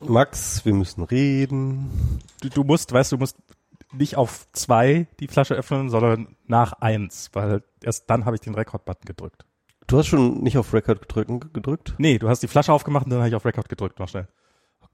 [0.00, 2.20] Max, wir müssen reden.
[2.40, 3.36] Du, du musst, weißt du, musst
[3.92, 8.54] nicht auf zwei die Flasche öffnen, sondern nach eins, weil erst dann habe ich den
[8.54, 9.44] Rekord-Button gedrückt.
[9.86, 11.54] Du hast schon nicht auf Record gedrückt?
[11.54, 11.94] gedrückt?
[11.98, 14.26] Nee, du hast die Flasche aufgemacht und dann habe ich auf Record gedrückt, noch schnell.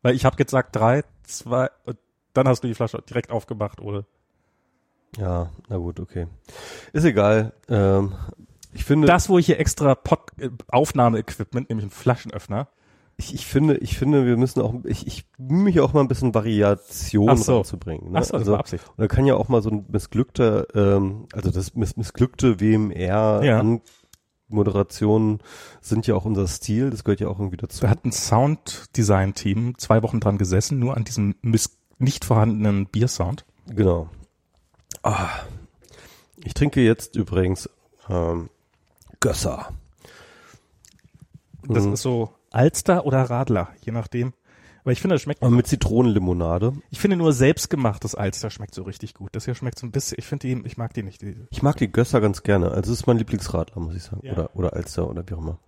[0.03, 1.97] Weil ich habe gesagt drei, zwei, und
[2.35, 4.05] dann hast du die Flasche direkt aufgemacht, oder?
[5.17, 6.27] Ja, na gut, okay.
[6.93, 7.53] Ist egal.
[7.69, 8.15] Ähm,
[8.73, 9.07] ich finde.
[9.07, 12.69] Das, wo ich hier extra Pod äh, Aufnahmeequipment, nämlich einen Flaschenöffner.
[13.25, 16.09] Ich, ich finde, ich finde, wir müssen auch, ich, ich bemühe mich auch mal ein
[16.09, 17.59] bisschen Variation so.
[17.59, 18.11] reinzubringen.
[18.11, 18.19] Ne?
[18.19, 18.85] Ach so, also, Absicht.
[18.89, 23.45] und da kann ja auch mal so ein missglückter, ähm, also das miss missglückte WMR
[23.45, 23.61] Ja.
[23.61, 23.81] an
[24.49, 25.39] Moderationen
[25.81, 27.83] sind ja auch unser Stil, das gehört ja auch irgendwie dazu.
[27.83, 33.45] Da hat ein Sounddesign-Team zwei Wochen dran gesessen, nur an diesem miss nicht vorhandenen Biersound.
[33.69, 34.09] Genau.
[35.05, 35.29] Ah,
[36.45, 37.71] ich trinke jetzt übrigens
[38.11, 38.51] ähm,
[39.21, 39.69] Gösser.
[41.69, 41.93] Das Mhm.
[41.93, 44.33] ist so Alster oder Radler, je nachdem.
[44.85, 46.73] Aber ich finde, das schmeckt, Aber mit Zitronenlimonade.
[46.91, 49.31] ich finde nur selbstgemachtes Alster schmeckt so richtig gut.
[49.33, 51.23] Das hier schmeckt so ein bisschen, ich finde die, ich mag die nicht.
[51.51, 52.73] Ich mag die Gösser ganz gerne.
[52.73, 54.21] Also es ist mein Lieblingsradler, muss ich sagen.
[54.25, 54.33] Ja.
[54.33, 55.59] Oder, oder Alster oder wie auch immer.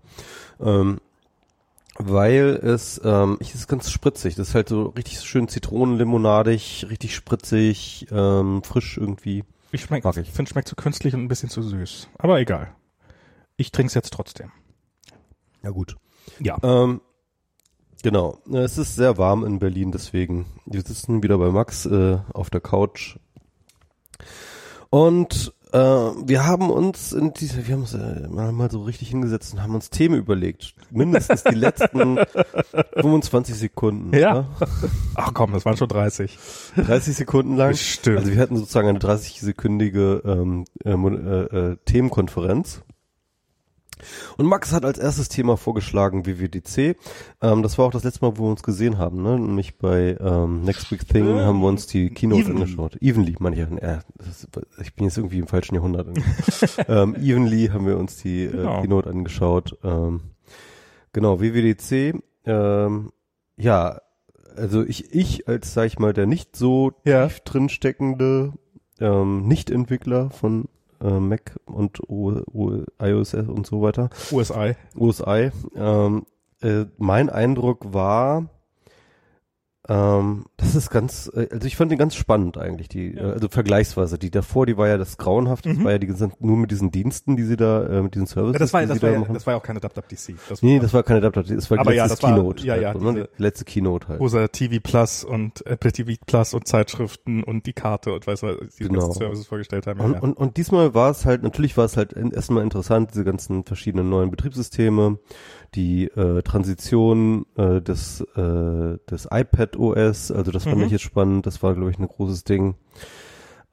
[0.61, 1.01] Ähm,
[1.97, 4.35] weil es, ähm, ich, es ist ganz spritzig.
[4.35, 9.45] Das ist halt so richtig schön zitronenlimonadig, richtig spritzig, ähm, frisch irgendwie.
[9.71, 10.33] ich schmeck, Mag ich.
[10.33, 12.09] finde, schmeckt zu künstlich und ein bisschen zu süß.
[12.19, 12.75] Aber egal.
[13.57, 14.51] Ich trinke es jetzt trotzdem.
[15.63, 15.97] Ja gut.
[16.41, 16.59] Ja.
[16.63, 17.01] Ähm,
[18.03, 18.39] genau.
[18.53, 20.47] Es ist sehr warm in Berlin, deswegen.
[20.67, 23.17] Wir sitzen wieder bei Max äh, auf der Couch.
[24.91, 29.55] Und äh, wir haben uns in diese, wir haben uns äh, mal, so richtig hingesetzt
[29.55, 30.73] und haben uns Themen überlegt.
[30.93, 32.19] Mindestens die letzten
[32.95, 34.17] 25 Sekunden.
[34.17, 34.31] Ja.
[34.31, 34.69] oder?
[35.17, 36.39] Ach komm, das waren schon 30.
[36.77, 37.71] 30 Sekunden lang.
[37.71, 38.19] Bestimmt.
[38.19, 42.83] Also wir hatten sozusagen eine 30-sekündige ähm, äh, äh, äh, Themenkonferenz.
[44.37, 46.97] Und Max hat als erstes Thema vorgeschlagen WWDC.
[47.43, 49.39] Ähm, das war auch das letzte Mal, wo wir uns gesehen haben, ne?
[49.39, 51.41] Nämlich bei ähm, Next Big Thing Stimmt.
[51.41, 52.61] haben wir uns die Keynote Evenly.
[52.63, 52.97] angeschaut.
[53.01, 53.83] Evenly, meine ich.
[53.83, 54.49] Ja, das ist,
[54.81, 56.09] ich bin jetzt irgendwie im falschen Jahrhundert.
[56.89, 58.81] ähm, Evenly haben wir uns die äh, Genau.
[58.81, 59.79] Keynote angeschaut.
[59.85, 60.21] Ähm,
[61.13, 62.21] genau, WWDC.
[62.47, 63.11] Ähm,
[63.57, 64.01] ja,
[64.57, 67.27] also ich, ich als, sag ich mal, der nicht so Ja.
[67.27, 68.53] tief drin steckende
[69.01, 70.67] ähm, Nicht-Entwickler von
[71.05, 74.75] äh, Mac und o, o, iOS und so weiter, USI.
[74.97, 76.27] OSI, ähm,
[76.63, 78.49] äh, mein Eindruck war,
[79.89, 83.31] ähm, das ist ganz, äh, also ich fand den ganz spannend eigentlich, die, Ja.
[83.31, 85.85] äh, also vergleichsweise, die davor, die war ja das Grauenhafte, das Mhm.
[85.85, 88.55] war ja die sind nur mit diesen Diensten, die sie da, äh, mit diesen Services,
[88.55, 89.35] Ja, das war, die das war, da ja, machen.
[89.35, 90.37] das war ja auch keine WWDC.
[90.49, 92.35] Das nee, war, das war keine Adapter, das war die Aber ja, letzte das war-
[92.39, 92.67] Keynote.
[92.67, 93.29] ja, ja, halt, ne?
[93.37, 94.21] letzte Keynote halt.
[94.21, 98.43] wo sie TV Plus und Apple TV Plus und Zeitschriften und die Karte und weiß
[98.43, 99.01] was, die Genau.
[99.01, 100.01] ganzen Services vorgestellt haben.
[100.01, 103.65] Und, und, und diesmal war es halt, natürlich war es halt erstmal interessant, diese ganzen
[103.65, 105.19] verschiedenen neuen Betriebssysteme,
[105.75, 110.85] die äh, Transition äh, des, äh, des iPad OS, also das fand Mhm.
[110.85, 112.77] ich jetzt spannend, das war, glaube ich, ein großes Ding.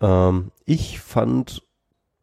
[0.01, 1.63] Ähm, ich fand,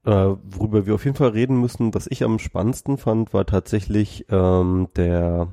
[0.05, 4.27] äh, worüber wir auf jeden Fall reden müssen, was ich am spannendsten fand, war tatsächlich
[4.31, 5.49] ähm, der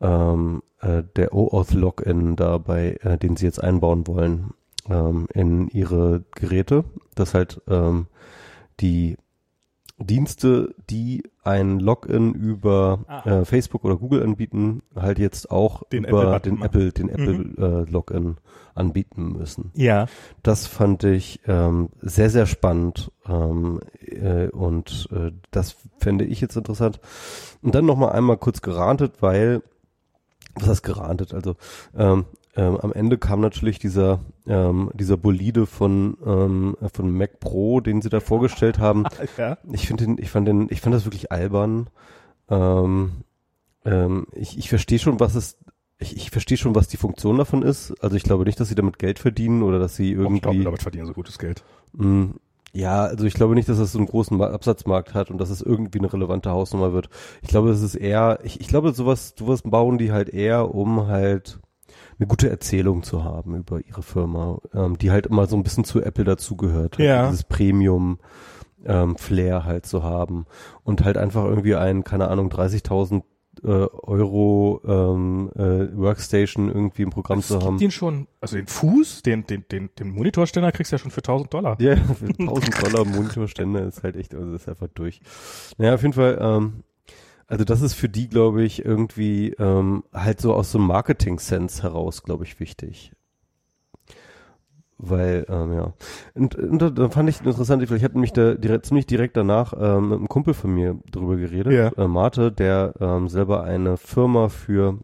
[0.00, 4.50] ähm, äh, der OAuth Login dabei, äh, den sie jetzt einbauen wollen
[4.90, 8.06] ähm, in ihre Geräte, dass halt ähm,
[8.80, 9.16] die
[9.98, 16.34] Dienste, die ein Login über äh, Facebook oder Google anbieten, halt jetzt auch Den über
[16.36, 16.62] Apple-Button den.
[16.64, 17.54] Apple, den Apple Mhm.
[17.58, 18.36] äh, Login
[18.74, 19.70] anbieten müssen.
[19.74, 20.06] ja.
[20.42, 26.56] Das fand ich ähm, sehr, sehr spannend ähm, äh, und äh, das fände ich jetzt
[26.56, 27.00] interessant.
[27.62, 29.62] Und dann nochmal einmal kurz gerantet, weil,
[30.54, 31.32] was heißt gerantet?
[31.32, 31.56] Also
[31.96, 37.80] ähm, ähm, am Ende kam natürlich dieser ähm, dieser Bolide von ähm, von Mac Pro,
[37.80, 39.04] den sie da vorgestellt haben.
[39.36, 39.58] ja.
[39.72, 41.88] Ich finde den, ich fand den, ich fand das wirklich albern.
[42.48, 43.12] Ähm,
[43.84, 45.58] ähm, ich ich verstehe schon, was es,
[45.98, 47.94] ich, ich verstehe schon, was die Funktion davon ist.
[48.02, 50.64] Also ich glaube nicht, dass sie damit Geld verdienen oder dass sie Ich glaube, irgendwie.
[50.64, 51.64] damit verdienen sie gutes Geld.
[51.92, 52.34] mh,
[52.72, 55.48] ja, also ich glaube nicht, dass es so einen großen Ma- Absatzmarkt hat und dass
[55.48, 57.08] es irgendwie eine relevante Hausnummer wird.
[57.40, 61.06] Ich glaube, es ist eher, ich, ich glaube, sowas, sowas bauen die halt eher, um
[61.06, 61.58] halt
[62.18, 65.84] eine gute Erzählung zu haben über ihre Firma, ähm, die halt immer so ein bisschen
[65.84, 66.98] zu Apple dazugehört.
[66.98, 67.26] Halt Ja.
[67.28, 68.18] Dieses Premium
[68.84, 70.46] ähm, Flair halt zu haben
[70.84, 73.22] und halt einfach irgendwie ein, keine Ahnung, 30.000
[73.64, 77.78] äh, Euro ähm, äh, Workstation irgendwie im Programm Es zu haben.
[77.78, 81.20] ihn schon, also den Fuß, den, den, den, den Monitorständer kriegst du ja schon für
[81.20, 81.80] 1000 Dollar.
[81.80, 85.20] Ja, für 1000 Dollar Monitorständer ist halt echt, also das ist einfach durch.
[85.78, 86.82] Naja, auf jeden Fall, ähm,
[87.48, 91.82] also das ist für die, glaube ich, irgendwie ähm, halt so aus so einem Marketing-Sense
[91.82, 93.12] heraus, glaube ich, wichtig.
[94.98, 95.92] Weil, ähm, ja.
[96.34, 100.08] Und, und da- fand ich interessant, ich hatte mich da direkt, ziemlich direkt danach ähm,
[100.08, 102.02] mit einem Kumpel von mir drüber geredet, Ja.
[102.02, 104.98] äh, Marte, der ähm, selber eine Firma für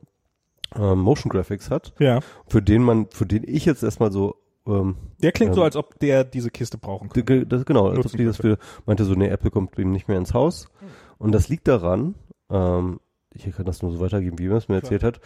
[0.74, 2.20] ähm, Motion Graphics hat, Ja.
[2.46, 4.36] für den man, für den ich jetzt erstmal so
[4.66, 7.44] ähm, Der klingt Ähm, so, als ob der diese Kiste brauchen könnte.
[7.46, 8.56] Das, genau, als ob die das für,
[8.86, 10.70] meinte so, nee, Apple kommt ihm nicht mehr ins Haus.
[11.18, 12.14] Und das liegt daran,
[12.52, 13.00] ähm,
[13.34, 14.92] ich kann das nur so weitergeben, wie er es mir Klar.
[14.92, 15.20] erzählt hat,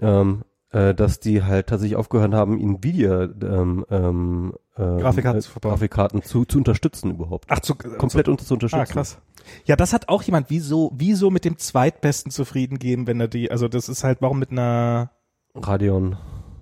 [0.00, 5.50] ähm, äh, dass die halt tatsächlich aufgehört haben, Nvidia ähm, ähm, ähm, Grafikkarten äh, zu
[5.50, 5.72] verbauen.
[5.72, 7.46] Grafikkarten zu, zu unterstützen überhaupt.
[7.48, 8.80] Ach, zu, Komplett unter zu unterstützen.
[8.80, 9.18] Ah, krass.
[9.64, 13.50] Ja, das hat auch jemand, wieso, wieso mit dem Zweitbesten zufrieden geben, wenn er die,
[13.50, 15.10] also das ist halt, warum mit einer
[15.54, 16.16] Radeon.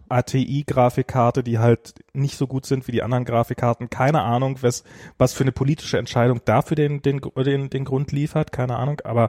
[0.09, 3.91] ATI-Grafikkarte, die halt nicht so gut sind wie die anderen Grafikkarten.
[3.91, 4.85] Keine Ahnung, was,
[5.19, 8.51] was für eine politische Entscheidung dafür den, den, den, den Grund liefert.
[8.51, 9.29] Keine Ahnung, aber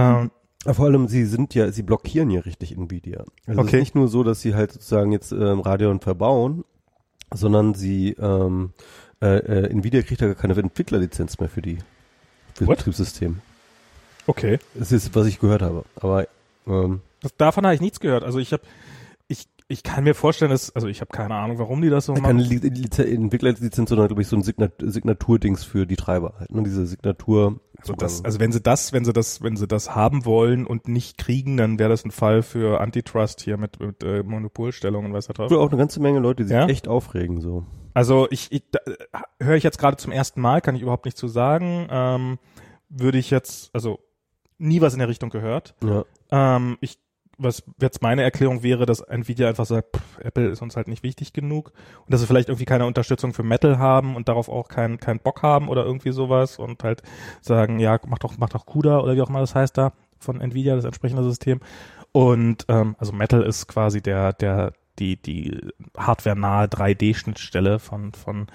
[0.00, 0.30] ähm,
[0.74, 3.24] Vor allem, sie sind ja, sie blockieren ja richtig Nvidia.
[3.46, 3.76] Also es Okay.
[3.76, 6.64] ist nicht nur so, dass sie halt sozusagen jetzt ähm, Radeon verbauen,
[7.32, 8.72] sondern sie, ähm,
[9.22, 11.76] äh, äh, Nvidia kriegt ja gar keine Entwicklerlizenz mehr für die,
[12.54, 12.78] für das What?
[12.78, 13.40] Betriebssystem.
[14.26, 14.58] okay.
[14.74, 15.84] Das ist, was ich gehört habe.
[15.96, 16.26] Aber,
[16.66, 18.24] ähm, Das, davon habe ich nichts gehört.
[18.24, 18.62] Also ich habe,
[19.70, 22.38] ich, kann mir vorstellen, dass, also ich habe keine Ahnung, warum die das so machen.
[22.38, 26.62] Li Lize Entwicklerlizenz, sondern glaube ich so ein Signat Signaturdings für die Treiber halt, ne?
[26.62, 27.60] Diese Signatur.
[27.78, 30.88] Also, das, also wenn sie das, wenn sie das, wenn sie das haben wollen und
[30.88, 35.12] nicht kriegen, dann wäre das ein Fall für Antitrust hier mit, mit äh, Monopolstellung und
[35.12, 35.50] was da drauf.
[35.52, 36.66] Auch eine ganze Menge Leute, die sich Ja?
[36.66, 37.64] echt aufregen, so.
[37.94, 38.62] Also ich, ich
[39.40, 41.88] höre ich jetzt gerade zum ersten Mal, kann ich überhaupt nicht zu sagen.
[41.90, 42.38] Ähm,
[42.88, 44.00] würde ich jetzt, also
[44.58, 45.74] nie was in der Richtung gehört.
[45.82, 46.04] Ja.
[46.30, 46.98] Ähm, ich,
[47.42, 51.02] was jetzt meine Erklärung wäre, dass Nvidia einfach sagt, pff, Apple ist uns halt nicht
[51.02, 51.72] wichtig genug
[52.04, 55.20] und dass sie vielleicht irgendwie keine Unterstützung für Metal haben und darauf auch keinen keinen
[55.20, 57.02] Bock haben oder irgendwie sowas und halt
[57.40, 60.40] sagen, ja, mach doch, mach doch CUDA oder wie auch immer das heißt da von
[60.40, 61.60] Nvidia, das entsprechende System.
[62.12, 65.58] Und ähm, also Metal ist quasi der, der, die, die
[65.96, 68.46] hardware-nahe 3D-Schnittstelle von, von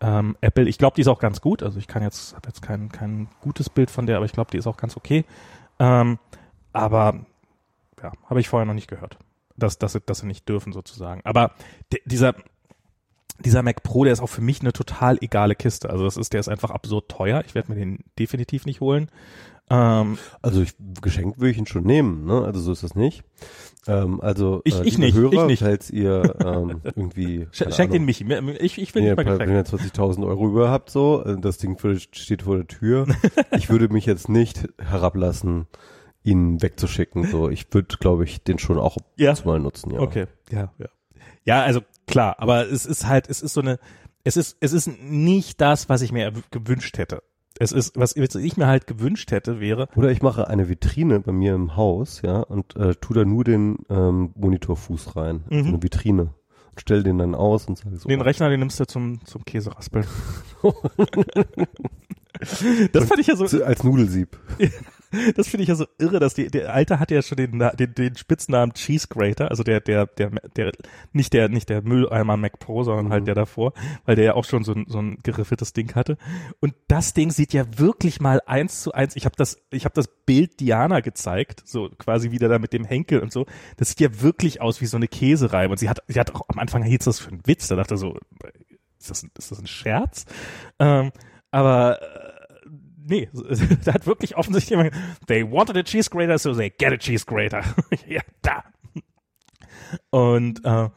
[0.00, 0.68] ähm, Apple.
[0.68, 1.62] Ich glaube, die ist auch ganz gut.
[1.62, 4.50] Also ich kann jetzt, habe jetzt kein, kein gutes Bild von der, aber ich glaube,
[4.50, 5.24] die ist auch ganz okay.
[5.78, 6.18] Ähm,
[6.72, 7.26] aber
[8.02, 9.18] ja, habe ich vorher noch nicht gehört,
[9.56, 11.20] dass, dass, sie, dass sie nicht dürfen sozusagen.
[11.24, 11.52] Aber
[12.06, 12.34] dieser,
[13.38, 15.90] dieser Mac Pro, der ist auch für mich eine total egale Kiste.
[15.90, 17.42] Also das ist, der ist einfach absurd teuer.
[17.46, 19.10] Ich werde mir den definitiv nicht holen.
[19.70, 22.42] Ähm, Also ich, geschenkt würde ich ihn schon nehmen, ne?
[22.44, 23.22] Also so ist das nicht.
[23.86, 25.62] Ähm, also Ich- äh, ich nicht, Hörer, ich nicht.
[25.62, 28.24] falls ihr ähm, irgendwie sch keine schenk den Ahnung, Michi.
[28.24, 29.94] Mir- Ich, ich will wenn nicht mal ihr, wenn geschenkt.
[29.94, 31.78] ihr 20.000 Euro über habt, so, äh, das Ding
[32.10, 33.06] steht vor der Tür.
[33.56, 35.66] ich würde mich jetzt nicht herablassen,
[36.22, 37.24] ihn wegzuschicken.
[37.30, 39.34] So, ich würde, glaube ich, den schon auch Ja.
[39.44, 39.92] mal nutzen.
[39.94, 40.00] Ja.
[40.00, 40.88] Okay, ja, ja.
[41.44, 43.78] Ja, also klar, aber es ist halt, es ist so eine,
[44.24, 47.22] es ist, es ist nicht das, was ich mir gewünscht hätte.
[47.58, 51.32] Es ist, was ich mir halt gewünscht hätte, wäre, Oder ich mache eine Vitrine bei
[51.32, 55.62] mir im Haus, ja, und äh, tu da nur den ähm, Monitorfuß rein, Mhm.
[55.62, 56.22] so eine Vitrine.
[56.22, 58.08] Und stell den dann aus und sage so.
[58.08, 60.06] den Rechner, den nimmst du zum, zum Käseraspeln.
[62.92, 64.38] das fand ich ja So als Nudelsieb.
[65.36, 67.94] das finde ich ja so irre, dass die, der Alte hatte ja schon den, den,
[67.94, 70.72] den Spitznamen Cheese Grater, also der, der, der, der,
[71.12, 73.72] nicht der, nicht der Mülleimer Mac Pro, sondern halt der davor,
[74.04, 76.16] weil der ja auch schon so ein, so ein geriffeltes Ding hatte.
[76.60, 79.94] Und das Ding sieht ja wirklich mal eins zu eins, ich habe das, ich habe
[79.94, 83.46] das Bild Diana gezeigt, so quasi wieder da mit dem Henkel und so.
[83.76, 85.72] Das sieht ja wirklich aus wie so eine Käsereibe.
[85.72, 87.96] Und sie hat, sie hat auch am Anfang hielt das für einen Witz, da dachte
[87.96, 88.18] so,
[88.98, 90.26] ist das, ist das ein Scherz?
[90.78, 91.10] Ähm,
[91.50, 92.29] aber, äh,
[93.10, 93.28] nee,
[93.84, 94.92] da hat wirklich offensichtlich jemand,
[95.26, 97.62] they wanted a cheese grater, so they get a cheese grater.
[98.08, 98.64] ja, da.
[100.10, 100.88] Und, äh,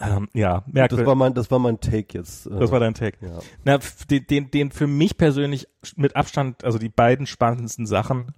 [0.00, 1.06] ähm, ja, Das merkwürdig.
[1.06, 2.46] war mein, das war mein Take jetzt.
[2.46, 3.18] äh, Das war dein Take.
[3.24, 3.38] ja.
[3.64, 3.78] Na,
[4.10, 8.32] den, den für mich persönlich mit Abstand, also die beiden spannendsten Sachen,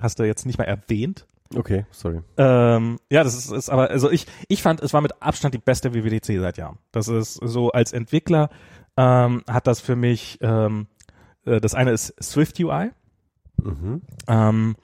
[0.00, 1.26] hast du jetzt nicht mal erwähnt.
[1.56, 2.20] Okay, sorry.
[2.36, 5.58] Ähm, ja, das ist, ist aber, also ich, ich fand, es war mit Abstand die
[5.58, 6.78] beste WWDC seit Jahren.
[6.92, 8.50] Das ist so als Entwickler
[8.96, 10.86] ähm, hat das für mich, ähm,
[11.44, 12.90] äh, das eine ist Swift UI.
[13.62, 14.02] Mhm.
[14.26, 14.76] Ähm,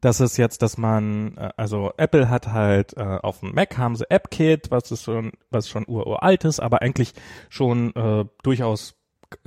[0.00, 3.96] das ist jetzt, dass man, äh, also Apple hat halt äh, auf dem Mac haben
[3.96, 7.12] sie AppKit, was ist schon, was schon uralt ist, aber eigentlich
[7.48, 8.94] schon äh, durchaus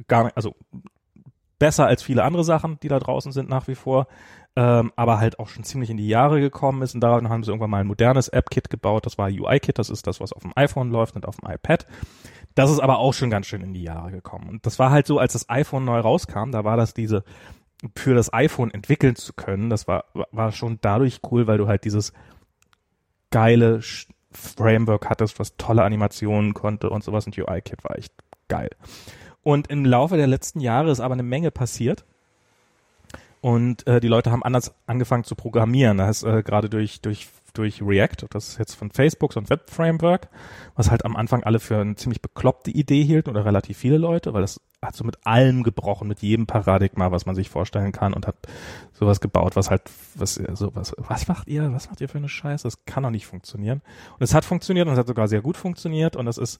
[0.08, 0.55] gar nicht, also
[1.60, 4.08] besser als viele andere Sachen, die da draußen sind nach wie vor,
[4.55, 7.51] ähm, aber halt auch schon ziemlich in die Jahre gekommen ist und daran haben sie
[7.51, 10.53] irgendwann mal ein modernes AppKit gebaut, das war UI-Kit, das ist das, was auf dem
[10.55, 11.88] iPhone läuft und auf dem iPad.
[12.55, 14.48] Das ist aber auch schon ganz schön in die Jahre gekommen.
[14.48, 17.24] Und das war halt so, als das iPhone neu rauskam, da war das diese,
[17.95, 21.83] für das iPhone entwickeln zu können, das war, war schon dadurch cool, weil du halt
[21.83, 22.13] dieses
[23.31, 23.81] geile
[24.31, 28.13] Framework hattest, was tolle Animationen konnte und sowas und UI-Kit war echt
[28.48, 28.69] geil.
[29.41, 32.05] Und im Laufe der letzten Jahre ist aber eine Menge passiert.
[33.44, 35.98] Und äh, die Leute haben anders angefangen zu programmieren.
[35.98, 38.28] Da ist äh, gerade durch, durch durch React.
[38.32, 40.28] Das ist jetzt von Facebook so ein Web-Framework,
[40.76, 44.34] was halt am Anfang alle für eine ziemlich bekloppte Idee hielten oder relativ viele Leute,
[44.34, 48.14] weil das hat so mit allem gebrochen, mit jedem Paradigma, was man sich vorstellen kann
[48.14, 48.36] und hat
[48.92, 49.84] sowas gebaut, was halt,
[50.16, 52.64] was, sowas, was macht ihr, was macht ihr für eine Scheiße?
[52.64, 53.82] Das kann doch nicht funktionieren.
[54.14, 56.60] Und es hat funktioniert und es hat sogar sehr gut funktioniert und das ist,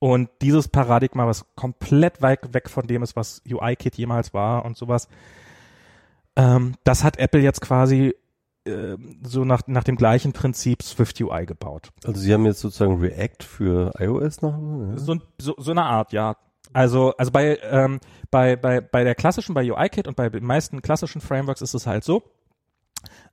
[0.00, 4.76] und dieses Paradigma, was komplett weit weg von dem ist, was UI-Kit jemals war und
[4.76, 5.08] sowas,
[6.36, 8.14] ähm, das hat Apple jetzt quasi
[8.64, 11.90] äh, so nach, nach dem gleichen Prinzip Swift UI gebaut.
[12.04, 14.58] Also Sie haben jetzt sozusagen React für iOS noch?
[14.58, 14.98] Ja.
[14.98, 16.36] So, so, so eine Art, ja.
[16.72, 20.80] Also, also bei, ähm, bei, bei, bei der klassischen, bei UIKit und bei den meisten
[20.80, 22.22] klassischen Frameworks ist es halt so,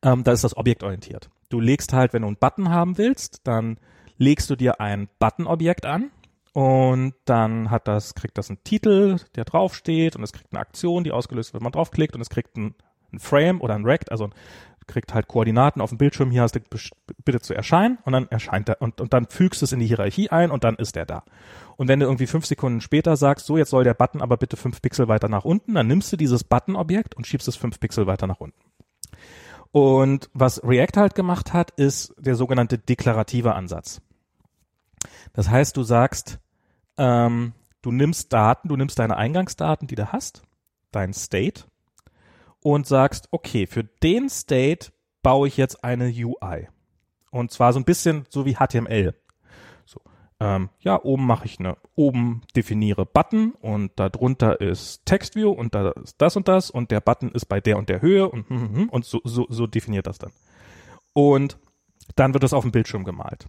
[0.02, 1.30] ähm, da ist das objektorientiert.
[1.50, 3.78] Du legst halt, wenn du einen Button haben willst, dann
[4.18, 6.12] legst du dir ein Button-Objekt an
[6.54, 11.04] und dann hat das, kriegt das einen Titel, der draufsteht und es kriegt eine Aktion,
[11.04, 12.76] die ausgelöst wird, wenn man draufklickt und es kriegt ein,
[13.14, 14.30] ein Frame oder ein Rect, also
[14.90, 16.60] kriegt halt Koordinaten auf dem Bildschirm, hier hast du
[17.24, 19.86] bitte zu erscheinen und dann erscheint er und, und dann fügst du es in die
[19.86, 21.24] Hierarchie ein und dann ist er da.
[21.78, 24.58] Und wenn du irgendwie fünf Sekunden später sagst, so jetzt soll der Button aber bitte
[24.58, 28.08] fünf Pixel weiter nach unten, dann nimmst du dieses Button-Objekt und schiebst es fünf Pixel
[28.08, 28.60] weiter nach unten.
[29.72, 34.02] Und was React halt gemacht hat, ist der sogenannte deklarative Ansatz.
[35.34, 36.40] Das heißt, du sagst,
[36.98, 40.42] ähm, du nimmst Daten, du nimmst deine Eingangsdaten, die du hast,
[40.92, 41.66] dein State,
[42.62, 46.68] und sagst, okay, für den State baue ich jetzt eine UI.
[47.32, 49.14] Und zwar so ein bisschen so wie HTML.
[49.86, 50.02] So,
[50.40, 55.92] ähm, ja, oben mache ich eine, oben definiere Button und darunter ist TextView und da
[55.92, 58.60] ist das und das und der Button ist bei der und der Höhe und, hm,
[58.60, 60.32] hm, hm, und so, so, so definiert das dann.
[61.14, 61.58] Und
[62.16, 63.48] dann wird das auf dem Bildschirm gemalt.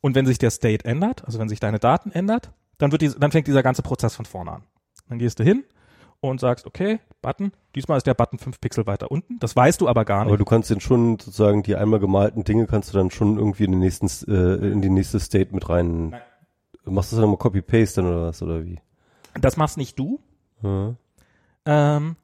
[0.00, 3.08] Und wenn sich der State ändert, also wenn sich deine Daten ändert, dann wird die,
[3.18, 4.62] dann fängt dieser ganze Prozess von vorne an.
[5.08, 5.64] Dann gehst du hin
[6.20, 9.38] und sagst, okay, Button, diesmal ist der Button fünf Pixel weiter unten.
[9.38, 10.28] Das weißt du aber gar nicht.
[10.28, 13.64] Aber du kannst den schon sozusagen die einmal gemalten Dinge kannst du dann schon irgendwie
[13.64, 16.10] in den nächsten äh, in die nächste State mit rein.
[16.10, 16.20] Nein.
[16.84, 18.78] Machst du das dann mal Copy Paste dann oder was oder wie?
[19.40, 20.20] Das machst nicht du.
[20.60, 20.96] Hm.
[21.64, 22.16] Ähm,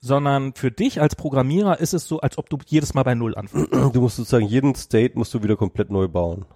[0.00, 3.34] sondern für dich als Programmierer ist es so, als ob du jedes Mal bei Null
[3.34, 3.72] anfängst.
[3.72, 6.46] Du musst sozusagen jeden State musst du wieder komplett neu bauen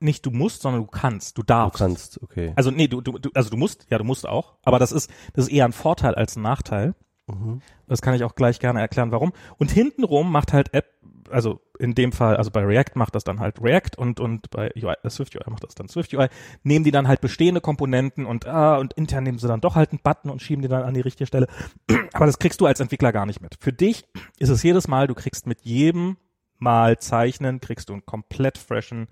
[0.00, 1.80] nicht du musst, sondern du kannst, du darfst.
[1.80, 2.52] Du kannst, okay.
[2.56, 5.10] Also nee, du, du, du also du musst, ja, du musst auch, aber das ist
[5.34, 6.94] das ist eher ein Vorteil als ein Nachteil.
[7.26, 7.60] Mhm.
[7.86, 9.32] Das kann ich auch gleich gerne erklären, warum.
[9.58, 10.86] Und hintenrum macht halt App,
[11.30, 14.70] also in dem Fall, also bei React macht das dann halt React und und bei
[14.76, 16.28] UI, äh, Swift UI macht das dann Swift UI,
[16.62, 19.90] nehmen die dann halt bestehende Komponenten und ah, und intern nehmen sie dann doch halt
[19.90, 21.46] einen Button und schieben die dann an die richtige Stelle.
[22.12, 23.56] Aber das kriegst du als Entwickler gar nicht mit.
[23.60, 24.04] Für dich
[24.38, 26.16] ist es jedes Mal, du kriegst mit jedem
[26.58, 29.08] Mal zeichnen, kriegst du einen komplett freshen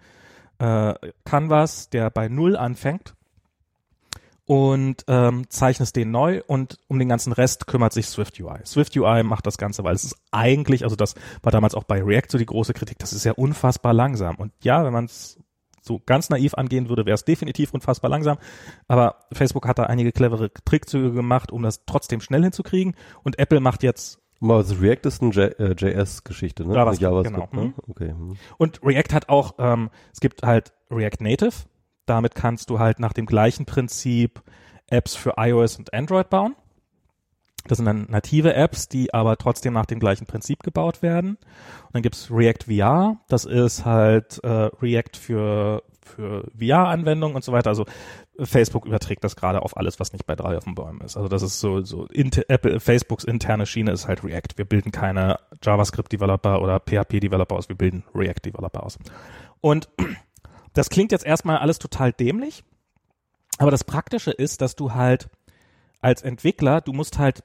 [0.59, 3.15] äh, Canvas, der bei Null anfängt
[4.49, 8.61] und ähm, zeichnest den neu und um den ganzen Rest kümmert sich Swift UI.
[8.65, 12.03] Swift UI macht das Ganze, weil es ist eigentlich, also das war damals auch bei
[12.03, 14.37] React so die große Kritik, das ist ja unfassbar langsam.
[14.37, 15.39] Und ja, wenn man es
[15.83, 18.39] so ganz naiv angehen würde, wäre es definitiv unfassbar langsam.
[18.87, 22.95] Aber Facebook hat da einige clevere Trickzüge gemacht, um das trotzdem schnell hinzukriegen.
[23.23, 26.75] Und Apple macht jetzt also React ist eine äh, JS-Geschichte, ne?
[26.75, 27.63] JavaScript, JavaScript genau.
[27.63, 27.69] Ne?
[27.69, 27.75] Mhm.
[27.89, 28.09] Okay.
[28.09, 28.37] Hm.
[28.57, 31.55] Und React hat auch, ähm, es gibt halt React Native.
[32.07, 34.43] Damit kannst du halt nach dem gleichen Prinzip
[34.89, 36.57] Apps für iOS und Android bauen.
[37.67, 41.31] Das sind dann native Apps, die aber trotzdem nach dem gleichen Prinzip gebaut werden.
[41.31, 43.19] Und dann gibt's React VR.
[43.29, 47.71] Das ist halt äh, React für für VR-Anwendungen und so weiter.
[47.71, 47.87] Also
[48.39, 51.17] Facebook überträgt das gerade auf alles, was nicht bei drei auf den Bäumen ist.
[51.17, 54.57] Also das ist so, so Apple, Facebooks interne Schiene ist halt React.
[54.57, 58.99] Wir bilden keine JavaScript-Developer oder PHP-Developer aus, wir bilden React-Developer aus.
[59.61, 59.89] Und
[60.73, 62.65] das klingt jetzt erstmal alles total dämlich,
[63.59, 65.29] aber das Praktische ist, dass du halt
[66.01, 67.43] als Entwickler, du musst halt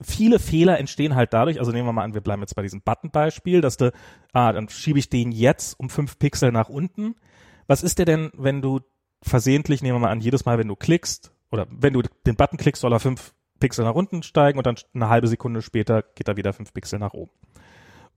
[0.00, 2.82] viele Fehler entstehen halt dadurch, also nehmen wir mal an, wir bleiben jetzt bei diesem
[2.82, 3.92] Button-Beispiel, dass du,
[4.32, 7.16] ah, dann schiebe ich den jetzt um fünf Pixel nach unten
[7.66, 8.80] was ist der denn, wenn du
[9.22, 12.58] versehentlich, nehmen wir mal an, jedes Mal, wenn du klickst, oder wenn du den Button
[12.58, 16.28] klickst, soll er fünf Pixel nach unten steigen und dann eine halbe Sekunde später geht
[16.28, 17.30] er wieder fünf Pixel nach oben.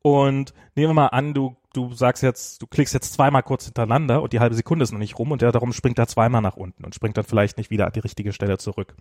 [0.02, 4.22] Und nehmen wir mal an, du, du sagst jetzt, du klickst jetzt zweimal kurz hintereinander
[4.22, 6.56] und die halbe Sekunde ist noch nicht rum und der darum springt er zweimal nach
[6.56, 8.96] unten und springt dann vielleicht nicht wieder an die richtige Stelle zurück.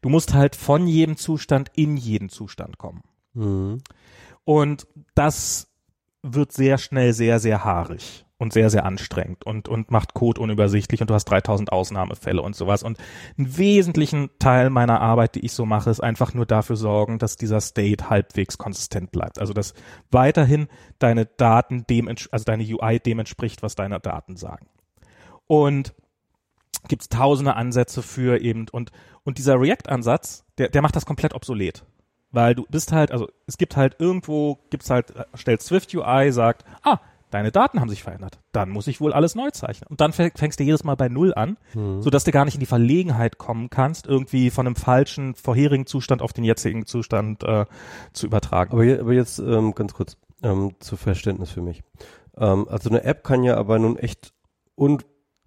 [0.00, 3.02] Du musst halt von jedem Zustand in jeden Zustand kommen.
[3.32, 3.82] Mhm.
[4.44, 5.72] Und das
[6.22, 11.00] wird sehr schnell sehr, sehr haarig und sehr, sehr anstrengend und, und macht Code unübersichtlich
[11.00, 12.82] und du hast 3000 Ausnahmefälle und sowas.
[12.82, 12.98] Und
[13.38, 17.38] einen wesentlichen Teil meiner Arbeit, die ich so mache, ist einfach nur dafür sorgen, dass
[17.38, 19.38] dieser State halbwegs konsistent bleibt.
[19.38, 19.72] Also, dass
[20.10, 24.66] weiterhin deine Daten dem, also deine UI dem entspricht, was deine Daten sagen.
[25.46, 25.94] Und
[26.86, 31.82] gibt's tausende Ansätze für eben, und, und dieser React-Ansatz, der, der macht das komplett obsolet.
[32.30, 36.66] Weil du bist halt, also es gibt halt irgendwo, gibt's halt, stellt Swift UI, sagt,
[36.82, 36.98] ah,
[37.34, 38.38] deine Daten haben sich verändert.
[38.52, 39.88] Dann muss ich wohl alles neu zeichnen.
[39.90, 42.00] Und dann fängst du jedes Mal bei Null an, mhm.
[42.00, 46.22] sodass du gar nicht in die Verlegenheit kommen kannst, irgendwie von einem falschen vorherigen Zustand
[46.22, 47.66] auf den jetzigen Zustand äh,
[48.12, 48.72] zu übertragen.
[48.72, 51.82] Aber, je, aber jetzt ähm, ganz kurz ähm, zu Verständnis für mich.
[52.36, 54.32] Ähm, also eine App kann ja aber nun echt
[54.76, 55.04] und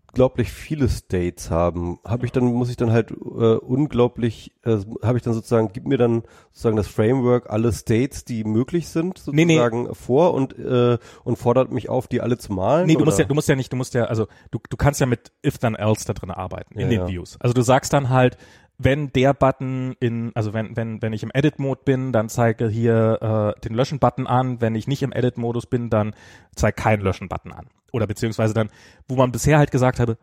[0.09, 5.17] unglaublich viele States haben, habe ich dann, muss ich dann halt äh, unglaublich, äh, habe
[5.17, 9.83] ich dann sozusagen, gib mir dann sozusagen das Framework alle States, die möglich sind, sozusagen
[9.83, 9.93] nee, nee.
[9.93, 12.87] vor und, äh, und fordert mich auf, die alle zu malen?
[12.87, 13.05] Nee, du oder?
[13.05, 15.31] musst ja, du musst ja nicht, du musst ja, also du, du kannst ja mit
[15.45, 17.07] if then else da drin arbeiten, in ja, den ja.
[17.07, 17.37] Views.
[17.39, 18.37] Also du sagst dann halt,
[18.77, 23.55] wenn der Button in, also wenn, wenn, wenn ich im Edit-Mode bin, dann zeige hier
[23.57, 24.61] äh, den Löschen-Button an.
[24.61, 26.13] Wenn ich nicht im Edit-Modus bin, dann
[26.55, 27.67] zeige keinen Löschen-Button an.
[27.91, 28.69] Oder beziehungsweise dann,
[29.07, 30.17] wo man bisher halt gesagt habe,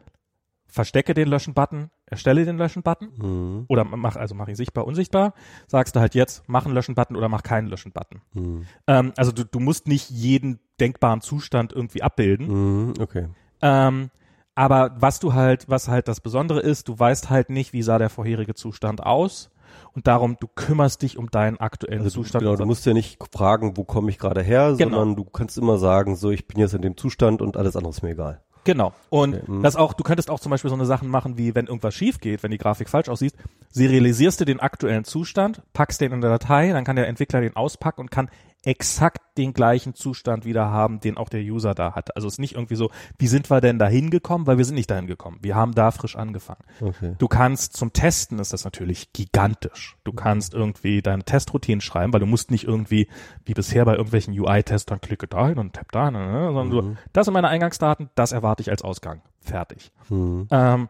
[0.69, 3.65] verstecke den Löschen-Button, erstelle den Löschen-Button mhm.
[3.69, 5.35] oder mach, also mach ihn sichtbar, unsichtbar,
[5.69, 8.21] sagst du halt jetzt, mach einen Löschen-Button oder mach keinen Löschen-Button.
[8.35, 8.67] Mhm.
[8.89, 12.49] Ähm, also du, du musst nicht jeden denkbaren Zustand irgendwie abbilden.
[12.49, 13.29] Mhm, okay.
[13.63, 14.11] Ähm,
[14.55, 17.99] aber was du halt, was halt das Besondere ist, du weißt halt nicht, wie sah
[17.99, 19.51] der vorherige Zustand aus
[19.95, 22.45] und darum, du kümmerst dich um deinen aktuellen also Zustand.
[22.45, 24.97] Genau, du musst ja nicht fragen, wo komme ich gerade her, genau.
[24.97, 27.91] sondern du kannst immer sagen, so, ich bin jetzt in dem Zustand und alles andere
[27.91, 28.41] ist mir egal.
[28.65, 28.93] Genau.
[29.11, 29.45] Und okay.
[29.47, 29.63] Mhm.
[29.63, 32.19] das auch, du könntest auch zum Beispiel so eine Sachen machen, wie wenn irgendwas schief
[32.19, 33.35] geht, wenn die Grafik falsch aussieht,
[33.71, 37.57] serialisierst du den aktuellen Zustand, packst den in der Datei, dann kann der Entwickler den
[37.57, 38.31] auspacken und kann
[38.65, 42.17] exakt den gleichen Zustand wieder haben, den auch der User da hat.
[42.17, 44.47] Also es ist nicht irgendwie so, wie sind wir denn da hingekommen?
[44.47, 45.39] Weil wir sind nicht dahin gekommen.
[45.43, 46.63] Wir haben da frisch angefangen.
[46.81, 47.15] Okay.
[47.19, 49.97] Du kannst zum Testen ist das natürlich gigantisch.
[50.05, 53.09] Du kannst irgendwie deine Testroutinen schreiben, weil du musst nicht irgendwie,
[53.45, 56.71] wie bisher bei irgendwelchen UI-Testern, klicke dahin und tapp da, ne, sondern mhm.
[56.71, 59.23] du, das sind meine Eingangsdaten, das erwarte ich als Ausgang.
[59.41, 59.93] Fertig.
[60.09, 60.49] Mhm.
[60.51, 60.89] Ähm,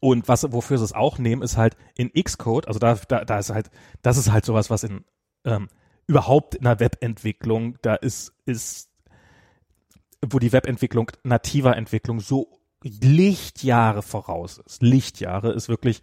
[0.00, 3.38] und was, wofür sie es auch nehmen, ist halt in Xcode, also da, da, da
[3.38, 3.70] ist halt,
[4.02, 5.04] das ist halt sowas, was in
[5.44, 5.68] ähm,
[6.06, 8.90] überhaupt in der Webentwicklung, da ist, ist,
[10.24, 14.82] wo die Webentwicklung nativer Entwicklung so Lichtjahre voraus ist.
[14.82, 16.02] Lichtjahre ist wirklich,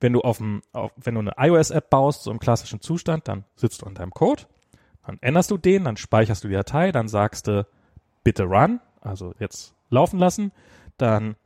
[0.00, 3.44] wenn du auf dem, auf, wenn du eine iOS-App baust, so im klassischen Zustand, dann
[3.56, 4.44] sitzt du an deinem Code,
[5.06, 7.66] dann änderst du den, dann speicherst du die Datei, dann sagst du
[8.24, 10.52] bitte run, also jetzt laufen lassen,
[10.98, 11.36] dann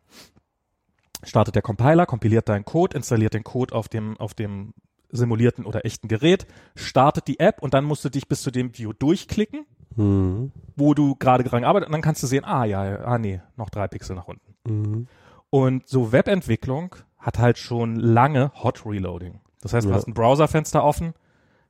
[1.22, 4.74] startet der Compiler, kompiliert deinen Code, installiert den Code auf dem, auf dem
[5.12, 8.76] simulierten oder echten Gerät, startet die App und dann musst du dich bis zu dem
[8.76, 10.52] View durchklicken, mhm.
[10.74, 13.70] wo du gerade dran arbeitest und dann kannst du sehen, ah ja, ah nee, noch
[13.70, 14.54] drei Pixel nach unten.
[14.66, 15.06] Mhm.
[15.50, 19.40] Und so Webentwicklung hat halt schon lange Hot Reloading.
[19.60, 19.96] Das heißt, du ja.
[19.96, 21.12] hast ein Browserfenster offen,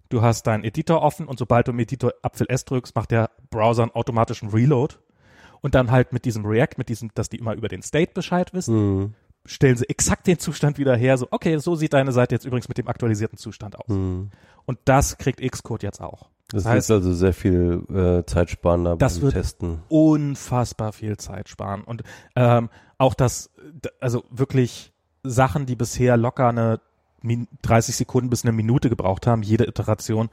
[0.08, 3.30] du hast deinen Editor offen und sobald du im Editor Apfel S drückst, macht der
[3.50, 4.96] Browser einen automatischen Reload.
[5.60, 8.52] Und dann halt mit diesem React, mit diesem, dass die immer über den State Bescheid
[8.52, 8.98] wissen.
[8.98, 12.44] Mhm stellen sie exakt den Zustand wieder her, so, okay, so sieht deine Seite jetzt
[12.44, 13.88] übrigens mit dem aktualisierten Zustand aus.
[13.88, 14.30] Mhm.
[14.64, 16.30] Und das kriegt Xcode jetzt auch.
[16.48, 19.80] Das, das heißt ist also sehr viel äh, Zeit sparen beim das wird Testen.
[19.88, 21.82] Unfassbar viel Zeit sparen.
[21.82, 22.02] Und
[22.36, 23.50] ähm, auch das,
[24.00, 26.80] also wirklich Sachen, die bisher locker eine
[27.62, 30.28] 30 Sekunden bis eine Minute gebraucht haben, jede Iteration,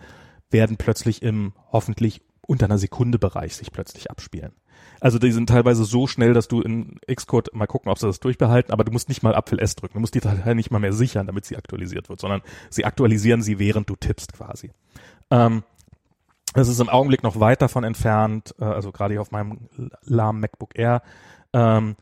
[0.52, 4.54] werden plötzlich im hoffentlich unter einer Sekunde Bereich sich plötzlich abspielen.
[5.00, 8.20] Also die sind teilweise so schnell, dass du in Xcode mal gucken, ob sie das
[8.20, 9.94] durchbehalten, aber du musst nicht mal Apfel S drücken.
[9.96, 13.42] Du musst die Datei nicht mal mehr sichern, damit sie aktualisiert wird, sondern sie aktualisieren
[13.42, 14.72] sie, während du tippst quasi.
[15.32, 15.64] Ähm,
[16.54, 19.70] das ist im Augenblick noch weit davon entfernt, äh, also gerade hier auf meinem
[20.04, 21.02] lahmen MacBook Air,
[21.54, 21.96] ähm,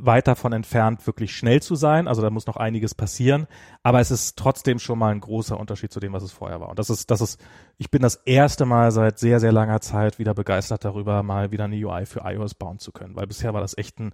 [0.00, 2.08] weit davon entfernt, wirklich schnell zu sein.
[2.08, 3.46] Also da muss noch einiges passieren.
[3.82, 6.68] Aber es ist trotzdem schon mal ein großer Unterschied zu dem, was es vorher war.
[6.68, 7.40] Und das ist, das ist,
[7.78, 11.64] ich bin das erste Mal seit sehr, sehr langer Zeit wieder begeistert darüber, mal wieder
[11.64, 13.16] eine UI für iOS bauen zu können.
[13.16, 14.12] Weil bisher war das echt ein,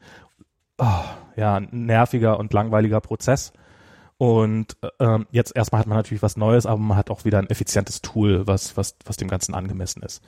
[0.78, 1.04] oh,
[1.36, 3.52] ja, nerviger und langweiliger Prozess.
[4.16, 7.50] Und ähm, jetzt erstmal hat man natürlich was Neues, aber man hat auch wieder ein
[7.50, 10.22] effizientes Tool, was, was, was dem Ganzen angemessen ist.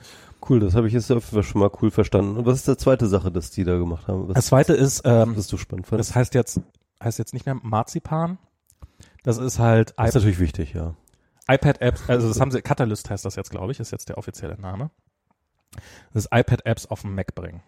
[0.47, 2.37] Cool, das habe ich jetzt schon mal cool verstanden.
[2.37, 4.27] Und was ist die zweite Sache, dass die da gemacht haben?
[4.27, 6.09] Was, das zweite ist, ähm, was du spannend fandest?
[6.09, 6.59] das heißt jetzt,
[7.01, 8.37] heißt jetzt nicht mehr Marzipan.
[9.23, 9.93] Das ist halt.
[9.97, 10.93] Das ist natürlich wichtig, ja.
[11.47, 14.59] iPad-Apps, also das haben sie, Catalyst heißt das jetzt, glaube ich, ist jetzt der offizielle
[14.59, 14.89] Name.
[16.13, 17.61] Das ist iPad-Apps auf den Mac bringen.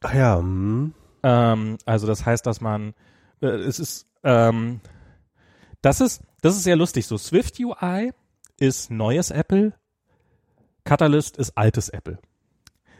[0.00, 0.38] Ach ja.
[0.38, 0.92] Hm.
[1.22, 2.94] Ähm, also das heißt, dass man,
[3.40, 4.80] äh, es ist, ähm,
[5.84, 7.06] das ist, das ist sehr lustig.
[7.06, 8.12] So Swift UI
[8.58, 9.74] ist neues Apple,
[10.84, 12.18] Catalyst ist altes Apple.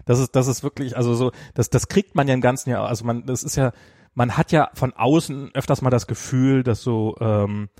[0.04, 2.86] Das ist, das ist wirklich, also so, das, das kriegt man ja im ganzen Jahr.
[2.86, 3.72] Also man, das ist ja,
[4.12, 7.70] man hat ja von außen öfters mal das Gefühl, dass so, ähm,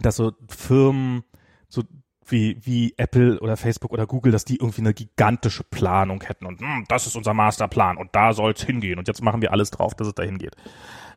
[0.00, 1.24] dass so Firmen,
[1.68, 1.82] so
[2.24, 6.60] wie, wie Apple oder Facebook oder Google, dass die irgendwie eine gigantische Planung hätten und
[6.60, 9.94] hm, das ist unser Masterplan und da soll's hingehen und jetzt machen wir alles drauf,
[9.94, 10.56] dass es dahin geht.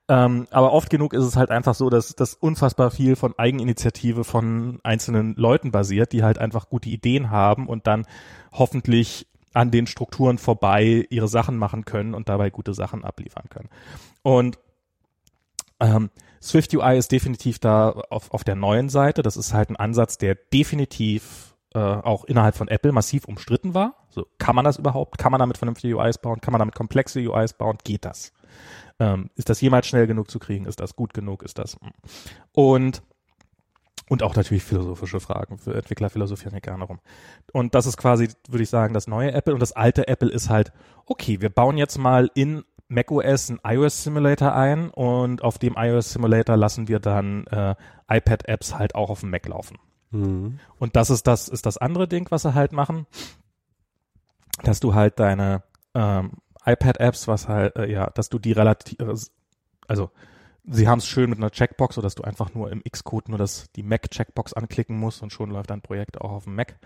[0.10, 4.24] Ähm, aber oft genug ist es halt einfach so, dass das unfassbar viel von Eigeninitiative
[4.24, 8.08] von einzelnen Leuten basiert, die halt einfach gute Ideen haben und dann
[8.52, 13.70] hoffentlich an den Strukturen vorbei ihre Sachen machen können und dabei gute Sachen abliefern können.
[14.24, 14.58] Und
[15.80, 16.10] ähm,
[16.42, 19.22] Swift UI ist definitiv da auf, auf der neuen Seite.
[19.22, 23.96] Das ist halt ein Ansatz, der definitiv äh, auch innerhalb von Apple massiv umstritten war.
[24.10, 25.20] So, kann man das überhaupt?
[25.20, 26.42] Kann man damit vernünftige UIs bauen?
[26.42, 27.78] Kann man damit komplexe UIs bauen?
[27.84, 28.34] Geht das?
[29.00, 30.66] Ähm, ist das jemals schnell genug zu kriegen?
[30.66, 31.44] Ist das gut genug?
[31.44, 31.78] Ist das?
[31.82, 31.92] Hm.
[32.52, 33.02] Und
[34.10, 35.60] und auch natürlich philosophische Fragen.
[35.60, 37.00] Für Entwickler philosophieren ja gerne rum.
[37.54, 39.54] Und das ist quasi, würde ich sagen, das neue Apple.
[39.54, 40.74] Und das alte Apple ist halt,
[41.06, 46.12] okay, wir bauen jetzt mal in macOS einen iOS Simulator ein und auf dem iOS
[46.12, 47.76] Simulator lassen wir dann äh,
[48.10, 49.78] iPad-Apps halt auch auf dem Mac laufen.
[50.10, 50.60] Mhm.
[50.80, 53.06] Und das ist das, ist das andere Ding, was sie halt machen,
[54.64, 55.62] dass du halt deine
[55.94, 56.32] ähm,
[56.66, 58.98] iPad-Apps, was halt, äh, ja, dass du die relativ,
[59.88, 60.12] also
[60.66, 63.38] sie haben es schön mit einer Checkbox, so dass du einfach nur im Xcode nur
[63.38, 66.80] das, die Mac-Checkbox anklicken musst und schon läuft dein Projekt auch auf dem Mac.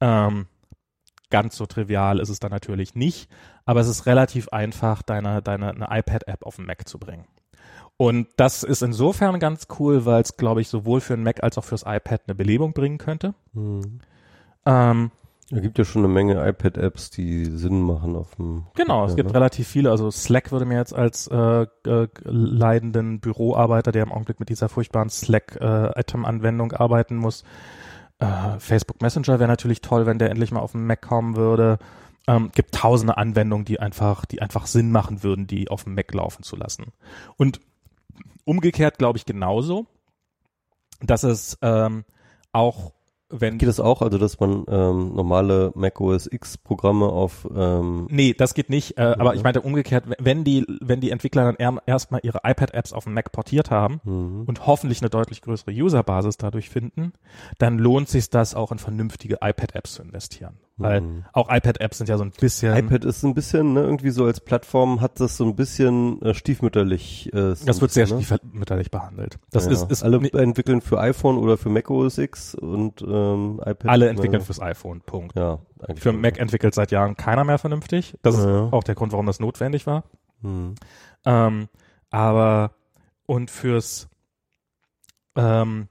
[0.00, 0.46] Ähm,
[1.30, 3.30] ganz so trivial ist es dann natürlich nicht,
[3.64, 7.26] aber es ist relativ einfach, deine, deine eine iPad-App auf den Mac zu bringen.
[7.96, 11.56] Und das ist insofern ganz cool, weil es, glaube ich, sowohl für den Mac als
[11.58, 13.34] auch fürs iPad eine Belebung bringen könnte.
[13.52, 14.00] Mhm.
[14.66, 15.10] Ähm,
[15.54, 18.66] es gibt ja schon eine Menge iPad-Apps, die Sinn machen auf dem.
[18.74, 19.34] Genau, es gibt ne?
[19.34, 19.90] relativ viele.
[19.90, 24.70] Also Slack würde mir jetzt als äh, äh, leidenden Büroarbeiter, der im Augenblick mit dieser
[24.70, 27.44] furchtbaren Slack-Atom-Anwendung äh, arbeiten muss,
[28.18, 31.78] äh, Facebook Messenger wäre natürlich toll, wenn der endlich mal auf dem Mac kommen würde.
[32.26, 36.14] Ähm, gibt tausende Anwendungen, die einfach, die einfach Sinn machen würden, die auf dem Mac
[36.14, 36.92] laufen zu lassen.
[37.36, 37.60] Und
[38.44, 39.86] umgekehrt glaube ich genauso,
[41.00, 42.04] dass es ähm,
[42.52, 42.92] auch
[43.32, 48.06] wenn geht das auch, also dass man ähm, normale Mac OS X Programme auf ähm
[48.10, 51.80] Nee, das geht nicht, äh, aber ich meinte umgekehrt, wenn die wenn die Entwickler dann
[51.86, 54.44] erstmal ihre iPad Apps auf den Mac portiert haben mhm.
[54.46, 57.12] und hoffentlich eine deutlich größere Userbasis dadurch finden,
[57.58, 60.58] dann lohnt sich das auch in vernünftige iPad Apps zu investieren.
[60.82, 61.24] Weil mhm.
[61.32, 62.76] auch iPad-Apps sind ja so ein bisschen.
[62.76, 66.34] iPad ist ein bisschen, ne, irgendwie so als Plattform hat das so ein bisschen äh,
[66.34, 67.32] stiefmütterlich.
[67.32, 68.22] Äh, das wird sehr ne?
[68.22, 69.38] stiefmütterlich behandelt.
[69.50, 69.72] Das ja.
[69.72, 73.88] ist, ist alle entwickeln für iPhone oder für Mac OS X und ähm, iPad.
[73.88, 74.46] Alle entwickeln ja.
[74.46, 75.00] fürs iPhone.
[75.00, 75.36] Punkt.
[75.36, 75.60] Ja.
[75.96, 78.18] Für Mac entwickelt seit Jahren keiner mehr vernünftig.
[78.22, 78.68] Das ist ja.
[78.70, 80.04] auch der Grund, warum das notwendig war.
[80.42, 80.74] Mhm.
[81.24, 81.68] Ähm,
[82.10, 82.72] aber
[83.26, 84.08] und fürs
[85.36, 85.88] ähm,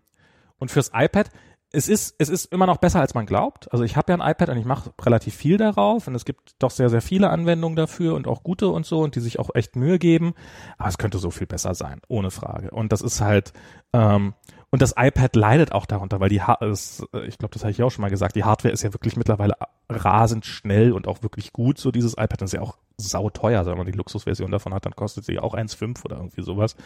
[0.59, 1.29] und fürs iPad
[1.73, 3.71] es ist, es ist immer noch besser, als man glaubt.
[3.71, 6.55] Also ich habe ja ein iPad und ich mache relativ viel darauf und es gibt
[6.59, 9.49] doch sehr, sehr viele Anwendungen dafür und auch gute und so und die sich auch
[9.53, 10.33] echt Mühe geben.
[10.77, 12.71] Aber es könnte so viel besser sein, ohne Frage.
[12.71, 13.53] Und das ist halt,
[13.93, 14.33] ähm,
[14.71, 17.71] und das iPad leidet auch darunter, weil die, ha ist, äh, ich glaube, das habe
[17.71, 19.55] ich auch schon mal gesagt, die Hardware ist ja wirklich mittlerweile
[19.89, 21.77] rasend schnell und auch wirklich gut.
[21.77, 23.59] So dieses iPad ist ja auch sauteuer.
[23.59, 26.77] Also wenn man die Luxusversion davon hat, dann kostet sie auch 1,5 oder irgendwie sowas.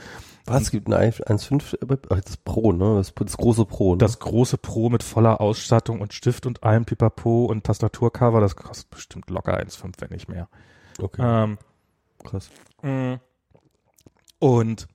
[0.45, 0.63] Was?
[0.63, 2.95] Es gibt ein 1,5, das Pro, ne?
[2.95, 3.99] Das, das, große Pro, ne?
[3.99, 8.89] Das große Pro mit voller Ausstattung und Stift und allem Pipapo und Tastaturcover, das kostet
[8.89, 10.49] bestimmt locker 1,5, wenn nicht mehr.
[10.99, 11.21] Okay.
[11.23, 11.59] Ähm,
[12.23, 12.49] Krass.
[12.81, 13.15] Mm.
[14.39, 14.87] Und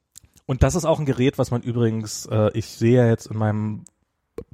[0.51, 3.85] und das ist auch ein Gerät, was man übrigens, äh, ich sehe jetzt in meinem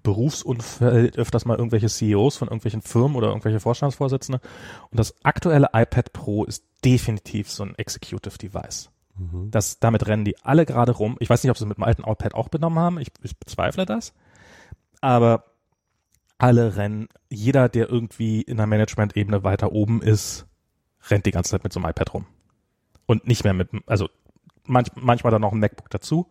[0.02, 4.42] Berufsumfeld öfters mal irgendwelche CEOs von irgendwelchen Firmen oder irgendwelche Vorstandsvorsitzende.
[4.90, 8.90] Und das aktuelle iPad Pro ist definitiv so ein Executive Device.
[9.16, 9.50] Mhm.
[9.50, 11.16] Das, damit rennen die alle gerade rum.
[11.18, 13.00] Ich weiß nicht, ob sie es mit dem alten iPad auch benommen haben.
[13.00, 14.12] Ich, ich bezweifle das.
[15.00, 15.44] Aber
[16.36, 20.44] alle rennen, jeder, der irgendwie in der Management-Ebene weiter oben ist,
[21.08, 22.26] rennt die ganze Zeit mit so einem iPad rum.
[23.06, 24.10] Und nicht mehr mit, also
[24.66, 26.28] manch, manchmal dann noch ein MacBook dazu,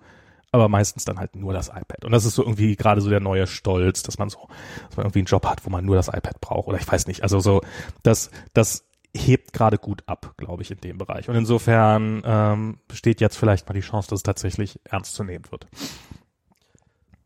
[0.52, 2.06] aber meistens dann halt nur das iPad.
[2.06, 4.48] Und das ist so irgendwie gerade so der neue Stolz, dass man so,
[4.88, 6.68] dass man irgendwie einen Job hat, wo man nur das iPad braucht.
[6.68, 7.24] Oder ich weiß nicht.
[7.24, 7.62] Also so,
[8.04, 11.30] das, das hebt gerade gut ab, glaube ich, in dem Bereich.
[11.30, 15.46] Und insofern ähm, besteht jetzt vielleicht mal die Chance, dass es tatsächlich ernst zu nehmen
[15.52, 15.68] wird.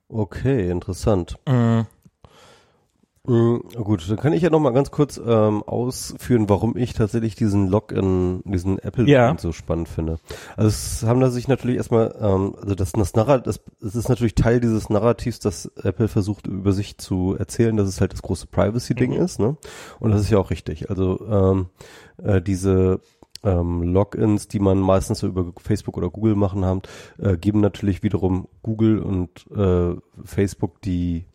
[0.07, 1.37] Okay, interessant.
[1.47, 1.85] Mhm.
[3.29, 7.35] Mhm, gut, dann kann ich ja noch mal ganz kurz ähm, ausführen, warum ich tatsächlich
[7.35, 9.37] diesen Login, diesen Apple ja.
[9.37, 10.17] so spannend finde.
[10.57, 14.09] Also es haben da sich natürlich erstmal, ähm, also das, das Narrativ, das, das ist
[14.09, 18.23] natürlich Teil dieses Narrativs, dass Apple versucht über sich zu erzählen, dass es halt das
[18.23, 19.21] große Privacy-Ding mhm.
[19.21, 19.57] ist, ne?
[19.99, 20.89] Und das ist ja auch richtig.
[20.89, 21.67] Also ähm,
[22.17, 22.99] äh, diese
[23.43, 26.81] ähm, Logins, die man meistens so über Facebook oder Google machen haben,
[27.19, 31.25] äh, geben natürlich wiederum Google und äh, Facebook die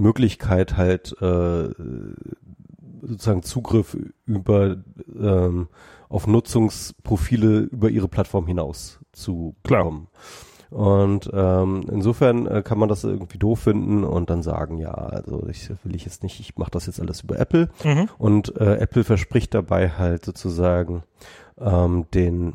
[0.00, 1.70] Möglichkeit halt äh,
[3.02, 4.76] sozusagen Zugriff über
[5.18, 5.68] ähm,
[6.08, 10.08] auf Nutzungsprofile über ihre Plattform hinaus zu bekommen.
[10.70, 15.46] Und ähm, insofern äh, kann man das irgendwie doof finden und dann sagen, ja, also
[15.48, 17.68] ich will ich jetzt nicht, ich mache das jetzt alles über Apple.
[17.84, 18.08] Mhm.
[18.18, 21.02] Und äh, Apple verspricht dabei halt sozusagen
[21.58, 22.54] ähm, den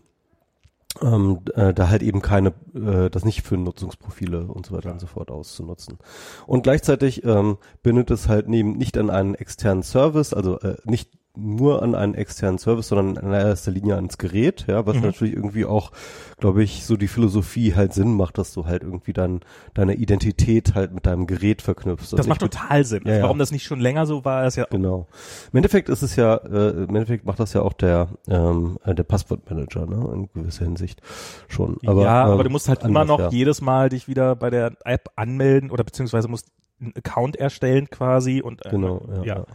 [1.01, 4.99] ähm, äh, da halt eben keine, äh, das nicht für Nutzungsprofile und so weiter und
[4.99, 5.97] so fort auszunutzen.
[6.45, 11.12] Und gleichzeitig ähm, bindet es halt neben nicht an einen externen Service, also äh, nicht
[11.38, 15.02] nur an einen externen Service, sondern in erster Linie ans Gerät, ja, was Mhm.
[15.04, 15.91] natürlich irgendwie auch,
[16.38, 19.41] glaube ich, so die Philosophie halt Sinn macht, dass du halt irgendwie dann
[19.74, 22.13] deine Identität halt mit deinem Gerät verknüpfst.
[22.13, 23.04] Das macht mit- total Sinn.
[23.06, 23.24] Ja, ja.
[23.24, 25.08] Warum das nicht schon länger so war, ist ja Genau.
[25.52, 28.93] Im Endeffekt ist es ja, äh, im Endeffekt macht das ja auch der, ähm, äh,
[28.95, 31.02] der Passwortmanager, ne, in gewisser Hinsicht
[31.48, 31.78] schon.
[31.86, 33.30] Aber, ja, ähm, aber du musst halt immer anders, noch ja.
[33.30, 36.48] jedes Mal dich wieder bei der App anmelden oder beziehungsweise musst
[36.81, 39.23] einen Account erstellen quasi und äh, Genau, ja, ja.
[39.38, 39.45] ja.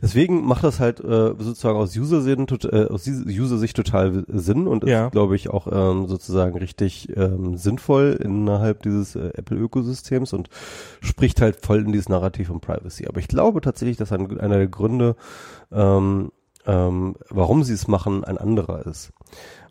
[0.00, 4.84] Deswegen macht das halt äh, sozusagen aus User-Sicht tot, äh, aus User-Sicht total Sinn und
[4.88, 5.06] Ja.
[5.06, 10.48] ist, glaube ich, auch ähm, sozusagen richtig ähm, sinnvoll innerhalb dieses äh, Apple-Ökosystems und
[11.02, 13.06] spricht halt voll in dieses Narrativ von Privacy.
[13.06, 15.16] Aber ich glaube tatsächlich, dass ein, einer der Gründe,
[15.70, 16.32] ähm,
[16.64, 19.12] ähm, warum sie es machen, ein anderer ist.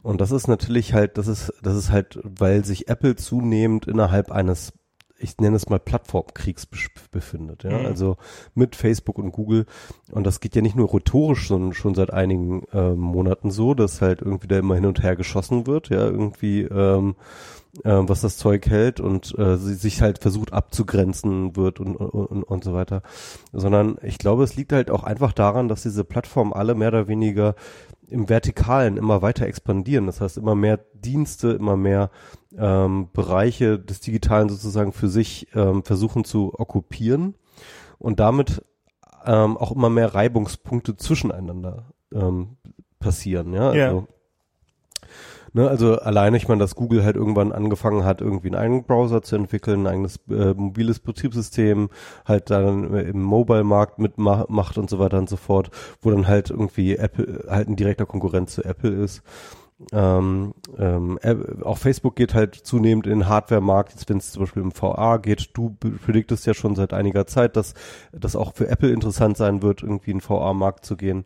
[0.04, 4.32] Und das ist natürlich halt, das ist, das ist halt, weil sich Apple zunehmend innerhalb
[4.32, 4.74] eines
[5.22, 7.86] ich nenne es mal Plattformkriegs bef- befindet, ja, Mhm.
[7.86, 8.18] also
[8.56, 9.66] mit Facebook und Google
[10.12, 14.02] und das geht ja nicht nur rhetorisch, sondern schon seit einigen ähm, Monaten so, dass
[14.02, 17.16] halt irgendwie da immer hin und her geschossen wird, ja, irgendwie ähm,
[17.86, 22.44] ähm, was das Zeug hält und äh, sich halt versucht abzugrenzen wird und, und, und,
[22.44, 23.02] und so weiter.
[23.54, 27.08] Sondern ich glaube, es liegt halt auch einfach daran, dass diese Plattformen alle mehr oder
[27.08, 27.56] weniger
[28.12, 30.06] im Vertikalen immer weiter expandieren.
[30.06, 32.12] Das heißt, immer mehr Dienste, immer mehr
[32.58, 37.36] ähm, Bereiche des Digitalen sozusagen für sich ähm, versuchen zu okkupieren
[37.98, 38.64] und damit
[39.26, 42.58] ähm, auch immer mehr Reibungspunkte zwischeneinander ähm,
[43.00, 43.54] passieren.
[43.54, 44.08] Ja, also
[45.54, 49.22] Ne, also alleine, ich meine, dass Google halt irgendwann angefangen hat, irgendwie einen eigenen Browser
[49.22, 51.90] zu entwickeln, ein eigenes äh, mobiles Betriebssystem,
[52.26, 55.70] halt dann im Mobile-Markt mitmacht und so weiter und so fort,
[56.02, 59.24] wo dann halt irgendwie Apple halt ein direkter Konkurrent zu Apple ist.
[59.92, 61.20] Ähm, ähm,
[61.64, 65.20] auch Facebook geht halt zunehmend in den Hardware-Markt, jetzt wenn es zum Beispiel im VR
[65.20, 67.74] geht, du prediktest ja schon seit einiger Zeit, dass
[68.14, 71.24] das auch für Apple interessant sein wird, irgendwie in den VR-Markt zu gehen.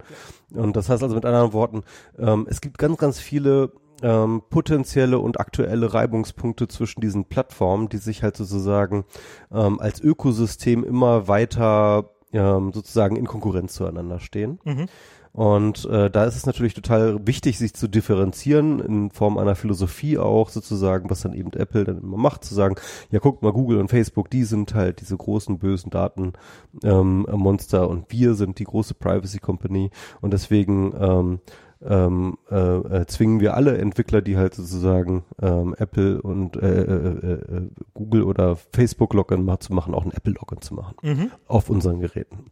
[0.53, 1.83] Und das heißt also mit anderen Worten,
[2.17, 7.97] ähm, es gibt ganz, ganz viele ähm, potenzielle und aktuelle Reibungspunkte zwischen diesen Plattformen, die
[7.97, 9.05] sich halt sozusagen
[9.51, 14.60] ähm, als Ökosystem immer weiter ähm, sozusagen in Konkurrenz zueinander stehen.
[14.63, 14.88] Mhm.
[15.36, 20.17] Und äh, da ist es natürlich total wichtig, sich zu differenzieren in Form einer Philosophie
[20.17, 22.75] auch sozusagen, was dann eben Apple dann immer macht, zu sagen,
[23.12, 26.39] ja guckt mal, Google und Facebook, die sind halt diese großen bösen Datenmonster
[26.86, 31.39] ähm, Monster und wir sind die große Privacy Company und deswegen ähm,
[31.88, 37.34] ähm, äh, äh, zwingen wir alle Entwickler, die halt sozusagen ähm, Apple und äh, äh,
[37.34, 41.32] äh, Google oder Facebook Login zu machen, auch ein Apple Login zu machen Mhm.
[41.48, 42.52] auf unseren Geräten.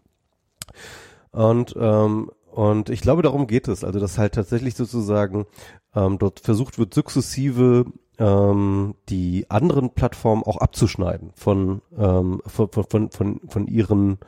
[1.32, 3.84] Und ähm, und ich glaube, darum geht es.
[3.84, 5.48] Also, dass halt tatsächlich sozusagen
[5.96, 7.86] ähm, dort versucht wird, sukzessive
[8.20, 14.20] ähm, die anderen Plattformen auch abzuschneiden von, ähm, von, von, von, von, von ihren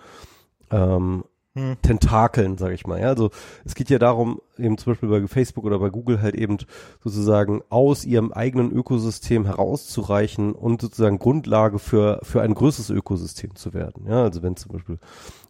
[0.72, 1.24] ähm,
[1.58, 1.78] Hm.
[1.82, 3.00] Tentakeln, sage ich mal.
[3.00, 3.30] Ja, also
[3.63, 6.58] es geht ja darum, eben zum Beispiel bei Facebook oder bei Google halt eben
[7.02, 13.74] sozusagen aus ihrem eigenen Ökosystem herauszureichen und sozusagen Grundlage für für ein größeres Ökosystem zu
[13.74, 14.06] werden.
[14.06, 15.00] Ja, also wenn zum Beispiel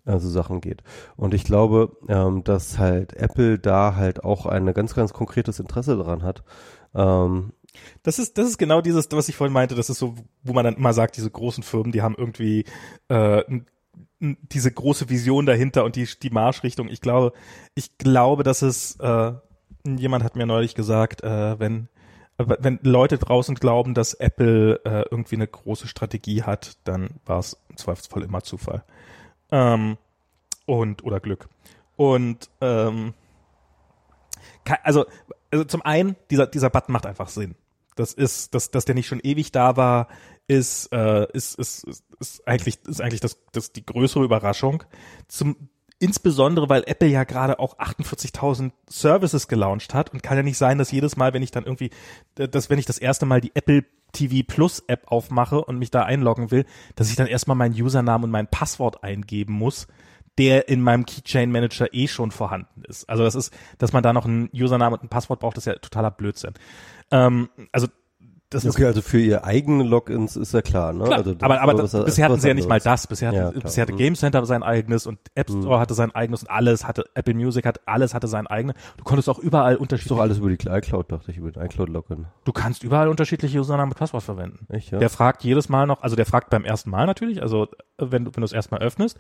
[0.06, 0.84] äh, so Sachen geht.
[1.16, 5.98] Und ich glaube, ähm, dass halt Apple da halt auch ein ganz ganz konkretes Interesse
[5.98, 6.44] daran hat.
[6.94, 7.52] Ähm,
[8.04, 10.64] Das ist, das ist genau dieses, was ich vorhin meinte, das ist so, wo man
[10.66, 12.64] dann immer sagt, diese großen Firmen, die haben irgendwie
[13.10, 13.66] äh, n- n-
[14.20, 16.90] diese große Vision dahinter und die, die Marschrichtung.
[16.90, 17.34] Ich glaube,
[17.76, 19.34] ich glaube, dass es, äh,
[19.86, 21.90] jemand hat mir neulich gesagt, äh, wenn,
[22.38, 27.40] äh, wenn Leute draußen glauben, dass Apple äh, irgendwie eine große Strategie hat, dann war
[27.40, 28.84] es im Zweifelsfall immer Zufall.
[29.52, 29.98] Ähm,
[30.66, 31.48] und, oder Glück.
[31.96, 33.14] Und, ähm,
[34.84, 35.06] also,
[35.52, 37.56] also zum einen, dieser, dieser Button macht einfach Sinn.
[37.96, 40.08] Das ist, dass, dass der nicht schon ewig da war,
[40.48, 44.84] ist, äh, ist, ist, ist, ist eigentlich, ist eigentlich das, das die größere Überraschung.
[45.28, 50.58] Zum, insbesondere, weil Apple ja gerade auch 48.000 Services gelauncht hat und kann ja nicht
[50.58, 51.90] sein, dass jedes Mal, wenn ich dann irgendwie,
[52.36, 56.04] dass wenn ich das erste Mal die Apple TV Plus App aufmache und mich da
[56.04, 59.88] einloggen will, dass ich dann erstmal meinen Usernamen und mein Passwort eingeben muss,
[60.38, 63.10] der in meinem Keychain Manager eh schon vorhanden ist.
[63.10, 65.74] Also das ist, dass man da noch einen Username und ein Passwort braucht, das ist
[65.74, 66.54] ja totaler Blödsinn.
[67.12, 67.88] Ähm, also
[68.52, 71.04] das ist okay, also für ihr eigene Logins ist ja klar, ne?
[71.06, 73.08] Klar, also aber, ist aber das, bisher hatten sie ja nicht mal das.
[73.08, 73.64] Bisher, Ja, hatten, klar.
[73.64, 73.98] bisher hatte Mhm.
[73.98, 77.66] Game Center sein eigenes und App Store hatte sein eigenes und alles hatte, Apple Music
[77.66, 78.76] hat, alles hatte sein eigenes.
[78.98, 81.64] Du konntest auch überall Ist doch unterschiedliche, alles über die iCloud, dachte ich, über den
[81.64, 82.26] iCloud-Login.
[82.46, 84.68] du kannst überall unterschiedliche Usernamen mit Passwort verwenden.
[84.70, 85.00] Echt, ja?
[85.00, 88.26] Der fragt jedes Mal noch, also der fragt beim ersten Mal natürlich, also äh, wenn
[88.26, 89.18] du, wenn du es erstmal öffnest.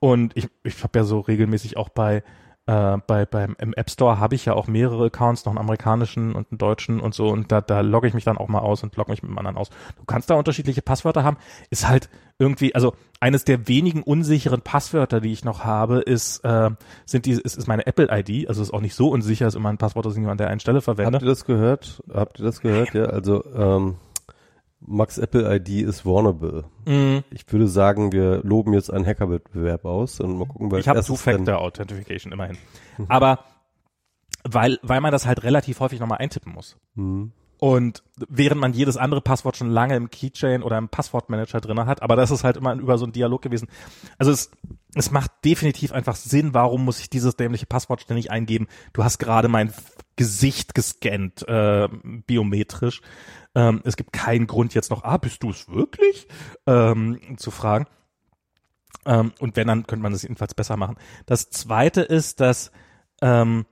[0.00, 2.24] Und ich, ich habe ja so regelmäßig auch bei
[2.66, 6.32] äh, bei beim im App Store habe ich ja auch mehrere Accounts, noch einen amerikanischen
[6.32, 8.82] und einen deutschen und so und da da logge ich mich dann auch mal aus
[8.82, 9.70] und logge mich mit dem anderen aus.
[9.96, 11.38] Du kannst da unterschiedliche Passwörter haben,
[11.70, 16.70] ist halt irgendwie also eines der wenigen unsicheren Passwörter, die ich noch habe, ist äh,
[17.04, 19.68] sind die ist, ist meine Apple ID, also ist auch nicht so unsicher, ist immer
[19.68, 21.14] ein Passwort, das ich nur an der einen Stelle verwende.
[21.14, 22.02] Habt ihr das gehört?
[22.12, 22.94] Habt ihr das gehört?
[22.94, 23.96] Ja, also ähm,
[24.84, 26.64] Max Apple ID ist vulnerable.
[26.86, 27.18] Mm.
[27.30, 30.98] Ich würde sagen, wir loben jetzt einen Hackerwettbewerb aus und mal gucken, wer Ich habe
[30.98, 32.58] erstes Two-Factor Authentification immerhin.
[33.08, 33.40] Aber
[34.44, 36.76] weil weil man das halt relativ häufig nochmal eintippen muss.
[36.96, 37.32] dann- Hm.
[37.62, 42.02] Und während man jedes andere Passwort schon lange im Keychain oder im Passwortmanager drinne hat,
[42.02, 43.68] aber das ist halt immer über so einen Dialog gewesen.
[44.18, 44.50] Also es,
[44.96, 48.66] es macht definitiv einfach Sinn, warum muss ich dieses dämliche Passwort ständig eingeben?
[48.92, 49.72] Du hast gerade mein
[50.16, 51.88] Gesicht gescannt, äh,
[52.26, 53.00] biometrisch.
[53.54, 56.26] Ähm, es gibt keinen Grund jetzt noch, ah, bist du es wirklich?
[56.66, 57.86] Ähm, zu fragen.
[59.06, 60.96] Ähm, und wenn, dann könnte man das jedenfalls besser machen.
[61.26, 62.72] Das zweite ist, dass,
[63.20, 63.66] ähm,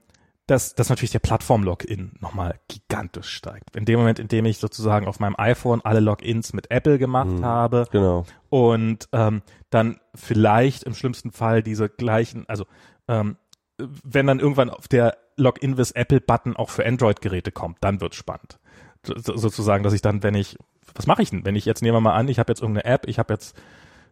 [0.51, 3.75] dass, dass natürlich der Plattform-Login nochmal gigantisch steigt.
[3.75, 7.29] In dem Moment, in dem ich sozusagen auf meinem iPhone alle Logins mit Apple gemacht
[7.29, 7.45] Mhm.
[7.45, 8.25] habe Genau.
[8.49, 12.65] und ähm, dann vielleicht im schlimmsten Fall diese gleichen, also
[13.07, 13.37] ähm,
[13.77, 18.59] wenn dann irgendwann auf der Login with Apple-Button auch für Android-Geräte kommt, dann wird's spannend.
[19.03, 20.57] So, sozusagen, dass ich dann, wenn ich,
[20.93, 21.45] was mache ich denn?
[21.45, 23.55] Wenn ich jetzt, nehmen wir mal an, ich habe jetzt irgendeine App, ich habe jetzt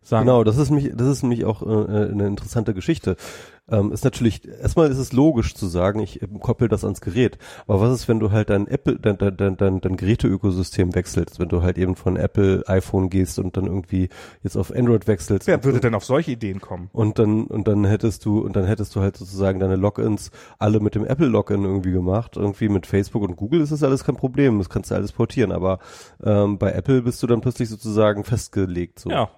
[0.02, 3.16] sagen, Genau, das ist mich, das ist nämlich auch äh, eine interessante Geschichte.
[3.72, 7.38] Ähm, ist natürlich, erstmal ist es logisch zu sagen, ich ähm, koppel das ans Gerät.
[7.68, 11.40] Aber was ist, wenn du halt dein Apple, dein, dein, dein, dein, dein Geräteökosystem wechselst,
[11.40, 14.10] wenn du halt eben von Apple iPhone gehst und dann irgendwie
[14.44, 15.48] jetzt auf Android wechselst?
[15.48, 16.90] wer würde denn auf solche Ideen kommen?
[16.94, 20.80] und dann und dann hättest du und dann hättest du halt sozusagen deine Logins alle
[20.80, 24.16] mit dem Apple Login irgendwie gemacht, irgendwie mit Facebook und Google ist das alles kein
[24.16, 25.80] Problem, das kannst du alles portieren, aber
[26.24, 29.10] ähm, bei Apple bist du dann plötzlich sozusagen festgelegt so.
[29.10, 29.30] Ja,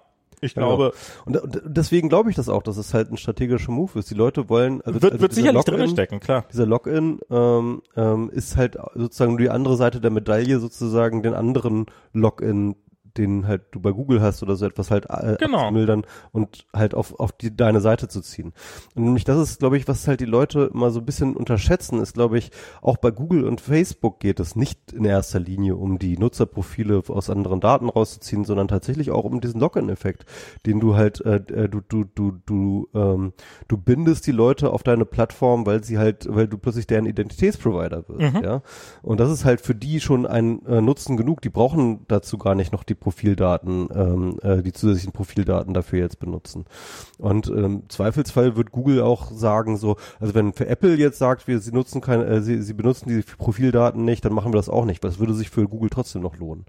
[0.42, 0.76] ich Genau.
[0.76, 0.92] glaube,
[1.24, 4.10] Und, und deswegen glaube ich das auch, dass es halt ein strategischer Move ist.
[4.10, 6.44] Die Leute wollen, also, wird, also wird dieser sicherlich drin stecken, klar.
[6.52, 11.86] Dieser Login ähm, ähm, ist halt sozusagen die andere Seite der Medaille, sozusagen den anderen
[12.12, 12.76] Login,
[13.18, 15.58] den halt du bei Google hast oder so etwas halt äh, Genau.
[15.58, 18.52] abzumildern und halt auf, auf die, deine Seite zu ziehen.
[18.94, 22.00] Und nämlich das ist, glaube ich, was halt die Leute immer so ein bisschen unterschätzen,
[22.00, 25.98] ist, glaube ich, auch bei Google und Facebook geht es nicht in erster Linie um
[25.98, 30.24] die Nutzerprofile aus anderen Daten rauszuziehen, sondern tatsächlich auch um diesen Login-Effekt,
[30.66, 33.32] den du halt, äh, äh, du, du, du, du, ähm,
[33.68, 38.08] du bindest die Leute auf deine Plattform, weil sie halt, weil du plötzlich deren Identitätsprovider
[38.08, 38.42] wirst, Mhm.
[38.44, 38.62] ja.
[39.02, 41.40] Und das ist halt für die schon ein äh, Nutzen genug.
[41.42, 46.20] Die brauchen dazu gar nicht noch die Profildaten, ähm, äh, die zusätzlichen Profildaten dafür jetzt
[46.20, 46.66] benutzen.
[47.18, 51.58] Und ähm, Zweifelsfall wird Google auch sagen so, also wenn für Apple jetzt sagt, wir
[51.58, 54.84] sie nutzen keine, äh, sie, sie benutzen die Profildaten nicht, dann machen wir das auch
[54.84, 56.64] nicht, weil das würde sich für Google trotzdem noch lohnen.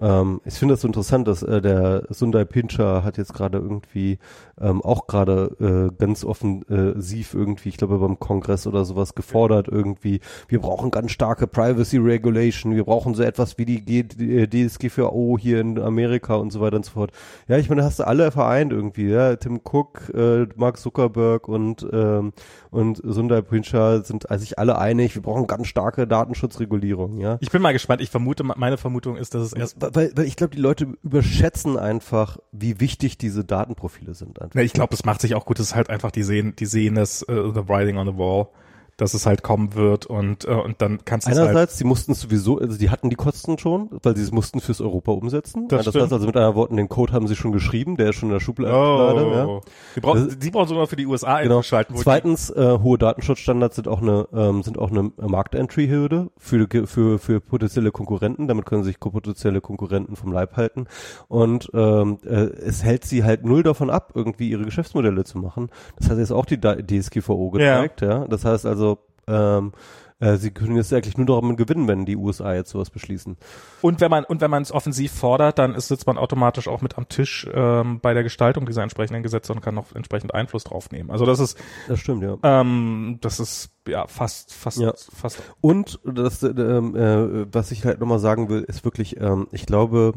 [0.00, 4.18] Ähm, ich finde das so interessant, dass äh, der Sundar Pichai hat jetzt gerade irgendwie
[4.60, 10.20] ähm, auch gerade äh, ganz offensiv irgendwie, ich glaube beim Kongress oder sowas gefordert irgendwie,
[10.48, 15.38] wir brauchen ganz starke Privacy Regulation, wir brauchen so etwas wie die, G die DSGVO
[15.38, 17.12] hier in Amerika und so weiter und so fort.
[17.48, 21.86] Ja, ich meine, hast du alle vereint irgendwie, ja, Tim Cook, äh, Mark Zuckerberg und
[21.92, 22.32] ähm,
[22.76, 27.38] und Sundar Pichai sind sich alle einig, wir brauchen ganz starke Datenschutzregulierung, ja.
[27.40, 28.02] Ich bin mal gespannt.
[28.02, 31.78] Ich vermute, meine Vermutung ist, dass es erst Weil, weil ich glaube, die Leute überschätzen
[31.78, 34.40] einfach, wie wichtig diese Datenprofile sind.
[34.40, 34.60] Einfach.
[34.60, 35.58] Ich glaube, das macht sich auch gut.
[35.58, 38.48] Das ist halt einfach, die sehen, die sehen das, äh, the writing on the wall,
[38.96, 41.40] dass es halt kommen wird und, äh, und dann kannst du halt.
[41.40, 44.60] Einerseits, die mussten es sowieso, also die hatten die Kosten schon, weil sie es mussten
[44.60, 45.68] fürs Europa umsetzen.
[45.68, 46.04] Das das stimmt.
[46.04, 48.34] heißt also mit anderen Worten, den Code haben sie schon geschrieben, der ist schon in
[48.34, 48.72] der Schublade.
[48.74, 49.46] ja.
[49.46, 49.60] Oh,
[49.94, 51.56] die brauchen, Das- die brauchen sogar für die USA Genau.
[51.56, 51.96] einzuschalten.
[51.96, 55.12] Zweitens, äh, hohe Datenschutzstandards sind auch eine ähm, sind auch eine
[55.56, 58.48] Marktentry-Hürde für, für für potenzielle Konkurrenten.
[58.48, 60.86] Damit können sich potenzielle Konkurrenten vom Leib halten.
[61.28, 65.70] Und ähm, äh, es hält sie halt null davon ab, irgendwie ihre Geschäftsmodelle zu machen.
[65.98, 68.00] Das hat jetzt auch die DSGVO gezeigt.
[68.00, 68.26] Ja.
[68.26, 68.85] Das heißt also
[69.26, 69.72] ähm,
[70.18, 73.36] äh, sie können jetzt eigentlich nur darum gewinnen, wenn die USA jetzt sowas beschließen.
[73.82, 76.80] Und wenn man und wenn man es offensiv fordert, dann ist, sitzt man automatisch auch
[76.80, 80.64] mit am Tisch ähm, bei der Gestaltung dieser entsprechenden Gesetze und kann noch entsprechend Einfluss
[80.64, 81.10] drauf nehmen.
[81.10, 82.38] Also das ist Das stimmt, ja.
[82.42, 84.94] ähm, das ist ja fast fast Ja.
[84.96, 89.48] fast Und das, äh, ähm, äh, was ich halt nochmal sagen will, ist wirklich, ähm,
[89.52, 90.14] ich glaube,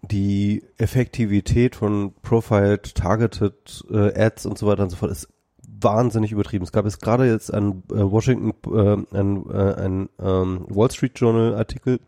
[0.00, 5.28] die Effektivität von Profiled, Targeted äh, Ads und so weiter und so fort ist
[5.82, 6.64] wahnsinnig übertrieben.
[6.64, 11.18] Es gab jetzt gerade jetzt ein äh, Washington, äh, ein, äh, ein ähm, Wall Street
[11.18, 12.00] Journal Artikel,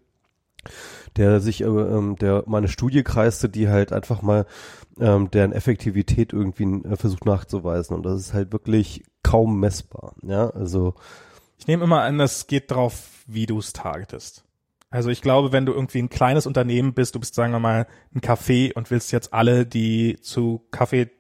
[1.17, 4.47] der sich, äh, ähm, der mal eine Studie kreiste, die halt einfach mal
[5.01, 7.97] ähm, deren Effektivität irgendwie äh, versucht nachzuweisen.
[7.97, 10.15] Und das ist halt wirklich kaum messbar.
[10.23, 10.95] Ja, also
[11.59, 14.45] Ich nehme immer an, es geht drauf, wie du es targetest.
[14.91, 17.89] Also ich glaube, wenn du irgendwie ein kleines Unternehmen bist, du bist, sagen wir mal,
[18.15, 21.11] ein Café und willst jetzt alle, die zu Kaffee,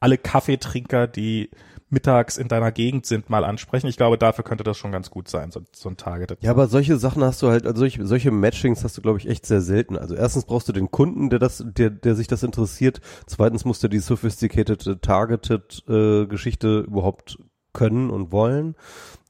[0.00, 1.50] alle Kaffeetrinker, die
[1.92, 3.86] mittags in deiner Gegend sind, mal ansprechen.
[3.86, 6.42] Ich glaube, dafür könnte das schon ganz gut sein, so, so ein Targeted.
[6.42, 9.28] Ja, aber solche Sachen hast du halt, also solche, solche Matchings hast du, glaube ich,
[9.28, 9.98] echt sehr selten.
[9.98, 13.00] Also erstens brauchst du den Kunden, der das, der, der sich das interessiert.
[13.26, 17.38] Zweitens musst du die sophisticated äh, targeted äh, Geschichte überhaupt
[17.74, 18.74] können und wollen.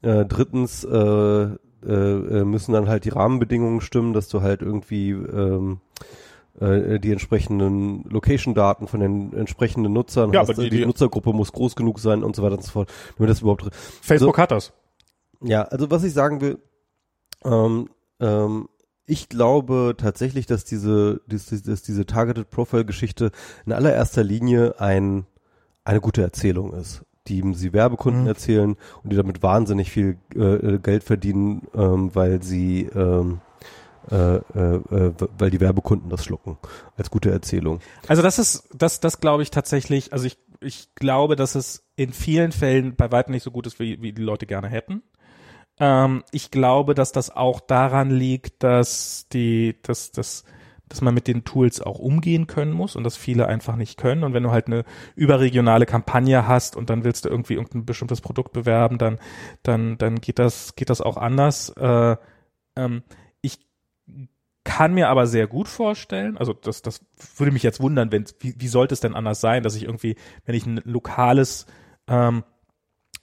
[0.01, 5.11] Äh, drittens äh, äh, äh müssen dann halt die Rahmenbedingungen stimmen, dass du halt irgendwie
[5.11, 5.81] ähm,
[6.59, 10.49] äh, die entsprechenden Location-Daten von den entsprechenden Nutzern ja, hast.
[10.49, 12.91] Aber die, die, die, Nutzergruppe muss groß genug sein und so weiter und so fort.
[13.17, 13.69] Nur das überhaupt.
[14.01, 14.73] Facebook so, hat das.
[15.41, 16.59] Ja, also was ich sagen will,
[17.43, 17.89] ähm,
[18.19, 18.69] ähm,
[19.05, 23.31] ich glaube tatsächlich, dass diese, dass, dass diese Targeted Profile Geschichte
[23.65, 25.25] in allererster Linie ein,
[25.83, 28.27] eine gute Erzählung ist, die sie Werbekunden mhm.
[28.27, 33.52] erzählen und die damit wahnsinnig viel äh, Geld verdienen, ähm, weil sie ähm, äh,
[34.11, 36.57] äh, äh, weil die Werbekunden das schlucken
[36.97, 37.79] als gute Erzählung.
[38.07, 42.11] Also das ist, das, das glaube ich tatsächlich, also ich, ich glaube, dass es in
[42.13, 45.03] vielen Fällen bei weitem nicht so gut ist, wie, wie die Leute gerne hätten.
[45.79, 50.43] Ähm, ich glaube, dass das auch daran liegt, dass die, dass, dass,
[50.89, 54.23] dass man mit den Tools auch umgehen können muss und dass viele einfach nicht können.
[54.23, 54.83] Und wenn du halt eine
[55.15, 59.19] überregionale Kampagne hast und dann willst du irgendwie irgendein bestimmtes Produkt bewerben, dann,
[59.63, 61.69] dann, dann geht das, geht das auch anders.
[61.69, 62.17] Äh,
[62.75, 63.03] ähm,
[64.63, 67.01] kann mir aber sehr gut vorstellen, also das, das
[67.37, 70.15] würde mich jetzt wundern, wenn, wie, wie sollte es denn anders sein, dass ich irgendwie,
[70.45, 71.65] wenn ich ein lokales,
[72.07, 72.43] ähm,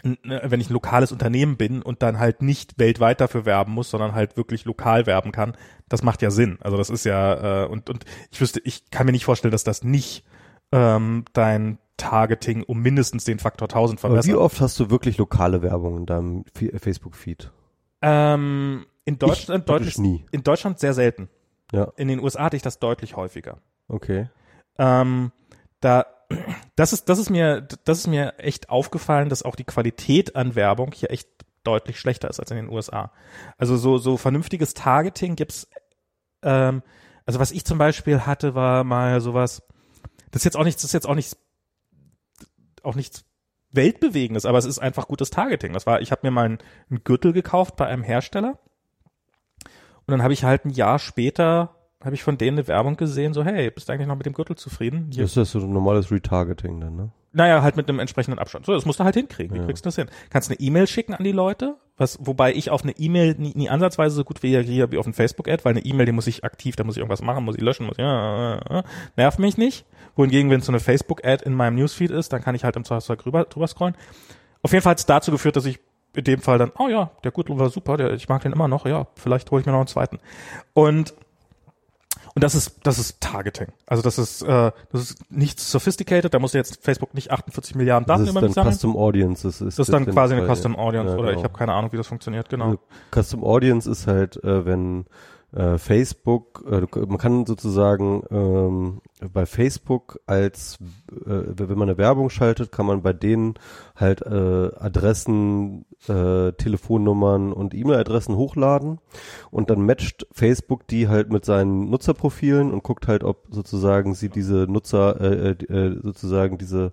[0.05, 3.91] ne, wenn ich ein lokales Unternehmen bin und dann halt nicht weltweit dafür werben muss,
[3.91, 5.57] sondern halt wirklich lokal werben kann,
[5.89, 6.59] das macht ja Sinn.
[6.61, 9.65] Also das ist ja, äh, und, und ich wüsste, ich kann mir nicht vorstellen, dass
[9.65, 10.25] das nicht
[10.73, 14.31] ähm, dein Targeting um mindestens den Faktor 1000 verbessert.
[14.31, 17.51] Aber wie oft hast du wirklich lokale Werbung in deinem Facebook-Feed?
[18.03, 20.25] Ähm, in Deutschland, ich, deutlich, nie.
[20.31, 21.29] in Deutschland sehr selten.
[21.73, 21.93] Ja.
[21.97, 23.59] In den USA hatte ich das deutlich häufiger.
[23.89, 24.29] Okay.
[24.79, 25.33] Ähm,
[25.81, 26.07] da,
[26.77, 30.55] das ist, das ist mir, das ist mir echt aufgefallen, dass auch die Qualität an
[30.55, 31.29] Werbung hier echt
[31.65, 33.11] deutlich schlechter ist als in den USA.
[33.59, 35.69] Also so, so vernünftiges Targeting gibt's,
[36.43, 36.83] ähm,
[37.27, 39.63] also was ich zum Beispiel hatte, war mal sowas,
[40.31, 41.37] das ist jetzt auch nichts, das ist jetzt auch nichts,
[42.85, 43.25] auch nichts
[43.73, 45.73] Weltbewegendes, aber es ist einfach gutes Targeting.
[45.73, 46.59] Das war, ich habe mir mal einen,
[46.89, 48.59] einen Gürtel gekauft bei einem Hersteller
[50.11, 51.71] und dann habe ich halt ein Jahr später
[52.05, 54.33] habe ich von denen eine Werbung gesehen, so, hey, bist du eigentlich noch mit dem
[54.33, 55.11] Gürtel zufrieden?
[55.13, 55.23] Hier.
[55.23, 57.11] Das ist das so ein normales Retargeting dann, ne?
[57.33, 58.67] Naja, halt mit einem entsprechenden Abstand.
[58.67, 59.55] So, das musst du halt hinkriegen.
[59.55, 59.67] Wie ja.
[59.67, 60.09] kriegst du das hin?
[60.31, 63.69] Kannst eine E-Mail schicken an die Leute, was, wobei ich auf eine E-Mail nie, nie
[63.69, 66.43] ansatzweise so gut wie hier wie auf ein Facebook-Ad, weil eine E-Mail, die muss ich
[66.43, 68.85] aktiv, da muss ich irgendwas machen, muss ich löschen, muss ich, ja, ja, ja,
[69.17, 69.85] nervt mich nicht.
[70.17, 73.19] Wohingegen, wenn so eine Facebook-Ad in meinem Newsfeed ist, dann kann ich halt im Zweifelsfall
[73.19, 73.95] drüber, drüber scrollen.
[74.63, 75.79] Auf jeden Fall hat es dazu geführt, dass ich
[76.15, 78.69] in dem Fall dann, oh ja, der Gürtel war super, der, ich mag den immer
[78.69, 80.19] noch, ja, vielleicht hole ich mir noch einen zweiten.
[80.75, 81.15] Und
[82.35, 83.69] und das ist das ist Targeting.
[83.87, 86.33] Also das ist äh, das ist nicht sophisticated.
[86.33, 88.73] Da muss jetzt Facebook nicht 48 Milliarden Daten mich sammeln.
[88.73, 89.43] Custom Audience.
[89.49, 91.41] Das ist, das ist dann quasi eine Custom Audience ja, oder genau.
[91.41, 92.49] ich habe keine Ahnung, wie das funktioniert.
[92.49, 92.67] Genau.
[92.67, 92.79] Also
[93.11, 95.07] Custom Audience ist halt, äh, wenn
[95.53, 99.01] äh, Facebook, äh, man kann sozusagen ähm,
[99.33, 100.79] bei Facebook als,
[101.11, 103.55] äh, wenn man eine Werbung schaltet, kann man bei denen
[103.97, 108.99] halt äh, Adressen, äh, Telefonnummern und E-Mail-Adressen hochladen
[109.51, 114.29] und dann matcht Facebook die halt mit seinen Nutzerprofilen und guckt halt, ob sozusagen sie
[114.29, 115.57] diese Nutzer,
[116.03, 116.93] sozusagen diese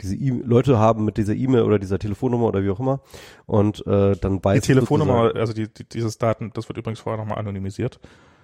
[0.00, 3.00] diese e Leute haben mit dieser E-Mail oder dieser Telefonnummer oder wie auch immer
[3.46, 7.22] und äh, dann weiß Die Telefonnummer, also die, die, dieses Daten, das wird übrigens vorher
[7.22, 8.00] nochmal anonymisiert.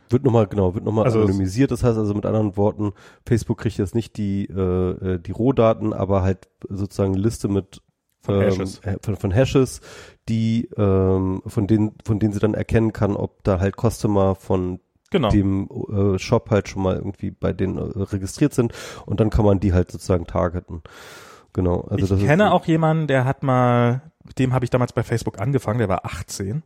[0.09, 1.73] Wird nochmal, genau, wird nochmal also anonymisiert.
[1.73, 2.93] Das heißt also mit anderen Worten,
[3.27, 7.83] Facebook kriegt jetzt nicht die, äh, äh die Rohdaten, aber halt sozusagen eine Liste mit
[8.23, 8.81] von, ähm, Hashes.
[9.03, 9.81] Von, von Hashes,
[10.29, 14.81] die ähm, von denen, von denen sie dann erkennen kann, ob da halt Customer von
[15.11, 15.31] genau.
[15.31, 18.73] dem äh, Shop halt schon mal irgendwie bei denen äh, registriert sind
[19.07, 20.83] und dann kann man die halt sozusagen targeten.
[21.57, 21.87] Genau.
[21.89, 25.41] Also ich kenne auch jemanden, der hat mal, mit dem habe ich damals bei Facebook
[25.41, 26.63] angefangen, der war 18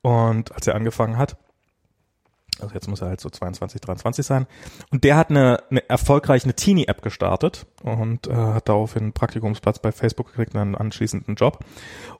[0.00, 1.36] und als er angefangen hat,
[2.58, 4.46] also jetzt muss er halt so 22, 23 sein.
[4.90, 9.92] Und der hat eine, eine erfolgreiche Teenie-App gestartet und äh, hat daraufhin einen Praktikumsplatz bei
[9.92, 11.58] Facebook gekriegt und einen anschließenden Job.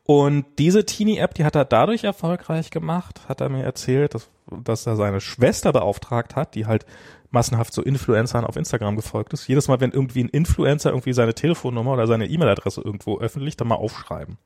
[0.05, 4.29] Und diese Teenie-App, die hat er dadurch erfolgreich gemacht, hat er mir erzählt, dass,
[4.63, 6.85] dass er seine Schwester beauftragt hat, die halt
[7.31, 9.47] massenhaft so Influencern auf Instagram gefolgt ist.
[9.47, 13.69] Jedes Mal, wenn irgendwie ein Influencer irgendwie seine Telefonnummer oder seine E-Mail-Adresse irgendwo öffentlich, dann
[13.69, 14.39] mal aufschreiben.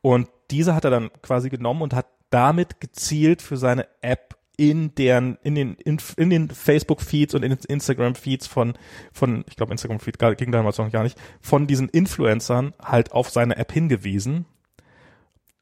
[0.00, 4.92] Und diese hat er dann quasi genommen und hat damit gezielt für seine App in
[4.96, 8.74] deren, in den, in, in den Facebook-Feeds und in den Instagram-Feeds von,
[9.12, 13.56] von, ich glaube, Instagram-Feed ging damals noch gar nicht, von diesen Influencern halt auf seine
[13.56, 14.46] App hingewiesen,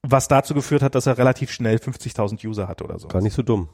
[0.02, 3.08] was dazu geführt hat, dass er relativ schnell 50.000 User hatte oder so.
[3.08, 3.68] Gar nicht so dumm.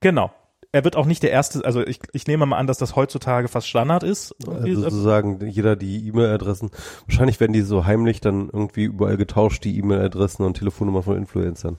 [0.00, 0.30] Genau.
[0.72, 3.48] Er wird auch nicht der erste, also ich, ich nehme mal an, dass das heutzutage
[3.48, 4.34] fast Standard ist.
[4.46, 6.70] Also sozusagen jeder die E-Mail-Adressen,
[7.06, 11.76] wahrscheinlich werden die so heimlich dann irgendwie überall getauscht, die E-Mail-Adressen und Telefonnummer von Influencern,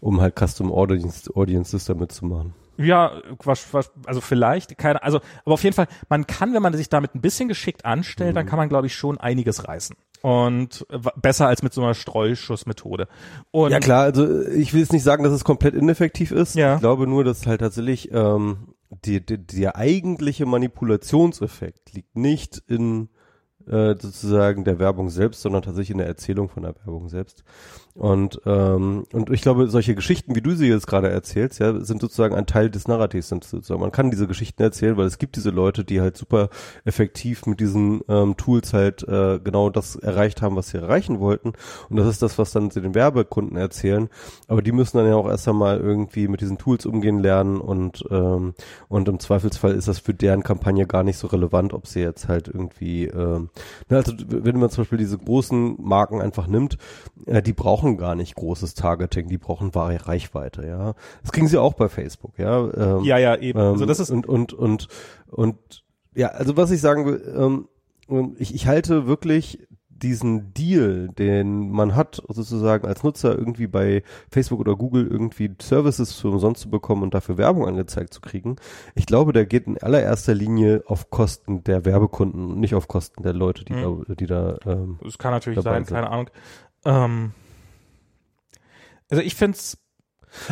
[0.00, 2.54] um halt Custom Audience, Audiences damit zu machen.
[2.78, 6.74] Ja, was, was, also vielleicht, keine, also, aber auf jeden Fall, man kann, wenn man
[6.74, 8.34] sich damit ein bisschen geschickt anstellt, mhm.
[8.34, 9.96] dann kann man, glaube ich, schon einiges reißen.
[10.22, 10.86] Und
[11.20, 13.06] besser als mit so einer Streuschussmethode.
[13.50, 16.54] Und ja klar, also ich will jetzt nicht sagen, dass es komplett ineffektiv ist.
[16.54, 16.74] Ja.
[16.74, 23.08] Ich glaube nur, dass halt tatsächlich ähm, die, die, der eigentliche Manipulationseffekt liegt nicht in
[23.68, 27.44] äh, sozusagen der Werbung selbst, sondern tatsächlich in der Erzählung von der Werbung selbst.
[27.96, 32.02] Und, ähm, und ich glaube, solche Geschichten, wie du sie jetzt gerade erzählst, ja, sind
[32.02, 33.28] sozusagen ein Teil des Narrativs.
[33.28, 33.80] Sozusagen.
[33.80, 36.50] Man kann diese Geschichten erzählen, weil es gibt diese Leute, die halt super
[36.84, 41.54] effektiv mit diesen ähm, Tools halt äh, genau das erreicht haben, was sie erreichen wollten.
[41.88, 44.10] Und das ist das, was dann sie den Werbekunden erzählen.
[44.46, 48.04] Aber die müssen dann ja auch erst einmal irgendwie mit diesen Tools umgehen lernen und,
[48.10, 48.54] ähm,
[48.88, 52.28] und im Zweifelsfall ist das für deren Kampagne gar nicht so relevant, ob sie jetzt
[52.28, 53.48] halt irgendwie, ähm,
[53.88, 56.78] also wenn man zum Beispiel diese großen Marken einfach nimmt,
[57.26, 60.94] äh, die brauchen gar nicht großes Targeting, die brauchen wahre Reichweite, ja.
[61.22, 62.68] Das kriegen sie auch bei Facebook, ja.
[62.74, 63.58] Ähm, ja, ja, eben.
[63.58, 64.88] Ähm, also das ist und und und
[65.26, 65.84] und
[66.14, 69.66] ja, also was ich sagen will, ähm, ich, ich halte wirklich
[70.02, 76.12] diesen Deal, den man hat, sozusagen als Nutzer irgendwie bei Facebook oder Google irgendwie Services
[76.12, 78.56] für umsonst zu bekommen und dafür Werbung angezeigt zu kriegen,
[78.94, 83.22] ich glaube, der geht in allererster Linie auf Kosten der Werbekunden und nicht auf Kosten
[83.22, 84.04] der Leute, die mhm.
[84.06, 84.58] da, die da.
[84.66, 85.94] Ähm, das kann natürlich sein, sind.
[85.94, 86.30] keine Ahnung.
[86.84, 87.32] Ähm,
[89.08, 89.78] also ich finde es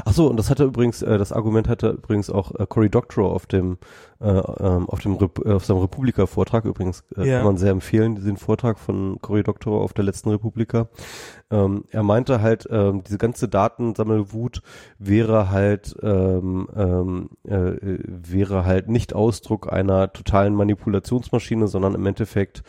[0.04, 3.32] Ach so, und das hatte übrigens, äh, das Argument hatte übrigens auch äh, Cory Doctorow
[3.32, 3.78] auf dem,
[4.20, 7.36] äh, ähm, auf dem, Rep äh, auf seinem Republika-Vortrag übrigens, äh, ja.
[7.38, 10.88] kann man sehr empfehlen, diesen Vortrag von Cory Doctorow auf der letzten Republika.
[11.50, 14.62] Ähm, er meinte halt, ähm, diese ganze Datensammelwut
[14.98, 22.62] wäre halt, ähm, ähm, äh, wäre halt nicht Ausdruck einer totalen Manipulationsmaschine, sondern im Endeffekt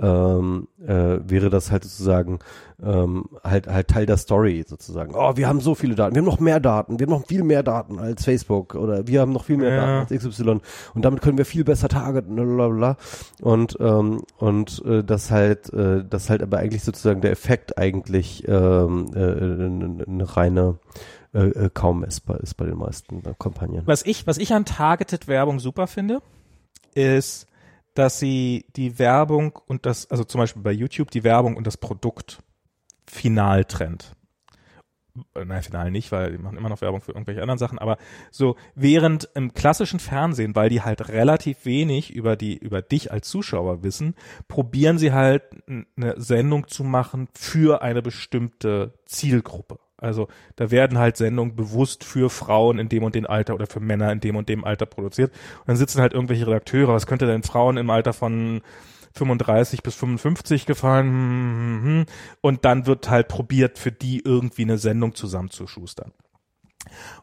[0.00, 2.38] ähm, äh, wäre das halt sozusagen
[2.82, 5.14] ähm, halt halt Teil der Story sozusagen.
[5.14, 7.42] Oh, wir haben so viele Daten, wir haben noch mehr Daten, wir haben noch viel
[7.42, 9.76] mehr Daten als Facebook oder wir haben noch viel mehr ja.
[9.76, 10.60] Daten als XY
[10.94, 12.96] und damit können wir viel besser targeten, blablabla.
[13.40, 18.46] und ähm, und äh, das halt äh, das halt aber eigentlich sozusagen der Effekt eigentlich
[18.46, 20.78] ähm, äh, eine reine
[21.32, 23.82] äh, äh, kaum messbar ist bei den meisten Kampagnen.
[23.86, 26.20] Was ich was ich an Targeted Werbung super finde,
[26.94, 27.46] ist
[27.98, 31.76] dass sie die Werbung und das, also zum Beispiel bei YouTube, die Werbung und das
[31.76, 32.42] Produkt
[33.06, 34.16] final trennt.
[35.34, 37.96] Äh, nein, final nicht, weil die machen immer noch Werbung für irgendwelche anderen Sachen, aber
[38.30, 43.28] so während im klassischen Fernsehen, weil die halt relativ wenig über die, über dich als
[43.28, 44.14] Zuschauer wissen,
[44.48, 49.78] probieren sie halt eine Sendung zu machen für eine bestimmte Zielgruppe.
[50.06, 53.80] Also da werden halt Sendungen bewusst für Frauen in dem und dem Alter oder für
[53.80, 55.32] Männer in dem und dem Alter produziert.
[55.60, 58.62] Und dann sitzen halt irgendwelche Redakteure, was könnte denn Frauen im Alter von
[59.14, 61.06] 35 bis 55 gefallen?
[61.06, 62.06] Hm, hm, hm.
[62.40, 66.12] Und dann wird halt probiert, für die irgendwie eine Sendung zusammenzuschustern.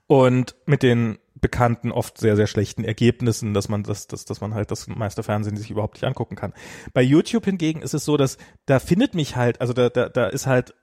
[0.07, 4.53] Und mit den bekannten, oft sehr, sehr schlechten Ergebnissen, dass man das, dass, dass man
[4.53, 6.53] halt das meiste Fernsehen sich überhaupt nicht angucken kann.
[6.93, 10.27] Bei YouTube hingegen ist es so, dass da findet mich halt, also da, da, da
[10.27, 10.73] ist halt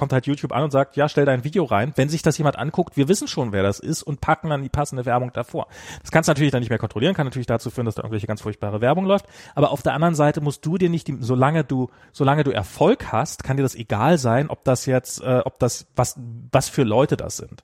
[0.00, 1.92] kommt halt YouTube an und sagt, ja, stell dein Video rein.
[1.94, 4.70] Wenn sich das jemand anguckt, wir wissen schon, wer das ist und packen dann die
[4.70, 5.66] passende Werbung davor.
[6.00, 8.26] Das kannst du natürlich dann nicht mehr kontrollieren, kann natürlich dazu führen, dass da irgendwelche
[8.26, 9.26] ganz furchtbare Werbung läuft.
[9.54, 13.12] Aber auf der anderen Seite musst du dir nicht, die, solange du, solange du Erfolg
[13.12, 16.18] hast, kann dir das egal sein, ob das jetzt, äh, ob das, was,
[16.50, 17.62] was für Leute das sind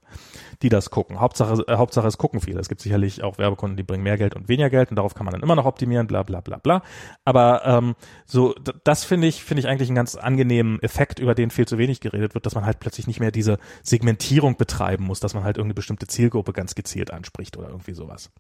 [0.62, 1.20] die das gucken.
[1.20, 2.60] Hauptsache, äh, Hauptsache es gucken viele.
[2.60, 5.24] Es gibt sicherlich auch Werbekunden, die bringen mehr Geld und weniger Geld und darauf kann
[5.24, 6.82] man dann immer noch optimieren, bla bla bla bla.
[7.24, 11.50] Aber ähm, so, das finde ich, finde ich eigentlich einen ganz angenehmen Effekt, über den
[11.50, 15.20] viel zu wenig geredet wird, dass man halt plötzlich nicht mehr diese Segmentierung betreiben muss,
[15.20, 18.30] dass man halt irgendeine bestimmte Zielgruppe ganz gezielt anspricht oder irgendwie sowas.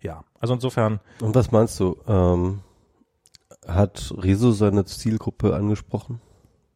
[0.00, 1.00] Ja, also insofern.
[1.20, 1.98] Und was meinst du?
[2.06, 2.60] Ähm,
[3.66, 6.20] hat Rezo seine Zielgruppe angesprochen?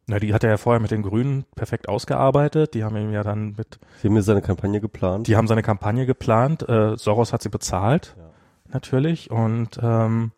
[0.07, 2.75] Na, die hat er ja vorher mit den Grünen perfekt ausgearbeitet.
[2.75, 3.79] Die haben ihm ja dann mit.
[4.01, 5.27] Sie haben ja seine Kampagne geplant.
[5.27, 6.67] Die haben seine Kampagne geplant.
[6.69, 8.23] Äh, Soros hat sie bezahlt, ja.
[8.71, 9.31] natürlich.
[9.31, 10.31] Und ähm,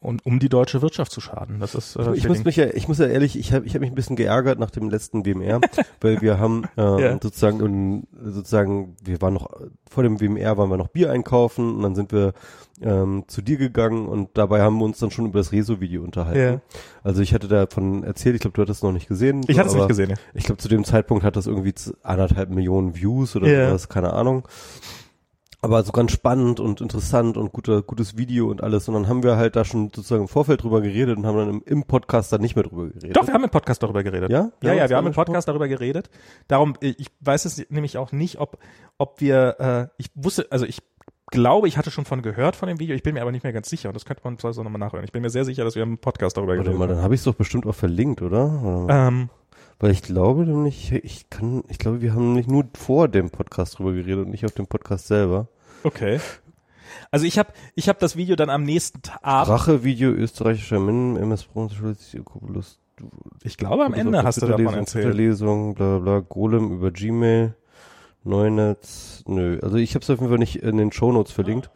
[0.00, 1.60] und um die deutsche Wirtschaft zu schaden.
[1.60, 3.80] Das ist äh, ich muss mich ja, ich muss ja ehrlich, ich habe ich hab
[3.80, 5.60] mich ein bisschen geärgert nach dem letzten WMR,
[6.00, 7.12] weil wir haben äh, ja.
[7.20, 9.50] sozusagen sozusagen wir waren noch
[9.88, 12.32] vor dem WMR waren wir noch Bier einkaufen und dann sind wir
[12.80, 16.38] ähm, zu dir gegangen und dabei haben wir uns dann schon über das Rezo-Video unterhalten.
[16.40, 16.60] Ja.
[17.02, 19.42] Also ich hatte davon erzählt, ich glaube, du hattest es noch nicht gesehen.
[19.48, 20.16] Ich hatte es nicht gesehen, ja.
[20.32, 23.68] Ich glaube, zu dem Zeitpunkt hat das irgendwie anderthalb Millionen Views oder ja.
[23.68, 24.44] sowas, keine Ahnung.
[25.62, 28.88] Aber so ganz spannend und interessant und guter, gutes Video und alles.
[28.88, 31.50] Und dann haben wir halt da schon sozusagen im Vorfeld drüber geredet und haben dann
[31.50, 33.16] im, im Podcast dann nicht mehr drüber geredet.
[33.16, 34.30] Doch, wir haben im Podcast darüber geredet.
[34.30, 34.50] Ja?
[34.62, 35.12] Ja, ja, wir haben im?
[35.12, 36.08] Podcast darüber geredet.
[36.48, 38.58] Darum, ich weiß es nämlich auch nicht, ob,
[38.96, 40.82] ob wir, äh, ich wusste, also ich
[41.30, 43.52] glaube, ich hatte schon von gehört von dem Video, ich bin mir aber nicht mehr
[43.52, 45.04] ganz sicher und das könnte man vielleicht nochmal nachhören.
[45.04, 46.96] Ich bin mir sehr sicher, dass wir im Podcast darüber Warte geredet mal, haben.
[46.96, 48.62] dann habe ich es doch bestimmt auch verlinkt, oder?
[48.62, 49.08] oder?
[49.08, 49.30] Ähm,
[49.80, 53.78] Weil ich glaube nämlich, ich kann, ich glaube, wir haben nämlich nur vor dem Podcast
[53.78, 55.48] drüber geredet und nicht auf dem Podcast selber.
[55.82, 56.20] okay.
[57.10, 61.48] Also ich habe ich hab das Video dann am nächsten Abend, Rache-Video österreichischer Min, MS
[62.24, 62.78] Kubulus,
[63.42, 65.14] ich glaube am Ende hast du davon erzählt.
[65.14, 67.54] Lesung, bla bla, Golem über Gmail,
[68.24, 69.58] Neunetz, nö.
[69.62, 71.70] Also ich habe es auf jeden Fall nicht in den Shownotes verlinkt.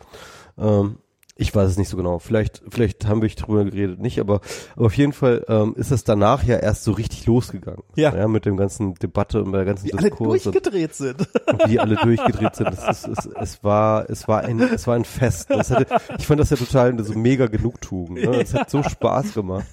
[0.58, 0.98] Ähm,
[1.36, 2.18] ich weiß es nicht so genau.
[2.20, 4.40] Vielleicht, vielleicht haben wir drüber geredet, nicht, aber,
[4.76, 7.82] aber auf jeden Fall ähm, ist es danach ja erst so richtig losgegangen.
[7.96, 8.14] Ja.
[8.14, 10.46] ja mit dem ganzen Debatte und der ganzen alle Diskurs.
[10.46, 11.28] und- durchgedreht sind.
[11.66, 12.68] wie alle durchgedreht sind.
[12.68, 15.50] Es, ist, es, es war, es war ein, es war ein Fest.
[15.50, 15.86] Hatte,
[16.18, 18.14] ich fand das ja total so mega Genugtuung.
[18.14, 18.40] Ne?
[18.40, 19.66] Es hat so Spaß gemacht.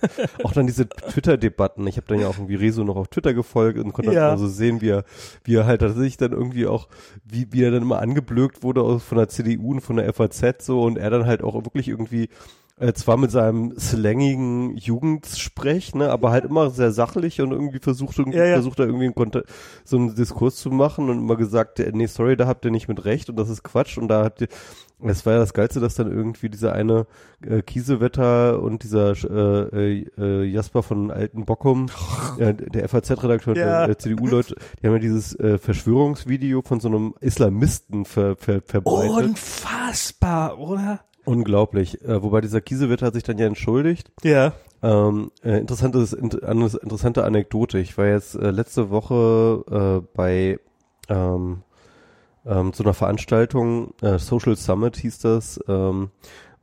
[0.44, 1.86] Auch dann diese Twitter-Debatten.
[1.88, 4.22] Ich habe dann ja auch irgendwie Rezo noch auf Twitter gefolgt und konnte Ja.
[4.22, 5.04] dann also sehen, wie er,
[5.44, 6.88] wie er halt tatsächlich dann irgendwie auch,
[7.24, 10.66] wie, wie er dann immer angeblökt wurde aus, von der CDU und von der FAZ
[10.66, 12.30] so und er dann halt auch wirklich irgendwie
[12.82, 18.18] äh, zwar mit seinem slangigen Jugendsprech, ne, aber halt immer sehr sachlich und irgendwie versucht,
[18.18, 18.54] irgendwie, Ja, ja.
[18.56, 19.44] versucht er irgendwie einen
[19.84, 22.88] so einen Diskurs zu machen und immer gesagt, äh, nee, sorry, da habt ihr nicht
[22.88, 24.48] mit recht und das ist Quatsch und da habt ihr,
[25.04, 27.06] es war ja das Geilste, dass dann irgendwie dieser eine
[27.46, 31.88] äh, Kiesewetter und dieser äh, äh, äh, Jasper von Alten Bockum,
[32.40, 33.66] äh, der FAZ-Redakteur Ja.
[33.66, 38.62] der, der CDU-Leute, die haben ja dieses äh, Verschwörungsvideo von so einem Islamisten ver, ver,
[38.66, 39.12] verbreitet.
[39.30, 41.02] Unfassbar, oder?
[41.26, 42.02] Unglaublich.
[42.04, 44.12] Äh, wobei dieser Kiesewetter hat sich dann ja entschuldigt.
[44.24, 44.54] Ja.
[44.84, 47.78] Ähm, äh, interessantes, int, an- interessante Anekdote.
[47.78, 50.60] Ich war jetzt äh, letzte Woche äh, bei
[51.10, 51.62] ähm,
[52.46, 56.10] ähm, zu einer Veranstaltung, äh, Social Summit hieß das, ähm,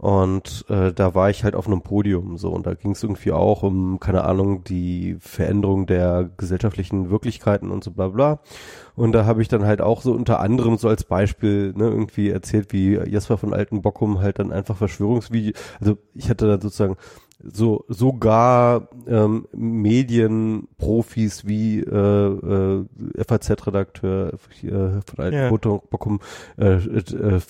[0.00, 3.32] und äh, da war ich halt auf einem Podium so und da ging es irgendwie
[3.32, 8.40] auch um, keine Ahnung, die Veränderung der gesellschaftlichen Wirklichkeiten und so bla bla.
[8.94, 12.30] Und da habe ich dann halt auch so unter anderem so als Beispiel ne, irgendwie
[12.30, 16.96] erzählt, wie Jasper von Alten Bockum halt dann einfach Verschwörungsvideo, also ich hatte da sozusagen
[17.40, 22.84] so sogar ähm, Medienprofis wie äh, äh,
[23.26, 25.50] FAZ-Redakteur äh, von Alten Ja.
[25.50, 26.20] Bockum
[26.56, 27.40] äh, äh,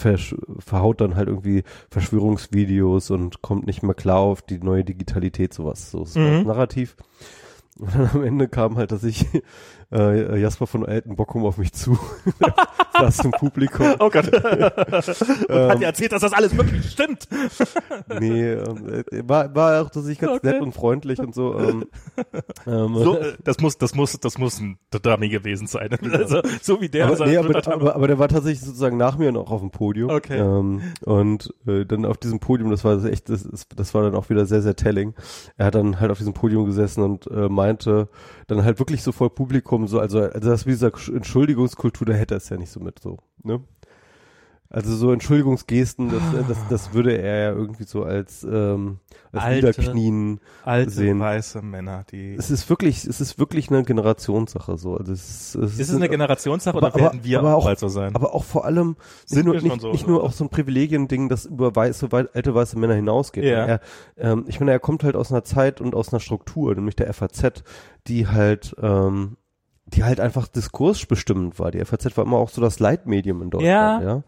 [0.59, 5.91] verhaut dann halt irgendwie Verschwörungsvideos und kommt nicht mehr klar auf die neue Digitalität, sowas,
[5.91, 6.25] so ist Mhm.
[6.39, 6.97] das Narrativ.
[7.79, 9.25] Und dann am Ende kam halt, dass ich
[9.93, 11.99] äh, Jasper von Alten Bockum auf mich zu
[12.99, 13.87] saß im Publikum.
[14.01, 14.27] Oh Gott.
[14.33, 15.71] Und Ähm.
[15.71, 17.29] hat dir erzählt, dass das alles wirklich stimmt.
[18.21, 20.53] Nee, ähm, äh, war, war auch tatsächlich ganz Okay.
[20.53, 21.59] nett und freundlich und so.
[21.59, 21.85] Ähm,
[22.67, 25.91] ähm, So, äh, das muss, das muss, das muss ein Dummy gewesen sein.
[26.13, 29.33] Also, so wie der aber, nee, aber, aber, aber der war tatsächlich sozusagen nach mir
[29.33, 30.11] noch auf dem Podium.
[30.11, 30.39] Okay.
[30.39, 34.29] Ähm, und äh, dann auf diesem Podium, das war echt, das, das war dann auch
[34.31, 35.15] wieder sehr, sehr telling.
[35.57, 38.09] Er hat dann halt auf diesem Podium gesessen und äh, meinte
[38.47, 42.35] dann halt wirklich so vor Publikum, so, also, also das wie dieser Entschuldigungskultur, da hätte
[42.35, 43.61] er es ja nicht so mit so, ne?
[44.71, 48.99] Also so Entschuldigungsgesten, das, äh, das, das würde er ja irgendwie so als, ähm,
[49.33, 51.19] als Alte, Niederknien Alte sehen.
[51.21, 52.35] weiße Männer, die.
[52.35, 54.95] Es ist wirklich, es ist wirklich eine Generationssache so.
[54.99, 57.89] Also es, es Ist es eine Generationssache aber- oder werden wir aber auch bald so
[57.89, 58.15] sein?
[58.15, 61.31] aber auch vor allem Sind nicht nur, nicht, so, nicht nur auch so ein Privilegiending,
[61.31, 63.45] das über weiße, wei- alte weiße Männer hinausgeht.
[63.45, 63.65] Ja.
[63.65, 63.81] Er,
[64.19, 67.11] ähm, ich meine, er kommt halt aus einer Zeit und aus einer Struktur, nämlich der
[67.15, 67.63] FAZ,
[68.07, 69.38] die halt, ähm,
[69.95, 71.71] die halt einfach diskursbestimmend war.
[71.71, 74.23] Die FAZ war immer auch so das Leitmedium in Deutschland, ja.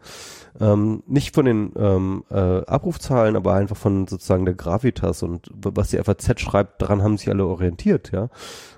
[0.59, 5.91] Ähm, nicht von den ähm, äh, Abrufzahlen, aber einfach von sozusagen der Gravitas und was
[5.91, 8.29] die FAZ schreibt, daran haben sich alle orientiert, ja.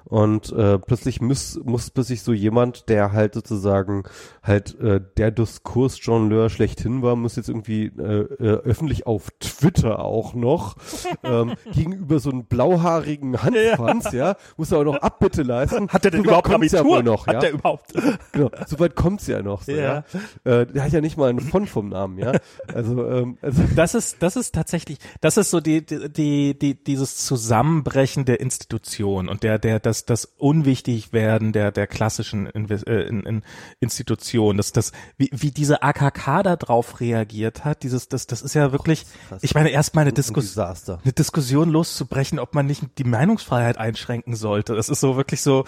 [0.05, 4.03] Und äh, plötzlich muss, muss plötzlich so jemand, der halt sozusagen
[4.41, 10.33] halt äh, der Diskursjongleur schlechthin war, muss jetzt irgendwie äh, äh, öffentlich auf Twitter auch
[10.33, 10.75] noch
[11.23, 15.89] ähm, gegenüber so einem blauhaarigen Handfanz, ja, muss er auch noch Abbitte leisten.
[15.89, 16.79] Hat der denn So überhaupt Abitur?
[16.79, 17.39] Ja wohl noch, Hat ja?
[17.39, 17.93] der überhaupt?
[18.31, 19.63] Genau, so weit kommt's ja noch.
[19.63, 20.03] So, Ja.
[20.45, 20.51] ja.
[20.61, 22.33] Äh, der hat ja nicht mal einen Font vom Namen, ja.
[22.73, 26.83] Also, ähm, also Das ist, das ist tatsächlich, das ist so die, die, die, die
[26.83, 33.23] dieses Zusammenbrechen der Institution und der, der, das, das Unwichtigwerden der, der klassischen äh, in,
[33.23, 33.43] in
[33.79, 38.53] Institutionen, das, das, wie, wie diese AKK da drauf reagiert hat, dieses, das, das ist
[38.53, 39.05] ja wirklich,
[39.41, 40.65] ich meine, erstmal eine ein Diskussion,
[41.03, 44.75] eine Diskussion loszubrechen, ob man nicht die Meinungsfreiheit einschränken sollte.
[44.75, 45.65] Das ist so wirklich so,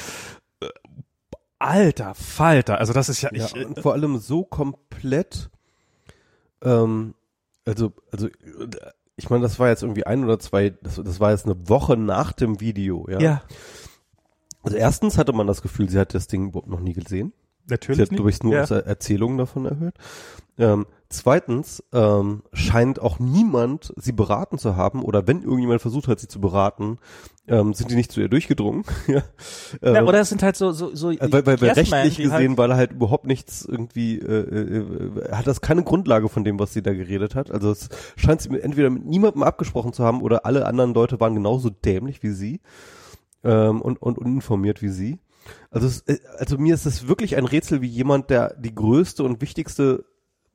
[0.62, 0.68] äh,
[1.60, 5.50] alter Falter, also das ist ja, Ja, ich, äh, und vor allem so komplett,
[6.62, 7.14] ähm,
[7.66, 8.30] also, also,
[9.18, 11.98] ich meine, das war jetzt irgendwie ein oder zwei, das, das war jetzt eine Woche
[11.98, 13.20] nach dem Video, ja.
[13.20, 13.42] ja,
[14.66, 17.34] Also erstens hatte man das Gefühl, sie hat das Ding überhaupt noch nie gesehen.
[17.68, 18.62] Natürlich Sie hat, glaube ich, nur Ja.
[18.62, 19.96] aus Er- Erzählungen davon erhört.
[20.60, 26.20] Ähm, zweitens ähm, scheint auch niemand sie beraten zu haben oder wenn irgendjemand versucht hat,
[26.20, 27.00] sie zu beraten,
[27.48, 28.84] ähm, sind die nicht zu ihr durchgedrungen.
[29.08, 29.24] ja.
[29.82, 32.24] Ja, Ähm, oder es sind halt so, so, so äh, weil, weil, weil rechtlich die
[32.24, 36.44] gesehen, halt, weil er halt überhaupt nichts irgendwie, äh, äh, hat das keine Grundlage von
[36.44, 37.50] dem, was sie da geredet hat.
[37.50, 41.34] Also es scheint sie entweder mit niemandem abgesprochen zu haben oder alle anderen Leute waren
[41.34, 42.62] genauso dämlich wie sie
[43.46, 45.20] ähm, und, und uninformiert wie sie.
[45.70, 49.24] Also, es, äh, also mir ist es wirklich ein Rätsel, wie jemand, der die größte
[49.24, 50.06] und wichtigste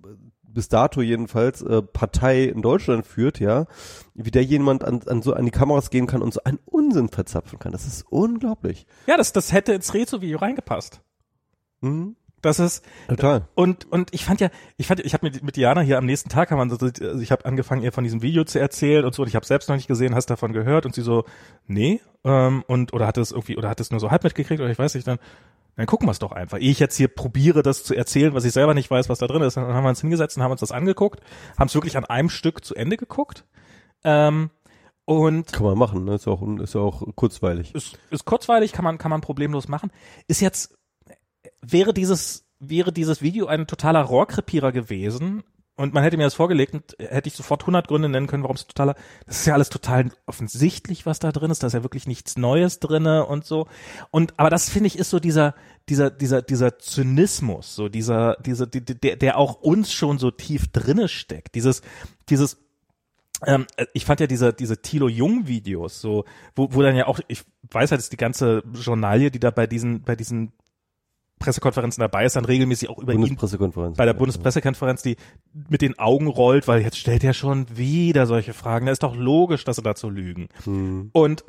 [0.03, 0.09] äh,
[0.43, 3.66] bis dato jedenfalls äh, Partei in Deutschland führt, ja,
[4.14, 7.09] wie der jemand an, an so an die Kameras gehen kann und so einen Unsinn
[7.09, 7.70] verzapfen kann.
[7.70, 8.86] Das ist unglaublich.
[9.07, 11.01] ja, das, das hätte ins Rezo-Video reingepasst.
[11.80, 12.16] Mhm.
[12.43, 13.43] Das ist, Total.
[13.55, 16.28] Und und ich fand ja, ich fand, ich habe mit mit Diana hier am nächsten
[16.30, 19.14] Tag haben wir, so- also ich habe angefangen ihr von diesem Video zu erzählen und
[19.14, 19.22] so.
[19.22, 21.24] Und ich habe selbst noch nicht gesehen, hast davon gehört und sie so,
[21.66, 24.70] nee, ähm, und oder hat es irgendwie oder hat es nur so halb mitgekriegt oder
[24.70, 25.07] ich weiß nicht.
[25.07, 25.18] Dann
[25.76, 26.59] dann gucken wir es doch einfach.
[26.59, 29.26] Ehe ich jetzt hier probiere, das zu erzählen, was ich selber nicht weiß, was da
[29.26, 31.20] drin ist, dann haben wir uns hingesetzt und haben uns das angeguckt,
[31.59, 33.45] haben es wirklich an einem Stück zu Ende geguckt.
[34.05, 34.51] Ähm,
[35.05, 36.14] und Kann man machen, ne?
[36.14, 37.74] Ist auch, ist auch kurzweilig.
[37.74, 39.91] ist, ist kurzweilig, kann man, kann man problemlos machen.
[40.28, 40.76] Ist jetzt,
[41.63, 45.43] wäre dieses, wäre dieses Video ein totaler Rohrkrepierer gewesen
[45.77, 48.57] und man hätte mir das vorgelegt und hätte ich sofort 100 Gründe nennen können, warum
[48.57, 48.97] es totaler,
[49.27, 52.37] das ist ja alles total offensichtlich, was da drin ist, da ist ja wirklich nichts
[52.37, 53.67] Neues drinne und so.
[54.11, 55.55] Und, aber das finde ich ist so dieser,
[55.89, 60.69] dieser, dieser, dieser Zynismus, so dieser, dieser, die- der, der auch uns schon so tief
[60.71, 61.55] drinne steckt.
[61.55, 61.81] Dieses,
[62.29, 62.59] dieses,
[63.47, 67.21] ähm, ich fand ja diese, diese Thilo Jung Videos, so, wo, wo dann ja auch,
[67.27, 70.53] ich weiß halt, dass die ganze Journalie, die da bei diesen, bei diesen
[71.41, 73.97] Pressekonferenzen dabei ist, dann regelmäßig auch über ihn Bundespressekonferenz.
[73.97, 75.16] bei der Bundespressekonferenz, die
[75.68, 78.86] mit den Augen rollt, weil jetzt stellt er schon wieder solche Fragen.
[78.86, 80.49] Da ist doch logisch, dass sie dazu lügen.
[80.64, 81.11] Hm.
[81.12, 81.45] Und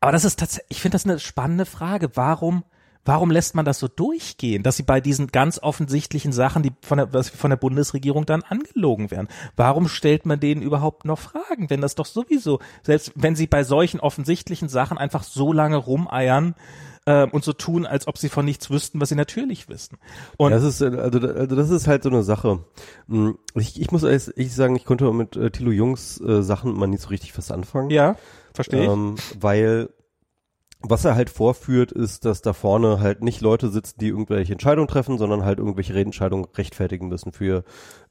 [0.00, 2.10] aber das ist tatsächlich, ich finde das eine spannende Frage.
[2.14, 2.64] Warum,
[3.04, 6.98] warum lässt man das so durchgehen, dass sie bei diesen ganz offensichtlichen Sachen, die von
[6.98, 9.28] der, was von der Bundesregierung dann angelogen werden?
[9.56, 13.62] Warum stellt man denen überhaupt noch Fragen, wenn das doch sowieso, selbst wenn sie bei
[13.62, 16.54] solchen offensichtlichen Sachen einfach so lange rumeiern,
[17.08, 19.96] äh, und so tun, als ob sie von nichts wüssten, was sie natürlich wissen.
[20.36, 22.60] Und das ist, äh, also, also das ist halt so eine Sache.
[23.08, 26.74] Hm, Ich, ich muss ehrlich ich sagen, ich konnte mit äh, Thilo Jungs äh, Sachen
[26.74, 27.88] mal nicht so richtig was anfangen.
[27.90, 28.16] ja,
[28.52, 28.88] verstehe ich.
[28.88, 29.88] Ähm, weil
[30.80, 34.86] was er halt vorführt, ist, dass da vorne halt nicht Leute sitzen, die irgendwelche Entscheidungen
[34.86, 37.64] treffen, sondern halt irgendwelche Entscheidungen rechtfertigen müssen für,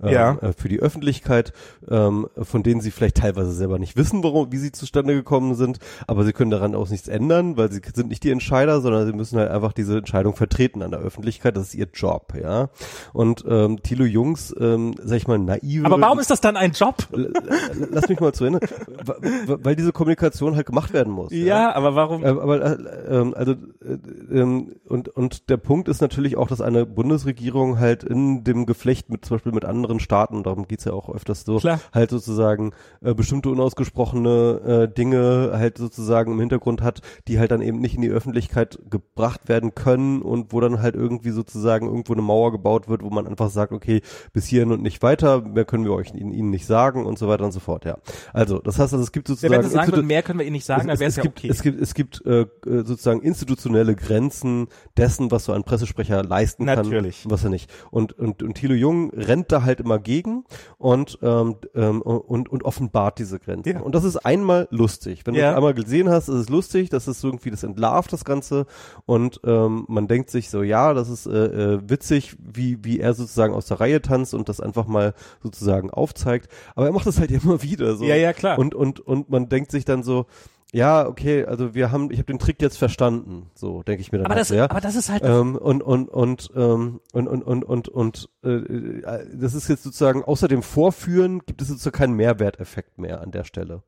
[0.03, 0.33] ähm, Ja.
[0.41, 1.53] äh, für die Öffentlichkeit,
[1.89, 5.79] ähm, von denen sie vielleicht teilweise selber nicht wissen, warum, wie sie zustande gekommen sind,
[6.07, 9.13] aber sie können daran auch nichts ändern, weil sie sind nicht die Entscheider, sondern sie
[9.13, 12.67] müssen halt einfach diese Entscheidung vertreten an der Öffentlichkeit, das ist ihr Job, ja.
[13.13, 16.73] Und ähm, Thilo Jungs, ähm, sag ich mal, naive Aber warum ist das dann ein
[16.73, 16.95] Job?
[17.91, 18.59] Lass mich mal zu Ende.
[19.45, 21.31] Weil diese Kommunikation halt gemacht werden muss.
[21.31, 22.25] Ja, aber warum?
[22.25, 26.61] Ähm, aber äh, ähm, also äh, ähm, und und der Punkt ist natürlich auch, dass
[26.61, 30.93] eine Bundesregierung halt in dem Geflecht mit zum Beispiel mit anderen Staaten, darum geht's ja
[30.93, 31.79] auch öfters so, Klar.
[31.93, 37.61] halt sozusagen äh, bestimmte unausgesprochene äh, Dinge halt sozusagen im Hintergrund hat, die halt dann
[37.61, 42.13] eben nicht in die Öffentlichkeit gebracht werden können und wo dann halt irgendwie sozusagen irgendwo
[42.13, 44.01] eine Mauer gebaut wird, wo man einfach sagt, okay,
[44.33, 47.27] bis hierhin und nicht weiter, mehr können wir euch ihnen, ihnen nicht sagen und so
[47.27, 47.97] weiter und so fort, ja.
[48.33, 50.53] Also, das heißt also, es gibt sozusagen wenn sie sagen würden, mehr können wir ihnen
[50.53, 51.49] nicht sagen, dann wäre es ja gibt, okay.
[51.49, 54.67] Es gibt, es gibt äh, äh, sozusagen institutionelle Grenzen
[54.97, 57.23] dessen, was so ein Pressesprecher leisten Natürlich.
[57.23, 57.69] kann, was er nicht.
[57.91, 60.43] Und und und Thilo Jung rennt da halt immer gegen
[60.77, 63.69] und ähm, ähm, und und offenbart diese Grenzen.
[63.73, 63.81] Ja.
[63.81, 65.21] Und das ist einmal lustig.
[65.25, 65.51] Wenn du Ja.
[65.51, 66.89] es einmal gesehen hast, ist es lustig.
[66.89, 68.65] Das ist irgendwie das entlarvt das Ganze
[69.05, 73.13] und ähm, man denkt sich so, ja, das ist äh, äh, witzig, wie wie er
[73.13, 76.49] sozusagen aus der Reihe tanzt und das einfach mal sozusagen aufzeigt.
[76.75, 78.05] Aber er macht das halt immer wieder so.
[78.05, 78.57] Ja, ja, klar.
[78.59, 80.25] Und und und man denkt sich dann so,
[80.73, 84.17] ja, okay, also wir haben, ich habe den Trick jetzt verstanden, so denke ich mir
[84.17, 84.69] dann aber halt das, ja.
[84.69, 88.49] aber das ist halt, Ähm, und und und ähm, und und und und und äh,
[88.49, 93.31] äh, das ist jetzt sozusagen außer dem Vorführen gibt es sozusagen keinen Mehrwerteffekt mehr an
[93.31, 93.81] der Stelle.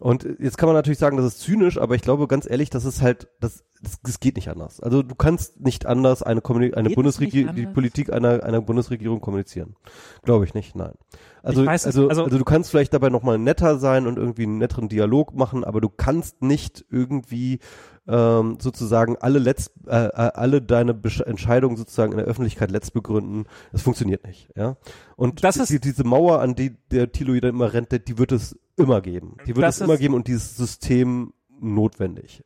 [0.00, 2.84] Und jetzt kann man natürlich sagen, das ist zynisch, aber ich glaube ganz ehrlich, das
[2.84, 4.80] ist halt, das, das, das geht nicht anders.
[4.80, 7.66] Also du kannst nicht anders eine, Kommuni eine Bundesregierung, die?
[7.66, 9.76] Politik einer, einer Bundesregierung kommunizieren.
[10.22, 10.94] Glaube ich nicht, nein.
[11.42, 14.58] Also, weiß also, also- also, du kannst vielleicht dabei nochmal netter sein und irgendwie einen
[14.58, 17.60] netteren Dialog machen, aber du kannst nicht irgendwie
[18.08, 22.92] ähm, sozusagen alle letzt, äh, äh, alle deine Besch Entscheidungen sozusagen in der Öffentlichkeit letzt
[22.92, 23.46] begründen.
[23.72, 24.76] Das funktioniert nicht, ja.
[25.16, 28.30] Und Das ist- die, diese Mauer, an die der Thilo wieder immer rennt, die wird
[28.30, 29.36] es immer geben.
[29.46, 32.44] Die wird Das es immer geben und dieses System notwendig.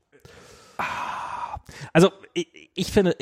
[1.93, 3.16] also ich, ich finde,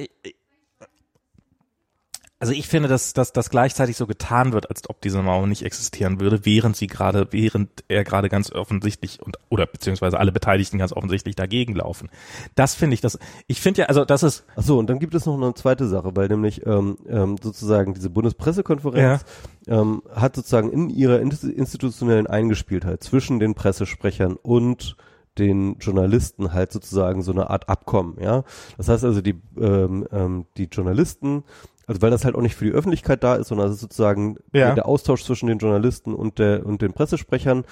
[2.41, 5.65] also ich finde, dass, dass das gleichzeitig so getan wird, als ob diese Mauer nicht
[5.65, 10.79] existieren würde, während sie gerade, während er gerade ganz offensichtlich und oder beziehungsweise alle Beteiligten
[10.79, 12.11] ganz offensichtlich dagegen laufen.
[12.55, 13.19] Das finde ich, das
[13.49, 14.45] ich finde ja, also das ist.
[14.55, 17.95] Ach so, und dann gibt es noch eine zweite Sache, weil nämlich ähm, ähm, sozusagen
[17.95, 19.25] diese Bundespressekonferenz
[19.67, 19.81] ja.
[19.81, 24.97] ähm, hat sozusagen in ihrer institutionellen Eingespieltheit zwischen den Pressesprechern und
[25.39, 28.45] den Journalisten halt sozusagen so eine Art Abkommen, ja.
[28.77, 31.45] Das heißt also, die, ähm, ähm, die Journalisten
[31.89, 34.37] also weil das halt auch nicht für die Öffentlichkeit da ist, sondern es ist sozusagen
[34.53, 34.75] ja.
[34.75, 37.65] der Austausch zwischen den Journalisten und der und den Pressesprechern,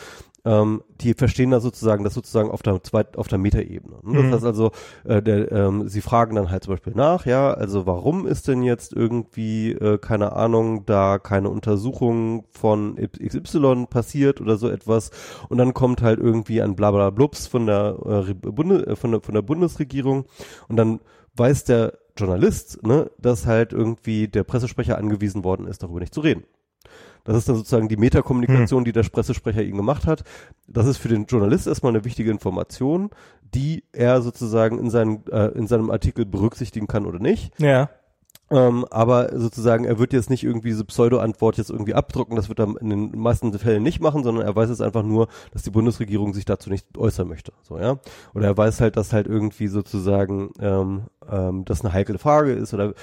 [0.46, 3.96] ähm, die verstehen da sozusagen das sozusagen auf der zweit, auf der Metaebene.
[4.02, 4.14] Ne?
[4.14, 4.32] Das mhm.
[4.32, 4.70] heißt also,
[5.04, 8.62] äh, der, ähm, sie fragen dann halt zum Beispiel nach, ja, also warum ist denn
[8.62, 15.10] jetzt irgendwie, äh, keine Ahnung, da keine Untersuchung von XY passiert oder so etwas
[15.50, 19.34] und dann kommt halt irgendwie ein Blablablups von der, äh, Bunde, äh, von der von
[19.34, 20.24] der Bundesregierung
[20.68, 21.00] und dann
[21.34, 26.20] weiß der Journalist, ne, dass halt irgendwie der Pressesprecher angewiesen worden ist, darüber nicht zu
[26.20, 26.44] reden.
[27.24, 28.84] Das ist dann sozusagen die Metakommunikation, hm.
[28.84, 30.22] die der Pressesprecher ihm gemacht hat.
[30.68, 33.10] Das ist für den Journalist erstmal eine wichtige Information,
[33.42, 37.52] die er sozusagen in, seinen, äh, in seinem Artikel berücksichtigen kann oder nicht.
[37.58, 37.90] Ja.
[38.51, 42.61] Ähm, aber sozusagen, er wird jetzt nicht irgendwie diese Pseudo-Antwort jetzt irgendwie abdrucken, das wird
[42.61, 45.70] er in den meisten Fällen nicht machen, sondern er weiß es einfach nur, dass die
[45.70, 47.53] Bundesregierung sich dazu nicht äußern möchte.
[47.62, 47.99] So, ja.
[48.34, 52.72] Oder er weiß halt, dass halt irgendwie sozusagen ähm, ähm, das eine heikle Frage ist
[52.72, 52.94] oder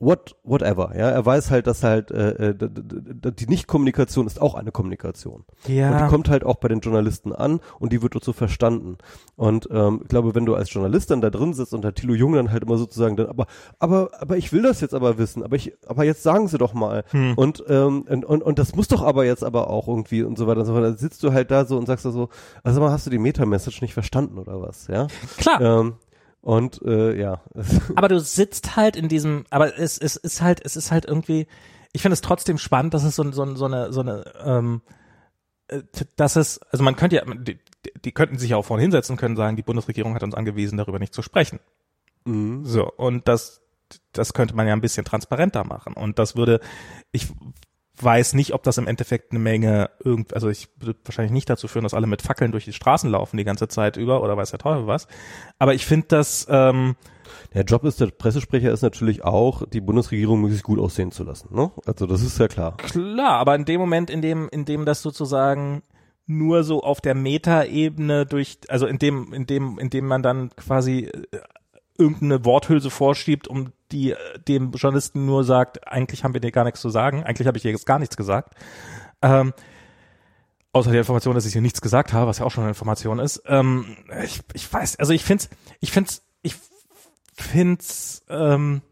[0.00, 0.92] what, whatever.
[0.96, 5.44] Ja, er weiß halt, dass halt äh, äh die Nicht-Kommunikation ist auch eine Kommunikation.
[5.68, 5.92] Ja.
[5.92, 8.96] Und die kommt halt auch bei den Journalisten an und die wird so verstanden.
[9.36, 12.14] Und ähm, ich glaube, wenn du als Journalist dann da drin sitzt und der Thilo
[12.14, 13.46] Jung dann halt immer sozusagen dann, aber,
[13.78, 16.72] aber, aber ich will das jetzt aber wissen, aber ich, aber jetzt sagen sie doch
[16.72, 17.04] mal.
[17.10, 17.34] Hm.
[17.36, 20.46] Und, ähm, und, und, und das muss doch aber jetzt aber auch irgendwie und so
[20.46, 20.86] weiter und so weiter.
[20.86, 22.30] Dann sitzt du halt da so und sagst da so,
[22.62, 25.08] also mal hast du die Meta-Message nicht verstanden oder was, ja?
[25.36, 25.60] Klar.
[25.60, 25.94] Ähm,
[26.40, 27.42] und äh, ja.
[27.96, 31.46] aber du sitzt halt in diesem, aber es, es ist halt, es ist halt irgendwie,
[31.92, 34.82] ich finde es trotzdem spannend, dass es so, so, so eine, so eine, ähm,
[35.68, 35.82] äh,
[36.16, 37.58] dass es, also man könnte ja, die,
[38.04, 40.78] die könnten sich ja auch vorhin hinsetzen und können sagen, die Bundesregierung hat uns angewiesen,
[40.78, 41.60] darüber nicht zu sprechen.
[42.24, 42.64] Mhm.
[42.64, 43.62] So, und das,
[44.12, 45.94] das könnte man ja ein bisschen transparenter machen.
[45.94, 46.60] Und das würde,
[47.12, 47.28] ich
[48.02, 51.68] weiß nicht, ob das im Endeffekt eine Menge irgend, also ich würde wahrscheinlich nicht dazu
[51.68, 54.50] führen, dass alle mit Fackeln durch die Straßen laufen die ganze Zeit über oder weiß
[54.50, 55.08] der Teufel was.
[55.58, 56.96] Aber ich finde das, ähm,
[57.54, 61.54] der Job ist der Pressesprecher ist natürlich auch, die Bundesregierung möglichst gut aussehen zu lassen.
[61.54, 61.70] Ne?
[61.86, 62.76] Also das ist ja klar.
[62.76, 65.82] Klar, aber in dem Moment, in dem, in dem das sozusagen
[66.26, 70.50] nur so auf der Metaebene durch, also in dem, in dem, in dem man dann
[70.56, 71.38] quasi äh,
[71.98, 74.14] irgendeine Worthülse vorschiebt, um die
[74.48, 77.62] dem Journalisten nur sagt, eigentlich haben wir dir gar nichts zu sagen, eigentlich habe ich
[77.62, 78.54] dir jetzt gar nichts gesagt.
[79.22, 79.52] Ähm,
[80.72, 83.18] außer der Information, dass ich hier nichts gesagt habe, was ja auch schon eine Information
[83.18, 83.42] ist.
[83.46, 85.48] Ähm, ich, ich weiß, also ich find's,
[85.80, 86.54] ich find's, ich
[87.34, 88.82] find's ähm,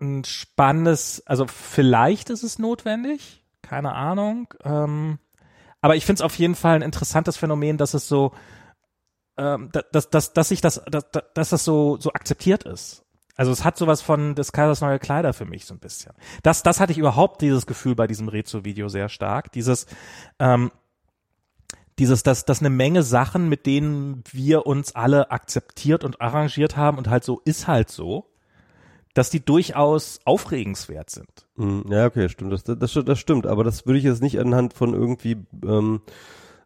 [0.00, 4.52] ein spannendes, also vielleicht ist es notwendig, keine Ahnung.
[4.64, 5.18] Ähm,
[5.80, 8.32] aber ich find's auf jeden Fall ein interessantes Phänomen, dass es so
[9.40, 13.06] ähm, dass, dass, dass sich das, dass, dass das so, so akzeptiert ist.
[13.36, 16.12] Also es hat sowas von des Kaisers neue Kleider für mich so ein bisschen.
[16.42, 19.50] Das, das hatte ich überhaupt dieses Gefühl bei diesem Rezo-Video sehr stark.
[19.52, 19.86] Dieses,
[20.38, 20.70] ähm,
[21.98, 26.98] dieses, dass, dass eine Menge Sachen, mit denen wir uns alle akzeptiert und arrangiert haben
[26.98, 28.26] und halt so ist halt so,
[29.14, 31.48] dass die durchaus aufregenswert sind.
[31.56, 32.52] Hm, ja, okay, stimmt.
[32.52, 33.46] Das, das, das stimmt.
[33.46, 36.02] Aber das würde ich jetzt nicht anhand von irgendwie ähm,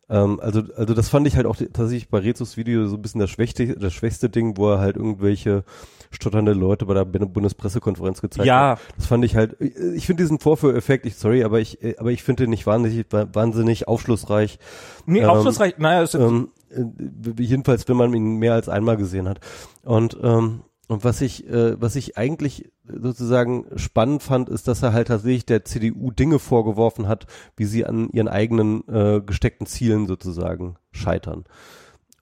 [0.08, 3.20] ähm, also, also das fand ich halt auch tatsächlich bei Rezos Video so ein bisschen
[3.20, 5.64] das schwächste, das schwächste Ding, wo er halt irgendwelche
[6.10, 8.72] stotternde Leute bei der Bundespressekonferenz gezeigt ja.
[8.72, 8.80] hat.
[8.96, 12.44] Das fand ich halt, ich finde diesen Vorführeffekt, ich sorry, aber ich, aber ich finde
[12.44, 14.58] den nicht wahnsinnig, wahnsinnig aufschlussreich.
[15.06, 19.28] Nee, ähm, aufschlussreich, naja, ist ähm, äh, jedenfalls, wenn man ihn mehr als einmal gesehen
[19.28, 19.40] hat.
[19.82, 24.92] Und ähm, und was ich, äh, was ich eigentlich sozusagen spannend fand, ist, dass er
[24.92, 27.26] halt tatsächlich der CDU Dinge vorgeworfen hat,
[27.56, 31.44] wie sie an ihren eigenen äh, gesteckten Zielen sozusagen scheitern.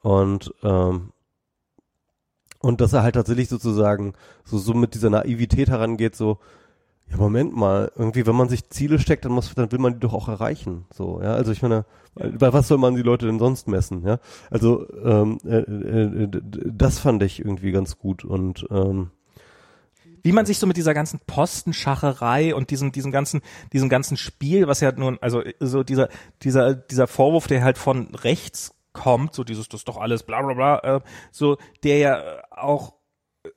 [0.00, 1.12] Und ähm,
[2.60, 4.12] und dass er halt tatsächlich sozusagen
[4.44, 6.38] so, so mit dieser Naivität herangeht, so,
[7.12, 10.00] ja, Moment mal, irgendwie, wenn man sich Ziele steckt, dann muss, dann will man die
[10.00, 10.86] doch auch erreichen.
[10.92, 11.34] So, ja.
[11.34, 11.84] Also ich meine,
[12.14, 14.18] bei was soll man die Leute denn sonst messen, ja?
[14.50, 19.10] Also ähm, äh, äh, das fand ich irgendwie ganz gut und ähm,
[20.24, 23.40] wie man sich so mit dieser ganzen Postenschacherei und diesem diesem ganzen
[23.72, 26.08] diesem ganzen Spiel, was ja nun also so dieser
[26.42, 30.42] dieser dieser Vorwurf, der halt von rechts kommt, so dieses das ist doch alles bla
[30.42, 31.00] bla bla, äh,
[31.30, 32.94] so der ja auch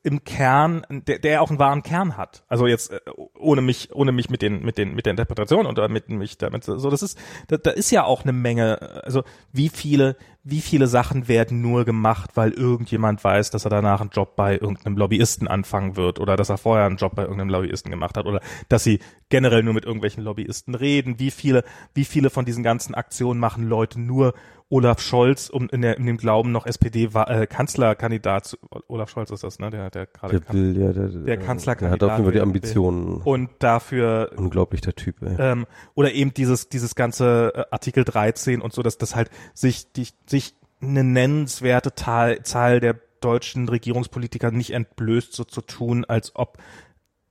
[0.05, 2.43] im Kern, der, der auch einen wahren Kern hat.
[2.47, 2.99] Also jetzt äh,
[3.39, 6.63] ohne mich, ohne mich mit den, mit den, mit der Interpretation und damit mich damit
[6.63, 9.01] so, das ist, da, da ist ja auch eine Menge.
[9.03, 10.15] Also wie viele,
[10.47, 14.53] wie viele Sachen werden nur gemacht, weil irgendjemand weiß, dass er danach einen Job bei
[14.53, 18.27] irgendeinem Lobbyisten anfangen wird oder dass er vorher einen Job bei irgendeinem Lobbyisten gemacht hat
[18.27, 18.39] oder
[18.69, 21.19] dass sie generell nur mit irgendwelchen Lobbyisten reden.
[21.19, 21.63] Wie viele,
[21.95, 24.35] wie viele von diesen ganzen Aktionen machen Leute nur,
[24.67, 29.59] Olaf Scholz, um in, der, in dem Glauben noch SPD-Kanzlerkandidat zu, Olaf Scholz ist das,
[29.59, 29.69] ne?
[29.69, 32.01] Der, der gerade der, will, ja, der, der Kanzlerkandidat.
[32.01, 33.21] Der hat auf jeden Fall die Ambitionen.
[33.23, 35.21] Und dafür unglaublich der Typ.
[35.21, 35.35] Ey.
[35.37, 39.91] Ähm, oder eben dieses dieses ganze äh, Artikel 13 und so, dass das halt sich
[39.93, 40.34] die, sich
[40.81, 46.57] eine nennenswerte Zahl, Zahl der deutschen Regierungspolitiker nicht entblößt, so zu tun, als ob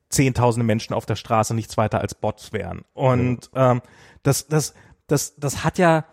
[0.08, 2.84] zehntausende Menschen auf der Straße nichts weiter als Bots wären.
[2.94, 3.82] Und ähm,
[4.22, 4.74] das das
[5.06, 6.04] das das hat ja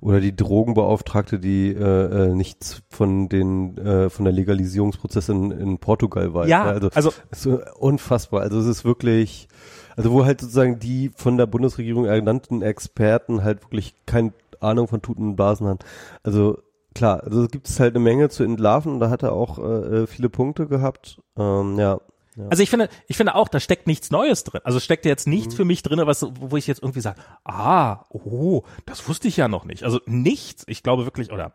[0.00, 1.80] oder die Drogenbeauftragte, die äh,
[2.28, 6.48] äh, nichts von den äh, von der Legalisierungsprozess in, in Portugal weiß.
[6.48, 7.46] Ja, also, also ist
[7.78, 8.42] unfassbar.
[8.42, 9.48] Also es ist wirklich,
[9.96, 15.02] also wo halt sozusagen die von der Bundesregierung ernannten Experten halt wirklich keine Ahnung von
[15.02, 15.78] Tuten und Blasen haben.
[16.22, 16.58] Also
[16.94, 20.02] klar, also gibt es halt eine Menge zu entlarven und da hat er auch äh,
[20.02, 21.20] äh viele Punkte gehabt.
[21.36, 22.00] Ähm, ja,
[22.36, 22.48] ja.
[22.48, 24.60] Also ich finde, ich finde auch, da steckt nichts Neues drin.
[24.64, 25.58] Also steckt jetzt nichts mhm.
[25.58, 29.46] für mich drin, was, wo ich jetzt irgendwie sage, ah, oh, das wusste ich ja
[29.46, 29.84] noch nicht.
[29.84, 30.64] Also nichts.
[30.66, 31.54] Ich glaube wirklich, oder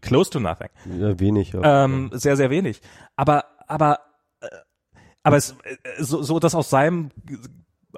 [0.00, 0.68] close to nothing.
[0.98, 1.52] Ja, wenig.
[1.52, 1.84] Ja.
[1.84, 2.80] Ähm, sehr, sehr wenig.
[3.14, 4.00] Aber, aber,
[4.40, 4.48] äh,
[5.22, 7.10] aber es, äh, so, so, dass aus seinem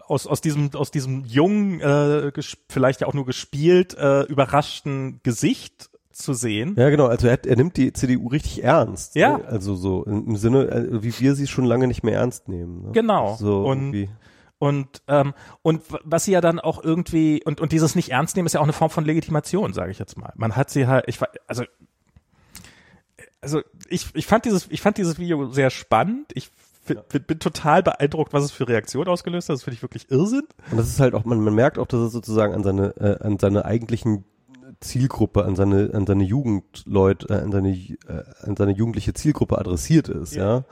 [0.07, 2.33] aus, aus diesem, aus diesem jungen, äh,
[2.69, 6.75] vielleicht ja auch nur gespielt, äh, überraschten Gesicht zu sehen.
[6.79, 7.07] Ja, genau.
[7.07, 9.15] Also er, er nimmt die CDU richtig ernst.
[9.15, 9.39] Ja.
[9.39, 9.45] Ne?
[9.47, 12.83] Also so im Sinne, äh, wie wir sie schon lange nicht mehr ernst nehmen.
[12.83, 12.93] Ne?
[12.93, 13.37] Genau.
[13.37, 14.11] So und irgendwie.
[14.59, 18.47] und ähm, und was sie ja dann auch irgendwie und und dieses nicht ernst nehmen
[18.47, 20.33] ist ja auch eine Form von Legitimation, sage ich jetzt mal.
[20.37, 21.65] Man hat sie halt, ich also
[23.41, 26.33] also ich ich fand dieses ich fand dieses Video sehr spannend.
[26.35, 26.51] Ich
[26.85, 29.55] bin, bin, total beeindruckt, was es für Reaktionen ausgelöst hat.
[29.55, 30.47] Das finde ich wirklich Irrsinn.
[30.71, 33.25] Und das ist halt auch, man, man merkt auch, dass es sozusagen an seine, äh,
[33.25, 34.25] an seine eigentlichen
[34.81, 40.09] Zielgruppe, an seine, an seine Jugendleute, äh, an seine, äh, an seine jugendliche Zielgruppe adressiert
[40.09, 40.59] ist, ja.
[40.59, 40.65] ja?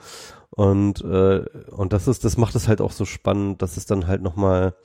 [0.51, 4.07] Und, äh, und das ist, das macht es halt auch so spannend, dass es dann
[4.07, 4.75] halt nochmal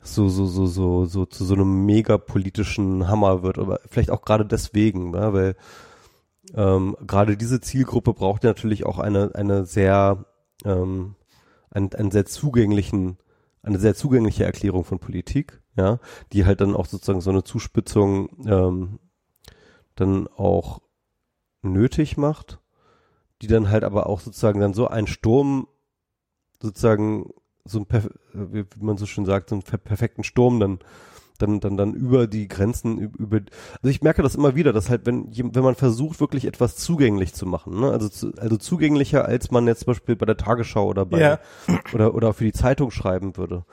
[0.00, 4.22] so, so, so, so, so zu so einem mega politischen Hammer wird, aber vielleicht auch
[4.22, 5.56] gerade deswegen, ja, weil
[6.54, 10.24] ähm, gerade diese Zielgruppe braucht natürlich auch eine, eine sehr,
[10.64, 11.14] ähm,
[11.70, 13.18] einen, einen sehr zugänglichen,
[13.62, 16.00] eine sehr zugängliche Erklärung von Politik ja,
[16.32, 18.98] die halt dann auch sozusagen so eine Zuspitzung ähm,
[19.94, 20.80] dann auch
[21.62, 22.60] nötig macht,
[23.42, 25.68] die dann halt aber auch sozusagen dann so ein Sturm
[26.60, 27.30] sozusagen
[27.64, 27.86] so ein,
[28.32, 30.78] wie man so schön sagt, so einen perfekten Sturm dann
[31.38, 35.06] dann, dann, dann über die Grenzen, über, also ich merke das immer wieder, dass halt,
[35.06, 39.50] wenn, wenn man versucht, wirklich etwas zugänglich zu machen, ne, also, zu, also zugänglicher, als
[39.50, 41.38] man jetzt zum Beispiel bei der Tagesschau oder bei, ja.
[41.92, 43.64] oder, oder für die Zeitung schreiben würde,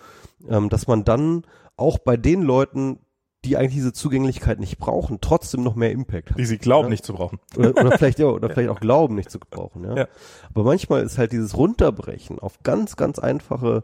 [0.48, 1.44] ähm, dass man dann
[1.78, 3.00] auch bei den Leuten,
[3.46, 6.40] die eigentlich diese Zugänglichkeit nicht brauchen, trotzdem noch mehr Impact hat.
[6.40, 6.92] Die sie glauben ja?
[6.92, 7.40] nicht zu brauchen.
[7.58, 9.96] Oder, oder vielleicht ja, oder vielleicht auch glauben nicht zu brauchen, ja?
[9.96, 10.08] ja.
[10.50, 13.84] Aber manchmal ist halt dieses Runterbrechen auf ganz, ganz einfache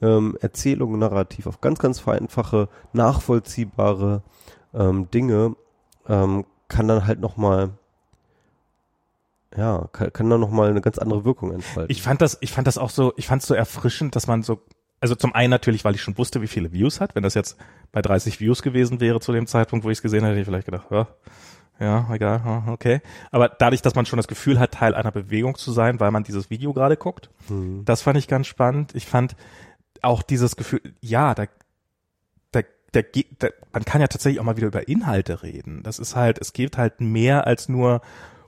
[0.00, 4.22] ähm, Erzählungen, Narrativ, auf ganz, ganz einfache, nachvollziehbare
[4.74, 5.56] ähm, Dinge,
[6.08, 7.70] ähm, kann dann halt nochmal
[9.56, 11.90] ja, kann, kann dann nochmal eine ganz andere Wirkung entfalten.
[11.90, 14.42] Ich fand das, ich fand das auch so, ich fand es so erfrischend, dass man
[14.42, 14.60] so
[15.00, 17.14] also zum einen natürlich, weil ich schon wusste, wie viele Views hat.
[17.14, 17.56] Wenn das jetzt
[17.92, 20.46] bei 30 Views gewesen wäre zu dem Zeitpunkt, wo ich es gesehen hätte, hätte ich
[20.46, 21.06] vielleicht gedacht, ja,
[21.78, 23.02] ja, egal, okay.
[23.30, 26.24] Aber dadurch, dass man schon das Gefühl hat, Teil einer Bewegung zu sein, weil man
[26.24, 27.84] dieses Video gerade guckt, mhm.
[27.84, 28.94] das fand ich ganz spannend.
[28.94, 29.36] Ich fand
[30.06, 31.46] auch dieses Gefühl, ja, da,
[32.52, 32.60] da,
[32.92, 33.00] da,
[33.38, 35.82] da, man kann ja tatsächlich auch mal wieder über Inhalte reden.
[35.82, 38.00] Das ist halt, es gibt halt mehr als nur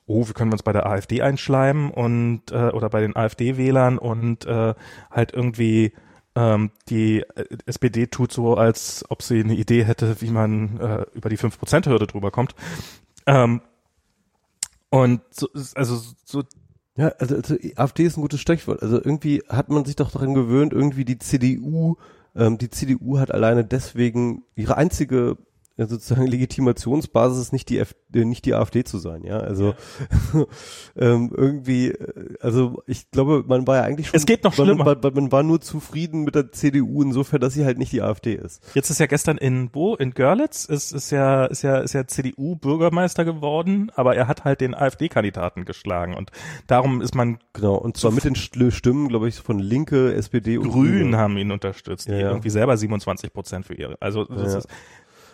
[0.09, 4.47] oh, wir können uns bei der AfD einschleimen und äh, oder bei den AfD-Wählern und
[4.47, 4.75] äh,
[5.11, 5.93] halt irgendwie
[6.35, 11.07] ähm, die äh, SPD tut so, als ob sie eine Idee hätte, wie man äh,
[11.13, 12.55] über die 5%-Hürde drüber kommt.
[13.27, 13.61] Ähm,
[14.89, 16.43] und so, also so
[16.99, 18.83] ja, also, also AfD ist ein gutes Stichwort.
[18.83, 21.95] Also irgendwie hat man sich doch daran gewöhnt, irgendwie die CDU,
[22.35, 25.37] ähm, die CDU hat alleine deswegen ihre einzige
[25.79, 29.39] ja, sozusagen Legitimationsbasis nicht die F äh, nicht die AfD zu sein, ja.
[29.39, 29.75] Also
[30.35, 30.45] ja.
[30.97, 34.17] ähm, irgendwie, äh, also ich glaube, man war ja eigentlich schon.
[34.17, 34.85] Es geht noch schlimmer.
[34.85, 38.03] Man, man, man, war nur zufrieden mit der CDU insofern, dass sie halt nicht die
[38.03, 38.63] AfD ist.
[38.75, 42.07] Jetzt ist ja gestern in wo in Görlitz ist ist ja ist ja ist ja
[42.07, 46.33] CDU Bürgermeister geworden, aber er hat halt den AfD-Kandidaten geschlagen und
[46.67, 50.71] darum ist man genau und zwar mit den Stimmen, glaube ich, von Linke, SPD und
[50.71, 53.97] Grünen haben ihn unterstützt, die ja, irgendwie selber 27 Prozent für ihre.
[54.01, 54.69] Also das ist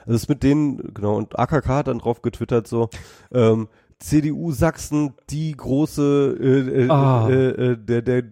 [0.06, 2.88] also es mit denen, genau, und AKK hat dann drauf getwittert so,
[3.32, 3.68] ähm,
[4.00, 7.28] CDU Sachsen die große, äh, äh, Ah.
[7.30, 7.32] äh,
[7.72, 8.22] äh, der, der,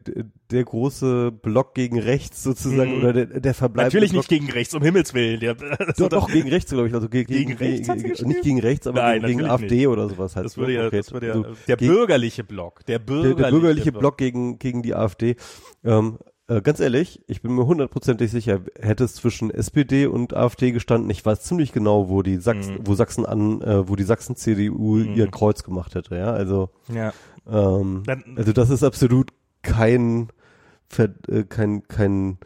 [0.50, 3.02] der große Block gegen rechts sozusagen, Mhm.
[3.02, 5.40] oder der, der verbleibende Natürlich Block, nicht gegen rechts, um Himmels Willen.
[5.40, 5.54] Der,
[5.96, 6.94] Doch, doch, gegen rechts, glaube ich.
[6.94, 8.28] Also gegen, Gegen rechts sie geschrieben?
[8.28, 10.44] Nicht gegen rechts, aber Nein, gegen, gegen AfD oder sowas halt.
[10.44, 11.06] das würde ja, konkret.
[11.06, 14.58] das würde ja, Also der gegen- bürgerliche Block, der der, bürgerliche, der bürgerliche Block gegen,
[14.58, 15.36] gegen die AfD.
[15.84, 16.18] Ähm,
[16.48, 21.08] äh, ganz ehrlich, ich bin mir hundertprozentig sicher, hätte es zwischen SPD und AfD gestanden,
[21.10, 22.86] ich weiß ziemlich genau, wo die Sachsen, Mhm.
[22.86, 25.14] wo Sachsen an, äh, wo die Sachsen CDU Mhm.
[25.14, 26.32] ihr Kreuz gemacht hätte, ja.
[26.32, 27.12] Also, Ja.
[27.50, 29.30] ähm, Dann, also das ist absolut
[29.62, 30.28] kein,
[30.98, 32.38] äh, kein, kein,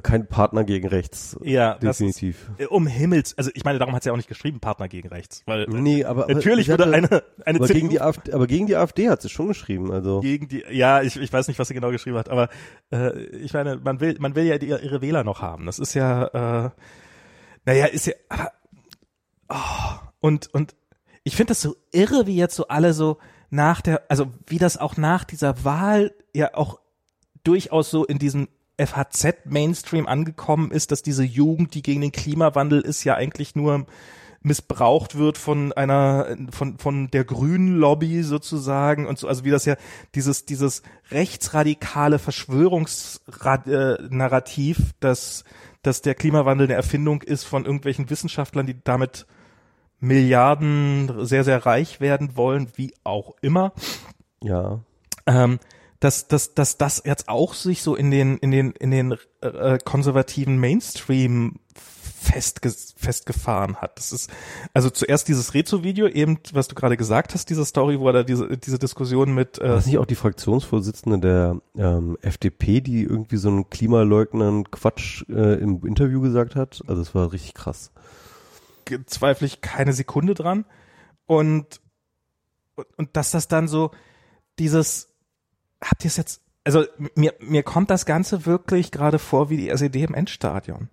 [0.00, 1.36] kein Partner gegen rechts.
[1.42, 2.50] ja, das ist, Definitiv.
[2.58, 5.08] äh, um Himmels, also ich meine, darum hat sie ja auch nicht geschrieben, Partner gegen
[5.08, 8.00] rechts, weil äh, Nee, aber, aber natürlich sie würde eine, eine aber CDU gegen die
[8.00, 10.20] AfD, aber gegen die AfD hat sie schon geschrieben, also.
[10.20, 12.48] gegen die, ja, ich, ich weiß nicht, was sie genau geschrieben hat, aber
[12.92, 15.66] äh, ich meine, man will, man will ja die, ihre Wähler noch haben.
[15.66, 16.70] Das ist ja, äh,
[17.64, 18.52] naja, ist ja, aber,
[19.48, 20.74] oh, und und
[21.24, 23.18] ich finde das so irre, wie jetzt so alle so
[23.50, 26.80] nach der, also wie das auch nach dieser Wahl ja auch
[27.44, 33.04] durchaus so in diesem FHZ-Mainstream angekommen ist, dass diese Jugend, die gegen den Klimawandel ist,
[33.04, 33.86] ja eigentlich nur
[34.42, 39.66] missbraucht wird von einer von von der grünen Lobby sozusagen und so also wie das
[39.66, 39.76] ja
[40.14, 45.44] dieses dieses rechtsradikale Verschwörungsnarrativ, dass
[45.82, 49.26] dass der Klimawandel eine Erfindung ist von irgendwelchen Wissenschaftlern, die damit
[50.00, 53.72] Milliarden sehr sehr reich werden wollen, wie auch immer
[54.42, 54.80] Ja.
[55.26, 55.60] ähm,
[56.02, 59.78] dass, dass, dass das jetzt auch sich so in den, in den, in den äh,
[59.84, 63.98] konservativen Mainstream festge festgefahren hat.
[63.98, 64.28] Das ist
[64.74, 68.22] also zuerst dieses Rezo-Video, eben was du gerade gesagt hast, diese Story, wo er da
[68.24, 73.04] diese, diese Diskussion mit War äh, das nicht auch die Fraktionsvorsitzende der ähm, FDP, die
[73.04, 76.82] irgendwie so einen klimaleugnenden Quatsch äh, im Interview gesagt hat?
[76.88, 77.92] Also es war richtig krass.
[79.06, 80.64] zweifle ich keine Sekunde dran.
[81.26, 81.80] Und,
[82.74, 83.92] und, und dass das dann so
[84.58, 85.11] dieses,
[85.82, 89.68] habt ihr es jetzt, also mir, mir kommt das Ganze wirklich gerade vor wie die
[89.68, 90.88] SED im Endstadion.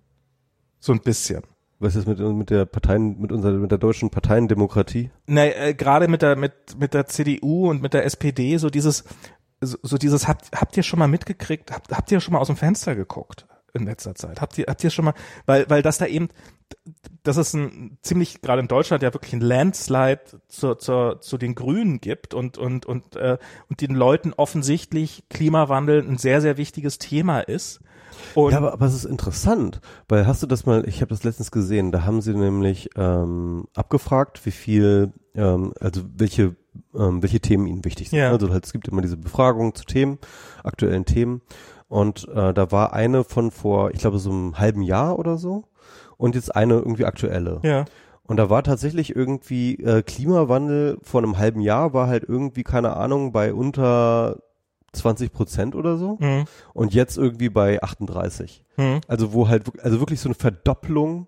[0.80, 1.42] So ein bisschen.
[1.78, 5.10] Was ist mit, mit der Parteien, mit unserer, mit der deutschen Parteiendemokratie?
[5.26, 9.04] Na, äh, gerade mit der, mit, mit der CDU und mit der SPD, so dieses,
[9.62, 12.48] so, so dieses, habt, habt ihr schon mal mitgekriegt, habt, habt ihr schon mal aus
[12.48, 14.42] dem Fenster geguckt in letzter Zeit?
[14.42, 15.14] Habt ihr, habt ihr schon mal,
[15.46, 16.28] weil, weil das da eben,
[17.22, 21.54] dass es ein ziemlich, gerade in Deutschland ja wirklich ein Landslide zur, zur, zu den
[21.54, 26.98] Grünen gibt und, und, und, äh, und den Leuten offensichtlich Klimawandel ein sehr, sehr wichtiges
[26.98, 27.80] Thema ist.
[28.34, 31.24] Und ja, aber, aber es ist interessant, weil hast du das mal, ich habe das
[31.24, 36.56] letztens gesehen, da haben sie nämlich ähm, abgefragt, wie viel, ähm, also welche,
[36.94, 38.18] ähm, welche Themen ihnen wichtig sind.
[38.18, 38.30] Ja.
[38.30, 40.18] Also halt, es gibt immer diese Befragungen zu Themen,
[40.64, 41.42] aktuellen Themen.
[41.88, 45.64] Und äh, da war eine von vor, ich glaube, so einem halben Jahr oder so.
[46.20, 47.60] Und jetzt eine irgendwie aktuelle.
[47.64, 47.84] ja,
[48.24, 52.96] Und da war tatsächlich irgendwie äh, Klimawandel vor einem halben Jahr war halt irgendwie, keine
[52.96, 54.36] Ahnung, bei unter
[54.92, 56.18] 20 Prozent oder so.
[56.20, 56.44] hm,
[56.74, 58.64] Und jetzt irgendwie bei 38.
[58.76, 61.26] hm, Also wo halt, also wirklich so eine Verdopplung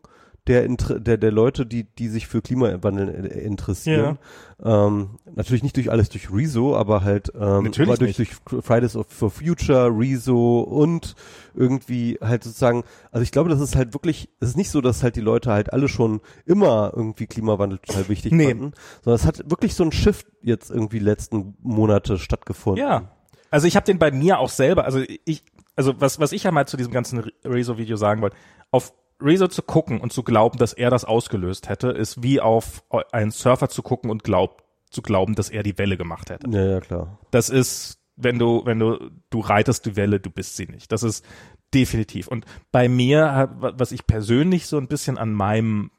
[0.48, 4.18] der, der, der Leute, die, die sich für Klimawandel interessieren.
[4.64, 8.30] Ähm, natürlich nicht durch alles durch Rezo, aber halt ähm, Natürlich aber durch, durch
[8.64, 11.14] Fridays of, for Future, Rezo und
[11.54, 12.82] irgendwie halt sozusagen,
[13.12, 15.52] also ich glaube, das ist halt wirklich, es ist nicht so, dass halt die Leute
[15.52, 18.48] halt alle schon immer irgendwie Klimawandel total wichtig Nee.
[18.48, 18.72] fanden,
[19.02, 22.84] sondern es hat wirklich so ein Shift jetzt irgendwie letzten Monate stattgefunden.
[22.84, 23.12] Ja.
[23.50, 25.44] Also ich habe den bei mir auch selber, also ich,
[25.76, 28.36] also was, was ich ja mal zu diesem ganzen Rezo-Video sagen wollte,
[28.70, 28.92] auf
[29.22, 33.30] Rezo zu gucken und zu glauben, dass er das ausgelöst hätte, ist wie auf einen
[33.30, 36.48] Surfer zu gucken und glaubt, zu glauben, dass er die Welle gemacht hätte.
[36.50, 37.18] Ja, ja, klar.
[37.30, 40.92] Das ist, wenn du, wenn du, du reitest die Welle, du bist sie nicht.
[40.92, 41.24] Das ist
[41.72, 42.28] definitiv.
[42.28, 45.90] Und bei mir, was ich persönlich so ein bisschen an meinem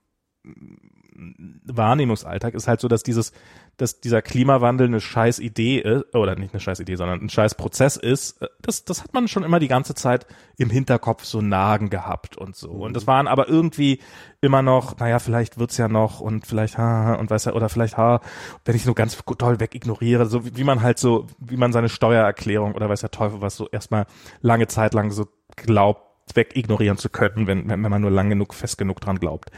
[1.65, 3.31] Wahrnehmungsalltag ist halt so, dass dieses,
[3.77, 7.55] dass dieser Klimawandel eine scheiß Idee ist, oder nicht eine scheiß Idee, sondern ein scheiß
[7.55, 10.25] Prozess ist, das, das hat man schon immer die ganze Zeit
[10.57, 12.71] im Hinterkopf so nagen gehabt und so.
[12.71, 13.99] Und das waren aber irgendwie
[14.41, 17.97] immer noch, naja, vielleicht wird's ja noch und vielleicht, ha, und weiß ja, oder vielleicht,
[17.97, 18.21] ha,
[18.65, 21.89] wenn ich so ganz toll wegignoriere, so wie, wie man halt so, wie man seine
[21.89, 24.05] Steuererklärung oder weiß der Teufel was so erstmal
[24.41, 28.77] lange Zeit lang so glaubt, wegignorieren zu können, wenn, wenn man nur lang genug, fest
[28.77, 29.51] genug dran glaubt.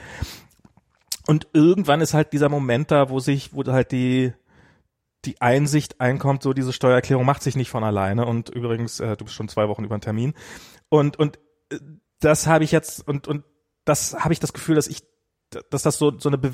[1.27, 4.33] Und irgendwann ist halt dieser Moment da, wo sich, wo halt die,
[5.25, 8.25] die Einsicht einkommt, so diese Steuererklärung macht sich nicht von alleine.
[8.25, 10.33] Und übrigens, äh, du bist schon zwei Wochen über den Termin.
[10.89, 11.39] Und, und
[11.71, 11.79] äh,
[12.19, 13.43] das habe ich jetzt, und, und
[13.85, 15.03] das habe ich das Gefühl, dass ich,
[15.69, 16.53] dass das so, so eine, Be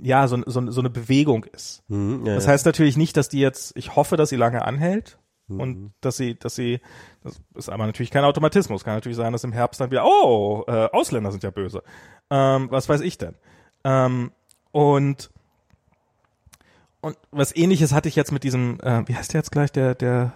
[0.00, 1.82] ja, so, so, so eine Bewegung ist.
[1.88, 5.18] Mhm, ja, Das heißt natürlich nicht, dass die jetzt, ich hoffe, dass sie lange anhält.
[5.48, 5.60] Mhm.
[5.60, 6.80] Und dass sie, dass sie,
[7.22, 8.84] das ist aber natürlich kein Automatismus.
[8.84, 11.82] Kann natürlich sein, dass im Herbst dann wieder, oh, äh, Ausländer sind ja böse.
[12.30, 13.34] Ähm, was weiß ich denn?
[13.88, 14.32] Ähm,
[14.72, 15.30] und
[17.00, 19.94] und was ähnliches hatte ich jetzt mit diesem, äh, wie heißt der jetzt gleich, der,
[19.94, 20.32] der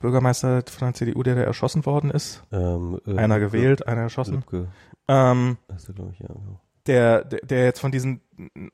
[0.00, 2.42] Bürgermeister von der CDU, der da erschossen worden ist?
[2.52, 4.34] Ähm, äh, einer gewählt, einer erschossen.
[4.34, 4.68] Lübcke,
[5.08, 5.58] Ähm,
[5.94, 6.26] glaube ich, ja.
[6.26, 6.60] genau.
[6.86, 8.20] der, der, der jetzt von diesen,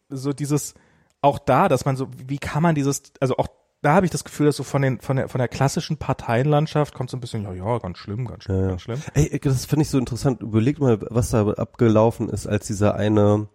[0.08, 0.74] so dieses,
[1.20, 3.48] auch da, dass man so, wie kann man dieses, also auch
[3.82, 6.94] da habe ich das Gefühl, dass so von den, von der, von der klassischen Parteienlandschaft
[6.94, 8.68] kommt so ein bisschen, ja, ja, ganz schlimm, ganz schlimm, ja.
[8.68, 9.02] ganz schlimm.
[9.12, 10.40] Ey, das finde ich so interessant.
[10.40, 13.48] Überlegt mal, was da abgelaufen ist, als dieser eine,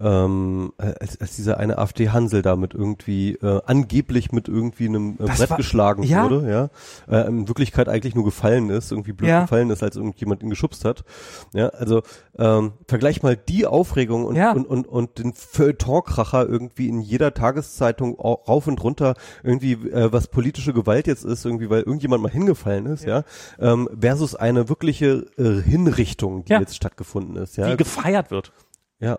[0.00, 5.38] ähm, als, als dieser eine AfD-Hansel damit irgendwie äh, angeblich mit irgendwie einem äh, Das
[5.38, 6.24] Brett war- geschlagen ja.
[6.24, 6.70] wurde, ja,
[7.14, 9.42] äh, in Wirklichkeit eigentlich nur gefallen ist, irgendwie blöd Ja.
[9.42, 11.04] gefallen ist, als irgendjemand ihn geschubst hat.
[11.52, 12.02] Ja, also
[12.38, 14.52] ähm, vergleich mal die Aufregung und Ja.
[14.52, 20.12] und und, und den Feuilletonkracher irgendwie in jeder Tageszeitung au- rauf und runter irgendwie äh,
[20.12, 23.24] was politische Gewalt jetzt ist, irgendwie weil irgendjemand mal hingefallen ist, ja,
[23.58, 26.60] ähm, versus eine wirkliche äh, Hinrichtung, die Ja.
[26.60, 27.68] jetzt stattgefunden ist, ja.
[27.70, 28.52] Die gefeiert wird.
[29.00, 29.18] Ja.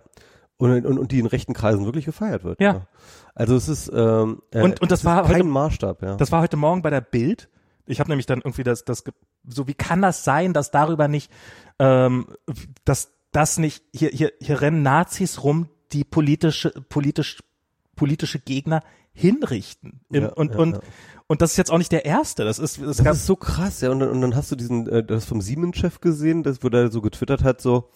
[0.61, 2.59] Und, und, und die in rechten Kreisen wirklich gefeiert wird.
[2.61, 2.87] Ja.
[3.35, 6.15] Also es ist ähm, äh, Und- und das war kein heute- Maßstab, ja.
[6.17, 7.49] Das war heute Morgen bei der Bild.
[7.87, 9.03] Ich habe nämlich dann irgendwie das, das,
[9.47, 11.31] so wie kann das sein, dass darüber nicht,
[11.79, 12.27] ähm,
[12.85, 17.39] dass das nicht, hier, hier, hier rennen Nazis rum, die politische, politisch,
[17.95, 18.81] politische Gegner
[19.13, 20.01] hinrichten.
[20.11, 20.81] Im, Ja, und, ja, und, ja.
[21.27, 22.43] und das ist jetzt auch nicht der erste.
[22.45, 23.89] Das ist, das das ist so krass, ja.
[23.91, 26.91] Und, dann- und dann hast du diesen, äh, das vom Siemens-Chef gesehen, das, wo der
[26.91, 27.89] so getwittert hat, so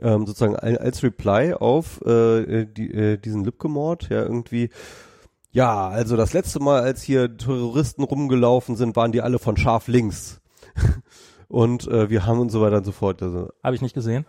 [0.00, 4.70] ähm, sozusagen al- als Reply auf äh, die, äh, diesen Lübcke-Mord, ja, irgendwie,
[5.52, 9.86] ja, also das letzte Mal, als hier Terroristen rumgelaufen sind, waren die alle von scharf
[9.88, 10.40] links.
[11.48, 13.22] und äh, wir haben und so weiter und so fort.
[13.22, 14.24] Also, habe ich nicht gesehen.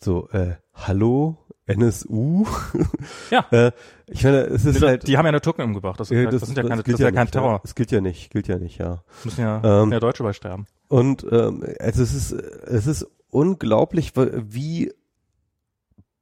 [0.00, 2.44] so, äh, hallo, NSU?
[3.30, 3.46] Ja.
[3.50, 3.72] äh,
[4.06, 5.06] ich meine, es ist halt.
[5.06, 6.00] die haben ja nur Türken umgebracht.
[6.00, 7.60] Das, ist äh, ja- das, sind ja keine, das gilt ist ja kein nicht, Terror.
[7.64, 9.02] Es gilt ja nicht, gilt ja nicht, ja.
[9.24, 10.66] Müssen ja, Ähm, müssen ja Deutsche bei sterben.
[10.88, 14.92] Und ähm, also es ist es ist unglaublich, wie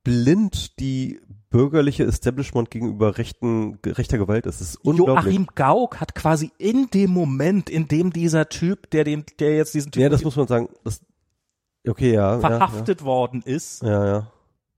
[0.06, 1.20] blind die
[1.50, 4.60] bürgerliche Establishment gegenüber rechten rechter Gewalt ist.
[4.60, 5.24] Es ist unglaublich.
[5.24, 9.74] Joachim Gauck hat quasi in dem Moment, in dem dieser Typ, der den, der jetzt
[9.74, 10.68] diesen Typ ja, das muss man sagen.
[10.84, 11.00] Das,
[11.88, 12.38] okay, ja.
[12.38, 14.32] verhaftet worden ist, Ja, ja, ja.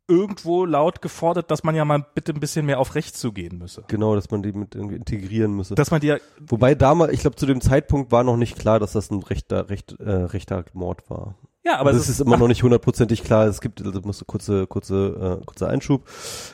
[0.08, 3.84] irgendwo laut gefordert, dass man ja mal bitte ein bisschen mehr auf rechts zugehen müsse.
[3.88, 5.74] Genau, dass man die mit irgendwie integrieren müsse.
[5.74, 8.78] Dass man die ja, Wobei damals, ich glaube, zu dem Zeitpunkt war noch nicht klar,
[8.78, 11.34] dass das ein rechter, recht, äh, rechter Mord war.
[11.68, 13.46] Ja, aber Aber es das ist immer noch nicht hundertprozentig klar.
[13.46, 16.08] Es gibt, also musste kurze, kurze, äh, kurzer Einschub.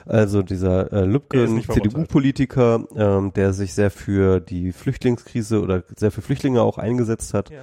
[0.07, 1.93] Also dieser äh, ist verurteilt.
[1.93, 7.51] CDU-Politiker, ähm, der sich sehr für die Flüchtlingskrise oder sehr für Flüchtlinge auch eingesetzt hat.
[7.51, 7.61] Ja.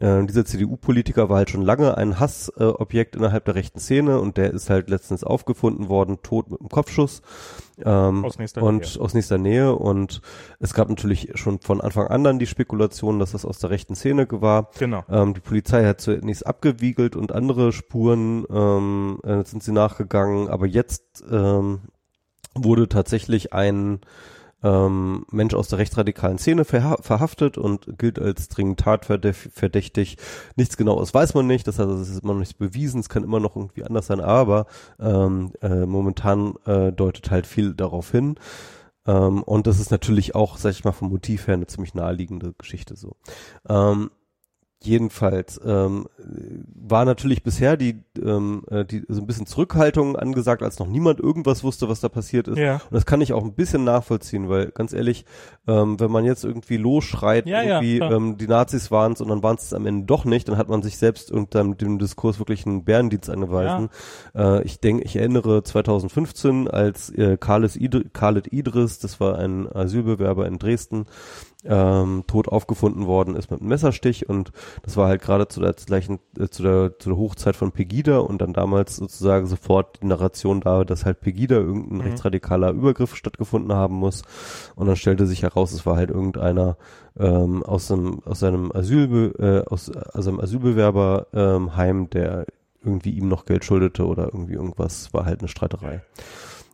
[0.00, 4.38] Ähm, dieser CDU-Politiker war halt schon lange ein Hassobjekt äh, innerhalb der rechten Szene und
[4.38, 7.20] der ist halt letztens aufgefunden worden, tot mit einem Kopfschuss.
[7.84, 9.02] Ähm, Aus nächster und Nähe.
[9.02, 10.22] aus nächster Nähe und
[10.60, 13.94] es gab natürlich schon von Anfang an dann die Spekulation, dass das aus der rechten
[13.94, 14.70] Szene war.
[14.78, 15.04] genau.
[15.10, 20.66] Ähm, die Polizei hat zunächst abgewiegelt und andere Spuren ähm, äh, sind sie nachgegangen, aber
[20.66, 21.80] jetzt ähm,
[22.54, 24.00] wurde tatsächlich ein
[24.62, 30.16] ähm, Mensch aus der rechtsradikalen Szene verha verhaftet und gilt als dringend tatverdächtig.
[30.56, 33.24] Nichts genaues weiß man nicht, das heißt, es ist immer noch nicht bewiesen, es kann
[33.24, 34.66] immer noch irgendwie anders sein, aber
[35.00, 38.36] ähm, äh, momentan äh, deutet halt viel darauf hin.
[39.06, 42.54] Ähm, und das ist natürlich auch, sag ich mal, vom Motiv her eine ziemlich naheliegende
[42.56, 43.16] Geschichte so.
[43.68, 44.10] Ähm,
[44.84, 46.06] jedenfalls ähm,
[46.74, 51.20] war natürlich bisher die, ähm, äh, die so ein bisschen Zurückhaltung angesagt, als noch niemand
[51.20, 52.58] irgendwas wusste, was da passiert ist.
[52.58, 52.74] Ja.
[52.74, 55.24] Und das kann ich auch ein bisschen nachvollziehen, weil ganz ehrlich,
[55.66, 58.12] ähm, wenn man jetzt irgendwie losschreit, Ja, ja, irgendwie klar.
[58.12, 60.68] ähm, die Nazis waren es und dann waren es am Ende doch nicht, dann hat
[60.68, 63.88] man sich selbst unter dem Diskurs wirklich einen Bärendienst angeweisen.
[64.34, 69.70] Äh, ich denke, ich erinnere 2015, als äh, Khaled, Idr Khaled Idris, das war ein
[69.72, 71.06] Asylbewerber in Dresden,
[71.64, 74.50] ähm, tot aufgefunden worden ist mit einem Messerstich und
[74.82, 78.18] das war halt gerade zu der gleichen äh, zu der zu der Hochzeit von Pegida
[78.18, 82.00] und dann damals sozusagen sofort die Narration da, dass halt Pegida irgendein Mhm.
[82.02, 84.22] rechtsradikaler Übergriff stattgefunden haben muss
[84.74, 86.76] und dann stellte sich heraus, es war halt irgendeiner
[87.18, 92.46] ähm, aus einem aus seinem Asyl äh, aus, aus einem Asylbewerberheim, ähm, Heim, der
[92.84, 96.02] irgendwie ihm noch Geld schuldete oder irgendwie irgendwas, war halt eine Streiterei.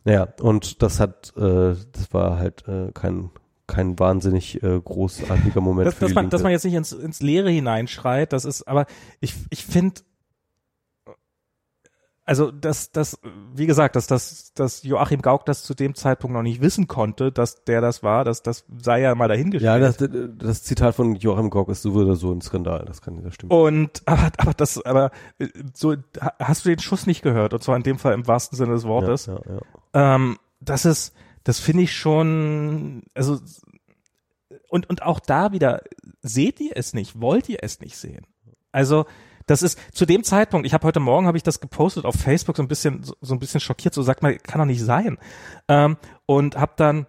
[0.05, 3.29] Naja, und das hat, äh, das war halt äh, kein
[3.69, 6.31] kein wahnsinnig äh, großartiger Moment dass, für dass, man, Linke.
[6.35, 8.85] dass man jetzt nicht ins, ins Leere hineinschreit, das ist, aber
[9.21, 10.01] ich, ich finde,
[12.25, 13.17] also dass das,
[13.55, 17.31] wie gesagt, dass das, dass Joachim Gauck das zu dem Zeitpunkt noch nicht wissen konnte,
[17.31, 19.81] dass der das war, dass das sei ja mal dahingestellt.
[19.81, 19.97] ja, das,
[20.37, 23.51] das Zitat von Joachim Gauck ist so oder so ein Skandal, das kann das stimmt.
[23.51, 25.09] Und aber, aber das, aber
[25.73, 28.55] so ha- hast du den Schuss nicht gehört und zwar in dem Fall im wahrsten
[28.57, 29.25] Sinne des Wortes.
[29.25, 29.59] Ja, ja,
[29.95, 30.15] ja.
[30.15, 33.39] Ähm, das ist, das finde ich schon, also
[34.69, 35.81] und und auch da wieder
[36.21, 38.25] seht ihr es nicht, wollt ihr es nicht sehen?
[38.71, 39.05] Also
[39.45, 40.67] das ist zu dem Zeitpunkt.
[40.67, 43.33] Ich habe heute Morgen habe ich das gepostet auf Facebook so ein bisschen so, so
[43.33, 45.17] ein bisschen schockiert, so sagt man, kann doch nicht sein.
[45.67, 45.97] Ähm,
[46.27, 47.07] und habe dann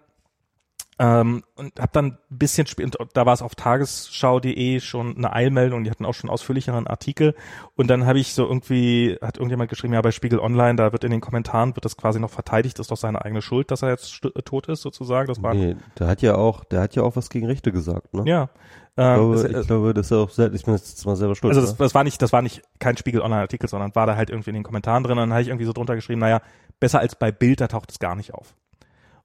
[1.03, 5.83] Ähm, und habe dann ein bisschen spät, da war es auf tagesschau.de schon eine Eilmeldung,
[5.83, 7.33] die hatten auch schon ausführlicheren Artikel.
[7.75, 11.03] Und dann habe ich so irgendwie, hat irgendjemand geschrieben, ja, bei Spiegel Online, da wird
[11.03, 13.81] in den Kommentaren, wird das quasi noch verteidigt, das ist doch seine eigene Schuld, dass
[13.81, 15.27] er jetzt tot ist, sozusagen.
[15.27, 18.13] Das war Nee, der hat ja auch, der hat ja auch was gegen Rechte gesagt,
[18.13, 18.23] ne?
[18.25, 18.49] ja.
[18.97, 21.33] Ich Ähm, glaube, es- ich glaube, das ist auch sehr, ich bin jetzt mal selber
[21.33, 21.49] schuld.
[21.55, 21.77] also das, ne?
[21.85, 24.49] das war nicht, das war nicht kein Spiegel Online Artikel, sondern war da halt irgendwie
[24.49, 26.41] in den Kommentaren drin und dann habe ich irgendwie so drunter geschrieben, naja,
[26.79, 28.53] besser als bei Bild, da taucht es gar nicht auf.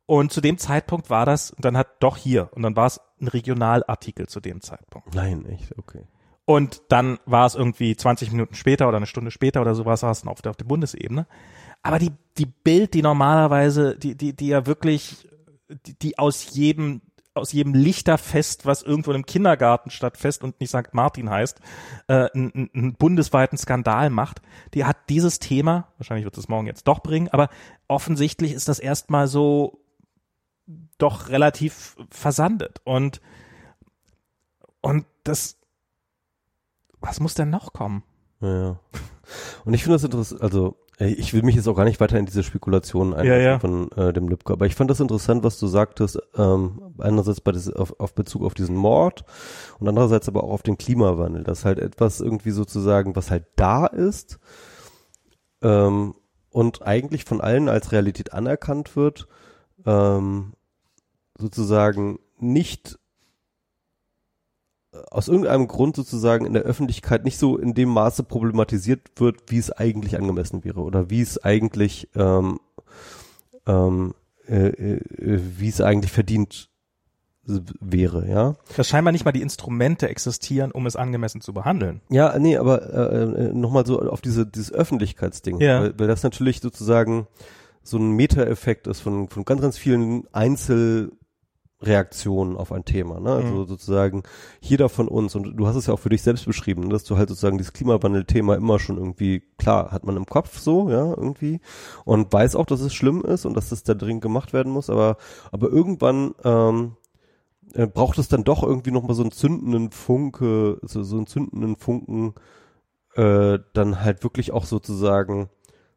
[0.07, 3.01] Und zu dem Zeitpunkt war das, und dann hat doch hier, und dann war es
[3.21, 5.15] ein Regionalartikel zu dem Zeitpunkt.
[5.15, 6.03] Nein, echt, okay.
[6.45, 10.13] Und dann war es irgendwie 20 Minuten später oder eine Stunde später oder sowas, war
[10.13, 11.27] es dann auf der, auf der Bundesebene.
[11.83, 15.27] Aber die, die Bild, die normalerweise, die, die, die ja wirklich,
[15.87, 17.01] die, die aus jedem,
[17.35, 20.93] aus jedem Lichterfest, was irgendwo im Kindergarten stattfest und nicht St.
[20.95, 21.59] Martin heißt,
[22.07, 24.41] äh, einen, einen- einen bundesweiten Skandal macht,
[24.73, 27.49] die hat dieses Thema, wahrscheinlich wird es morgen jetzt doch bringen, aber
[27.89, 29.81] offensichtlich ist das erstmal so
[30.99, 32.81] doch relativ versandet.
[32.85, 33.21] Und,
[34.81, 35.59] und das,
[37.01, 38.03] was muss denn noch kommen?
[38.41, 38.81] Ja.
[39.65, 42.25] Und ich finde das interessant, also ich will mich jetzt auch gar nicht weiter in
[42.25, 43.59] diese Spekulationen einlassen Ja, ja.
[43.59, 47.53] von äh, dem Lübcke, aber ich fand das interessant, was du sagtest, ähm, einerseits bei
[47.53, 49.25] des, auf, auf Bezug auf diesen Mord
[49.79, 53.87] und andererseits aber auch auf den Klimawandel, dass halt etwas irgendwie sozusagen, was halt da
[53.87, 54.39] ist
[55.61, 56.15] ähm,
[56.51, 59.29] und eigentlich von allen als Realität anerkannt wird,
[59.85, 60.55] ähm,
[61.39, 62.99] sozusagen nicht
[65.11, 69.59] aus irgendeinem Grund sozusagen in der Öffentlichkeit nicht so in dem Maße problematisiert wird, wie
[69.59, 72.59] es eigentlich angemessen wäre oder wie es eigentlich ähm,
[73.67, 74.15] ähm,
[74.49, 76.71] äh, äh, wie es eigentlich verdient
[77.49, 78.57] wäre, ja.
[78.77, 82.01] Dass scheinbar nicht mal die Instrumente existieren, um es angemessen zu behandeln.
[82.09, 82.83] Ja, nee, aber
[83.13, 85.81] äh, äh, nochmal so auf diese dieses Öffentlichkeitsding, Ja.
[85.83, 87.29] weil, weil das natürlich sozusagen
[87.83, 90.27] so ein Meta-Effekt ist von von ganz ganz vielen
[91.87, 93.33] Einzelreaktionen auf ein Thema, ne?
[93.33, 93.67] Also Mhm.
[93.67, 94.23] sozusagen
[94.61, 97.05] jeder von uns und du hast es ja auch für dich selbst beschrieben, ne, dass
[97.05, 101.11] du halt sozusagen dieses Klimawandel-Thema immer schon irgendwie klar hat man im Kopf so, ja
[101.11, 101.61] irgendwie
[102.05, 104.91] und weiß auch, dass es schlimm ist und dass das da dringend gemacht werden muss,
[104.91, 105.17] aber
[105.53, 106.97] aber irgendwann ähm,
[107.75, 111.27] äh, braucht es dann doch irgendwie noch mal so einen zündenden Funke, so, so einen
[111.27, 112.35] zündenden Funken,
[113.15, 115.49] äh, dann halt wirklich auch sozusagen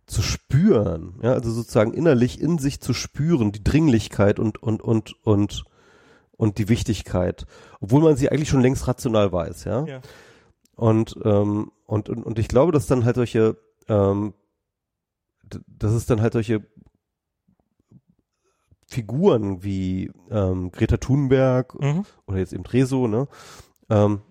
[0.05, 5.15] zu spüren, ja, also sozusagen innerlich in sich zu spüren, die Dringlichkeit und und und
[5.23, 5.65] und
[6.39, 7.45] und die Wichtigkeit,
[7.81, 9.85] obwohl man sie eigentlich schon längst rational weiß, ja.
[9.85, 10.01] Ja.
[10.75, 13.57] Und, ähm, und, und, und ich glaube, dass dann halt solche,
[13.89, 14.33] ähm,
[15.67, 16.65] dass es dann halt solche
[18.87, 22.05] Figuren wie ähm, Greta Thunberg Mhm.
[22.25, 23.27] oder jetzt eben Rezo, ne,
[23.89, 24.21] ähm,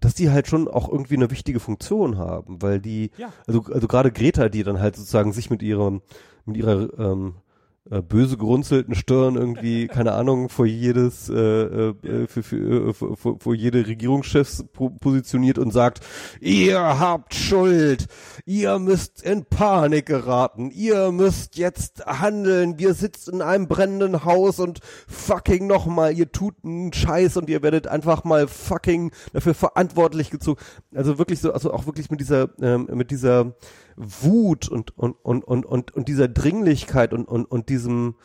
[0.00, 3.32] dass die halt schon auch irgendwie eine wichtige Funktion haben, weil die, Ja.
[3.46, 6.02] also, also gerade Greta, die dann halt sozusagen sich mit ihrem,
[6.44, 7.43] mit ihrer ähm, äh,
[7.90, 13.54] böse gerunzelten Stirn irgendwie, keine Ahnung, vor jedes, äh, äh, für, für, äh, vor, vor,
[13.54, 16.00] jede Regierungschefs po positioniert und sagt,
[16.40, 18.06] ihr habt Schuld,
[18.46, 24.60] ihr müsst in Panik geraten, ihr müsst jetzt handeln, wir sitzen in einem brennenden Haus
[24.60, 30.30] und fucking nochmal, ihr tut einen Scheiß und ihr werdet einfach mal fucking dafür verantwortlich
[30.30, 30.58] gezogen.
[30.94, 33.52] Also wirklich so, also auch wirklich mit dieser, ähm, mit dieser
[33.96, 38.16] Wut und, und, und, und, und, und dieser Dringlichkeit und, und, und diesem,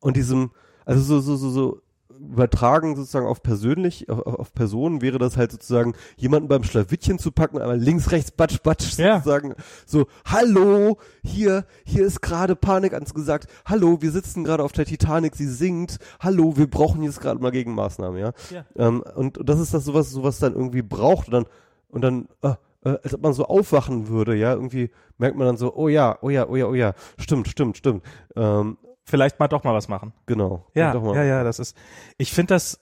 [0.00, 0.50] und diesem,
[0.84, 1.82] also so, so, so, so
[2.18, 7.30] übertragen sozusagen auf persönlich, auf, auf Personen wäre das halt sozusagen jemanden beim Schlawittchen zu
[7.30, 9.16] packen, einmal links, rechts, batsch, batsch, Ja.
[9.16, 9.54] sozusagen
[9.84, 15.36] so, hallo, hier, hier ist gerade Panik angesagt, hallo, wir sitzen gerade auf der Titanic,
[15.36, 18.32] sie sinkt, hallo, wir brauchen jetzt gerade mal Gegenmaßnahmen, ja.
[18.50, 18.64] Ja.
[18.76, 21.46] Ähm, und, und das ist das sowas, sowas dann irgendwie braucht und dann,
[21.88, 22.54] und dann, äh,
[22.86, 26.18] äh, als ob man so aufwachen würde, ja, irgendwie merkt man dann so, oh ja,
[26.22, 28.02] oh ja, oh ja, oh ja, stimmt, stimmt, stimmt,
[28.36, 30.12] ähm, Vielleicht mal doch mal was machen.
[30.26, 30.66] genau.
[30.74, 31.76] Ja, ja, ja, das ist.
[32.18, 32.80] Ich finde das.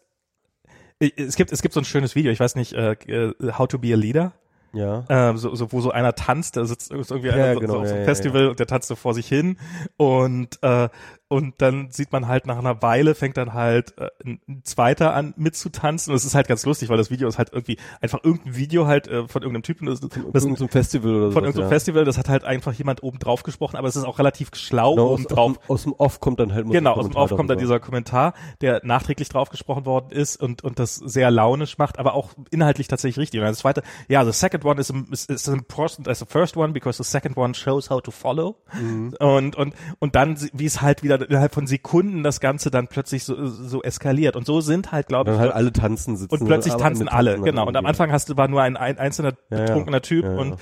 [0.98, 2.32] ich- Es gibt, es gibt so ein schönes Video.
[2.32, 4.32] Ich weiß nicht, äh, äh, How to be a Leader.
[4.72, 5.04] Ja.
[5.10, 7.86] Ähm, so, so, wo so einer tanzt, da sitzt irgendwie Ja, einer genau, so auf
[7.88, 9.58] so ja, einem ja, Festival und der tanzt so vor sich hin
[9.98, 10.88] und äh,
[11.28, 15.34] und dann sieht man halt nach einer Weile fängt dann halt äh, ein, zweiter an
[15.36, 18.56] mitzutanzen und es ist halt ganz lustig, weil das Video ist halt irgendwie einfach irgendein
[18.56, 20.10] Video halt äh, von irgendeinem Typen, das, das
[20.44, 21.32] ist ein, zum Festival oder so.
[21.32, 21.68] von irgendeinem ja.
[21.70, 24.94] Festival, das hat halt einfach jemand oben drauf gesprochen, aber es ist auch relativ schlau
[24.94, 25.50] Genau, oben aus, drauf.
[25.50, 27.80] aus, dem- aus dem Off kommt dann halt Genau, aus dem Off kommt dann dieser
[27.80, 32.30] Kommentar, der nachträglich drauf gesprochen worden ist und, und das sehr launisch macht, aber auch
[32.50, 33.40] inhaltlich tatsächlich richtig.
[33.40, 36.56] Und das zweite, ja, the second one is, is, is as important as the first
[36.56, 38.56] one because the second one shows how to follow.
[38.78, 39.14] Mhm.
[39.18, 43.24] Und, und, und dann, wie es halt wieder innerhalb von Sekunden das Ganze dann plötzlich
[43.24, 44.36] so, so eskaliert.
[44.36, 46.34] Und so sind halt, glaube ich, halt alle tanzen sitzen.
[46.34, 47.66] und plötzlich tanzen alle, dann genau.
[47.66, 47.86] Und am.
[47.86, 49.64] Anfang hast du war nur ein, ein einzelner Ja, ja.
[49.66, 50.40] betrunkener Typ Ja, ja.
[50.40, 50.56] und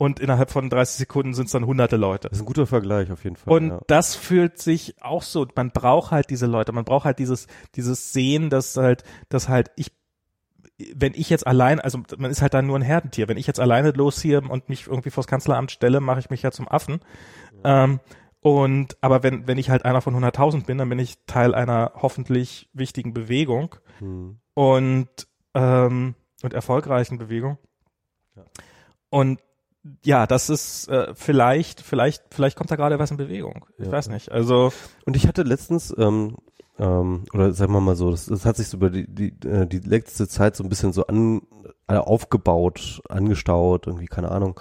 [0.00, 2.28] und innerhalb von 30 Sekunden sind es dann hunderte Leute.
[2.28, 3.52] Das ist ein guter Vergleich auf jeden Fall.
[3.52, 3.80] Und ja.
[3.88, 8.12] das fühlt sich auch so, man braucht halt diese Leute, man braucht halt dieses, dieses
[8.12, 9.90] Sehen, dass halt, dass halt ich
[10.94, 13.58] wenn ich jetzt allein, also man ist halt dann nur ein Herdentier, wenn ich jetzt
[13.58, 17.00] alleine losziehe und mich irgendwie vors Kanzleramt stelle, mache ich mich ja zum Affen.
[17.64, 17.98] Ähm,
[18.40, 21.92] und aber wenn wenn ich halt einer von 100.000 bin, dann bin ich Teil einer
[21.96, 24.38] hoffentlich wichtigen Bewegung Hm.
[24.54, 25.08] und
[25.54, 27.58] ähm, und erfolgreichen Bewegung.
[28.36, 28.44] Ja.
[29.10, 29.40] Und
[30.04, 33.66] ja, das ist äh, vielleicht vielleicht vielleicht kommt da gerade was in Bewegung.
[33.78, 33.92] Ich Ja.
[33.92, 34.30] weiß nicht.
[34.30, 34.72] Also
[35.06, 36.36] Und ich hatte letztens, ähm,
[36.78, 39.66] ähm, oder sagen wir mal so, das, das hat sich so über die, die, äh,
[39.66, 41.42] die letzte Zeit so ein bisschen so an,
[41.88, 44.60] äh, aufgebaut, angestaut, irgendwie, keine Ahnung.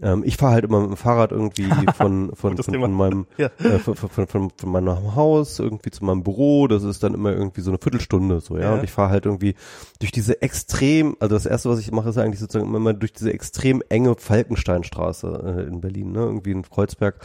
[0.00, 1.64] Ähm, ich fahre halt immer mit dem Fahrrad irgendwie
[1.96, 3.46] von, von, von, von meinem Ja.
[3.58, 7.32] äh, von, von, von, von meinem Haus irgendwie zu meinem Büro, das ist dann immer
[7.32, 8.64] irgendwie so eine Viertelstunde so, ja.
[8.64, 8.74] Ja.
[8.74, 9.54] Und ich fahre halt irgendwie
[9.98, 13.12] durch diese extrem, also das erste, was ich mache, ist eigentlich sozusagen immer mal durch
[13.12, 17.18] diese extrem enge Falkensteinstraße äh, in Berlin, ne, irgendwie in Kreuzberg.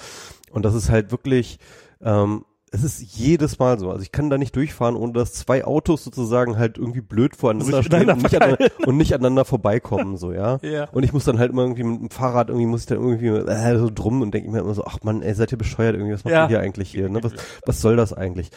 [0.51, 1.59] Und das ist halt wirklich,
[2.01, 3.89] ähm, es ist jedes Mal so.
[3.91, 7.83] Also ich kann da nicht durchfahren, ohne dass zwei Autos sozusagen halt irgendwie blöd voreinander
[7.83, 10.57] stehen und nicht, aneinander, und nicht aneinander vorbeikommen, so, ja.
[10.63, 10.85] Ja.
[10.91, 13.27] Und ich muss dann halt immer irgendwie mit dem Fahrrad irgendwie muss ich dann irgendwie
[13.27, 16.13] äh, so drum und denke mir immer so, ach man, ey, seid ihr bescheuert irgendwie,
[16.13, 16.43] was macht Ja.
[16.45, 17.21] ihr hier eigentlich hier, ne?
[17.21, 17.33] Was,
[17.65, 18.51] was soll das eigentlich?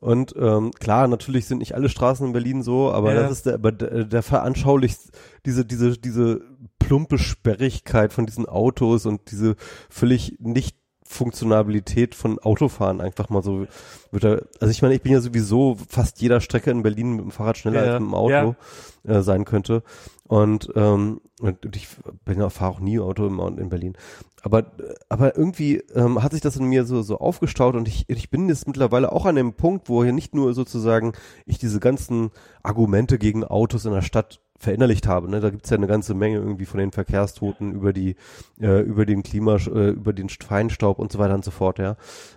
[0.00, 3.22] Und ähm, klar, natürlich sind nicht alle Straßen in Berlin so, aber Ja.
[3.22, 4.98] das ist der, aber der, der veranschaulicht
[5.44, 6.40] diese, diese, diese
[6.78, 9.56] plumpe Sperrigkeit von diesen Autos und diese
[9.90, 10.76] völlig nicht
[11.08, 13.66] Funktionabilität von Autofahren einfach mal so
[14.10, 17.24] wird er, also ich meine, ich bin ja sowieso fast jeder Strecke in Berlin mit
[17.24, 18.56] dem Fahrrad schneller Ja, als mit dem Auto
[19.04, 19.82] äh, sein könnte.
[20.24, 21.88] Und, ähm, und ich
[22.26, 23.96] bin ja fahre auch nie Auto im, in Berlin.
[24.42, 24.66] Aber,
[25.08, 28.48] aber irgendwie ähm, hat sich das in mir so, so aufgestaut und ich, ich bin
[28.48, 31.12] jetzt mittlerweile auch an dem Punkt, wo hier nicht nur sozusagen
[31.46, 32.30] ich diese ganzen
[32.62, 35.30] Argumente gegen Autos in der Stadt verinnerlicht habe.
[35.30, 35.40] Ne?
[35.40, 38.16] Da gibt's ja eine ganze Menge irgendwie von den Verkehrstoten über die,
[38.60, 41.96] äh, über den Klima, äh, über den Feinstaub und so weiter und so fort, ja.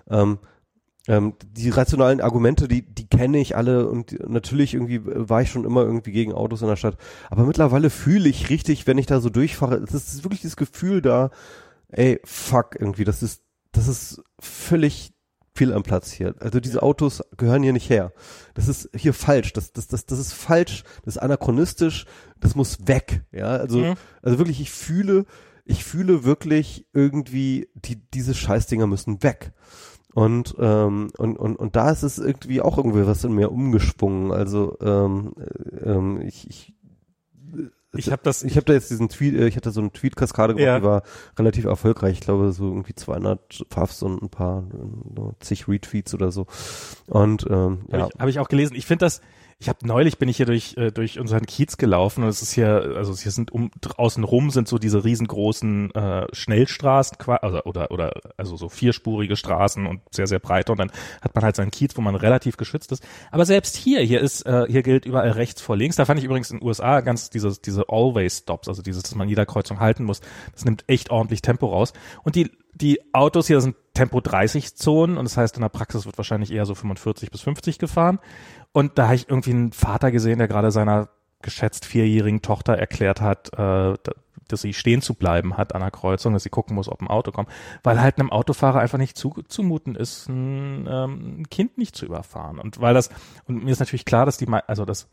[0.10, 0.39] Ähm,
[1.07, 5.49] ähm, die rationalen Argumente, die, die kenne ich alle und natürlich irgendwie äh, war ich
[5.49, 6.95] schon immer irgendwie gegen Autos in der Stadt.
[7.31, 11.02] Aber mittlerweile fühle ich richtig, wenn ich da so durchfahre, es ist wirklich dieses Gefühl
[11.02, 11.31] da,
[11.89, 13.41] ey, fuck, irgendwie, das ist,
[13.72, 15.14] das ist völlig
[15.53, 16.36] viel am Platz hier.
[16.40, 18.14] Also diese Autos gehören hier nicht her.
[18.53, 19.53] Das ist hier falsch.
[19.53, 20.84] Das, das, das, das ist falsch.
[21.03, 22.06] Das ist anachronistisch.
[22.40, 23.23] Das muss weg.
[23.32, 23.95] Ja, also, Mhm.
[24.22, 25.26] also wirklich, ich fühle,
[25.65, 29.52] ich fühle wirklich irgendwie, die, diese Scheißdinger müssen weg.
[30.14, 34.32] Und, ähm, und, und, und da ist es irgendwie auch irgendwie was in mir umgesprungen.
[34.32, 36.73] Also ähm, äh, ähm, ich, ich
[37.94, 40.54] Ich habe das, ich habe da jetzt diesen Tweet, äh, ich hatte so eine Tweet-Kaskade
[40.54, 40.80] gemacht, Ja.
[40.80, 41.04] die war
[41.38, 42.14] relativ erfolgreich.
[42.14, 46.48] Ich glaube, so irgendwie 200 Puffs und ein paar, äh, zig Retweets oder so.
[47.08, 48.76] Und ähm, ja, Habe ich, hab ich auch gelesen.
[48.76, 49.22] Ich finde das,
[49.62, 52.52] ich habe neulich bin ich hier durch äh, durch unseren Kiez gelaufen und es ist
[52.52, 57.92] hier, also hier sind um draußen rum sind so diese riesengroßen äh, Schnellstraßen, also oder
[57.92, 61.70] oder also so vierspurige Straßen und sehr sehr breite und dann hat man halt seinen
[61.70, 63.04] Kiez, wo man relativ geschützt ist.
[63.30, 65.96] Aber selbst hier, hier ist äh, hier gilt überall rechts vor links.
[65.96, 69.14] Da fand ich übrigens in den USA ganz dieses diese Always Stops, also dieses, dass
[69.14, 70.22] man jeder Kreuzung halten muss.
[70.54, 71.94] Das nimmt echt ordentlich Tempo raus
[72.24, 76.06] und die die Autos hier sind Tempo 30 Zonen und das heißt in der Praxis
[76.06, 78.20] wird wahrscheinlich eher so 45 bis 50 gefahren.
[78.73, 81.10] Und da habe ich irgendwie einen Vater gesehen, der gerade seiner
[81.41, 83.98] geschätzt vierjährigen Tochter erklärt hat, äh, da-
[84.48, 87.07] dass sie stehen zu bleiben hat an der Kreuzung, dass sie gucken muss, ob ein
[87.07, 87.49] Auto kommt,
[87.84, 92.06] weil halt einem Autofahrer einfach nicht zu, zumuten ist, ein, ähm, ein Kind nicht zu
[92.06, 92.60] überfahren.
[92.60, 93.10] Und weil das,
[93.45, 95.07] und mir ist natürlich klar, dass die, also das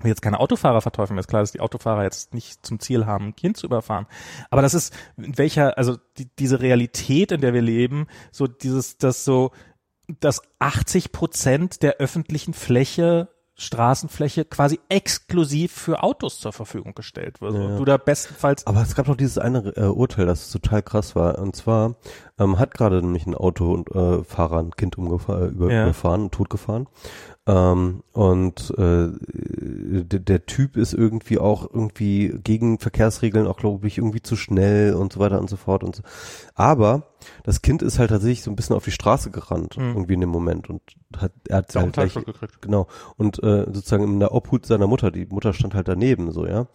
[0.00, 3.06] will jetzt keine Autofahrer verteufeln, mir ist klar, dass die Autofahrer jetzt nicht zum Ziel
[3.06, 4.06] haben, ein Kind zu überfahren.
[4.50, 9.24] Aber das ist, welcher, also die, diese Realität, in der wir leben, so dieses, das
[9.24, 9.52] so,
[10.20, 17.54] dass 80 Prozent der öffentlichen Fläche, Straßenfläche quasi exklusiv für Autos zur Verfügung gestellt wird.
[17.54, 21.14] Ja, du da bestenfalls, aber es gab noch dieses eine äh, Urteil, das total krass
[21.14, 21.38] war.
[21.38, 21.94] Und zwar
[22.38, 25.82] ähm, hat gerade nämlich ein Auto und äh, Fahrer ein Kind umgefahren, äh, über, Ja.
[25.84, 26.88] überfahren, totgefahren.
[27.46, 33.98] Ähm, und äh, der, der Typ ist irgendwie auch irgendwie gegen Verkehrsregeln auch, glaube ich,
[33.98, 36.02] irgendwie zu schnell und so weiter und so fort und so.
[36.54, 37.11] Aber
[37.44, 39.88] das Kind ist halt tatsächlich so ein bisschen auf die Straße gerannt, Mhm.
[39.88, 40.82] irgendwie in dem Moment und
[41.16, 42.24] hat, er hat einen halt gleich.
[42.62, 42.86] Genau.
[43.16, 46.66] Und äh, sozusagen in der Obhut seiner Mutter, die Mutter stand halt daneben, so, ja.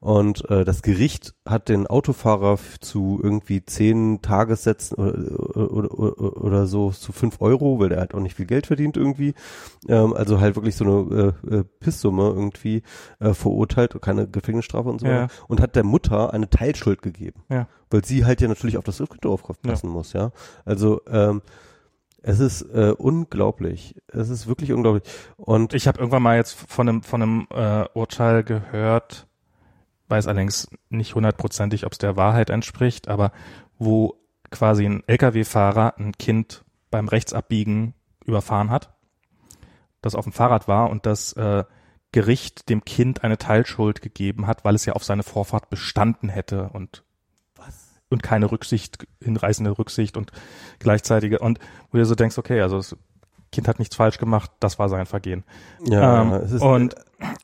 [0.00, 6.66] Und äh, das Gericht hat den Autofahrer zu irgendwie zehn Tagessätzen oder, oder, oder, oder
[6.66, 9.34] so zu fünf Euro, weil der halt auch nicht viel Geld verdient irgendwie.
[9.88, 12.82] Ähm, also halt wirklich so eine äh, äh, Pisssumme irgendwie
[13.18, 15.22] äh, verurteilt, keine Gefängnisstrafe und so Ja.
[15.22, 15.32] weiter.
[15.48, 17.42] Und hat der Mutter eine Teilschuld gegeben.
[17.48, 17.66] Ja.
[17.90, 20.32] Weil sie halt ja natürlich auf das Kind aufpassen muss, ja.
[20.64, 21.42] Also ähm,
[22.22, 23.94] es ist äh, unglaublich.
[24.08, 25.04] Es ist wirklich unglaublich.
[25.36, 29.28] Und Ich habe irgendwann mal jetzt von einem, von einem äh, Urteil gehört,
[30.08, 33.30] weiß allerdings nicht hundertprozentig, ob es der Wahrheit entspricht, aber
[33.78, 34.16] wo
[34.50, 37.94] quasi ein Lkw-Fahrer ein Kind beim Rechtsabbiegen
[38.24, 38.92] überfahren hat,
[40.02, 41.64] das auf dem Fahrrad war und das äh,
[42.12, 46.70] Gericht dem Kind eine Teilschuld gegeben hat, weil es ja auf seine Vorfahrt bestanden hätte
[46.70, 47.04] und?
[48.10, 50.32] Und keine Rücksicht, hinreißende Rücksicht und
[50.78, 51.58] gleichzeitige und
[51.90, 52.96] wo du so denkst, okay, also das
[53.52, 55.44] Kind hat nichts falsch gemacht, das war sein Vergehen.
[55.84, 56.94] Ja, ähm, es ist, und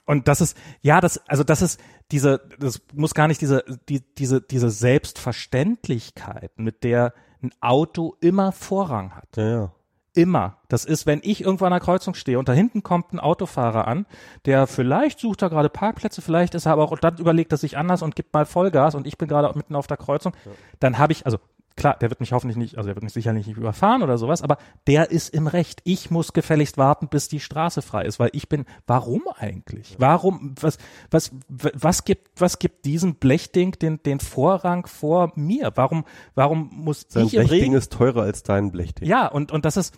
[0.04, 1.80] und das ist ja das also das ist
[2.10, 8.52] diese das muss gar nicht diese die diese diese Selbstverständlichkeit mit der ein Auto immer
[8.52, 9.72] Vorrang hat ja, ja.
[10.14, 10.58] Immer.
[10.68, 13.88] Das ist wenn ich irgendwo an einer Kreuzung stehe und da hinten kommt ein Autofahrer
[13.88, 14.06] an
[14.44, 17.58] der vielleicht sucht er gerade Parkplätze vielleicht ist er aber auch und dann überlegt er
[17.58, 20.32] sich anders und gibt mal Vollgas und ich bin gerade mitten auf der Kreuzung
[20.80, 21.38] dann habe ich also
[21.76, 24.42] klar, der wird mich hoffentlich nicht, also der wird mich sicherlich nicht überfahren oder sowas,
[24.42, 25.80] aber der ist im Recht.
[25.84, 29.96] Ich muss gefälligst warten, bis die Straße frei ist, weil ich bin, warum eigentlich?
[29.98, 30.78] Warum, was,
[31.10, 35.72] was, was gibt, was gibt diesem Blechding den, den Vorrang vor mir?
[35.74, 36.04] Warum,
[36.34, 37.74] warum muss Sein ich im Blechding Regen?
[37.74, 39.08] ist teurer als dein Blechding.
[39.08, 39.94] Ja, und, und das ist,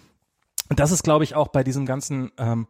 [0.71, 2.67] und das ist, glaube ich, auch bei diesem ganzen, ähm,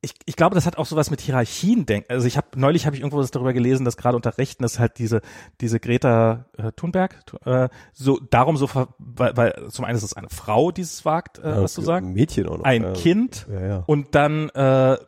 [0.00, 2.12] ich, ich glaube, das hat auch sowas mit Hierarchien denken.
[2.12, 4.78] Also ich habe neulich habe ich irgendwo was darüber gelesen, dass gerade unter Rechten ist
[4.78, 5.22] halt diese
[5.60, 10.12] diese Greta äh, Thunberg äh, so darum so ver, weil, weil zum einen ist es
[10.14, 12.64] eine Frau, die es wagt, äh, Ja, was zu sagen, Ein Mädchen auch noch.
[12.64, 12.92] ein ja.
[12.92, 13.82] Kind ja.
[13.86, 14.98] und dann äh,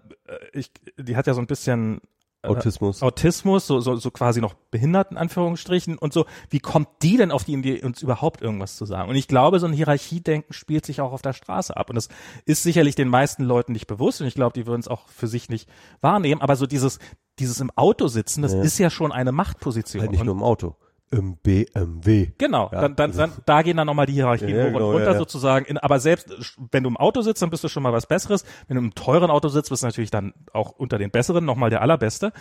[0.53, 2.01] ich, die hat ja so ein bisschen
[2.43, 3.03] äh, Autismus.
[3.03, 6.27] Autismus, so, so, so quasi noch behindert in Anführungsstrichen und so.
[6.49, 9.09] Wie kommt die denn auf die Idee, uns überhaupt irgendwas zu sagen?
[9.11, 11.91] Und ich glaube, so ein Hierarchiedenken spielt sich auch auf der Straße ab.
[11.91, 12.09] Und das
[12.47, 15.27] ist sicherlich den meisten Leuten nicht bewusst und ich glaube, die würden es auch für
[15.27, 15.69] sich nicht
[16.01, 16.41] wahrnehmen.
[16.41, 16.99] Aber so dieses,
[17.39, 18.63] dieses im Auto sitzen, das Ja.
[18.63, 20.01] ist ja schon eine Machtposition.
[20.03, 20.77] halt nicht nur im Auto.
[21.13, 22.31] Im BMW.
[22.39, 24.89] Genau, Ja, dann, dann, also- dann, da gehen dann nochmal die Hierarchien Ja, hoch genau,
[24.91, 25.65] und runter ja, sozusagen.
[25.67, 26.29] In, aber selbst
[26.71, 28.45] wenn du im Auto sitzt, dann bist du schon mal was Besseres.
[28.69, 31.69] Wenn du im teuren Auto sitzt, bist du natürlich dann auch unter den Besseren nochmal
[31.69, 32.33] der Allerbeste.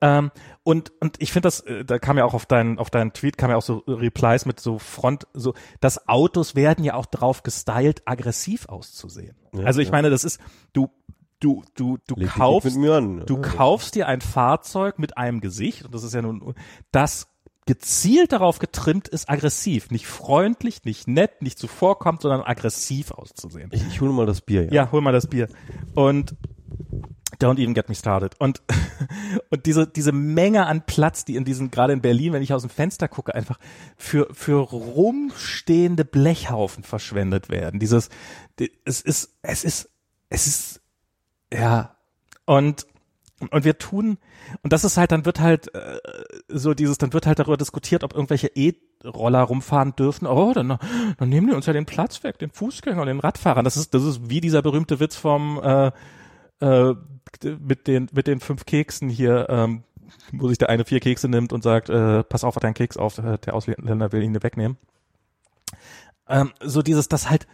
[0.00, 0.32] Ähm,
[0.64, 3.38] und, und ich finde das, äh, da kam ja auch auf deinen, auf deinen Tweet,
[3.38, 7.44] kam ja auch so Replies mit so Front, so, dass Autos werden ja auch drauf
[7.44, 9.36] gestylt, aggressiv auszusehen.
[9.64, 10.40] Also ich meine, das ist,
[10.72, 10.90] du,
[11.40, 13.22] du, du, du Leg kaufst, mit mir an.
[13.26, 16.54] Du kaufst dir ein Fahrzeug mit einem Gesicht, und das ist ja nun,
[16.90, 17.28] das
[17.68, 23.68] gezielt darauf getrimmt ist, aggressiv, nicht freundlich, nicht nett, nicht zuvorkommt, sondern aggressiv auszusehen.
[23.74, 24.72] Ich, ich hole mal das Bier, ja.
[24.72, 25.48] Ja, hol mal das Bier.
[25.94, 26.34] Und
[27.38, 28.34] don't even get me started.
[28.40, 28.62] Und,
[29.50, 32.62] und diese, diese Menge an Platz, die in diesen, gerade in Berlin, wenn ich aus
[32.62, 33.58] dem Fenster gucke, einfach
[33.98, 37.78] für, für rumstehende Blechhaufen verschwendet werden.
[37.80, 38.08] Dieses,
[38.58, 39.90] die- es ist, es ist,
[40.30, 40.80] es ist,
[41.52, 41.96] ja,
[42.46, 42.86] und,
[43.50, 44.18] und wir tun,
[44.62, 45.98] und das ist halt, dann wird halt äh,
[46.48, 50.26] so dieses, dann wird halt darüber diskutiert, ob irgendwelche E-Roller rumfahren dürfen.
[50.26, 50.78] Oh, dann,
[51.18, 53.64] dann nehmen die uns ja den Platz weg, den Fußgänger und den Radfahrern.
[53.64, 55.92] Das ist, das ist wie dieser berühmte Witz vom äh,
[56.60, 56.94] äh,
[57.60, 59.84] mit den mit den fünf Keksen hier, ähm,
[60.32, 62.96] wo sich der eine vier Kekse nimmt und sagt, äh, pass auf, hat deinen Keks
[62.96, 64.76] auf, äh, der Ausländer will ihn wegnehmen.
[66.28, 67.46] Ähm, so dieses, das halt,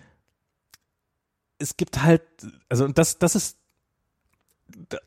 [1.59, 2.23] es gibt halt,
[2.69, 3.59] also das, das ist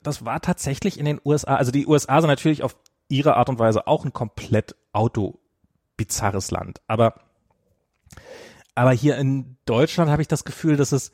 [0.03, 2.75] das war tatsächlich in den USA, also die USA sind natürlich auf
[3.09, 7.15] ihre Art und Weise auch ein komplett autobizarres Land, aber
[8.75, 11.11] aber hier in Deutschland habe ich das Gefühl, dass es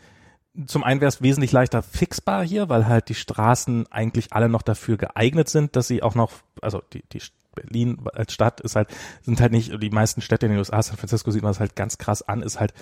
[0.67, 4.61] zum einen wäre es wesentlich leichter fixbar hier, weil halt die Straßen eigentlich alle noch
[4.61, 7.21] dafür geeignet sind, dass sie auch noch, also die, die
[7.55, 8.89] Berlin als Stadt ist halt,
[9.21, 11.75] sind halt nicht, die meisten Städte in den USA, San Francisco sieht man das halt
[11.75, 12.73] ganz krass an, ist halt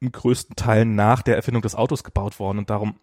[0.00, 2.98] im größten Teil nach der Erfindung des Autos gebaut worden und darum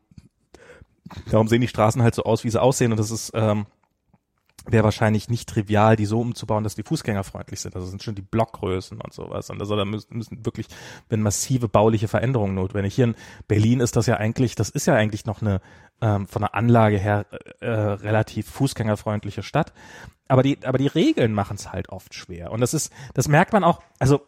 [1.29, 3.65] darum sehen die Straßen halt so aus, wie sie aussehen und das ist ähm,
[4.67, 7.75] wäre wahrscheinlich nicht trivial, die so umzubauen, dass die Fußgänger freundlich sind.
[7.75, 9.49] Also sind schon die Blockgrößen und sowas.
[9.49, 10.67] Und also da müssen, müssen wirklich
[11.09, 12.95] wenn massive bauliche Veränderungen notwendig.
[12.95, 13.15] Hier in
[13.47, 15.61] Berlin ist das ja eigentlich, das ist ja eigentlich noch eine
[16.01, 17.25] ähm, von der Anlage her
[17.59, 19.73] äh, relativ fußgängerfreundliche Stadt.
[20.27, 22.51] Aber die, aber die Regeln machen es halt oft schwer.
[22.51, 24.21] Und das ist, das merkt man auch, also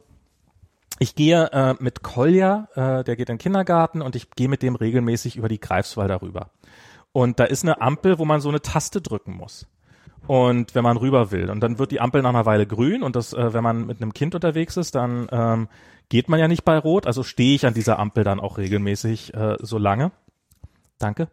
[1.00, 4.62] ich gehe äh, mit Kolja, äh, der geht in den Kindergarten und ich gehe mit
[4.62, 6.52] dem regelmäßig über die Greifswalder rüber.
[7.18, 9.66] Und da ist eine Ampel, wo man so eine Taste drücken muss.
[10.28, 11.50] Und wenn man rüber will.
[11.50, 14.00] Und dann wird die Ampel nach einer Weile grün und das, äh, wenn man mit
[14.00, 15.68] einem Kind unterwegs ist, dann ähm,
[16.10, 17.08] geht man ja nicht bei Rot.
[17.08, 20.12] Also stehe ich an dieser Ampel dann auch regelmäßig äh, so lange.
[21.00, 21.30] Danke.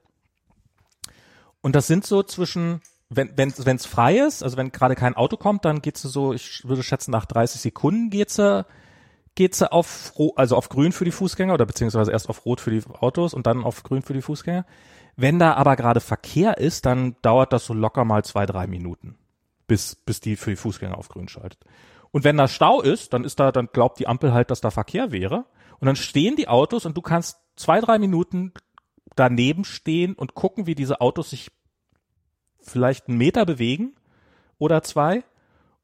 [1.60, 2.80] Und das sind so zwischen,
[3.10, 6.32] wenn wenn es frei ist, also wenn gerade kein Auto kommt, dann geht sie so,
[6.32, 8.64] ich würde schätzen, nach 30 Sekunden geht sie
[9.34, 12.70] geht sie auf also auf grün für die Fußgänger oder beziehungsweise erst auf rot für
[12.70, 14.64] die Autos und dann auf grün für die Fußgänger.
[15.16, 19.16] Wenn da aber gerade Verkehr ist, dann dauert das so locker mal zwei, drei Minuten,
[19.66, 21.60] bis, bis die für die Fußgänger auf grün schaltet.
[22.10, 24.70] Und wenn da Stau ist, dann ist da, dann glaubt die Ampel halt, dass da
[24.70, 25.46] Verkehr wäre.
[25.80, 28.52] Und dann stehen die Autos und du kannst zwei, drei Minuten
[29.16, 31.50] daneben stehen und gucken, wie diese Autos sich
[32.60, 33.94] vielleicht einen Meter bewegen
[34.58, 35.24] oder zwei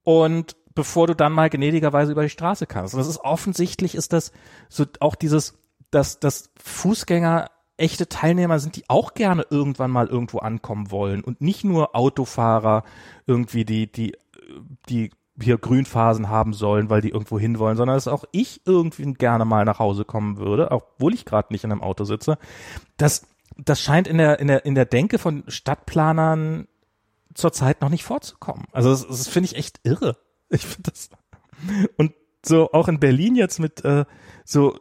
[0.02, 2.94] und bevor du dann mal gnädigerweise über die Straße kannst.
[2.94, 4.32] Und das ist offensichtlich ist das
[4.68, 5.58] so auch dieses,
[5.90, 7.50] dass, dass Fußgänger
[7.80, 12.84] echte Teilnehmer sind, die auch gerne irgendwann mal irgendwo ankommen wollen und nicht nur Autofahrer
[13.26, 14.16] irgendwie, die, die,
[14.88, 15.10] die
[15.42, 19.44] hier Grünphasen haben sollen, weil die irgendwo hin wollen, sondern dass auch ich irgendwie gerne
[19.44, 22.38] mal nach Hause kommen würde, obwohl ich gerade nicht in einem Auto sitze.
[22.96, 23.26] Das,
[23.56, 26.68] das scheint in der, in der, in der Denke von Stadtplanern
[27.34, 28.66] zurzeit noch nicht vorzukommen.
[28.72, 30.16] Also das, das finde ich echt irre.
[30.50, 31.10] Ich finde das.
[31.96, 32.12] Und
[32.44, 34.04] so auch in Berlin jetzt mit äh,
[34.44, 34.78] so,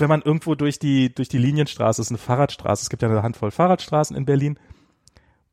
[0.00, 2.82] wenn man irgendwo durch die durch die Linienstraße ist eine Fahrradstraße.
[2.82, 4.58] Es gibt ja eine Handvoll Fahrradstraßen in Berlin,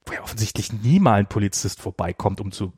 [0.05, 2.73] wo ja offensichtlich nie mal ein Polizist vorbeikommt, um zu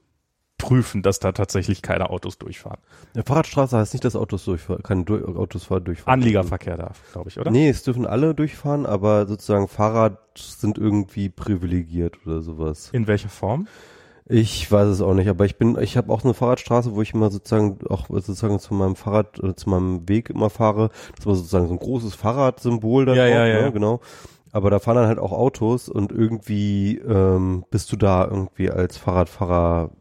[0.58, 2.80] prüfen, dass da tatsächlich keine Autos durchfahren.
[3.16, 6.20] Der Fahrradstraße heißt nicht, dass Autos durchfahren, keine du Autos durchfahren.
[6.20, 7.52] Anliegerverkehr darf, glaube ich, oder?
[7.52, 12.90] Nee, es dürfen alle durchfahren, aber sozusagen Fahrrad sind irgendwie privilegiert oder sowas.
[12.92, 13.68] In welcher Form?
[14.30, 17.14] Ich weiß es auch nicht, aber ich bin, ich habe auch eine Fahrradstraße, wo ich
[17.14, 20.90] immer sozusagen auch sozusagen zu meinem Fahrrad oder zu meinem Weg immer fahre.
[21.16, 23.62] Das war sozusagen so ein großes Fahrradsymbol da Ja, drauf, ja, ja.
[23.62, 24.02] Ne, genau.
[24.52, 28.98] Aber da fahren dann halt auch Autos und irgendwie ähm, bist du da irgendwie als
[28.98, 29.92] Fahrradfahrer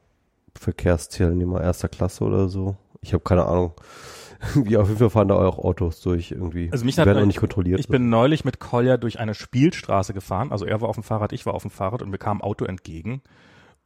[0.58, 2.76] Verkehrsteilnehmer erster Klasse oder so.
[3.02, 3.74] Ich habe keine Ahnung.
[4.54, 6.68] Wie auf jeden Fall fahren da auch Autos durch irgendwie.
[6.72, 7.80] Also mich hat werden auch nicht kontrolliert.
[7.80, 10.52] Ich bin neulich mit Kolja durch eine Spielstraße gefahren.
[10.52, 12.42] Also er war auf dem Fahrrad, ich war auf dem Fahrrad und mir kam ein
[12.42, 13.22] Auto entgegen.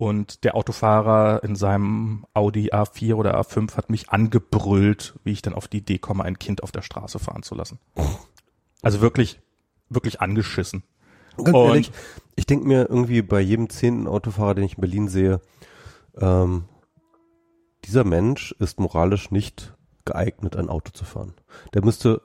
[0.01, 5.53] Und der Autofahrer in seinem Audi A4 oder A5 hat mich angebrüllt, wie ich dann
[5.53, 7.79] auf die Idee komme, ein Kind auf der Straße fahren zu lassen.
[8.81, 9.41] Also wirklich,
[9.91, 10.85] wirklich angeschissen.
[11.37, 11.93] Ganz Und- ehrlich,
[12.35, 15.43] ich denke mir irgendwie bei jedem zehnten Autofahrer, den ich in Berlin sehe,
[16.19, 16.65] ähm,
[17.85, 19.75] dieser Mensch ist moralisch nicht
[20.07, 21.35] geeignet, ein Auto zu fahren.
[21.75, 22.23] Der müsste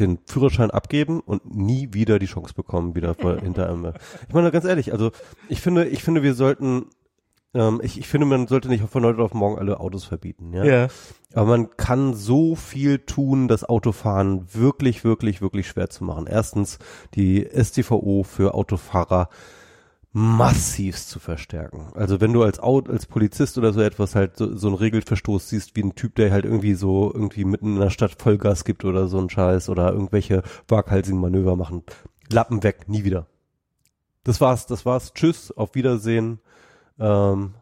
[0.00, 3.92] den Führerschein abgeben und nie wieder die Chance bekommen, wieder vor, hinter einem.
[4.28, 5.10] Ich meine, ganz ehrlich, also
[5.48, 6.86] ich finde, ich finde, wir sollten,
[7.54, 10.64] ähm, ich, ich finde, man sollte nicht von heute auf morgen alle Autos verbieten, ja.
[11.34, 16.26] Aber man kann so viel tun, das Autofahren wirklich, wirklich, wirklich schwer zu machen.
[16.26, 16.78] Erstens
[17.14, 19.28] die StVO für Autofahrer
[20.12, 21.88] massivst zu verstärken.
[21.94, 25.48] Also wenn du als Au- als Polizist oder so etwas halt so, so einen Regelverstoß
[25.50, 28.84] siehst, wie ein Typ, der halt irgendwie so irgendwie mitten in der Stadt Vollgas gibt
[28.84, 31.82] oder so ein Scheiß oder irgendwelche waghalsigen Manöver machen,
[32.30, 33.26] Lappen weg, nie wieder.
[34.24, 35.12] Das war's, das war's.
[35.14, 36.40] Tschüss, auf Wiedersehen.
[36.98, 37.54] Ähm,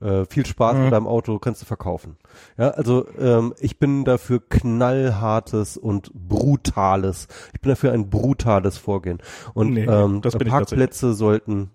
[0.00, 0.82] äh, viel Spaß Mhm.
[0.84, 2.16] mit deinem Auto, kannst du verkaufen.
[2.58, 7.28] Ja, also ähm, ich bin dafür knallhartes und brutales.
[7.54, 9.18] Ich bin dafür ein brutales Vorgehen.
[9.54, 11.70] Und Nee, ähm, Parkplätze sollten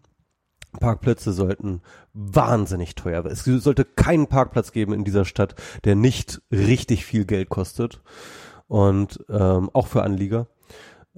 [0.78, 1.82] Parkplätze sollten
[2.14, 3.32] wahnsinnig teuer werden.
[3.34, 8.02] Es sollte keinen Parkplatz geben in dieser Stadt, der nicht richtig viel Geld kostet.
[8.68, 10.48] Und ähm, auch für Anlieger.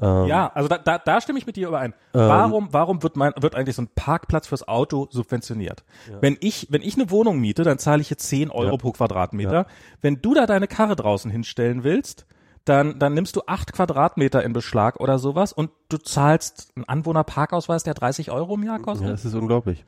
[0.01, 1.93] Ähm, Ja, also da, da, da stimme ich mit dir überein.
[2.13, 5.83] Ähm, warum, warum wird mein, wird eigentlich so ein Parkplatz fürs Auto subventioniert?
[6.21, 8.77] Wenn ich, wenn ich eine Wohnung miete, dann zahle ich hier 10 Euro Ja.
[8.77, 9.51] pro Quadratmeter.
[9.53, 9.65] Ja.
[10.01, 12.25] Wenn du da deine Karre draußen hinstellen willst,
[12.69, 17.83] dann, dann nimmst du acht Quadratmeter in Beschlag oder sowas und du zahlst einen Anwohnerparkausweis,
[17.83, 19.09] der 30 Euro im Jahr Ja, kostet.
[19.09, 19.83] das ist unglaublich.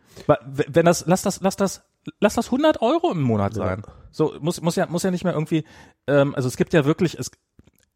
[0.67, 1.83] Wenn das, lass das, lass das,
[2.19, 3.63] lass das 100 Euro im Monat Ja.
[3.65, 3.83] sein.
[4.11, 5.63] So muss muss ja muss ja nicht mehr irgendwie.
[6.07, 7.31] Ähm, also es gibt ja wirklich es.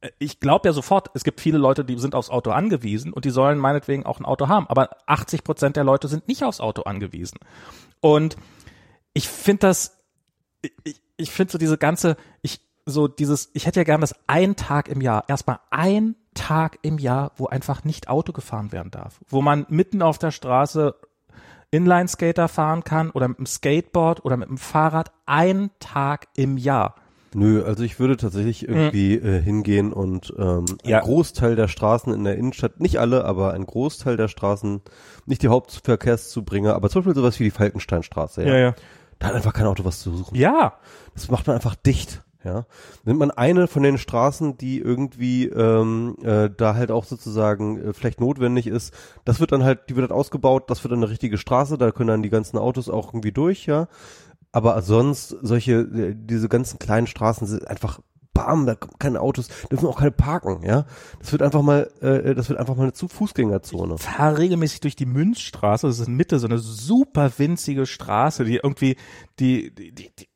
[0.01, 3.25] äh, Ich glaube ja sofort, es gibt viele Leute, die sind aufs Auto angewiesen und
[3.25, 4.67] die sollen meinetwegen auch ein Auto haben.
[4.69, 7.37] Aber 80 Prozent der Leute sind nicht aufs Auto angewiesen.
[7.99, 8.37] Und
[9.13, 9.97] ich finde das,
[10.83, 14.55] ich, ich finde so diese ganze, ich so dieses, ich hätte ja gern, dass ein
[14.55, 19.19] Tag im Jahr, erstmal ein Tag im Jahr, wo einfach nicht Auto gefahren werden darf,
[19.27, 20.95] wo man mitten auf der Straße
[21.71, 26.95] Inline-Skater fahren kann oder mit dem Skateboard oder mit dem Fahrrad, ein Tag im Jahr.
[27.33, 30.99] Nö, also ich würde tatsächlich irgendwie äh, hingehen und ähm, Ja.
[30.99, 34.81] ein Großteil der Straßen in der Innenstadt, nicht alle, aber ein Großteil der Straßen,
[35.25, 38.55] nicht die Hauptverkehrszubringer, aber zum Beispiel sowas wie die Falkensteinstraße, ja.
[38.57, 38.75] ja.
[39.19, 40.35] Da hat einfach kein Auto was zu suchen.
[40.35, 40.73] Ja,
[41.13, 42.21] Das macht man einfach dicht.
[42.45, 42.67] Ja,
[43.05, 47.93] nimmt man eine von den Straßen, die irgendwie ähm, äh, da halt auch sozusagen äh,
[47.93, 48.93] vielleicht notwendig ist,
[49.25, 51.91] das wird dann halt, die wird dann ausgebaut, das wird dann eine richtige Straße, da
[51.91, 53.87] können dann die ganzen Autos auch irgendwie durch, ja.
[54.51, 57.99] Aber sonst solche, äh, diese ganzen kleinen Straßen sind einfach
[58.35, 60.85] bam, da kommen keine Autos, dürfen auch keine parken, ja.
[61.17, 63.97] Das wird einfach mal, äh, das wird einfach mal eine zu Fußgängerzone.
[63.97, 68.57] fahre regelmäßig durch die Münzstraße, das ist in Mitte so eine super winzige Straße, die
[68.57, 68.97] irgendwie,
[69.39, 70.27] die, die, die, die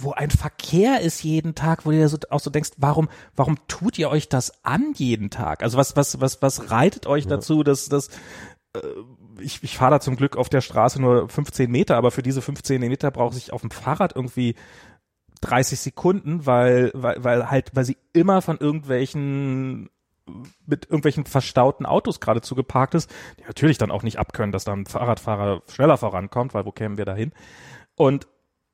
[0.00, 3.56] wo ein Verkehr ist jeden Tag, wo du dir so, auch so denkst, warum, warum
[3.68, 5.62] tut ihr euch das an jeden Tag?
[5.62, 8.08] Also was, was, was, was reitet euch dazu, dass, dass
[8.74, 8.80] äh,
[9.40, 12.42] ich, ich fahre da zum Glück auf der Straße nur 15 Meter, aber für diese
[12.42, 14.54] 15 Meter brauche ich auf dem Fahrrad irgendwie
[15.40, 19.90] 30 Sekunden, weil, weil, weil halt, weil sie immer von irgendwelchen
[20.66, 24.74] mit irgendwelchen verstauten Autos gerade zugeparkt ist, die natürlich dann auch nicht abkönnen, dass da
[24.74, 27.32] ein Fahrradfahrer schneller vorankommt, weil wo kämen wir da hin?
[27.94, 28.28] Und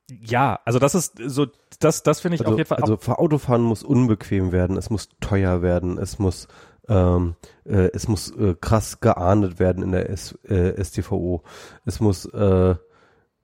[0.09, 1.47] ja, also das ist so,
[1.79, 2.79] das, das finde ich also, auf jeden Fall.
[2.79, 6.47] Also für Autofahren muss unbequem werden, es muss teuer werden, es muss
[6.87, 11.43] ähm, äh, es muss äh, krass geahndet werden in der S, äh, STVO.
[11.85, 12.75] Es muss äh,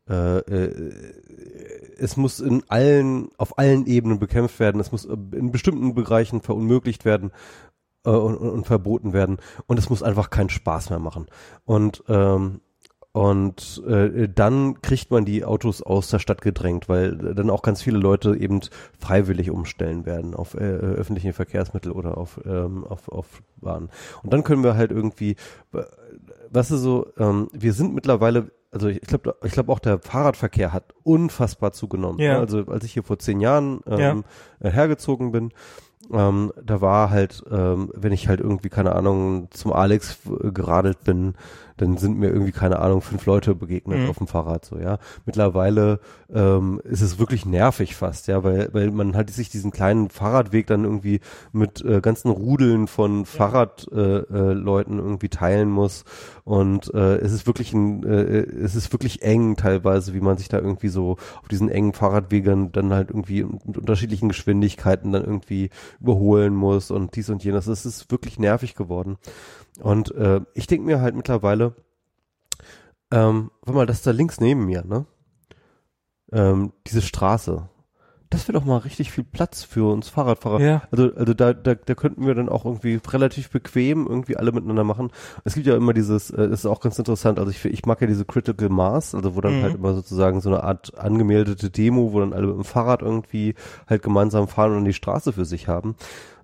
[0.10, 1.04] äh, äh,
[1.98, 4.82] es muss in allen, auf allen Ebenen bekämpft werden.
[4.82, 7.32] Es muss in bestimmten Bereichen verunmöglicht werden
[8.06, 9.38] äh, und, und, verboten werden.
[9.68, 11.28] Und es muss einfach keinen Spaß mehr machen.
[11.64, 12.62] Und ähm,
[13.14, 17.82] und äh, dann kriegt man die Autos aus der Stadt gedrängt, weil dann auch ganz
[17.82, 18.62] viele Leute eben
[19.00, 23.90] freiwillig umstellen werden auf äh, öffentliche Verkehrsmittel oder auf, ähm, auf, auf Bahnen.
[24.24, 25.36] Und dann können wir halt irgendwie,
[26.50, 30.72] was ist so, ähm, wir sind mittlerweile, also ich glaube, ich glaube auch der Fahrradverkehr
[30.72, 32.20] hat unfassbar zugenommen.
[32.20, 32.40] Ja.
[32.40, 34.70] Also als ich hier vor zehn Jahren ähm, Ja.
[34.70, 35.52] äh, hergezogen bin,
[36.14, 41.04] ähm, da war halt, ähm, wenn ich halt irgendwie, keine Ahnung, zum Alex äh, geradelt
[41.04, 41.36] bin,
[41.78, 44.10] dann sind mir irgendwie, keine Ahnung, fünf Leute begegnet Mhm.
[44.10, 45.00] auf dem Fahrrad, so, ja.
[45.26, 46.00] Mittlerweile
[46.32, 50.68] ähm, ist es wirklich nervig fast, ja, weil, weil man halt sich diesen kleinen Fahrradweg
[50.68, 51.22] dann irgendwie
[51.54, 56.04] mit äh, ganzen Rudeln von Fahrradleuten äh, äh, Leuten irgendwie teilen muss
[56.44, 60.50] und äh, es ist wirklich ein, äh, es ist wirklich eng teilweise, wie man sich
[60.50, 65.70] da irgendwie so auf diesen engen Fahrradwegen dann halt irgendwie mit unterschiedlichen Geschwindigkeiten dann irgendwie
[66.02, 67.68] überholen muss und dies und jenes.
[67.68, 69.18] Es ist wirklich nervig geworden.
[69.80, 71.76] Und äh, ich denke mir halt mittlerweile,
[73.12, 75.06] ähm, warte mal, das ist da links neben mir, ne?
[76.32, 77.70] Ähm, diese Straße.
[78.32, 80.60] Das wäre doch mal richtig viel Platz für uns Fahrradfahrer.
[80.62, 80.82] Ja.
[80.90, 84.86] Also, also da, da, da könnten wir dann auch irgendwie relativ bequem irgendwie alle miteinander
[84.86, 85.12] machen.
[85.44, 88.08] Es gibt ja immer dieses, äh, ist auch ganz interessant, also ich, ich mag ja
[88.08, 89.64] diese Critical Mass, also wo dann Mhm.
[89.64, 93.54] halt immer sozusagen so eine Art angemeldete Demo, wo dann alle mit dem Fahrrad irgendwie
[93.88, 95.96] halt gemeinsam fahren und die Straße für sich haben.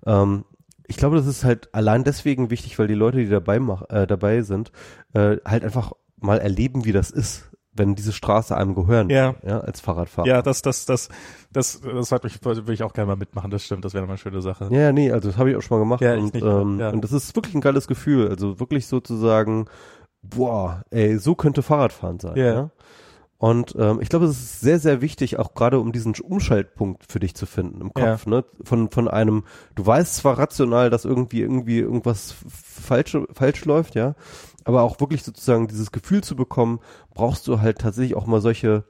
[0.06, 0.44] Ähm,
[0.86, 4.06] ich glaube, das ist halt allein deswegen wichtig, weil die Leute, die dabei mach, äh,
[4.06, 4.72] dabei sind,
[5.14, 7.47] äh, halt einfach mal erleben, wie das ist,
[7.78, 9.34] wenn diese Straße einem gehören, Ja.
[9.46, 10.26] ja als Fahrradfahrer.
[10.28, 11.08] Ja, das, das, das,
[11.52, 14.10] das, das hat mich, will ich auch gerne mal mitmachen, das stimmt, das wäre mal
[14.12, 14.68] eine schöne Sache.
[14.70, 16.78] Ja, ja, nee, also das habe ich auch schon mal gemacht Ja, und, nicht, ähm,
[16.80, 16.90] ja.
[16.90, 19.66] und das ist wirklich ein geiles Gefühl, also wirklich sozusagen,
[20.22, 22.44] boah, ey, so könnte Fahrradfahren sein, Ja.
[22.54, 22.70] ja.
[23.40, 27.20] Und ähm, ich glaube, es ist sehr, sehr wichtig, auch gerade um diesen Umschaltpunkt für
[27.20, 28.44] dich zu finden im Kopf, ne?
[28.64, 29.44] Von, von einem,
[29.76, 34.16] du weißt zwar rational, dass irgendwie, irgendwie irgendwas falsch, falsch läuft, ja,
[34.68, 36.78] aber auch wirklich sozusagen dieses Gefühl zu bekommen,
[37.14, 38.84] brauchst du halt tatsächlich auch mal solche,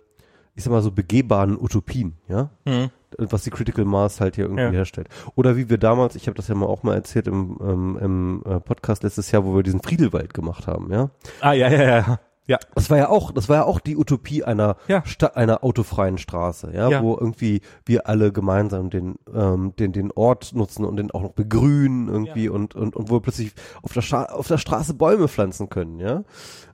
[0.56, 2.90] ich sag mal so begehbaren Utopien, ja Mhm.
[3.16, 4.70] was die Critical Mass halt hier irgendwie Ja.
[4.70, 5.08] herstellt.
[5.36, 8.42] Oder wie wir damals, ich habe das ja mal auch mal erzählt im, ähm, im
[8.44, 11.10] äh, Podcast letztes Jahr, wo wir diesen Friedelwald gemacht haben, ja.
[11.40, 12.20] Ah, ja, ja, ja.
[12.48, 15.04] Ja, Das war ja auch, das war ja auch die Utopie einer Ja.
[15.06, 17.02] Sta einer autofreien Straße, ja, Ja.
[17.02, 21.32] wo irgendwie wir alle gemeinsam den ähm, den den Ort nutzen und den auch noch
[21.32, 23.52] begrünen irgendwie und und und wo wir plötzlich
[23.82, 26.24] auf der auf der Straße Bäume pflanzen können, ja.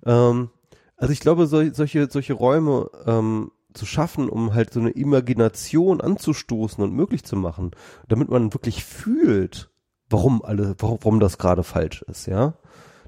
[0.06, 0.50] Ähm,
[0.96, 6.00] also ich glaube, sol solche solche Räume ähm, zu schaffen, um halt so eine Imagination
[6.00, 7.72] anzustoßen und möglich zu machen,
[8.06, 9.72] damit man wirklich fühlt,
[10.08, 12.54] warum alle, warum, warum das gerade falsch ist, ja.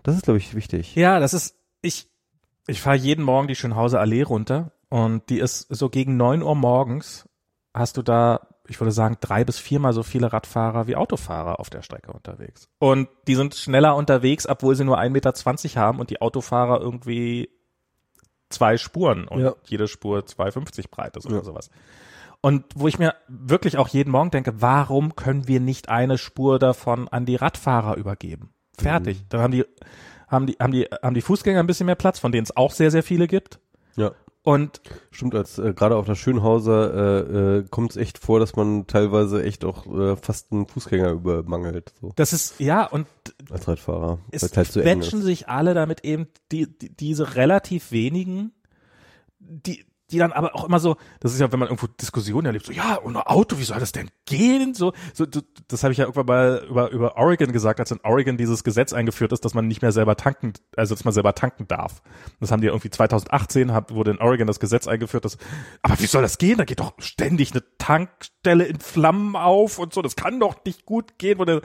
[0.03, 0.97] Das ist, glaube ich, wichtig.
[0.97, 2.09] Ja, das ist, ich,
[2.67, 6.55] ich fahre jeden Morgen die Schönhauser Allee runter und die ist so gegen neun Uhr
[6.55, 7.29] morgens
[7.75, 11.69] hast du da, ich würde sagen, drei bis viermal so viele Radfahrer wie Autofahrer auf
[11.71, 12.69] der Strecke unterwegs.
[12.79, 17.51] Und die sind schneller unterwegs, obwohl sie nur 1,20 Meter haben und die Autofahrer irgendwie
[18.49, 19.55] zwei Spuren und Ja.
[19.65, 21.45] jede Spur 2,50 breit ist oder Ja.
[21.45, 21.71] sowas.
[22.41, 26.59] Und wo ich mir wirklich auch jeden Morgen denke, warum können wir nicht eine Spur
[26.59, 28.51] davon an die Radfahrer übergeben?
[28.79, 29.25] Fertig.
[29.29, 29.65] Dann haben die,
[30.29, 32.73] haben die, haben die, haben die Fußgänger ein bisschen mehr Platz, von denen es auch
[32.73, 33.61] sehr, sehr viele gibt.
[33.97, 34.13] Ja.
[34.43, 34.81] Und
[35.11, 38.87] Stimmt, als äh, gerade auf der Schönhauser äh, äh, kommt es echt vor, dass man
[38.87, 43.09] teilweise echt auch äh, fast einen Fußgänger übermangelt, so das ist, ja, und
[43.51, 44.21] als Radfahrer.
[44.31, 45.25] es halt so quetschen ist.
[45.25, 48.53] sich alle damit eben die, die, diese relativ wenigen,
[49.41, 52.67] die, die dann aber auch immer so, das ist ja, wenn man irgendwo Diskussionen erlebt,
[52.67, 54.73] so, ja, ohne Auto, wie soll das denn gehen?
[54.75, 55.27] So, so,
[55.69, 58.93] das habe ich ja irgendwann mal über, über Oregon gesagt, als in Oregon dieses Gesetz
[58.93, 62.03] eingeführt ist, dass man nicht mehr selber tanken, also dass man selber tanken darf.
[62.39, 65.39] Das haben die irgendwie 2018, hat, wurde in Oregon das Gesetz eingeführt, dass,
[65.83, 66.59] aber wie soll das gehen?
[66.59, 70.87] Da geht doch ständig eine Tankstelle in Flammen auf und so, das kann doch nicht
[70.87, 71.63] gut gehen, wo der,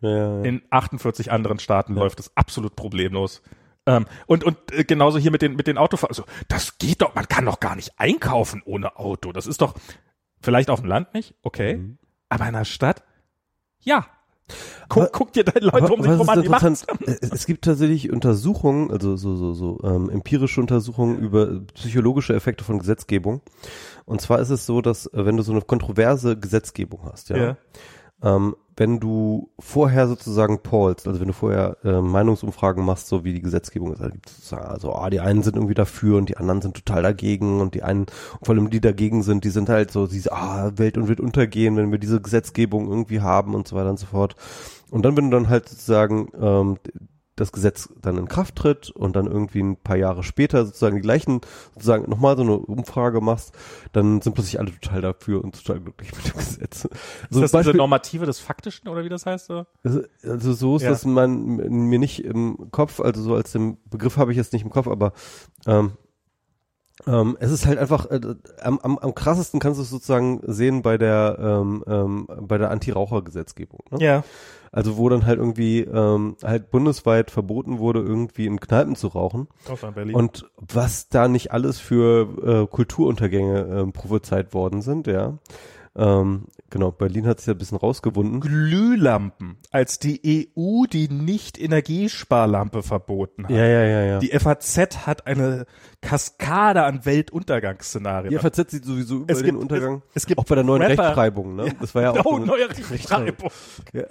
[0.00, 0.42] Ja, ja, ja.
[0.42, 3.40] in 48 anderen Staaten läuft es absolut problemlos.
[3.86, 6.10] Ähm, und und äh, genauso hier mit den mit den Autofahrern.
[6.10, 9.32] Also, das geht doch, man kann doch gar nicht einkaufen ohne Auto.
[9.32, 9.74] Das ist doch
[10.40, 11.98] vielleicht auf dem Land nicht, okay, Mhm.
[12.28, 13.02] aber in der Stadt,
[13.80, 14.06] ja.
[14.88, 16.86] Guck, Aber- guck dir deine Leute um sich rum an, die machen's.
[17.04, 22.62] es, es gibt tatsächlich Untersuchungen, also so so so ähm, empirische Untersuchungen über psychologische Effekte
[22.62, 23.40] von Gesetzgebung.
[24.04, 27.36] Und zwar ist es so, dass äh, wenn du so eine kontroverse Gesetzgebung hast, ja,
[27.36, 27.56] Ja.
[28.26, 33.32] Ähm, wenn du vorher sozusagen pollst, also wenn du vorher äh, Meinungsumfragen machst, so wie
[33.32, 36.76] die Gesetzgebung ist, also, also ah, die einen sind irgendwie dafür und die anderen sind
[36.76, 38.06] total dagegen und die einen,
[38.42, 41.76] vor allem die dagegen sind, die sind halt so, diese, ah, Welt und wird untergehen,
[41.76, 44.36] wenn wir diese Gesetzgebung irgendwie haben und so weiter und so fort.
[44.90, 46.76] Und dann, wenn du dann halt sozusagen ähm,
[47.36, 51.02] das Gesetz dann in Kraft tritt und dann irgendwie ein paar Jahre später sozusagen die
[51.02, 51.42] gleichen,
[51.74, 53.54] sozusagen nochmal so eine Umfrage machst,
[53.92, 56.86] dann sind plötzlich alle total dafür und total glücklich mit dem Gesetz.
[56.86, 56.96] Also
[57.30, 59.46] ist das Beispiel, diese Normative des Faktischen oder wie das heißt?
[59.46, 59.66] So?
[59.84, 60.90] Also, so ist ja.
[60.90, 61.56] das man
[61.88, 64.88] mir nicht im Kopf, also so als den Begriff habe ich jetzt nicht im Kopf,
[64.88, 65.12] aber
[65.66, 65.92] ähm,
[67.06, 68.20] ähm, es ist halt einfach äh,
[68.62, 72.70] am, am, am krassesten kannst du es sozusagen sehen bei der ähm, ähm, bei der
[72.70, 73.80] Anti-Raucher-Gesetzgebung.
[73.90, 73.98] Ne?
[74.00, 74.24] Ja.
[74.72, 79.48] Also wo dann halt irgendwie ähm, halt bundesweit verboten wurde, irgendwie in Kneipen zu rauchen.
[79.68, 80.14] Außer in Berlin.
[80.14, 85.38] Und was da nicht alles für äh, Kulturuntergänge äh, prophezeit worden sind, ja.
[85.96, 88.40] Ähm, genau, Berlin hat sich ja ein bisschen rausgewunden.
[88.40, 90.20] Glühlampen, als die
[90.56, 93.50] EU die Nicht-Energiesparlampe verboten hat.
[93.50, 94.18] Ja, ja, ja, ja.
[94.18, 95.64] Die FAZ hat eine
[96.06, 98.30] Kaskade an Weltuntergangsszenarien.
[98.30, 100.02] Die FAZ sieht sowieso über es den gibt, Untergang.
[100.10, 101.02] Es, es gibt auch bei der neuen Rapper.
[101.02, 101.66] Rechtschreibung, ne?
[101.66, 101.72] Ja.
[101.80, 103.50] Das war ja auch oh, neue Rechtschreibung.
[103.92, 104.06] Ja.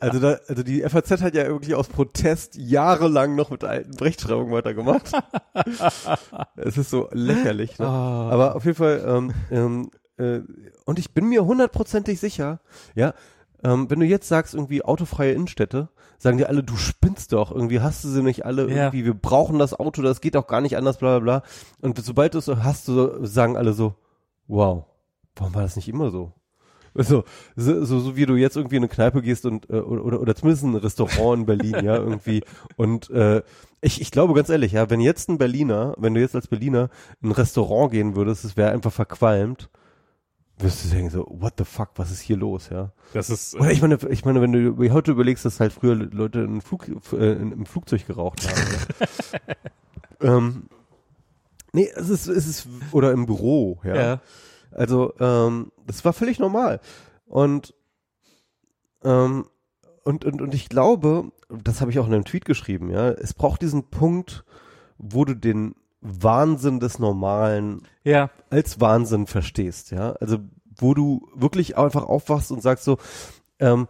[0.00, 3.94] Also da, also die FAZ hat ja wirklich aus Protest jahrelang noch mit der alten
[3.94, 5.12] Rechtschreibung weitergemacht.
[6.56, 7.86] es ist so lächerlich, ne?
[7.86, 8.30] Ah.
[8.30, 10.40] Aber auf jeden Fall, ähm, ähm, äh,
[10.84, 12.60] und ich bin mir hundertprozentig sicher,
[12.94, 13.14] ja,
[13.64, 15.88] ähm, wenn du jetzt sagst, irgendwie autofreie Innenstädte,
[16.18, 18.84] sagen die alle, du spinnst doch, irgendwie hast du sie nicht alle, Ja.
[18.84, 21.48] irgendwie, wir brauchen das Auto, das geht auch gar nicht anders, bla bla bla.
[21.80, 23.94] Und sobald du es hast, du, sagen alle so,
[24.46, 24.84] wow,
[25.36, 26.32] warum war das nicht immer so?
[26.96, 27.24] So,
[27.56, 30.20] so, so, so wie du jetzt irgendwie in eine Kneipe gehst und äh, oder, oder,
[30.20, 32.44] oder zumindest ein Restaurant in Berlin, ja, irgendwie.
[32.76, 33.42] Und äh,
[33.80, 36.90] ich, ich glaube ganz ehrlich, ja, wenn jetzt ein Berliner, wenn du jetzt als Berliner
[37.20, 39.70] in ein Restaurant gehen würdest, es wäre einfach verqualmt,
[40.58, 42.92] wirst du denken so, what the fuck, was ist hier los, ja?
[43.12, 46.40] Das ist, Oder ich meine, ich meine, wenn du heute überlegst, dass halt früher Leute
[46.40, 49.58] in Flug, äh, im Flugzeug geraucht haben.
[50.20, 50.36] ja.
[50.36, 50.68] ähm,
[51.72, 53.94] nee, es ist, es ist, oder im Büro, ja.
[53.94, 54.20] ja.
[54.70, 56.80] Also, ähm, das war völlig normal.
[57.26, 57.74] Und,
[59.02, 59.46] ähm,
[60.04, 63.34] und, und, und ich glaube, das habe ich auch in einem Tweet geschrieben, ja, es
[63.34, 64.44] braucht diesen Punkt,
[64.98, 65.74] wo du den
[66.04, 68.30] Wahnsinn des Normalen Ja.
[68.50, 70.12] als Wahnsinn verstehst, ja.
[70.20, 70.38] Also
[70.76, 72.98] wo du wirklich einfach aufwachst und sagst so,
[73.58, 73.88] ähm,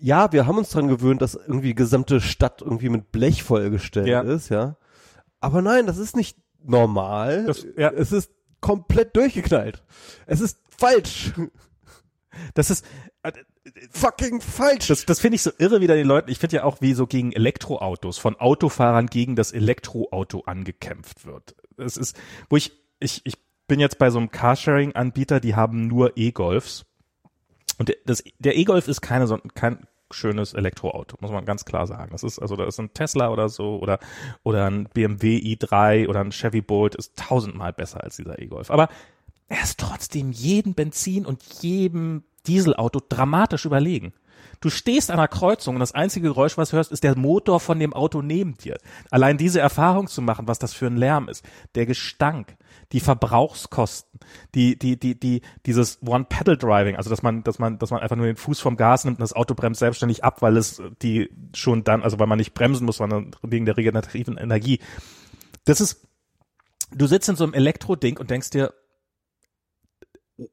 [0.00, 4.06] ja, wir haben uns dran gewöhnt, dass irgendwie die gesamte Stadt irgendwie mit Blech vollgestellt
[4.06, 4.20] Ja.
[4.20, 4.76] ist, ja.
[5.40, 7.46] Aber nein, das ist nicht normal.
[7.46, 7.90] Das- ja.
[7.90, 8.30] Es ist
[8.60, 9.82] komplett durchgeknallt.
[10.26, 11.32] Es ist falsch.
[12.54, 12.84] Das ist,
[13.90, 14.88] Fucking falsch.
[14.88, 16.30] das, das finde ich so irre wieder den Leuten.
[16.30, 21.56] Ich finde ja auch, wie so gegen Elektroautos, von Autofahrern gegen das Elektroauto angekämpft wird.
[21.78, 22.16] Es ist,
[22.50, 26.84] wo ich, ich, ich bin jetzt bei so einem Carsharing-Anbieter, die haben nur E-Golfs.
[27.78, 32.12] Und das, der E-Golf ist keine, so, kein schönes Elektroauto, muss man ganz klar sagen.
[32.12, 33.98] Das ist, also da ist ein Tesla oder so oder,
[34.42, 38.70] oder ein BMW i3 oder ein Chevy Bolt ist tausendmal besser als dieser E-Golf.
[38.70, 38.88] Aber
[39.48, 44.12] er ist trotzdem jedem Benzin und jedem Dieselauto dramatisch überlegen.
[44.60, 47.60] Du stehst an einer Kreuzung und das einzige Geräusch, was du hörst, ist der Motor
[47.60, 48.78] von dem Auto neben dir.
[49.10, 51.44] Allein diese Erfahrung zu machen, was das für ein Lärm ist,
[51.74, 52.56] der Gestank,
[52.92, 54.20] die Verbrauchskosten,
[54.54, 58.26] die, die, die, die, dieses One-Pedal-Driving, also dass man, dass man, dass man einfach nur
[58.26, 61.84] den Fuß vom Gas nimmt und das Auto bremst selbstständig ab, weil es die schon
[61.84, 64.80] dann, also weil man nicht bremsen muss, sondern wegen der regenerativen Energie.
[65.64, 66.06] Das ist,
[66.90, 68.72] du sitzt in so einem Elektroding und denkst dir,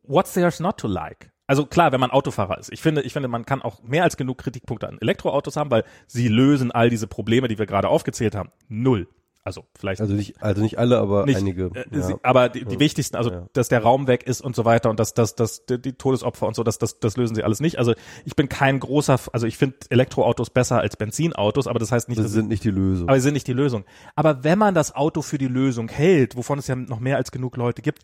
[0.03, 1.30] what's there's not to like?
[1.51, 2.71] Also klar, wenn man Autofahrer ist.
[2.71, 5.83] Ich finde, ich finde, man kann auch mehr als genug Kritikpunkte an Elektroautos haben, weil
[6.07, 8.51] sie lösen all diese Probleme, die wir gerade aufgezählt haben.
[8.69, 9.09] Null.
[9.43, 11.71] Also vielleicht Also nicht, also nicht alle, aber nicht, einige.
[11.73, 12.01] äh, ja.
[12.03, 13.47] sie, aber die, die wichtigsten, also Ja.
[13.53, 16.55] dass der Raum weg ist und so weiter und dass dass dass die, Todesopfer und
[16.55, 17.79] so, das das das lösen sie alles nicht.
[17.79, 22.07] Also ich bin kein großer, also ich finde Elektroautos besser als Benzinautos, aber das heißt
[22.07, 23.09] nicht, das dass sind nicht die Lösung.
[23.09, 23.83] aber sie sind nicht die Lösung.
[24.15, 27.31] Aber wenn man das Auto für die Lösung hält, wovon es ja noch mehr als
[27.31, 28.03] genug Leute gibt,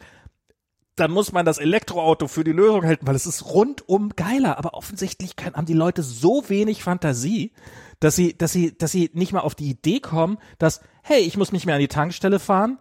[0.98, 4.58] dann muss man das Elektroauto für die Lösung halten, weil es ist rundum geiler.
[4.58, 7.54] Aber offensichtlich können, haben die Leute so wenig Fantasie,
[8.00, 11.38] dass sie, dass sie, dass sie nicht mal auf die Idee kommen, dass, hey, ich
[11.38, 12.80] muss nicht mehr an die Tankstelle fahren.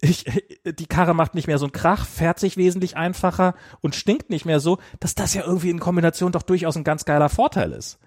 [0.00, 0.24] Ich,
[0.64, 4.46] die Karre macht nicht mehr so einen Krach, fährt sich wesentlich einfacher und stinkt nicht
[4.46, 7.98] mehr so, dass das ja irgendwie in Kombination doch durchaus ein ganz geiler Vorteil ist.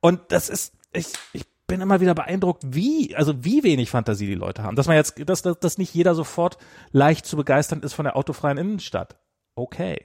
[0.00, 4.34] Und das ist, ich, ich bin immer wieder beeindruckt, wie, also wie wenig Fantasie die
[4.34, 4.76] Leute haben.
[4.76, 6.58] Dass man jetzt, dass, dass, dass nicht jeder sofort
[6.92, 9.16] leicht zu begeistern ist von der autofreien Innenstadt.
[9.54, 10.04] Okay.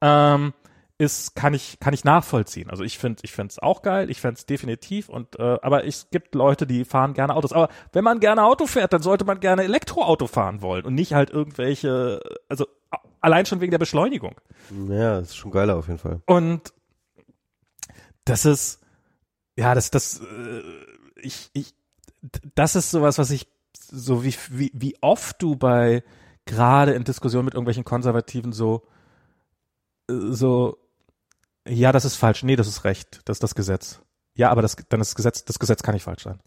[0.00, 0.52] Ähm,
[0.96, 2.70] ist, kann ich, kann ich nachvollziehen.
[2.70, 5.84] Also ich finde, ich finde es auch geil, ich finde es definitiv und, äh, aber
[5.84, 7.52] es gibt Leute, die fahren gerne Autos.
[7.52, 11.14] Aber wenn man gerne Auto fährt, dann sollte man gerne Elektroauto fahren wollen und nicht
[11.14, 12.66] halt irgendwelche, also
[13.24, 14.38] Allein schon wegen der Beschleunigung.
[14.86, 16.20] Ja, ist schon geiler auf jeden Fall.
[16.26, 16.74] Und
[18.26, 18.82] das ist,
[19.56, 20.62] ja, das, das, äh,
[21.16, 21.74] ich, ich,
[22.54, 26.02] das ist sowas, was ich, so wie, wie, wie oft du bei,
[26.46, 28.82] gerade in Diskussionen mit irgendwelchen Konservativen so,
[30.10, 30.78] äh, so,
[31.66, 34.00] ja, das ist falsch, nee, das ist recht, das ist das Gesetz.
[34.36, 36.40] Ja, aber das, dann ist das Gesetz, das Gesetz kann nicht falsch sein.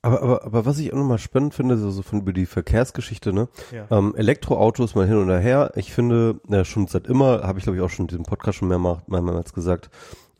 [0.00, 3.32] Aber, aber, aber was ich auch nochmal spannend finde, so, so von über die Verkehrsgeschichte,
[3.32, 3.48] ne?
[3.72, 3.86] Ja.
[3.90, 5.72] Ähm, Elektroautos mal hin und her.
[5.74, 8.58] Ich finde, ja, schon seit immer, habe ich glaube ich auch schon in diesem Podcast
[8.58, 9.90] schon mehrmals, mehrmals gesagt,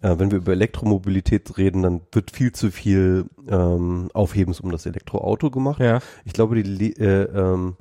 [0.01, 4.87] äh, wenn wir über Elektromobilität reden, dann wird viel zu viel ähm, Aufhebens um das
[4.87, 5.81] Elektroauto gemacht.
[5.81, 6.01] Ja.
[6.25, 7.77] Ich glaube, die, äh, ähm,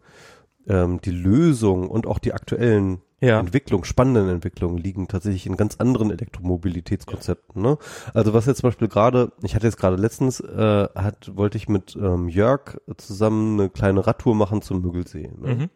[0.67, 3.39] ähm, die Lösung und auch die aktuellen Ja.
[3.39, 7.59] Entwicklung, spannenden Entwicklungen liegen tatsächlich in ganz anderen Elektromobilitätskonzepten.
[7.59, 7.79] Ne?
[8.13, 11.67] Also was jetzt zum Beispiel gerade, ich hatte jetzt gerade letztens, äh, hat, wollte ich
[11.67, 15.31] mit ähm, Jörg zusammen eine kleine Radtour machen zum Müggelsee.
[15.35, 15.55] Ne?
[15.55, 15.69] Mhm.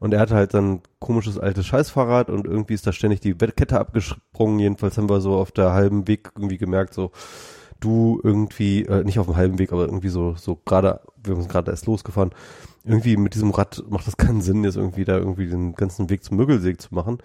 [0.00, 3.78] Und er hatte halt dann komisches altes Scheißfahrrad und irgendwie ist da ständig die Kette
[3.78, 4.58] abgesprungen.
[4.58, 7.10] Jedenfalls haben wir so auf der halben Weg irgendwie gemerkt, so
[7.80, 11.50] du irgendwie, äh, nicht auf dem halben Weg, aber irgendwie so, so gerade, wir sind
[11.50, 12.30] gerade erst losgefahren,
[12.86, 16.24] irgendwie mit diesem Rad macht das keinen Sinn, jetzt irgendwie da irgendwie den ganzen Weg
[16.24, 17.18] zum Müggelsee zu machen.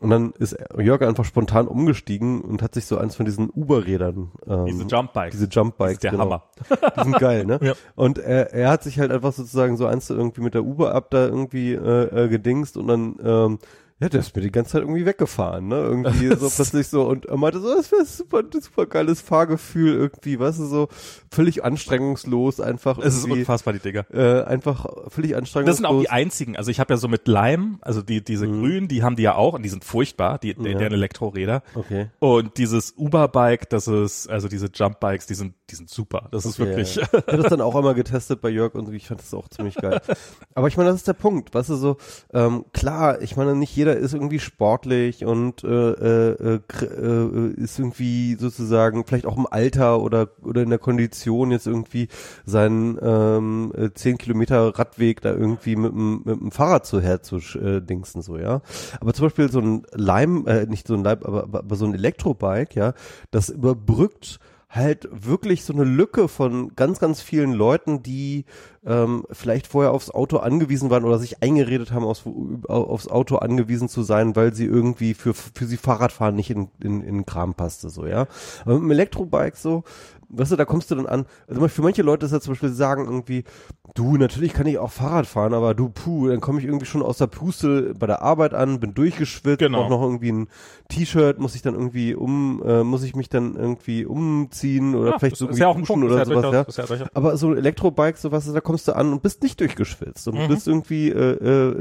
[0.00, 4.30] Und dann ist Jörg einfach spontan umgestiegen und hat sich so eins von diesen Uber-Rädern,
[4.46, 5.32] ähm, Diese Jumpbikes.
[5.32, 6.44] diese Jumpbikes, Das ist der Hammer.
[6.96, 7.58] die sind geil, ne?
[7.62, 7.72] Ja.
[7.96, 11.10] Und er, er hat sich halt einfach sozusagen so eins irgendwie mit der Uber ab
[11.10, 13.58] da irgendwie äh, äh, gedingst und dann ähm,
[14.00, 15.76] ja, der ist mir die ganze Zeit irgendwie weggefahren, ne?
[15.76, 20.38] Irgendwie so plötzlich so und er meinte so, das wäre super, super geiles Fahrgefühl irgendwie,
[20.38, 20.88] weißt du, so
[21.32, 24.04] völlig anstrengungslos einfach Es ist unfassbar, die Dinger.
[24.12, 25.64] äh, einfach völlig anstrengungslos.
[25.66, 26.56] Das sind auch die einzigen.
[26.56, 29.34] Also ich habe ja so mit Lime, also die diese grünen, die haben die ja
[29.34, 30.78] auch und die sind furchtbar, die, die Ja.
[30.78, 31.62] deren Elektroräder.
[31.74, 32.10] Okay.
[32.18, 36.28] Und dieses Uber-Bike, das ist, also diese Jump-Bikes, die sind, die sind super.
[36.30, 36.94] Das ist Okay, wirklich.
[36.96, 37.02] Ja.
[37.02, 39.74] Ich habe das dann auch einmal getestet bei Jörg und ich fand das auch ziemlich
[39.76, 40.00] geil.
[40.54, 41.96] Aber ich meine, das ist der Punkt, weißt du, so,
[42.32, 47.78] ähm, klar, ich meine, nicht jeder ist irgendwie sportlich und äh, äh, äh, äh, ist
[47.78, 52.08] irgendwie sozusagen vielleicht auch im Alter oder oder in der Kondition jetzt irgendwie
[52.44, 58.22] seinen ähm, äh, 10 Kilometer Radweg da irgendwie mit dem, mit dem Fahrrad zu herzudingsen,
[58.22, 58.62] so, ja.
[59.00, 61.84] Aber zum Beispiel so ein Leim, äh, nicht so ein Leim, aber, aber, aber so
[61.84, 62.94] ein Elektrobike, ja,
[63.30, 64.40] das überbrückt
[64.70, 68.44] halt wirklich so eine Lücke von ganz, ganz vielen Leuten, die
[68.84, 72.24] ähm, vielleicht vorher aufs Auto angewiesen waren oder sich eingeredet haben, aufs,
[72.68, 77.00] aufs Auto angewiesen zu sein, weil sie irgendwie für, für sie Fahrradfahren nicht in, in,
[77.00, 78.26] in Kram passte, so, ja.
[78.64, 79.84] Aber mit dem Elektrobike so,
[80.28, 82.68] weißt du, da kommst du dann an, also für manche Leute ist ja zum Beispiel,
[82.68, 83.44] sie sagen irgendwie,
[83.94, 87.02] du, natürlich kann ich auch Fahrrad fahren, aber du, puh, dann komme ich irgendwie schon
[87.02, 89.82] aus der Puste bei der Arbeit an, bin durchgeschwitzt, Genau.
[89.82, 90.48] brauch noch irgendwie ein
[90.88, 95.18] T-Shirt, muss ich dann irgendwie um, äh, muss ich mich dann irgendwie umziehen oder Ja,
[95.18, 97.06] vielleicht so ist ja auch ein duschen oder ja sowas, durchaus- ja.
[97.14, 100.40] Aber so ein Elektrobike, sowas, da kommst du an und bist nicht durchgeschwitzt und Mhm.
[100.42, 101.12] du bist irgendwie, äh,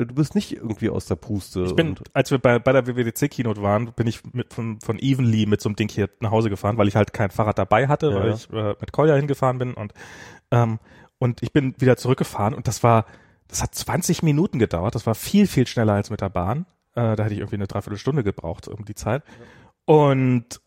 [0.01, 1.63] äh, du bist nicht irgendwie aus der Puste.
[1.63, 4.97] Ich bin, und, als wir bei, bei der WWDC-Keynote waren, bin ich mit, von, von
[4.99, 7.87] Evenly mit so einem Ding hier nach Hause gefahren, weil ich halt kein Fahrrad dabei
[7.87, 9.93] hatte, weil ich äh, mit Kolja hingefahren bin und,
[10.51, 10.79] ähm,
[11.19, 13.05] und ich bin wieder zurückgefahren und das war,
[13.47, 16.65] das hat 20 Minuten gedauert, das war viel, viel schneller als mit der Bahn.
[16.95, 19.23] Äh, da hätte ich irgendwie eine Dreiviertelstunde gebraucht um die Zeit.
[19.85, 20.61] Und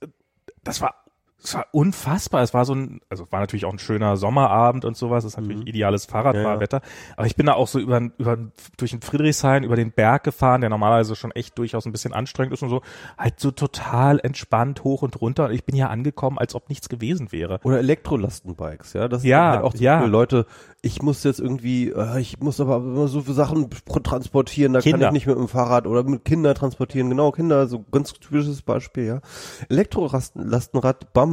[0.63, 1.05] das war,
[1.43, 2.43] das war unfassbar.
[2.43, 5.25] Es war so ein, also es war natürlich auch ein schöner Sommerabend und sowas.
[5.25, 6.81] Es ist natürlich ideales Fahrradfahrwetter.
[7.17, 8.39] Aber ich bin da auch so über, über
[8.77, 12.53] durch den Friedrichshain über den Berg gefahren, der normalerweise schon echt durchaus ein bisschen anstrengend
[12.55, 12.83] ist und so,
[13.19, 15.47] halt so total entspannt hoch und runter.
[15.47, 17.59] Und ich bin hier angekommen, als ob nichts gewesen wäre.
[17.65, 19.09] oder Elektrolastenbikes, ja.
[19.09, 20.05] Das ist Ja, halt auch zum ja.
[20.05, 20.47] Leute,
[20.83, 23.69] ich muss jetzt irgendwie, äh, ich muss aber immer so viele Sachen
[24.03, 25.07] transportieren, da kann Kinder.
[25.09, 27.09] ich nicht mit dem Fahrrad oder mit Kinder transportieren.
[27.11, 29.21] Genau, Kinder, so ganz typisches Beispiel, ja.
[29.69, 31.30] Elektrolastenrad, bam,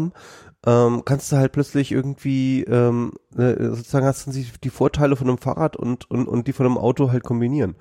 [0.65, 5.37] ähm, kannst du halt plötzlich irgendwie, ähm, äh, sozusagen hast du die, Vorteile von einem
[5.37, 7.75] Fahrrad und, und, und die von einem Auto halt kombinieren.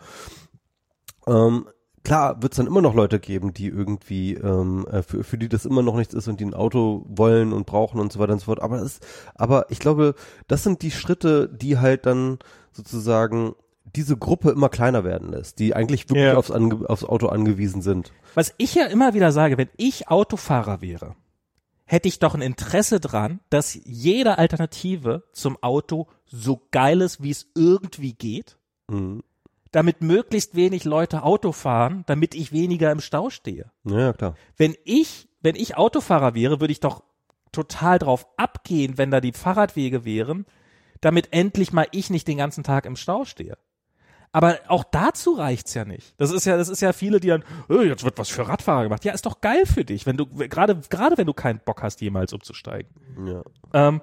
[1.27, 1.67] Ähm,
[2.05, 5.49] klar wird es dann immer noch Leute geben, die irgendwie, ähm, äh, für, für die
[5.49, 8.33] das immer noch nichts ist und die ein Auto wollen und brauchen und so weiter
[8.33, 8.63] und so fort.
[8.63, 10.15] Aber ist, aber ich glaube,
[10.47, 12.39] das sind die Schritte, die halt dann
[12.73, 13.55] sozusagen
[13.95, 16.37] diese Gruppe immer kleiner werden lässt, die eigentlich wirklich Ja.
[16.37, 18.13] aufs, aufs Auto angewiesen sind.
[18.35, 21.17] Was ich ja immer wieder sage, wenn ich Autofahrer wäre,
[21.87, 27.31] hätte ich doch ein Interesse dran, dass jede Alternative zum Auto so geil ist, wie
[27.31, 28.59] es irgendwie geht,
[28.91, 29.23] Mhm.
[29.73, 33.71] damit möglichst wenig Leute Auto fahren, damit ich weniger im Stau stehe.
[33.85, 34.35] Ja, klar.
[34.57, 37.03] Wenn ich, wenn ich Autofahrer wäre, würde ich doch
[37.53, 40.45] total drauf abgehen, wenn da die Fahrradwege wären,
[41.01, 43.57] damit endlich mal ich nicht den ganzen Tag im Stau stehe.
[44.37, 46.13] Aber auch dazu reicht's ja nicht.
[46.19, 48.83] Das ist ja, das ist ja viele, die dann, oh, jetzt wird was für Radfahrer
[48.83, 49.03] gemacht.
[49.07, 52.03] Ja, ist doch geil für dich, wenn du gerade gerade wenn du keinen Bock hast,
[52.03, 52.91] jemals umzusteigen.
[53.27, 53.43] Ja.
[53.73, 54.03] Ähm,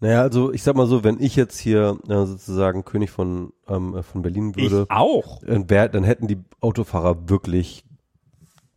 [0.00, 3.96] Naja, also ich sag mal so, wenn ich jetzt hier äh, sozusagen König von, ähm,
[3.96, 5.40] äh, von Berlin würde, Ich auch.
[5.42, 7.86] dann hätten die Autofahrer wirklich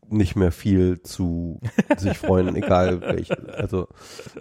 [0.07, 1.59] nicht mehr viel zu
[1.97, 3.53] sich freuen, egal welche.
[3.53, 3.89] Also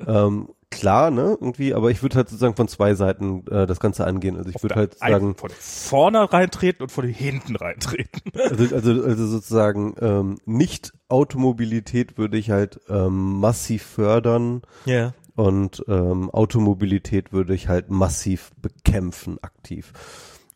[0.06, 4.06] ähm, klar, ne, irgendwie, aber ich würde halt sozusagen von zwei Seiten äh, das Ganze
[4.06, 4.36] angehen.
[4.36, 8.20] Also ich würde halt sagen, von vorne reintreten und von hinten reintreten.
[8.50, 15.12] also, also, also sozusagen ähm, nicht Automobilität würde ich halt ähm, massiv fördern Ja.
[15.36, 19.92] und ähm, Automobilität würde ich halt massiv bekämpfen, aktiv.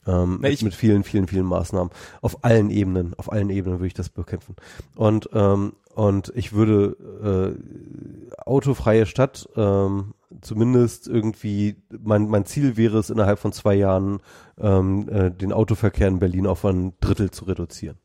[0.06, 1.92] Ähm, Na, mit vielen, vielen, vielen Maßnahmen.
[2.22, 4.56] Auf allen Ebenen, auf allen Ebenen würde ich das bekämpfen.
[4.94, 10.12] Und, ähm, und ich würde äh, autofreie Stadt, ähm,
[10.42, 14.20] zumindest irgendwie, mein, mein Ziel wäre es, innerhalb von zwei Jahren
[14.58, 17.96] ähm, äh, den Autoverkehr in Berlin auf ein Drittel zu reduzieren.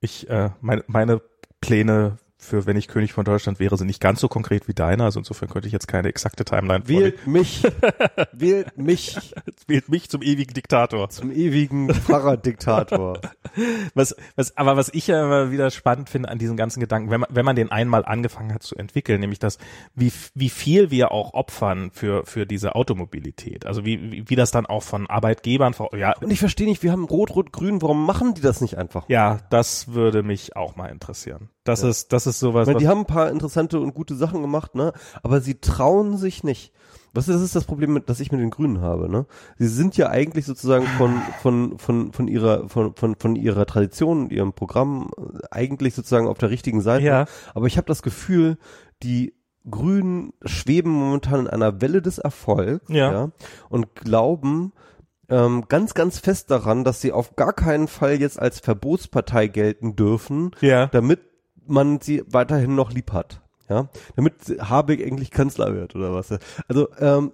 [0.00, 1.22] Ich, äh, meine, meine
[1.62, 5.02] Pläne für wenn ich König von Deutschland wäre, sind nicht ganz so konkret wie deine.
[5.04, 7.16] Also insofern könnte ich jetzt keine exakte Timeline vorlegen.
[7.24, 7.62] Wählt mich,
[8.32, 9.34] wählt mich
[9.66, 11.10] Wählt mich zum ewigen Diktator.
[11.10, 13.20] zum ewigen Fahrraddiktator.
[13.94, 17.20] Was, was, aber was ich ja immer wieder spannend finde an diesen ganzen Gedanken, wenn
[17.20, 19.58] man, wenn man den einmal angefangen hat zu entwickeln, nämlich das,
[19.96, 23.66] wie, wie viel wir auch opfern für, für diese Automobilität.
[23.66, 26.84] Also wie, wie, wie das dann auch von Arbeitgebern, vor- ja, Und ich verstehe nicht,
[26.84, 29.08] wir haben Rot, Rot, Grün, warum machen die das nicht einfach?
[29.08, 31.48] ja, das würde mich auch mal interessieren.
[31.68, 34.14] Das ist, das ist sowas, Ich meine, was, die haben ein paar interessante und gute
[34.14, 34.92] Sachen gemacht, ne?
[35.22, 36.72] Aber sie trauen sich nicht.
[37.14, 39.26] Was ist, das ist das Problem, mit, das ich mit den Grünen habe, ne?
[39.58, 44.24] Sie sind ja eigentlich sozusagen von, von, von, von ihrer, von, von, von ihrer Tradition
[44.24, 45.10] und ihrem Programm
[45.50, 47.04] eigentlich sozusagen auf der richtigen Seite.
[47.04, 47.24] Ja.
[47.54, 48.58] Aber ich habe das Gefühl,
[49.02, 49.34] die
[49.70, 53.30] Grünen schweben momentan in einer Welle des Erfolgs, Ja.
[53.68, 54.72] und glauben,
[55.28, 59.94] ähm, ganz, ganz fest daran, dass sie auf gar keinen Fall jetzt als Verbotspartei gelten
[59.94, 61.20] dürfen, ja, damit
[61.68, 63.40] man sie weiterhin noch lieb hat.
[63.68, 66.32] Ja, damit Habeck eigentlich Kanzler wird oder was.
[66.68, 67.32] Also, ähm,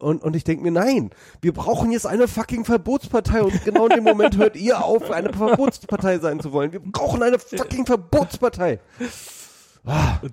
[0.00, 1.10] und, und ich denke mir, nein,
[1.40, 5.32] wir brauchen jetzt eine fucking Verbotspartei und genau in dem Moment hört ihr auf, eine
[5.32, 6.72] Verbotspartei sein zu wollen.
[6.72, 8.80] Wir brauchen eine fucking Verbotspartei.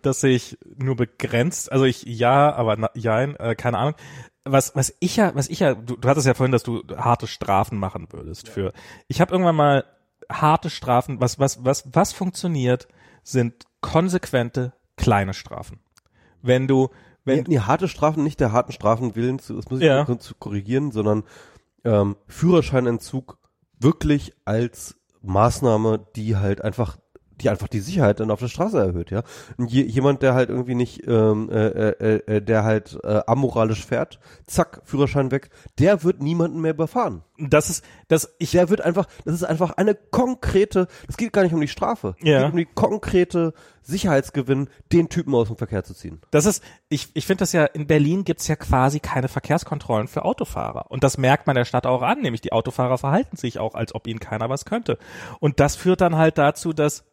[0.02, 1.72] das sehe ich nur begrenzt.
[1.72, 3.96] Also ich, ja, aber na, jein, äh, keine Ahnung.
[4.46, 7.28] Was, was ich ja, was ich ja, du, du hattest ja vorhin, dass du harte
[7.28, 8.74] Strafen machen würdest für.
[9.08, 9.86] Ich habe irgendwann mal
[10.32, 12.88] harte Strafen, was, was, was, was funktioniert,
[13.24, 15.80] sind konsequente kleine Strafen.
[16.42, 16.90] Wenn du,
[17.26, 20.06] wenn, Nee, nee, harte Strafen, nicht der harten Strafen willen, zu, das muss ich Ja.
[20.20, 21.24] zu korrigieren, sondern
[21.84, 23.38] ähm, Führerscheinentzug
[23.80, 26.98] wirklich als Maßnahme, die halt einfach
[27.42, 29.24] die einfach die Sicherheit dann auf der Straße erhöht, ja.
[29.58, 34.20] Je, jemand, der halt irgendwie nicht, ähm, äh, äh, äh, der halt äh, amoralisch fährt,
[34.46, 35.50] zack, Führerschein weg,
[35.80, 37.24] der wird niemanden mehr überfahren.
[37.38, 41.44] das ist, das, ich, Der wird einfach, das ist einfach eine konkrete, es geht gar
[41.44, 42.44] nicht um die Strafe, es Ja.
[42.44, 46.22] geht um die konkrete Sicherheitsgewinn, den Typen aus dem Verkehr zu ziehen.
[46.32, 50.26] Das ist, ich, ich finde das ja, in Berlin gibt's ja quasi keine Verkehrskontrollen für
[50.26, 50.86] Autofahrer.
[50.92, 53.96] Und das merkt man der Stadt auch an, nämlich die Autofahrer verhalten sich auch, als
[53.96, 54.98] ob ihnen keiner was könnte.
[55.40, 57.06] Und das führt dann halt dazu, dass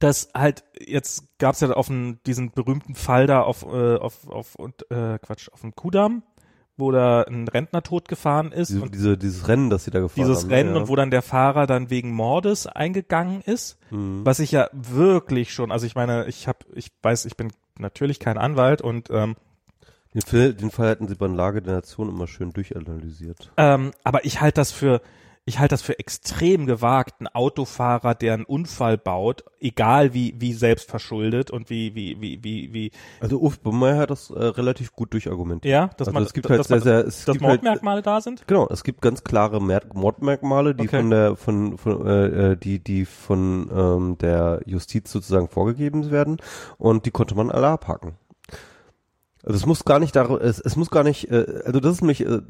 [0.00, 4.56] dass halt jetzt gab's ja auf den, diesen berühmten Fall da auf äh, auf auf
[4.56, 6.22] und äh, Quatsch auf dem Kudamm,
[6.76, 10.26] wo da ein Rentner totgefahren ist Diese, und diese, dieses Rennen, das sie da gefahren
[10.26, 10.50] dieses haben.
[10.50, 10.80] Rennen ja.
[10.80, 14.24] und wo dann der Fahrer dann wegen Mordes eingegangen ist, Mhm.
[14.24, 18.18] was ich ja wirklich schon, also ich meine, ich habe, ich weiß, ich bin natürlich
[18.18, 19.36] kein Anwalt und ähm,
[20.14, 23.52] Den, Fall, den Fall hatten sie bei Lage der Nation immer schön durchanalysiert.
[23.58, 25.00] ähm, aber ich halte das für
[25.46, 30.52] ich halte das für extrem gewagt, einen Autofahrer, der einen Unfall baut, egal wie wie
[30.52, 34.92] selbst verschuldet und wie wie wie wie wie Also Ulf Bummeier hat das äh, relativ
[34.92, 35.70] gut durchargumentiert.
[35.72, 38.20] ja, dass Also man es gibt halt sehr, sehr, es dass gibt halt, Mordmerkmale da
[38.20, 38.46] sind.
[38.46, 40.96] genau, es gibt ganz klare Mer Mordmerkmale, die Okay.
[40.98, 46.36] von der von, von äh, äh, die die von ähm, der Justiz sozusagen vorgegeben werden
[46.78, 48.16] und die konnte man alle abhaken.
[49.44, 52.00] Also es muss gar nicht dar es, es muss gar nicht, äh, also das ist
[52.02, 52.40] nämlich, äh,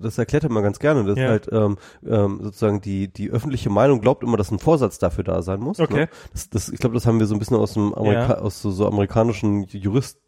[0.00, 1.28] das erklärt er mal ganz gerne, dass Ja.
[1.28, 1.76] halt ähm,
[2.06, 5.80] ähm, sozusagen die die öffentliche Meinung glaubt immer, dass ein Vorsatz dafür da sein muss.
[5.80, 5.94] Okay.
[6.02, 6.08] Ne?
[6.32, 8.70] Das, das, ich glaube, das haben wir so ein bisschen aus dem Amerika aus so,
[8.70, 10.18] so amerikanischen Jurist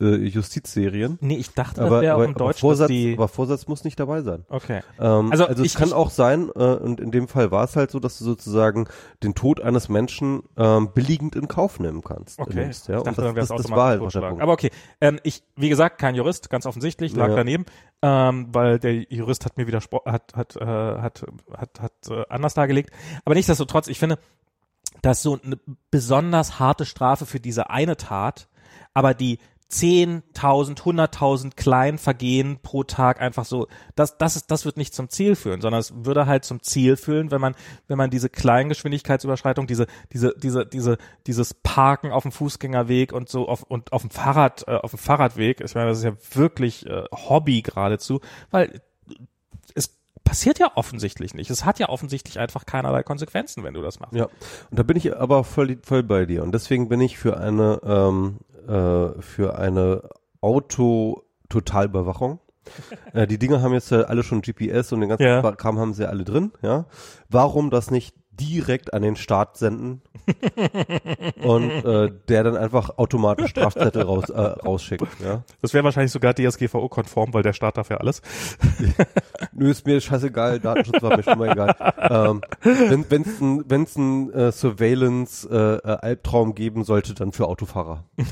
[0.00, 1.18] äh, Justizserien.
[1.20, 3.98] Nee, ich dachte, das wäre auch im aber, Deutschen, Vorsatz, die aber Vorsatz muss nicht
[4.00, 4.44] dabei sein.
[4.48, 4.80] Okay.
[4.98, 7.64] Ähm, Also also, ich- es kann ich- auch sein, äh, und in dem Fall war
[7.64, 8.88] es halt so, dass du sozusagen
[9.22, 12.38] den Tod eines Menschen ähm, billigend in Kauf nehmen kannst.
[12.38, 12.98] Okay, nimmst, ja?
[12.98, 14.20] ich dachte, und das, das, das war halt der.
[14.20, 14.42] Punkt.
[14.42, 14.70] Aber okay,
[15.00, 17.36] ähm, ich, wie gesagt, kein Jurist, ganz offensichtlich, lag Ja.
[17.36, 17.64] daneben,
[18.02, 21.24] ähm, weil der Jurist hat mir widersprochen, hat, hat, äh, hat,
[21.56, 22.90] hat, hat äh, anders dargelegt.
[23.24, 24.18] Aber nichtsdestotrotz, ich finde,
[25.02, 25.58] dass so eine
[25.90, 28.48] besonders harte Strafe für diese eine Tat,
[28.94, 29.38] aber die
[29.70, 35.10] 10.000, 100.000 kleinen Vergehen pro Tag einfach so, das, das ist, das wird nicht zum
[35.10, 37.54] Ziel führen, sondern es würde halt zum Ziel führen, wenn man,
[37.86, 40.96] wenn man diese kleinen Geschwindigkeitsüberschreitung, diese, diese, diese, diese,
[41.26, 44.98] dieses Parken auf dem Fußgängerweg und so auf, und auf dem Fahrrad, äh, auf dem
[44.98, 48.20] Fahrradweg, ich meine, das ist ja wirklich äh, Hobby geradezu,
[48.50, 48.80] weil
[49.74, 51.50] es passiert ja offensichtlich nicht.
[51.50, 54.14] Es hat ja offensichtlich einfach keinerlei Konsequenzen, wenn du das machst.
[54.14, 54.24] Ja,
[54.70, 56.42] und da bin ich aber voll, voll bei dir.
[56.42, 58.38] Und deswegen bin ich für eine ähm,
[58.68, 60.08] äh, für eine
[60.40, 62.38] Auto-Totalüberwachung.
[63.12, 65.42] äh, die Dinger haben jetzt ja alle schon GPS und den ganzen Ja.
[65.52, 66.86] Kram haben sie alle drin, ja.
[67.28, 70.02] Warum das nicht direkt an den Start senden
[71.42, 75.42] und äh, der dann einfach automatisch Strafzettel raus, äh, rausschickt, ja.
[75.62, 78.22] Das wäre wahrscheinlich sogar DSGVO-konform, weil der Staat darf ja alles.
[79.52, 81.74] Nö, ist mir scheißegal, Datenschutz war mir schon mal egal.
[81.98, 88.04] Ähm, wenn wenn's ein, wenn's ein äh, Surveillance-Albtraum geben sollte, dann für Autofahrer.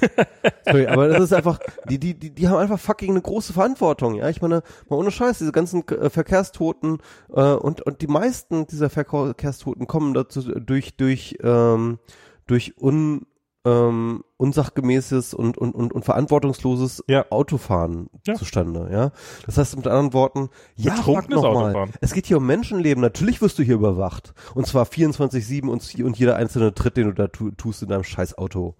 [0.64, 1.58] Sorry, aber das ist einfach,
[1.88, 4.28] die, die, die, die haben einfach fucking eine große Verantwortung, ja.
[4.28, 6.98] Ich meine, mal ohne Scheiß, diese ganzen äh, Verkehrstoten
[7.32, 11.98] äh, und, und die meisten dieser Verkehrstoten kommen dazu durch, durch, ähm,
[12.46, 13.24] durch un,
[13.64, 17.24] ähm, unsachgemäßes und, und, und, und verantwortungsloses Ja.
[17.30, 18.34] Autofahren Ja.
[18.34, 19.10] zustande, ja.
[19.46, 21.88] Das heißt mit anderen Worten, ja, Betrunkenes noch mal.
[22.02, 23.00] Es geht hier um Menschenleben.
[23.00, 24.34] Natürlich wirst du hier überwacht.
[24.54, 28.04] Und zwar 24-7 und, und jeder einzelne Tritt, den du da tu, tust in deinem
[28.04, 28.74] scheiß Auto.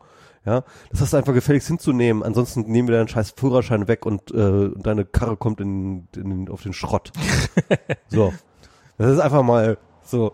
[0.44, 2.22] Ja, das hast du einfach gefälligst hinzunehmen.
[2.22, 6.62] Ansonsten nehmen wir deinen scheiß Führerschein weg und, äh, deine Karre kommt in, in, auf
[6.62, 7.10] den Schrott.
[8.09, 8.34] so.
[8.98, 10.32] Das ist einfach mal so.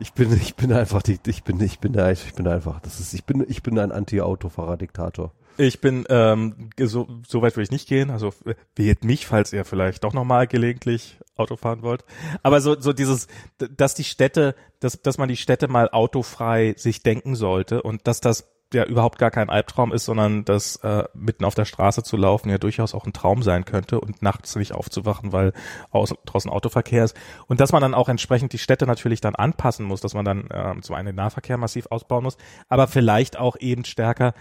[0.00, 3.12] Ich bin, ich bin einfach, die, ich bin, ich bin ich bin einfach, das ist,
[3.12, 5.32] ich bin, ich bin ein Anti-Autofahrer-Diktator.
[5.58, 8.10] Ich bin, ähm, so, so weit will ich nicht gehen.
[8.10, 8.32] Also
[8.74, 12.04] wählt mich, falls ihr vielleicht doch nochmal gelegentlich Auto fahren wollt.
[12.42, 13.28] Aber so, so dieses,
[13.58, 18.22] dass die Städte, dass, dass man die Städte mal autofrei sich denken sollte und dass
[18.22, 22.16] das ja überhaupt gar kein Albtraum ist, sondern dass äh, mitten auf der Straße zu
[22.16, 25.52] laufen ja durchaus auch ein Traum sein könnte und nachts nicht aufzuwachen, weil
[25.90, 27.16] aus, draußen Autoverkehr ist.
[27.46, 30.48] Und dass man dann auch entsprechend die Städte natürlich dann anpassen muss, dass man dann
[30.52, 32.36] ähm, zum einen den Nahverkehr massiv ausbauen muss,
[32.68, 34.34] aber vielleicht auch eben stärker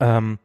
[0.00, 0.38] ähm,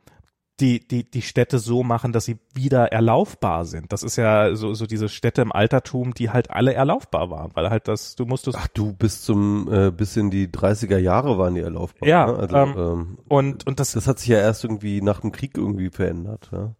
[0.61, 3.91] die, die, die Städte so machen, dass sie wieder erlaufbar sind.
[3.91, 7.69] Das ist ja so, so diese Städte im Altertum, die halt alle erlaufbar waren, weil
[7.69, 11.55] halt das, du musstest, Ach du, bis zum, äh, bis in die 30er Jahre waren
[11.55, 12.07] die erlaufbar.
[12.07, 12.37] Ja, ne?
[12.37, 15.57] also, ähm, ähm, und, und das, Das hat sich ja erst irgendwie nach dem Krieg
[15.57, 16.49] irgendwie verändert.
[16.51, 16.75] Ja.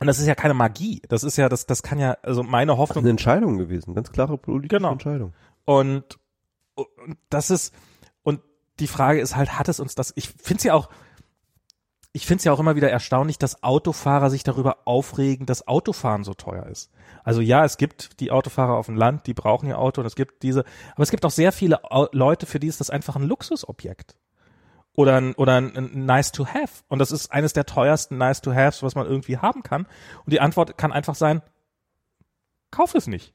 [0.00, 1.02] und das ist ja keine Magie.
[1.08, 3.94] Das ist ja, das, das kann ja, also meine Das ist Hoffnung, eine Entscheidung gewesen,
[3.94, 4.92] ganz klare politische Genau.
[4.92, 5.34] Entscheidung.
[5.66, 6.18] Und,
[6.74, 7.74] und das ist,
[8.22, 8.40] und
[8.78, 10.88] die Frage ist halt, hat es uns das, ich finde es ja auch,
[12.12, 16.24] ich finde es ja auch immer wieder erstaunlich, dass Autofahrer sich darüber aufregen, dass Autofahren
[16.24, 16.90] so teuer ist.
[17.22, 20.16] Also ja, es gibt die Autofahrer auf dem Land, die brauchen ihr Auto und es
[20.16, 20.64] gibt diese,
[20.94, 21.80] aber es gibt auch sehr viele
[22.12, 24.16] Leute, für die ist das einfach ein Luxusobjekt.
[24.92, 26.82] Oder ein, oder ein, nice to have.
[26.88, 29.86] Und das ist eines der teuersten nice to haves, was man irgendwie haben kann.
[30.24, 31.42] Und die Antwort kann einfach sein,
[32.72, 33.32] kauft es nicht.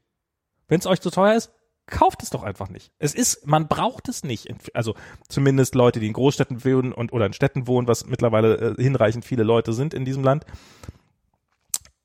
[0.68, 1.52] Wenn es euch zu teuer ist,
[1.86, 2.92] kauft es doch einfach nicht.
[2.98, 4.48] Es ist, man braucht es nicht.
[4.74, 4.94] Also
[5.28, 9.24] zumindest Leute, die in Großstädten wohnen und oder in Städten wohnen, was mittlerweile äh, hinreichend
[9.24, 10.44] viele Leute sind in diesem Land.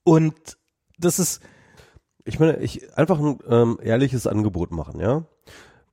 [0.03, 0.57] Und
[0.97, 1.41] das ist,
[2.23, 5.25] Ich meine, ich einfach ein ähm, ehrliches Angebot machen, ja.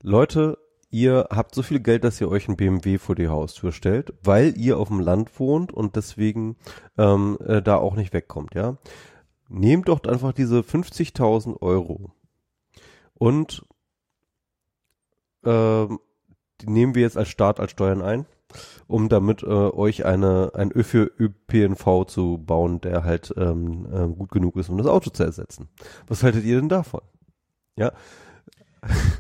[0.03, 0.59] Leute,
[0.91, 4.57] ihr habt so viel Geld, dass ihr euch ein BMW vor die Haustür stellt, weil
[4.59, 6.57] ihr auf dem Land wohnt und deswegen
[6.99, 8.77] ähm, äh, da auch nicht wegkommt, ja.
[9.49, 12.13] Nehmt doch einfach diese 50.000 Euro
[13.15, 13.65] und
[15.45, 16.01] ähm,
[16.61, 18.27] die nehmen wir jetzt als Staat als Steuern ein,
[18.87, 24.17] um damit äh, euch eine ein Ö für ÖPNV zu bauen, der halt ähm, ähm,
[24.17, 25.69] gut genug ist, um das Auto zu ersetzen.
[26.07, 27.03] Was haltet ihr denn davon?
[27.77, 27.93] Ja,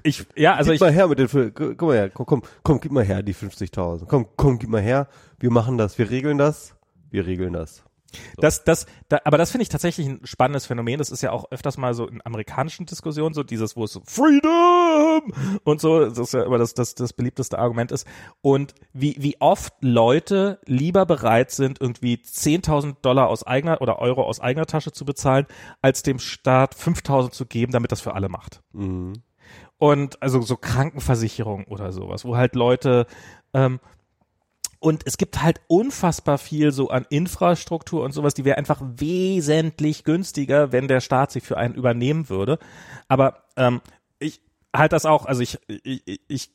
[0.02, 2.80] ich, ja, also gib ich, mal her mit den, guck mal her, komm, komm, komm,
[2.80, 4.06] gib mal her die 50.000.
[4.06, 5.08] Komm, komm, gib mal her.
[5.38, 6.74] Wir machen das, wir regeln das,
[7.10, 7.84] wir regeln das.
[8.36, 10.98] Das, das, da, aber das finde ich tatsächlich ein spannendes Phänomen.
[10.98, 14.02] Das ist ja auch öfters mal so in amerikanischen Diskussionen so dieses, wo es so
[14.04, 15.32] Freedom
[15.64, 18.06] und so, das ist ja immer das, das, das beliebteste Argument ist.
[18.40, 24.22] Und wie, wie oft Leute lieber bereit sind, irgendwie 10.000 Dollar aus eigener oder Euro
[24.22, 25.46] aus eigener Tasche zu bezahlen,
[25.82, 28.62] als dem Staat 5.000 zu geben, damit das für alle macht.
[28.72, 29.14] Mhm.
[29.78, 33.06] Und also so Krankenversicherung oder sowas, wo halt Leute
[33.54, 33.78] ähm,
[34.80, 40.04] und es gibt halt unfassbar viel so an Infrastruktur und sowas, die wäre einfach wesentlich
[40.04, 42.58] günstiger, wenn der Staat sich für einen übernehmen würde.
[43.08, 43.80] Aber ähm,
[44.18, 44.40] ich
[44.74, 46.50] halt das auch, also ich, ich, ich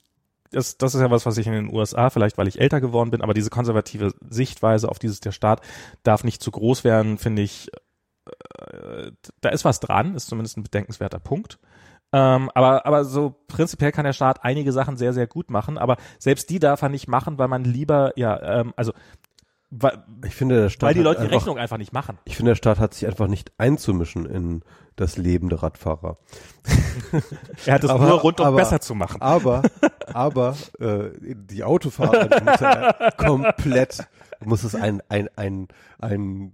[0.51, 3.11] das, das ist ja was, was ich in den USA, vielleicht weil ich älter geworden
[3.11, 5.61] bin, aber diese konservative Sichtweise auf dieses, der Staat
[6.03, 7.69] darf nicht zu groß werden, finde ich,
[8.71, 11.59] äh, da ist was dran, ist zumindest ein bedenkenswerter Punkt.
[12.13, 15.97] Ähm, aber, aber so prinzipiell kann der Staat einige Sachen sehr, sehr gut machen, aber
[16.19, 18.93] selbst die darf er nicht machen, weil man lieber, ja, ähm, also
[19.75, 22.19] weil, Ich finde, der Staat weil die Leute die einfach, Rechnung einfach nicht machen.
[22.25, 24.61] Ich finde, der Staat hat sich einfach nicht einzumischen in
[24.95, 26.17] das Leben der Radfahrer.
[27.65, 29.21] Er hat es Aber- nur rund, um aber- besser zu machen.
[29.21, 29.63] Aber,
[30.13, 34.07] aber äh, die Autofahrer die muss er komplett,
[34.45, 35.67] muss es ein, ein, ein,
[35.99, 36.53] ein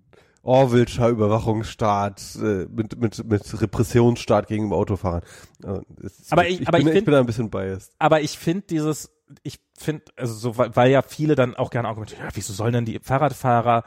[0.49, 5.21] Orwellscher Überwachungsstaat äh, mit, mit, mit Repressionsstaat gegenüber Autofahrern.
[5.63, 7.93] Äh, es- Aber ich- aber bin, ich ich find- bin da ein bisschen biased.
[7.99, 9.11] Aber ich finde dieses,
[9.43, 12.73] ich finde, also so, weil, weil ja viele dann auch gerne argumentieren, ja, wieso sollen
[12.73, 13.83] denn die Fahrradfahrer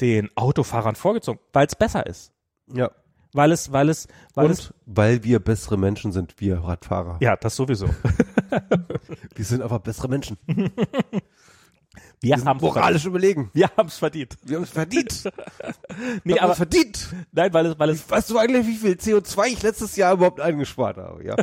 [0.00, 1.38] den Autofahrern vorgezogen?
[1.52, 2.32] Weil es besser ist.
[2.72, 2.90] Ja.
[3.32, 7.18] Weil es, weil es, weil Und es, weil wir bessere Menschen sind, wir Radfahrer.
[7.20, 7.86] ja, das sowieso.
[9.36, 10.36] Wir sind einfach bessere Menschen.
[12.22, 13.50] Wir Wir haben moralisch überlegen.
[13.54, 14.36] Wir haben es verdient.
[14.42, 15.24] Wir haben es verdient.
[16.24, 17.14] Nee, wir aber verdient.
[17.32, 20.40] nein, weil es, weil es, Weißt du eigentlich, wie viel CO2 ich letztes Jahr überhaupt
[20.40, 21.24] eingespart habe?
[21.24, 21.36] Ja.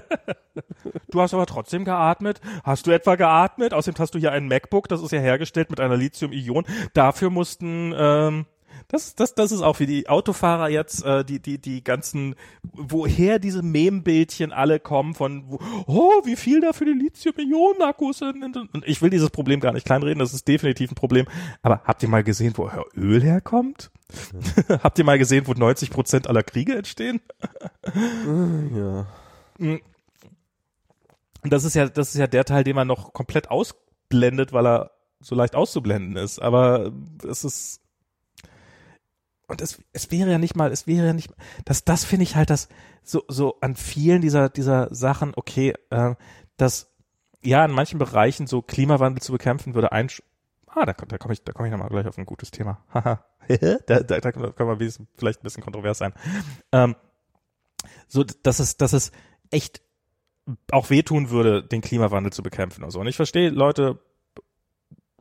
[1.11, 2.41] du hast aber trotzdem geatmet.
[2.63, 3.73] Hast du etwa geatmet?
[3.73, 6.65] Außerdem hast du hier ein MacBook, das ist ja hergestellt mit einer Lithium-Ion.
[6.93, 8.45] Dafür mussten, ähm,
[8.87, 13.39] das, das, das ist auch wie die Autofahrer jetzt, äh, die, die, die ganzen, woher
[13.39, 18.55] diese Meme-Bildchen alle kommen von, wo, oh, wie viel da für die Lithium-Ionen-Akkus sind.
[18.55, 21.25] Und ich will dieses Problem gar nicht kleinreden, das ist definitiv ein Problem.
[21.61, 23.91] Aber habt ihr mal gesehen, woher Öl herkommt?
[24.83, 27.19] habt ihr mal gesehen, wo 90 Prozent aller Kriege entstehen?
[28.75, 29.07] ja.
[29.59, 34.67] Und das ist ja, das ist ja der Teil, den man noch komplett ausblendet, weil
[34.67, 36.39] er so leicht auszublenden ist.
[36.39, 36.91] Aber
[37.27, 37.81] es ist,
[39.47, 41.31] und es, es wäre ja nicht mal, es wäre ja nicht,
[41.65, 42.67] das, das finde ich halt das,
[43.03, 46.15] so, so an vielen dieser, dieser Sachen, okay, äh,
[46.57, 46.93] dass,
[47.41, 50.09] ja, in manchen Bereichen so Klimawandel zu bekämpfen würde ein,
[50.67, 52.83] ah, da, da komme ich, da komme ich nochmal gleich auf ein gutes Thema.
[52.93, 53.23] Haha.
[53.87, 56.13] da, da, da kann man wenigstens vielleicht ein bisschen kontrovers sein.
[56.73, 56.95] Ähm,
[58.09, 59.11] so, dass es, dass es
[59.51, 59.81] echt
[60.71, 62.99] auch wehtun würde, den Klimawandel zu bekämpfen und so.
[62.99, 63.99] Und ich verstehe, Leute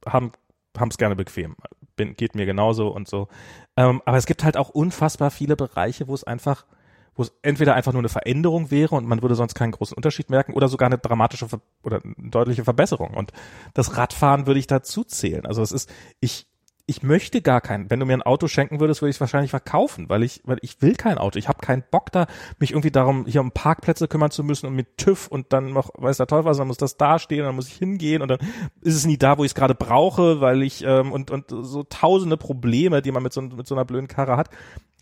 [0.05, 0.33] haben
[0.77, 1.57] haben es gerne bequem.
[1.97, 3.29] Bin, geht mir genauso und so.
[3.77, 6.67] Ähm, aber es gibt halt auch unfassbar viele Bereiche, wo es einfach,
[7.15, 10.31] wo es entweder einfach nur eine Veränderung wäre und man würde sonst keinen großen Unterschied
[10.31, 11.47] merken oder sogar eine dramatische
[11.83, 13.15] oder eine deutliche Verbesserung.
[13.15, 13.33] Und
[13.75, 15.47] das Radfahren würde ich dazu zählen.
[15.47, 16.47] Also es ist, ich,
[16.89, 19.51] ich möchte gar kein, wenn du mir ein Auto schenken würdest, würde ich es wahrscheinlich
[19.51, 21.37] verkaufen, weil ich, weil ich will kein Auto.
[21.37, 22.27] Ich habe keinen Bock da,
[22.61, 25.91] mich irgendwie darum, hier um Parkplätze kümmern zu müssen und mit TÜV und dann noch,
[25.95, 28.39] weiß der Teufel was, dann muss das da stehen, dann muss ich hingehen und dann
[28.83, 31.83] ist es nie da, wo ich es gerade brauche, weil ich, ähm, und, und so
[31.83, 34.51] tausende Probleme, die man mit so, mit so einer blöden Karre hat.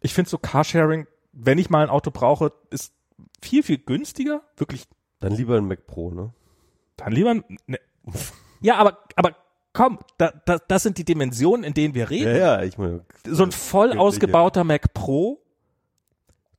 [0.00, 2.94] Ich finde so Carsharing, wenn ich mal ein Auto brauche, ist
[3.42, 4.84] viel, viel günstiger, wirklich
[5.20, 6.32] Dann lieber ein Mac Pro, ne?
[6.96, 7.78] dann lieber, ne,
[8.60, 9.36] ja, aber, aber
[9.74, 13.04] komm, da, da, das sind die Dimensionen, in denen wir reden Ja, ja, ich meine.
[13.26, 15.42] so ein voll ausgebauter Mac Pro,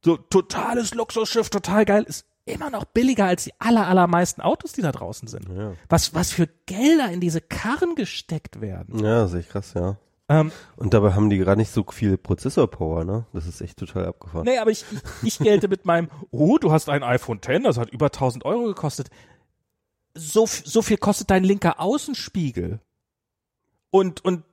[0.04, 4.84] so totales Luxusschiff, total geil, ist immer noch billiger als die aller, allermeisten Autos, die
[4.84, 5.50] da draußen sind.
[5.50, 9.04] Ja, Was, was für Gelder in diese Karren gesteckt werden.
[9.04, 9.98] ja sehe ich krass, ja.
[10.28, 13.26] Ähm, Und dabei haben die gerade nicht so viel Prozessorpower, ne?
[13.34, 14.46] Das ist echt total abgefahren.
[14.46, 14.84] nee, aber ich,
[15.22, 18.44] ich, ich gelte mit meinem, oh, du hast ein iPhone X, das hat über 1000
[18.46, 19.10] Euro gekostet.
[20.16, 22.80] So, so viel kostet dein linker Außenspiegel.
[23.96, 24.44] Und, und,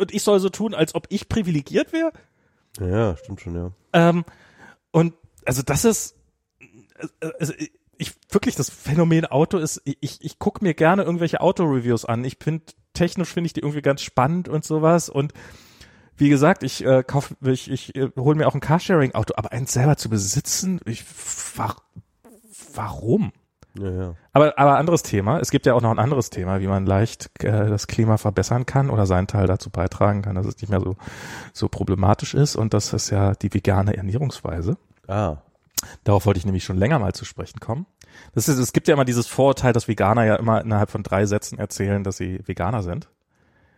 [0.00, 2.10] und ich soll so tun, als ob ich privilegiert wäre?
[2.80, 3.70] Ja, stimmt schon, ja.
[3.92, 4.24] Ähm,
[4.90, 5.14] und
[5.44, 6.16] also das ist,
[7.38, 7.52] also
[7.96, 12.24] ich wirklich das Phänomen Auto ist, ich, ich gucke mir gerne irgendwelche Auto-Reviews an.
[12.24, 15.08] Ich finde, technisch finde ich die irgendwie ganz spannend und sowas.
[15.08, 15.32] Und
[16.16, 19.72] wie gesagt, ich äh, kauf, ich, ich äh, hole mir auch ein Carsharing-Auto, aber eins
[19.72, 21.04] selber zu besitzen, ich,
[21.56, 21.76] wa
[22.74, 23.30] warum?
[23.78, 24.14] Ja, ja.
[24.32, 25.38] Aber, aber anderes Thema.
[25.40, 28.66] Es gibt ja auch noch ein anderes Thema, wie man leicht äh, das Klima verbessern
[28.66, 30.96] kann oder seinen Teil dazu beitragen kann, dass es nicht mehr so,
[31.52, 32.56] so problematisch ist.
[32.56, 34.76] Und das ist ja die vegane Ernährungsweise.
[35.06, 35.36] Ah.
[36.04, 37.86] Darauf wollte ich nämlich schon länger mal zu sprechen kommen.
[38.34, 41.26] Das ist, es gibt ja immer dieses Vorurteil, dass Veganer ja immer innerhalb von drei
[41.26, 43.08] Sätzen erzählen, dass sie Veganer sind.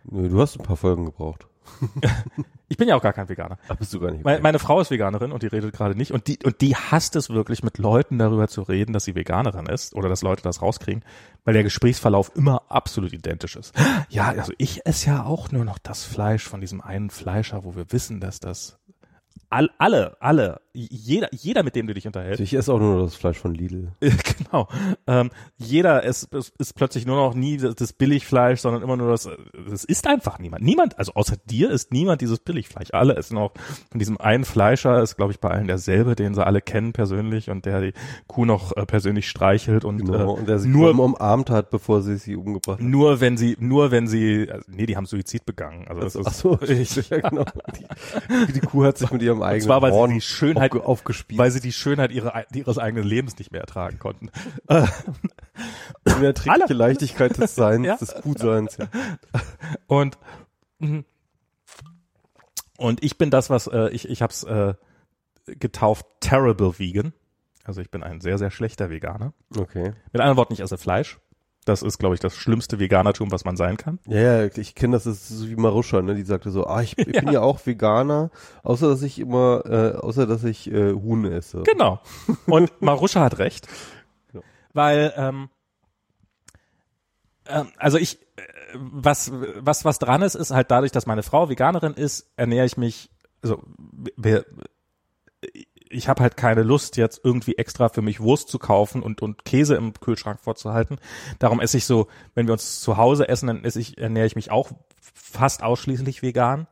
[0.04, 1.46] Nö, Du hast ein paar Folgen gebraucht.
[2.72, 3.58] Ich bin ja auch gar kein Veganer.
[3.66, 4.24] Ach, bist du gar nicht.
[4.24, 7.16] Meine, meine Frau ist Veganerin und die redet gerade nicht und die und die hasst
[7.16, 10.62] es wirklich mit Leuten darüber zu reden, dass sie Veganerin ist oder dass Leute das
[10.62, 11.04] rauskriegen,
[11.44, 13.74] weil der Gesprächsverlauf immer absolut identisch ist.
[14.08, 17.76] Ja, also ich esse ja auch nur noch das Fleisch von diesem einen Fleischer, wo
[17.76, 18.79] wir wissen, dass das
[19.48, 23.02] all, alle, alle, jeder, jeder, mit dem du dich unterhältst, Also ich esse auch nur
[23.02, 23.90] das Fleisch von Lidl.
[24.00, 24.68] genau.
[25.08, 29.10] Ähm, jeder ist, ist, ist plötzlich nur noch nie das, das Billigfleisch, sondern immer nur
[29.10, 29.28] das.
[29.68, 30.62] Das ist einfach niemand.
[30.62, 32.90] Niemand, also außer dir ist niemand dieses Billigfleisch.
[32.92, 33.52] Alle essen auch
[33.90, 37.50] von diesem einen Fleischer, ist glaube ich bei allen derselbe, den sie alle kennen persönlich
[37.50, 37.92] und der die
[38.28, 40.36] Kuh noch äh, persönlich streichelt und Genau.
[40.36, 42.86] äh, Und der sie nur umarmt hat, bevor sie sie umgebracht hat.
[42.86, 45.88] nur wenn sie, nur wenn sie, also, nee, die haben Suizid begangen.
[45.88, 47.44] Also das ist, Ach so, ich, ja, genau.
[48.46, 50.84] Die, die Kuh hat sich mit ihrem eigenen zwar, weil sie Horn die Schönheit- aufge,
[50.86, 51.38] aufgespielt.
[51.38, 54.30] weil sie die Schönheit ihrer, ihres eigenen Lebens nicht mehr ertragen konnten.
[56.04, 57.96] unerträgliche Leichtigkeit des Seins, Ja.
[57.96, 58.76] des Kuhseins.
[58.78, 58.88] Ja.
[59.86, 60.18] Und
[60.78, 61.04] mhm.
[62.78, 64.74] Und ich bin das, was äh, ich ich habe es äh,
[65.46, 67.12] getauft Terrible Vegan.
[67.64, 69.34] Also ich bin ein sehr sehr schlechter Veganer.
[69.56, 69.92] Okay.
[70.12, 71.18] Mit anderen Worten, ich esse Fleisch.
[71.66, 73.98] Das ist, glaube ich, das schlimmste Veganertum, was man sein kann.
[74.06, 76.14] Ja, ja, ich kenne das, das ist so wie Maruscha, ne?
[76.14, 78.30] Die sagte so, ah, ich, ich bin ja auch Veganer,
[78.62, 81.62] außer dass ich immer, äh, außer dass ich äh, Huhn esse.
[81.64, 82.00] Genau.
[82.46, 83.68] Und Maruscha hat recht.
[84.32, 84.42] Genau.
[84.72, 85.50] Weil, ähm,
[87.46, 88.42] ähm, also ich, äh,
[88.74, 92.78] was, was, was dran ist, ist halt dadurch, dass meine Frau Veganerin ist, ernähre ich
[92.78, 93.10] mich,
[93.42, 93.62] also
[94.16, 94.46] wir,
[95.90, 99.44] ich habe halt keine Lust, jetzt irgendwie extra für mich Wurst zu kaufen und, und
[99.44, 100.98] Käse im Kühlschrank vorzuhalten.
[101.38, 104.36] Darum esse ich so, wenn wir uns zu Hause essen, dann esse ich, ernähre ich
[104.36, 106.66] mich auch fast ausschließlich vegan.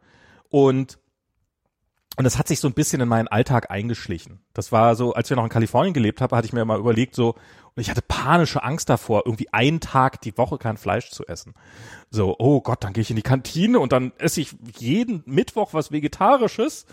[0.48, 0.98] Und
[2.16, 4.40] und das hat sich so ein bisschen in meinen Alltag eingeschlichen.
[4.52, 7.14] Das war so, als wir noch in Kalifornien gelebt haben, hatte ich mir mal überlegt,
[7.14, 7.36] so,
[7.78, 11.54] und ich hatte panische Angst davor, irgendwie einen Tag die Woche kein Fleisch zu essen.
[12.10, 15.74] So, oh Gott, dann gehe ich in die Kantine und dann esse ich jeden Mittwoch
[15.74, 16.86] was Vegetarisches.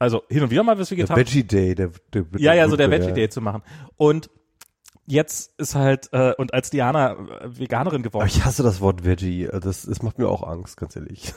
[0.00, 1.32] Also hin und wieder mal was Der Vegetarisches.
[1.32, 3.62] Veggie Day, der, der, der Ja, ja, so der Veggie Day zu machen.
[3.96, 4.30] Und
[5.06, 9.04] jetzt ist halt, äh, und als Diana äh, Veganerin geworden Aber ich hasse das Wort
[9.04, 9.46] Veggie.
[9.48, 11.34] Also Das, das macht mir auch Angst, ganz ehrlich.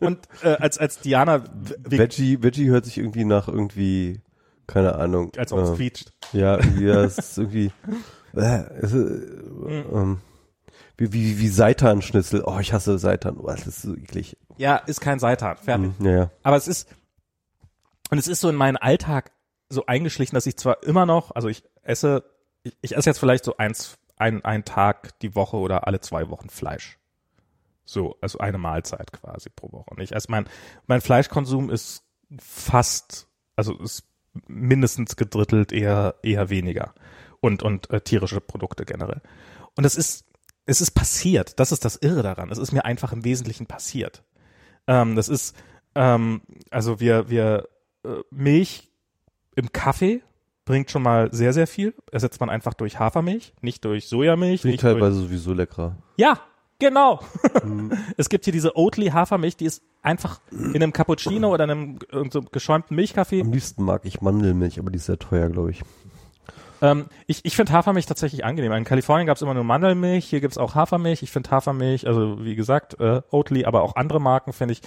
[0.00, 4.20] und äh, als, als Diana ve- Veggie, Veggie hört sich irgendwie nach irgendwie,
[4.66, 5.32] keine Ahnung.
[5.36, 6.12] als ob es äh, quietscht.
[6.32, 7.72] Ja, ja, es ist irgendwie,
[8.34, 9.22] äh, es ist,
[9.68, 10.20] äh, ähm,
[10.96, 12.42] wie, wie, wie Seitan-Schnitzel.
[12.46, 13.36] Oh, ich hasse Seitan.
[13.38, 14.36] Oh, das ist so eklig.
[14.56, 15.56] Ja, ist kein Seitan.
[15.58, 15.92] Fertig.
[15.98, 16.30] Hm, Ja, ja.
[16.42, 16.88] Aber es ist,
[18.10, 19.32] und es ist so in meinen Alltag
[19.68, 22.24] so eingeschlichen, dass ich zwar immer noch, also ich esse,
[22.62, 26.30] ich, ich esse jetzt vielleicht so eins, ein, einen Tag die Woche oder alle zwei
[26.30, 26.98] Wochen Fleisch.
[27.84, 29.90] So, also eine Mahlzeit quasi pro Woche.
[29.90, 30.48] Und ich esse mein,
[30.86, 32.02] mein Fleischkonsum ist
[32.38, 34.04] fast, also ist
[34.46, 36.94] mindestens gedrittelt, eher, eher weniger.
[37.40, 39.20] Und, und äh, tierische Produkte generell.
[39.76, 40.24] Und es ist,
[40.64, 41.60] es ist passiert.
[41.60, 42.50] Das ist das Irre daran.
[42.50, 44.22] Es ist mir einfach im Wesentlichen passiert.
[44.86, 45.54] Ähm, das ist,
[45.94, 46.40] ähm,
[46.70, 47.68] also wir, wir,
[48.04, 48.88] äh, Milch
[49.54, 50.22] im Kaffee
[50.64, 51.94] bringt schon mal sehr, sehr viel.
[52.10, 54.60] Ersetzt man einfach durch Hafermilch, nicht durch Sojamilch.
[54.60, 55.96] Ich Nicht durch, teilweise sowieso leckerer.
[56.16, 56.40] ja,
[56.78, 57.20] genau.
[58.16, 61.98] es gibt hier diese Oatly Hafermilch, die ist einfach in einem Cappuccino oder einem
[62.30, 63.40] so geschäumten Milchkaffee.
[63.40, 65.82] Am liebsten mag ich Mandelmilch, aber die ist sehr teuer, glaube ich.
[66.82, 68.72] Ähm, ich ich finde Hafermilch tatsächlich angenehm.
[68.72, 71.22] In Kalifornien gab es immer nur Mandelmilch, hier gibt's auch Hafermilch.
[71.22, 74.82] Ich finde Hafermilch, also wie gesagt, äh, Oatly, aber auch andere Marken finde ich,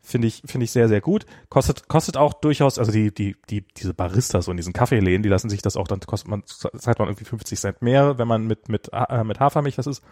[0.00, 1.26] finde ich, finde ich sehr, sehr gut.
[1.50, 5.28] Kostet, kostet auch durchaus, also die, die, die, diese Baristas so in diesen Kaffeeläden, die
[5.28, 8.46] lassen sich das auch, dann kostet man, zahlt man irgendwie 50 Cent mehr, wenn man
[8.46, 10.02] mit, mit, äh, mit Hafermilch das ist.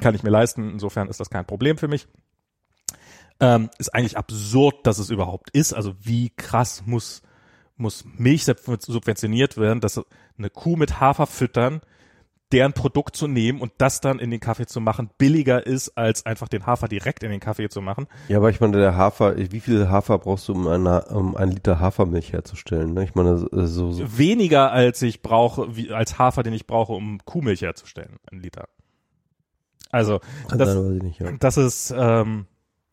[0.00, 2.06] Kann ich mir leisten, insofern ist das kein Problem für mich.
[3.38, 5.74] Ähm, ist eigentlich absurd, dass es überhaupt ist.
[5.74, 7.22] Also wie krass muss,
[7.76, 10.00] muss Milch subventioniert werden, dass
[10.38, 11.80] eine Kuh mit Hafer füttern,
[12.52, 16.24] deren Produkt zu nehmen und das dann in den Kaffee zu machen, billiger ist, als
[16.26, 18.06] einfach den Hafer direkt in den Kaffee zu machen.
[18.28, 21.52] Ja, aber ich meine, der Hafer, wie viel Hafer brauchst du, um, eine, um einen
[21.52, 22.94] Liter Hafermilch herzustellen?
[22.94, 23.04] Ne?
[23.04, 27.18] Ich meine, so, so Weniger als ich brauche, wie, als Hafer, den ich brauche, um
[27.24, 28.68] Kuhmilch herzustellen, ein Liter.
[29.90, 31.20] Also, kann das, sein, nicht.
[31.20, 31.32] Ja.
[31.38, 32.46] das ist, ähm,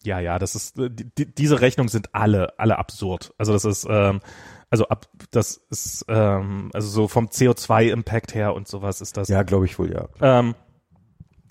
[0.04, 3.34] ja, ja, das ist, äh, die, die, diese Rechnungen sind alle, alle absurd.
[3.38, 4.20] Also das ist, ähm,
[4.70, 9.28] also ab, das ist, ähm, also so vom CO2-Impact her und sowas ist das.
[9.30, 10.08] Ja, glaube ich wohl, ja.
[10.20, 10.56] Ähm,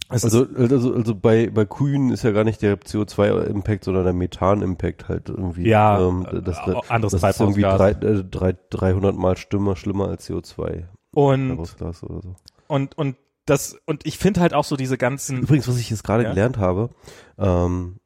[0.09, 5.09] Also, also, also bei, bei Kühen ist ja gar nicht der CO2-Impact, sondern der Methan-Impact
[5.09, 5.69] halt irgendwie.
[5.69, 9.77] Ja, ähm, das, äh, das, anderes das ist irgendwie drei, äh, drei, 300 mal schlimmer,
[9.77, 10.85] schlimmer als CO2.
[11.13, 12.21] und, so.
[12.69, 16.05] und, und das, und ich finde halt auch so diese ganzen, Übrigens, was ich jetzt
[16.05, 16.31] gerade Ja.
[16.31, 16.91] gelernt habe,
[17.39, 17.99] ähm,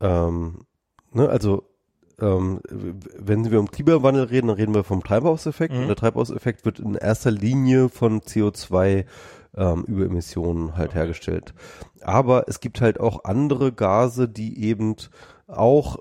[0.00, 0.66] ähm,
[1.12, 1.68] ne, also
[2.20, 5.74] ähm, wenn wir um Klimawandel reden, dann reden wir vom Treibhauseffekt.
[5.74, 5.80] Mhm.
[5.80, 9.04] Und der Treibhauseffekt wird in erster Linie von CO2
[9.56, 11.54] ähm, Überemissionen halt hergestellt.
[12.02, 14.94] Aber es gibt halt auch andere Gase, die eben
[15.48, 15.98] auch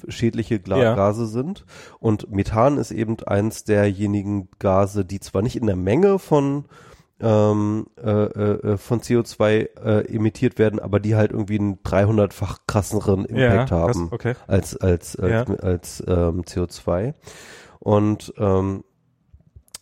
[0.00, 0.94] klimaschädliche Gla Ja.
[0.94, 1.64] Gase sind.
[1.98, 6.64] Und Methan ist eben eins derjenigen Gase, die zwar nicht in der Menge von
[7.22, 13.26] ähm, äh, äh, von CO2 äh, emittiert werden, aber die halt irgendwie einen 300-fach krasseren
[13.26, 14.34] Impact ja, krass, haben okay.
[14.46, 15.54] als als als, Ja.
[15.56, 17.12] als ähm, CO2
[17.78, 18.84] und ähm,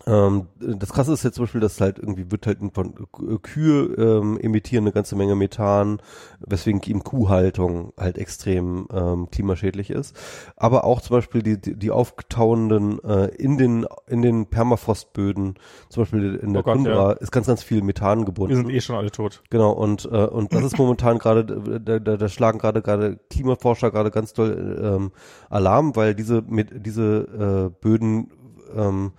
[0.08, 2.94] ähm, das Krasse ist jetzt zum Beispiel, dass halt irgendwie wird halt von
[3.42, 6.00] Kühe ähm, emittieren eine ganze Menge Methan,
[6.40, 10.16] weswegen eben Kuhhaltung halt extrem ähm, klimaschädlich ist.
[10.56, 15.58] Aber auch zum Beispiel die, die, die auftauenden äh, in den in den Permafrostböden,
[15.90, 18.50] zum Beispiel in der Oh Gott, Tundra, ist ganz ganz viel Methan gebunden.
[18.50, 19.42] Wir sind eh schon alle tot.
[19.50, 23.90] Genau, und, äh, und das ist momentan gerade, da, da, da schlagen gerade gerade Klimaforscher
[23.90, 25.12] gerade ganz doll ähm,
[25.50, 28.30] Alarm, weil diese mit diese äh, Böden
[28.74, 29.12] ähm,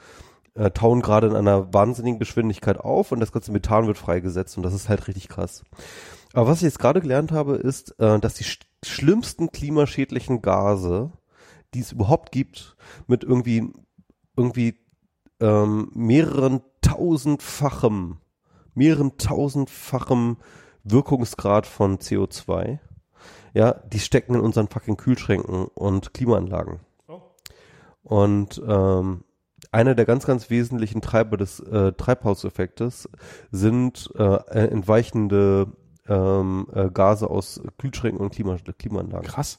[0.56, 4.64] äh, tauen gerade in einer wahnsinnigen Geschwindigkeit auf und das ganze Methan wird freigesetzt und
[4.64, 5.64] das ist halt richtig krass.
[6.34, 11.12] Aber was ich jetzt gerade gelernt habe, ist, äh, dass die St- schlimmsten klimaschädlichen Gase,
[11.74, 12.76] die es überhaupt gibt,
[13.08, 13.72] mit irgendwie,
[14.36, 14.76] irgendwie
[15.40, 18.18] ähm, mehreren tausendfachem,
[18.74, 20.38] mehreren tausendfachem
[20.84, 22.80] Wirkungsgrad von CO2.
[23.54, 26.80] Ja, die stecken in unseren fucking Kühlschränken und Klimaanlagen.
[27.08, 27.22] Oh.
[28.04, 29.24] Und ähm,
[29.72, 33.10] einer der ganz, ganz wesentlichen Treiber des äh, Treibhauseffektes
[33.52, 35.68] sind äh, äh, entweichende
[36.08, 39.28] ähm, äh, Gase aus Kühlschränken und Klima Klimaanlagen.
[39.28, 39.58] Krass.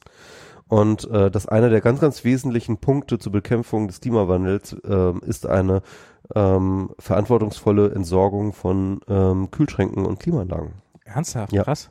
[0.67, 5.45] Und äh, das einer der ganz, ganz wesentlichen Punkte zur Bekämpfung des Klimawandels ähm, ist
[5.45, 5.81] eine
[6.33, 10.75] ähm, verantwortungsvolle Entsorgung von ähm, Kühlschränken und Klimaanlagen.
[11.03, 11.51] Ernsthaft?
[11.51, 11.63] Ja.
[11.63, 11.89] Krass.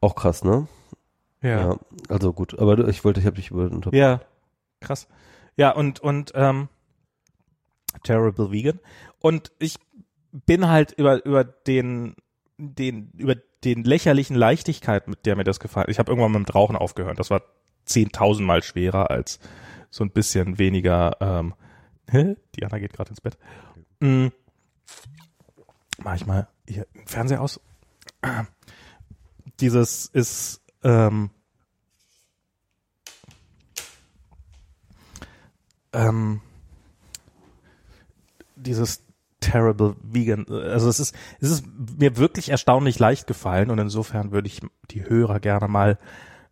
[0.00, 0.66] Auch krass, ne?
[1.42, 1.76] Ja.
[2.08, 3.70] Also gut, aber ich wollte, ich habe dich über.
[3.92, 4.20] Ja,
[4.80, 5.06] krass.
[5.56, 6.68] Ja, und, und ähm,
[8.02, 8.80] Terrible Vegan.
[9.20, 9.76] Und ich
[10.32, 12.16] bin halt über, über den,
[12.58, 16.52] den, über den lächerlichen Leichtigkeit, mit der mir das gefallen Ich habe irgendwann mit dem
[16.52, 17.18] Rauchen aufgehört.
[17.18, 17.42] Das war
[17.88, 19.38] 10.000 Mal schwerer als
[19.90, 21.54] so ein bisschen weniger, ähm,
[22.10, 22.36] hä?
[22.56, 23.38] Diana geht gerade ins Bett.
[24.00, 24.28] Mm.
[26.02, 27.60] Mach ich mal hier den Fernseher aus.
[29.60, 31.30] Dieses ist, ähm,
[35.92, 36.40] ähm,
[38.64, 39.04] dieses
[39.40, 41.64] terrible vegan, also es ist, es ist
[41.98, 44.60] mir wirklich erstaunlich leicht gefallen und insofern würde ich
[44.90, 45.98] die Hörer gerne mal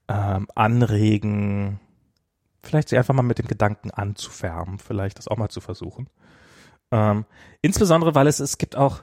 [0.09, 1.81] ähm, anregen,
[2.63, 6.09] vielleicht sie einfach mal mit dem Gedanken anzufärben, vielleicht das auch mal zu versuchen.
[6.91, 7.25] Ähm,
[7.63, 9.03] insbesondere, weil es, es gibt auch,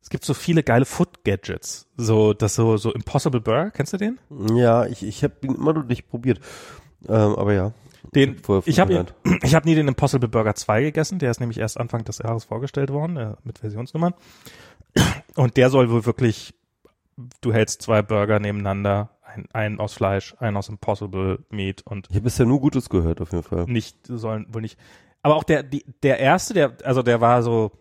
[0.00, 4.18] es gibt so viele geile Food-Gadgets, so, das so, so Impossible Burger, kennst du den?
[4.54, 6.40] Ja, ich, ich habe ihn immer noch nicht probiert.
[7.08, 7.72] Ähm, aber ja.
[8.14, 9.14] Den, ich habe gehört.
[9.42, 12.44] ich hab nie den Impossible Burger 2 gegessen, der ist nämlich erst Anfang des Jahres
[12.44, 14.14] vorgestellt worden, äh, mit Versionsnummern.
[15.36, 16.54] Und der soll wohl wirklich,
[17.40, 22.16] du hältst zwei Burger nebeneinander, ein, einen aus Fleisch, einen aus Impossible Meat und Ich
[22.16, 23.64] habe bisher nur Gutes gehört, auf jeden Fall.
[23.64, 24.78] nicht, sollen wohl nicht.
[25.22, 27.72] Aber auch der, die, der erste, der, also der war so,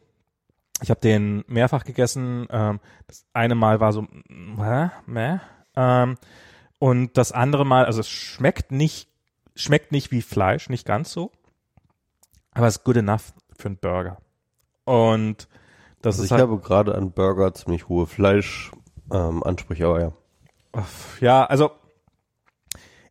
[0.82, 2.48] ich habe den mehrfach gegessen.
[2.50, 5.40] Ähm, das eine Mal war so, meh, meh,
[5.76, 6.18] ähm,
[6.80, 9.10] und das andere Mal, also es schmeckt nicht,
[9.56, 11.32] schmeckt nicht wie Fleisch, nicht ganz so,
[12.52, 14.18] aber es ist good enough für einen Burger.
[14.84, 15.48] Und
[16.02, 20.12] das Also ist ich halt, habe gerade an Burger ziemlich hohe Fleischansprüche, ähm, aber ja.
[21.20, 21.72] ja, also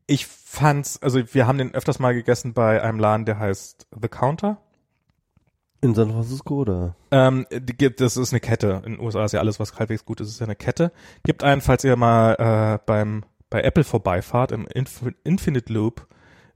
[0.07, 4.09] ich fand's, also wir haben den öfters mal gegessen bei einem Laden, der heißt The
[4.09, 4.59] Counter.
[5.81, 6.97] In San Francisco oder?
[7.11, 8.83] Ähm, gibt, das ist eine Kette.
[8.87, 10.93] In den USA ist ja alles, was halbwegs gut ist, ist ja eine Kette.
[11.25, 16.07] Gibt einen, falls ihr mal äh, beim bei Apple vorbeifahrt, im Inf Infinite Loop,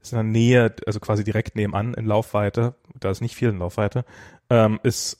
[0.01, 3.59] ist in der Nähe, also quasi direkt nebenan in Laufweite, da ist nicht viel in
[3.59, 4.05] Laufweite,
[4.49, 5.17] ähm, ist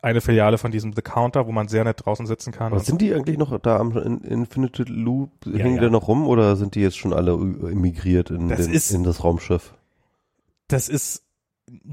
[0.00, 2.72] eine Filiale von diesem The Counter, wo man sehr nett draußen sitzen kann.
[2.72, 5.30] Aber sind die eigentlich noch da am in, Infinite Loop?
[5.46, 5.84] Ja, hängen ja.
[5.84, 9.04] die noch rum oder sind die jetzt schon alle emigriert in, Das den, ist- in
[9.04, 9.74] das Raumschiff?
[10.68, 11.22] das ist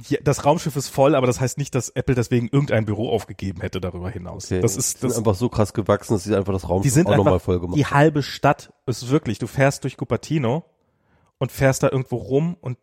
[0.08, 3.62] ja, das Raumschiff ist voll, aber das heißt nicht, dass Apple deswegen irgendein Büro aufgegeben
[3.62, 4.46] hätte darüber hinaus.
[4.46, 4.62] Okay.
[4.62, 6.94] Das ist die das sind einfach so krass gewachsen, dass sie einfach das Die Raumschiff
[6.94, 10.64] sind auch nochmal voll gemacht die halbe Stadt ist wirklich, du fährst durch Cupertino
[11.44, 12.78] und fährst da irgendwo rum und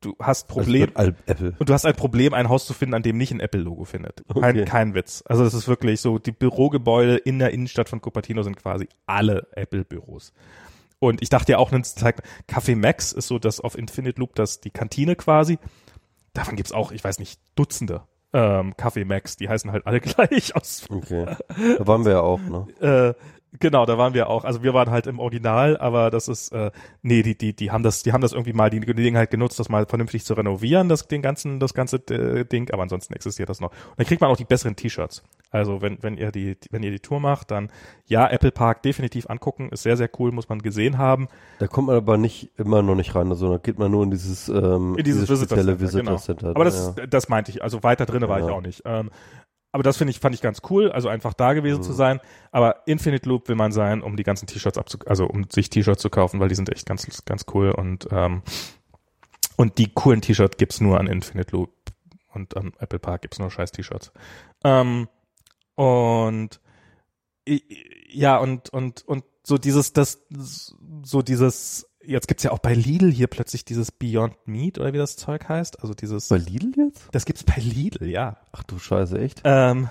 [0.00, 0.92] du hast Also Problem
[1.58, 4.22] und du hast ein Problem, ein Haus zu finden, an dem nicht ein Apple-Logo findet.
[4.32, 4.64] Kein, Okay.
[4.64, 5.24] kein Witz.
[5.26, 9.48] Also das ist wirklich so, die Bürogebäude in der Innenstadt von Cupertino sind quasi alle
[9.50, 10.32] Apple-Büros.
[11.00, 14.36] Und ich dachte ja auch, eine Zeit, Café Max ist so das auf Infinite Loop,
[14.36, 15.58] das die Kantine quasi.
[16.34, 18.02] Davon gibt's auch, ich weiß nicht, Dutzende
[18.32, 21.26] ähm, Café Max, die heißen halt alle gleich aus Okay.
[21.78, 22.66] Da waren wir ja auch, ne?
[22.80, 23.14] äh,
[23.58, 24.44] genau, da waren wir auch.
[24.44, 26.70] Also wir waren halt im Original, aber das ist, äh,
[27.02, 29.68] nee, die, die, die haben das, die haben das irgendwie mal die Gelegenheit genutzt, das
[29.68, 33.60] mal vernünftig zu renovieren, das, den ganzen, das ganze äh, Ding, aber ansonsten existiert das
[33.60, 33.70] noch.
[33.70, 35.22] Und dann kriegt man auch die besseren T-Shirts.
[35.50, 37.70] Also wenn, wenn ihr die, wenn ihr die Tour macht, dann
[38.06, 41.28] ja, Apple Park definitiv angucken, ist sehr, sehr cool, muss man gesehen haben.
[41.58, 44.10] Da kommt man aber nicht immer noch nicht rein, also da geht man nur in
[44.10, 46.16] dieses, ähm, In dieses Visitor spezielle Center, Visitor genau.
[46.18, 46.48] Center.
[46.50, 47.06] Aber das, ja.
[47.06, 47.62] das meinte ich.
[47.62, 48.46] Also weiter drinne war Ja.
[48.46, 48.82] ich auch nicht.
[48.84, 49.10] Ähm,
[49.72, 51.82] aber das finde ich, fand ich ganz cool, also einfach da gewesen Mhm.
[51.84, 52.20] zu sein.
[52.52, 56.00] Aber Infinite Loop will man sein, um die ganzen T-Shirts abzu, also um sich T-Shirts
[56.02, 58.42] zu kaufen, weil die sind echt ganz, ganz cool und, ähm,
[59.56, 61.70] und die coolen T-Shirts gibt's nur an Infinite Loop
[62.32, 64.12] und am Apple Park gibt's nur scheiß T-Shirts.
[64.64, 65.08] Ähm,
[65.74, 66.60] und
[68.10, 70.22] ja, und, und, und so dieses, das,
[71.02, 74.98] so dieses, jetzt gibt's ja auch bei Lidl hier plötzlich dieses Beyond Meat oder wie
[74.98, 75.80] das Zeug heißt.
[75.82, 77.08] Also dieses, Bei Lidl jetzt?
[77.12, 78.38] das gibt's bei Lidl, ja.
[78.52, 79.42] Ach du Scheiße, echt?
[79.44, 79.88] Ähm,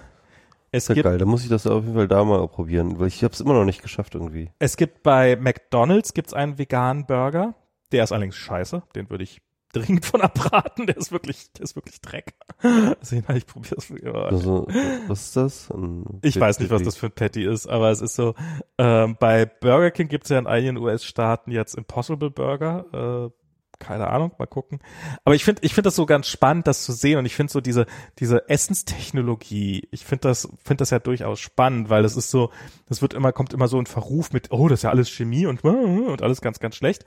[0.71, 2.99] es Ist ja gibt, geil, da muss ich das auf jeden Fall da mal probieren,
[2.99, 4.51] weil ich habe es immer noch nicht geschafft irgendwie.
[4.59, 7.55] es gibt bei McDonald's gibt's einen veganen Burger.
[7.93, 8.83] Der ist allerdings scheiße.
[8.95, 9.41] Den würde ich
[9.73, 10.87] dringend von abraten.
[10.87, 12.33] Der ist wirklich, der ist wirklich Dreck.
[12.61, 13.91] Also, ich probiere es.
[14.13, 14.67] Also,
[15.07, 15.69] was ist das?
[15.71, 18.35] Ein ich weiß nicht, was das für ein Patty ist, aber es ist so,
[18.77, 23.29] ähm, bei Burger King gibt es ja in einigen US-Staaten jetzt Impossible Burger.
[23.31, 23.37] Äh,
[23.79, 24.79] keine Ahnung, mal gucken.
[25.23, 27.19] Aber ich finde, ich finde das so ganz spannend, das zu sehen.
[27.19, 27.85] Und ich finde so diese,
[28.17, 32.51] diese Essenstechnologie, ich finde das, finde das ja durchaus spannend, weil es ist so,
[32.87, 35.45] das wird immer, kommt immer so ein Verruf mit, oh, das ist ja alles Chemie
[35.45, 37.05] und, und alles ganz, ganz schlecht.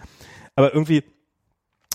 [0.55, 1.03] Aber irgendwie,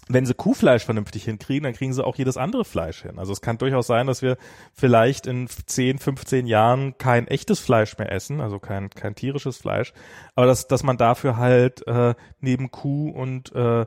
[0.07, 3.17] wenn sie Kuhfleisch vernünftig hinkriegen, dann kriegen sie auch jedes andere Fleisch hin.
[3.17, 4.37] Also es kann durchaus sein, dass wir
[4.73, 9.93] vielleicht in 10, 15 Jahren kein echtes Fleisch mehr essen, also kein, kein tierisches Fleisch,
[10.35, 13.85] aber dass, dass man dafür halt äh, neben Kuh und äh,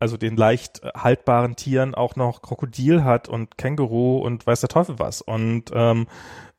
[0.00, 4.98] also den leicht haltbaren Tieren auch noch Krokodil hat und Känguru und weiß der Teufel
[4.98, 5.22] was.
[5.22, 6.06] Und ähm,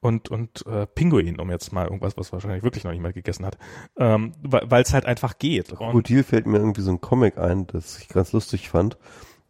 [0.04, 3.60] und, und äh, Pinguin, um jetzt mal irgendwas, was wahrscheinlich wirklich noch niemand gegessen hat,
[3.98, 5.76] ähm, weil es halt einfach geht.
[5.76, 8.98] Krokodil fällt mir irgendwie so ein Comic ein, das ich ganz lustig fand.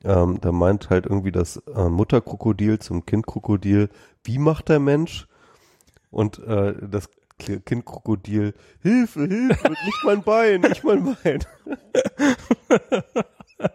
[0.03, 3.89] Ähm, da meint halt irgendwie das äh, Mutterkrokodil zum Kindkrokodil,
[4.26, 5.27] wie macht der Mensch?
[6.09, 11.39] Und äh, das Kindkrokodil, Hilfe, Hilfe, nicht mein Bein, nicht mein Bein.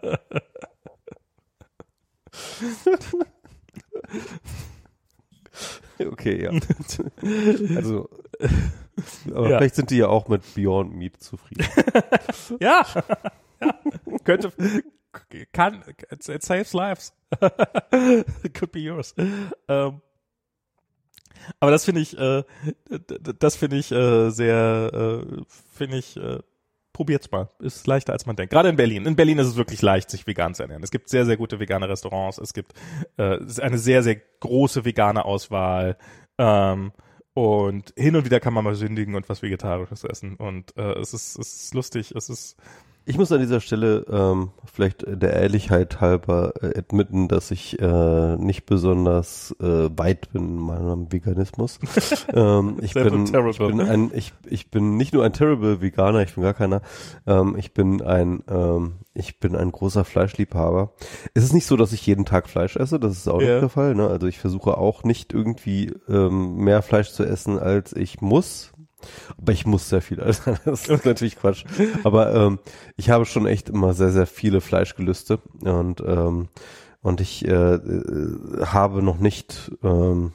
[5.99, 6.51] Okay, ja.
[7.75, 8.09] Also,
[9.33, 9.57] aber ja.
[9.57, 11.65] vielleicht sind die ja auch mit Beyond Meat zufrieden.
[12.59, 12.85] ja.
[13.61, 13.79] ja.
[14.23, 14.51] Könnte,
[15.51, 17.13] kann, it saves lives.
[18.53, 19.15] Could be yours.
[19.67, 20.01] Ähm,
[21.59, 22.43] aber das finde ich, äh,
[23.39, 25.41] das finde ich äh, sehr, äh,
[25.73, 26.39] finde ich äh,
[26.97, 27.49] probiert's mal.
[27.59, 28.51] Ist leichter als man denkt.
[28.51, 29.05] Gerade in Berlin.
[29.05, 30.81] In Berlin ist es wirklich leicht, sich vegan zu ernähren.
[30.81, 32.39] Es gibt sehr, sehr gute vegane Restaurants.
[32.39, 32.73] Es gibt
[33.17, 35.95] äh, eine sehr, sehr große vegane Auswahl.
[36.39, 36.91] Ähm,
[37.35, 40.37] und hin und wieder kann man mal sündigen und was Vegetarisches essen.
[40.37, 42.13] Und äh, es, ist, es ist lustig.
[42.15, 42.57] Es ist
[43.07, 48.35] ich muss an dieser Stelle ähm, vielleicht der Ehrlichkeit halber äh, admitten, dass ich äh,
[48.35, 51.79] nicht besonders äh, weit bin in meinem Veganismus.
[52.33, 56.35] ähm, ich, bin, ich, bin ein, ich, ich bin nicht nur ein terrible Veganer, ich
[56.35, 56.81] bin gar keiner.
[57.25, 60.91] Ähm, ich bin ein ähm, ich bin ein großer Fleischliebhaber.
[61.33, 63.53] Es ist nicht so, dass ich jeden Tag Fleisch esse, das ist auch yeah.
[63.53, 63.95] nicht der Fall.
[63.95, 64.07] Ne?
[64.07, 68.71] Also ich versuche auch nicht irgendwie ähm, mehr Fleisch zu essen, als ich muss.
[69.37, 71.65] Aber ich muss sehr viel, also das ist natürlich Quatsch.
[72.03, 72.59] Aber ähm,
[72.95, 76.49] ich habe schon echt immer sehr, sehr viele Fleischgelüste und ähm,
[77.01, 80.33] und ich äh, äh, habe noch nicht ähm,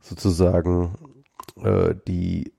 [0.00, 0.96] sozusagen
[1.62, 2.52] äh, die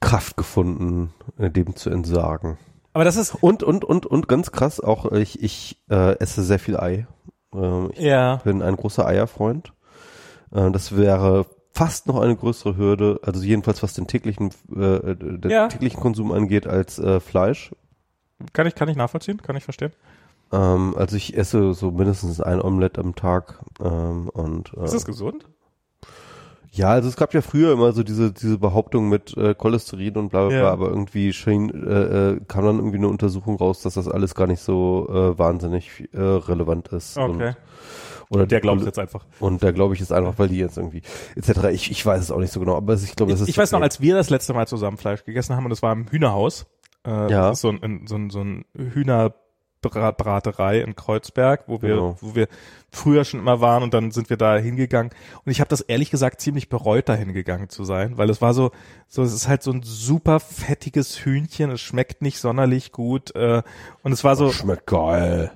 [0.00, 2.58] Kraft gefunden, äh, dem zu entsagen.
[2.92, 6.58] Aber das ist und und und und ganz krass auch ich ich äh, esse sehr
[6.58, 7.06] viel Ei.
[7.54, 8.36] Äh, ich ja.
[8.36, 9.72] bin ein großer Eierfreund.
[10.50, 11.46] Äh, das wäre
[11.76, 15.68] fast noch eine größere Hürde, also jedenfalls was den täglichen, äh, den ja.
[15.68, 17.70] täglichen Konsum angeht, als äh, Fleisch.
[18.54, 19.92] Kann ich, kann ich nachvollziehen, kann ich verstehen.
[20.52, 25.04] Ähm, also ich esse so mindestens ein Omelett am Tag ähm, und äh, Ist das
[25.04, 25.44] gesund?
[26.72, 30.30] Ja, also es gab ja früher immer so diese diese Behauptung mit äh, Cholesterin und
[30.30, 30.62] bla bla, ja.
[30.62, 34.34] bla aber irgendwie schien, äh, äh, kam dann irgendwie eine Untersuchung raus, dass das alles
[34.34, 37.18] gar nicht so äh, wahnsinnig äh, relevant ist.
[37.18, 37.48] Okay.
[37.48, 37.56] Und
[38.28, 39.24] oder der glaubt es jetzt einfach.
[39.40, 41.02] Und der glaube ich ist einfach, weil die jetzt irgendwie
[41.36, 41.64] etc.
[41.72, 43.48] Ich, ich weiß es auch nicht so genau, aber ich glaube, das ist.
[43.48, 45.92] Ich weiß noch, als wir das letzte Mal zusammen Fleisch gegessen haben und das war
[45.92, 46.66] im Hühnerhaus.
[47.06, 47.54] Äh, ja.
[47.54, 52.16] So ein, so ein, so ein Hühnerbraterei in Kreuzberg, wo wir, genau.
[52.20, 52.48] wo wir
[52.90, 55.12] früher schon immer waren und dann sind wir da hingegangen.
[55.44, 58.54] Und ich habe das ehrlich gesagt ziemlich bereut, da hingegangen zu sein, weil es war
[58.54, 58.72] so,
[59.06, 63.62] so es ist halt so ein super fettiges Hühnchen, es schmeckt nicht sonderlich gut äh,
[64.02, 64.46] und es war so.
[64.46, 65.52] Das schmeckt geil.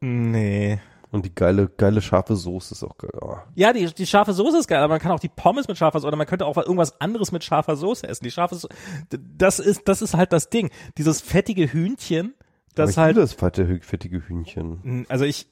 [0.00, 0.78] Nee.
[1.16, 3.10] Und die geile, geile scharfe Soße ist auch geil.
[3.20, 3.36] Oh.
[3.54, 5.98] Ja, die, die scharfe Soße ist geil, aber man kann auch die Pommes mit scharfer
[5.98, 8.24] Soße oder man könnte auch irgendwas anderes mit scharfer Soße essen.
[8.24, 8.68] Die scharfe Soße,
[9.10, 10.70] das ist, das ist halt das Ding.
[10.98, 12.34] Dieses fettige Hühnchen,
[12.74, 13.16] das aber ich halt.
[13.16, 15.06] das fette, fettige Hühnchen.
[15.08, 15.48] Also ich,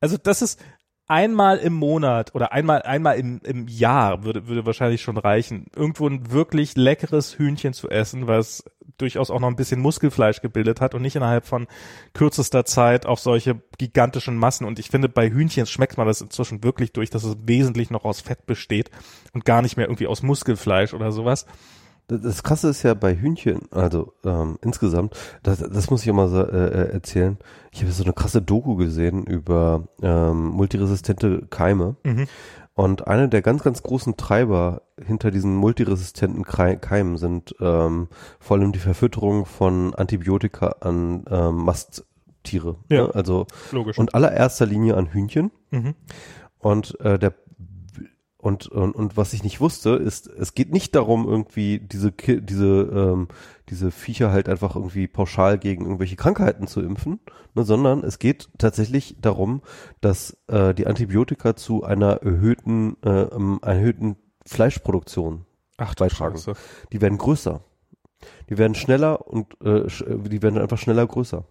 [0.00, 0.60] also das ist,
[1.08, 6.06] einmal im Monat oder einmal einmal im, im Jahr würde würde wahrscheinlich schon reichen, irgendwo
[6.06, 8.64] ein wirklich leckeres Hühnchen zu essen, was
[8.98, 11.66] durchaus auch noch ein bisschen Muskelfleisch gebildet hat und nicht innerhalb von
[12.14, 14.66] kürzester Zeit auf solche gigantischen Massen.
[14.66, 18.04] Und ich finde, bei Hühnchen schmeckt man das inzwischen wirklich durch, dass es wesentlich noch
[18.04, 18.90] aus Fett besteht
[19.32, 21.46] und gar nicht mehr irgendwie aus Muskelfleisch oder sowas.
[22.08, 26.40] Das Krasse ist ja bei Hühnchen, also ähm, insgesamt, das, das muss ich immer so,
[26.40, 27.36] äh, äh, erzählen.
[27.70, 31.96] Ich habe so eine krasse Doku gesehen über ähm, multiresistente Keime.
[32.04, 32.26] Mhm.
[32.72, 38.08] Und einer der ganz, ganz großen Treiber hinter diesen multiresistenten Keimen sind ähm,
[38.40, 42.76] vor allem die Verfütterung von Antibiotika an ähm, Masttiere.
[42.88, 43.14] Ja, ne?
[43.14, 43.98] Also logisch.
[43.98, 45.50] und allererster Linie an Hühnchen.
[45.72, 45.94] Mhm.
[46.58, 47.34] Und äh, der
[48.40, 52.66] Und, und, und was ich nicht wusste, ist, es geht nicht darum, irgendwie diese, diese,
[52.66, 53.28] ähm,
[53.68, 57.18] diese Viecher halt einfach irgendwie pauschal gegen irgendwelche Krankheiten zu impfen,
[57.56, 59.60] ne, sondern es geht tatsächlich darum,
[60.00, 64.14] dass äh, die Antibiotika zu einer erhöhten, äh, ähm, erhöhten
[64.46, 65.44] Fleischproduktion
[65.76, 66.36] Ach, beitragen.
[66.36, 66.52] Scheiße.
[66.92, 67.60] die werden größer.
[68.50, 69.86] Die werden schneller und äh,
[70.28, 71.44] die werden einfach schneller größer.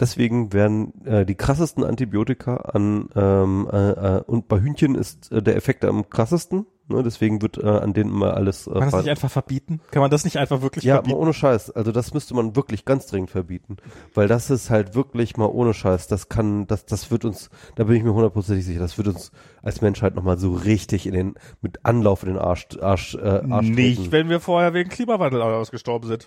[0.00, 5.42] Deswegen werden äh, die krassesten Antibiotika an ähm, äh, äh, und bei Hühnchen ist äh,
[5.42, 6.66] der Effekt am krassesten.
[6.88, 7.02] Ne?
[7.02, 8.66] Deswegen wird äh, an denen immer alles.
[8.66, 9.80] Äh, Kann man das nicht einfach verbieten?
[9.90, 11.18] Kann man das nicht einfach wirklich ja, mal verbieten?
[11.18, 11.70] ohne Scheiß.
[11.70, 13.76] Also das müsste man wirklich ganz dringend verbieten,
[14.14, 16.08] weil das ist halt wirklich mal ohne Scheiß.
[16.08, 19.30] Das kann, das, das wird uns, da bin ich mir hundertprozentig sicher, das wird uns
[19.62, 23.68] als Menschheit nochmal so richtig in den mit Anlauf in den Arsch, Arsch, äh, Arsch
[23.68, 24.12] Nicht, treten.
[24.12, 26.26] wenn wir vorher wegen Klimawandel ausgestorben sind.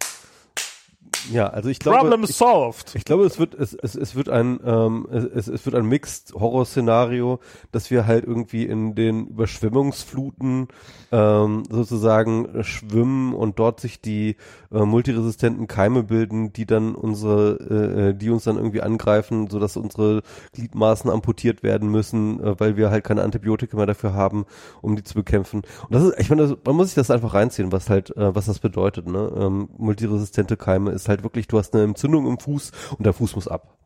[1.31, 2.95] Ja, also ich glaube, Problem ich, solved.
[2.95, 6.33] Ich glaube, es wird, es, es, es wird ein, ähm, es, es wird ein Mixed
[6.33, 7.39] Horror-Szenario,
[7.71, 10.67] dass wir halt irgendwie in den Überschwemmungsfluten
[11.11, 14.35] ähm, sozusagen äh, schwimmen und dort sich die
[14.71, 19.59] äh, multiresistenten Keime bilden, die dann unsere, äh, äh, die uns dann irgendwie angreifen, so
[19.59, 20.21] dass unsere
[20.53, 24.45] Gliedmaßen amputiert werden müssen, äh, weil wir halt keine Antibiotika mehr dafür haben,
[24.81, 25.61] um die zu bekämpfen.
[25.83, 28.35] Und das ist, ich meine, das, man muss sich das einfach reinziehen, was halt, äh,
[28.35, 29.07] was das bedeutet.
[29.07, 29.31] Ne?
[29.37, 33.35] Ähm, multiresistente Keime ist halt wirklich, du hast eine Entzündung im Fuß und der Fuß
[33.35, 33.77] muss ab.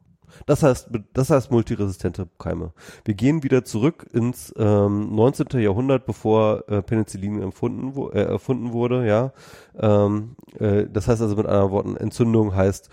[0.46, 2.74] Das heißt, das heißt multiresistente Keime.
[3.06, 5.60] Wir gehen wieder zurück ins ähm, 19.
[5.60, 9.34] Jahrhundert, bevor äh, Penicillin empfunden, wo, äh, erfunden wurde, ja.
[9.78, 12.90] Ähm, äh, das heißt also mit anderen Worten, Entzündung heißt,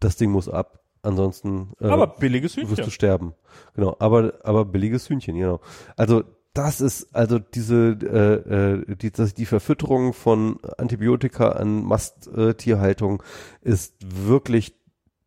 [0.00, 0.80] das Ding muss ab.
[1.02, 2.84] Ansonsten äh, Aber billiges wirst Hühnchen.
[2.84, 3.34] du sterben.
[3.74, 5.60] Genau, aber aber billiges Hühnchen, genau.
[5.96, 6.24] Also
[6.56, 13.22] das ist also diese äh, äh, die das, die Verfütterung von Antibiotika an Masttierhaltung
[13.60, 14.74] ist wirklich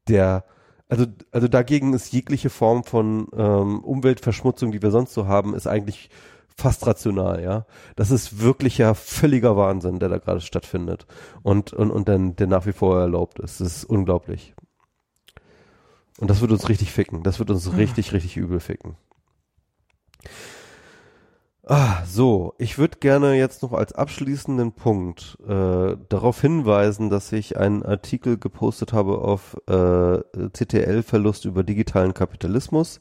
[0.08, 0.46] der
[0.88, 5.68] also also dagegen ist jegliche Form von ähm, Umweltverschmutzung, die wir sonst so haben, ist
[5.68, 6.10] eigentlich
[6.58, 7.66] fast rational, ja.
[7.96, 11.06] Das ist wirklich ja völliger Wahnsinn, der da gerade stattfindet
[11.44, 13.62] und und und dann der nach wie vor erlaubt ist.
[13.62, 14.56] Das ist unglaublich.
[16.20, 17.24] Und das wird uns richtig ficken.
[17.24, 18.98] Das wird uns richtig, richtig übel ficken.
[21.72, 27.58] Ah, so, ich würde gerne jetzt noch als abschließenden Punkt äh, darauf hinweisen, dass ich
[27.58, 30.18] einen Artikel gepostet habe auf äh,
[30.50, 33.00] CTL-Verlust über digitalen Kapitalismus.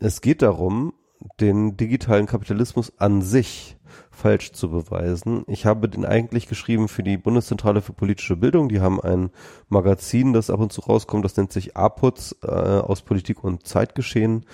[0.00, 0.94] Es geht darum,
[1.40, 3.76] den digitalen Kapitalismus an sich
[4.10, 5.44] falsch zu beweisen.
[5.46, 8.68] Ich habe den eigentlich geschrieben für die Bundeszentrale für politische Bildung.
[8.68, 9.30] Die haben ein
[9.68, 14.46] Magazin, das ab und zu rauskommt, das nennt sich APUZ äh, aus Politik und Zeitgeschehen.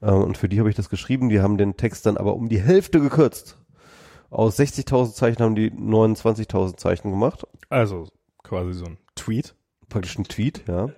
[0.00, 1.28] Äh, und für die habe ich das geschrieben.
[1.28, 3.58] Die haben den Text dann aber um die Hälfte gekürzt.
[4.30, 7.46] Aus 60.000 Zeichen haben die 29.000 Zeichen gemacht.
[7.68, 8.06] Also
[8.42, 9.54] quasi so ein Tweet.
[9.88, 10.88] Praktisch ein Tweet, ja.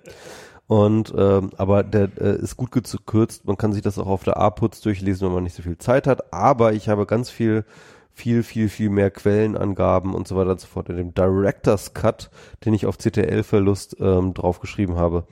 [0.73, 3.45] Und ähm, aber der äh, ist gut gekürzt.
[3.45, 6.07] Man kann sich das auch auf der A-Putz durchlesen, wenn man nicht so viel Zeit
[6.07, 6.33] hat.
[6.33, 7.67] Aber ich habe ganz viel,
[8.15, 12.31] viel, viel, viel mehr Quellenangaben und so weiter und so fort in dem Director's Cut,
[12.65, 15.27] den ich auf CTL-Verlust ähm, draufgeschrieben habe.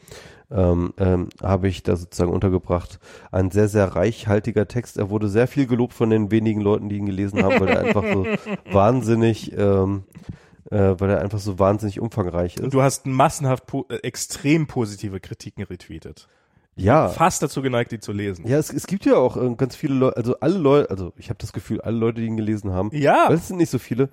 [0.51, 3.01] Ähm, ähm, habe ich da sozusagen untergebracht.
[3.33, 4.99] Ein sehr, sehr reichhaltiger Text.
[4.99, 7.81] Er wurde sehr viel gelobt von den wenigen Leuten, die ihn gelesen haben, weil er
[7.81, 8.27] einfach so
[8.71, 10.03] wahnsinnig, ähm,
[10.71, 12.63] äh, weil er einfach so wahnsinnig umfangreich ist.
[12.63, 16.29] Und du hast massenhaft po äh, extrem positive Kritiken retweetet.
[16.77, 17.09] ja.
[17.09, 18.47] Fast dazu geneigt, die zu lesen.
[18.47, 21.29] Ja, es, es gibt ja auch äh, ganz viele Leute, also alle Leute, also ich
[21.29, 23.27] habe das Gefühl, alle Leute, die ihn gelesen haben, Ja.
[23.29, 24.09] weil es sind nicht so viele,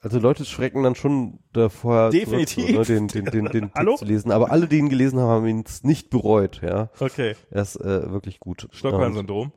[0.00, 2.66] also Leute schrecken dann schon davor, Definitiv.
[2.66, 3.92] zurück, so, ne, den, den, den, den Hallo?
[3.92, 6.88] Text zu lesen, aber alle, die ihn gelesen haben, haben ihn nicht bereut, ja.
[7.00, 7.34] Okay.
[7.50, 8.68] Er ist äh, wirklich gut.
[8.72, 9.52] Stockholm-Syndrom.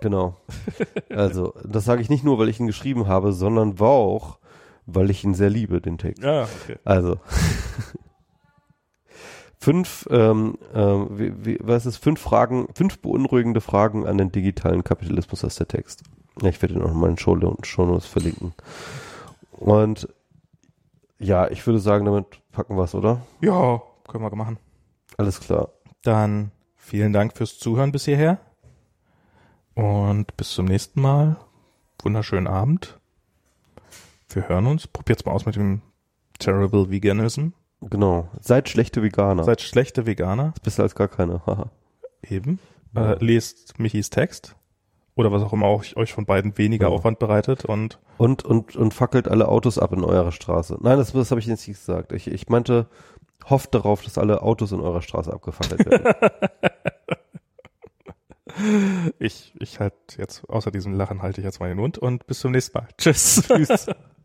[0.00, 0.36] genau.
[1.10, 4.38] Also, das sage ich nicht nur, weil ich ihn geschrieben habe, sondern war auch,
[4.86, 6.22] weil ich ihn sehr liebe, den Text.
[6.22, 6.76] Ja, okay.
[6.84, 7.18] Also
[9.58, 14.84] fünf, ähm, ähm, wie, wie, was ist fünf Fragen, fünf beunruhigende Fragen an den digitalen
[14.84, 16.02] Kapitalismus aus der Text.
[16.42, 18.54] Ja, ich werde ihn auch in Show Shownotes verlinken.
[19.52, 20.08] Und
[21.18, 23.22] ja, ich würde sagen, damit packen wir's, oder?
[23.40, 24.58] Ja, können wir machen.
[25.16, 25.70] Alles klar.
[26.02, 28.38] Dann vielen Dank fürs Zuhören bis hierher.
[29.74, 31.36] Und bis zum nächsten Mal.
[32.02, 32.98] Wunderschönen Abend.
[34.28, 34.86] Wir hören uns.
[34.86, 35.82] Probiert's mal aus mit dem
[36.38, 37.48] Terrible Veganism.
[37.80, 38.28] Genau.
[38.40, 39.44] Seid schlechte Veganer.
[39.44, 40.52] Seid schlechte Veganer.
[40.56, 41.44] Ist besser als gar keine.
[41.46, 41.70] Haha.
[42.28, 42.58] Eben.
[42.94, 43.12] Ja.
[43.12, 44.56] Äh, lest Michis Text.
[45.16, 46.92] Oder was auch immer euch, euch von beiden weniger Ja.
[46.94, 47.64] Aufwand bereitet.
[47.64, 50.78] Und und, und, und fackelt alle Autos ab in eurer Straße.
[50.80, 52.12] Nein, das, das habe ich jetzt nicht gesagt.
[52.12, 52.86] Ich, ich meinte,
[53.48, 56.14] hofft darauf, dass alle Autos in eurer Straße abgefackelt werden.
[59.18, 62.40] ich, ich halt jetzt, außer diesem Lachen halte ich jetzt mal den Mund und bis
[62.40, 62.88] zum nächsten Mal.
[62.98, 63.42] Tschüss.
[63.46, 63.86] Tschüss.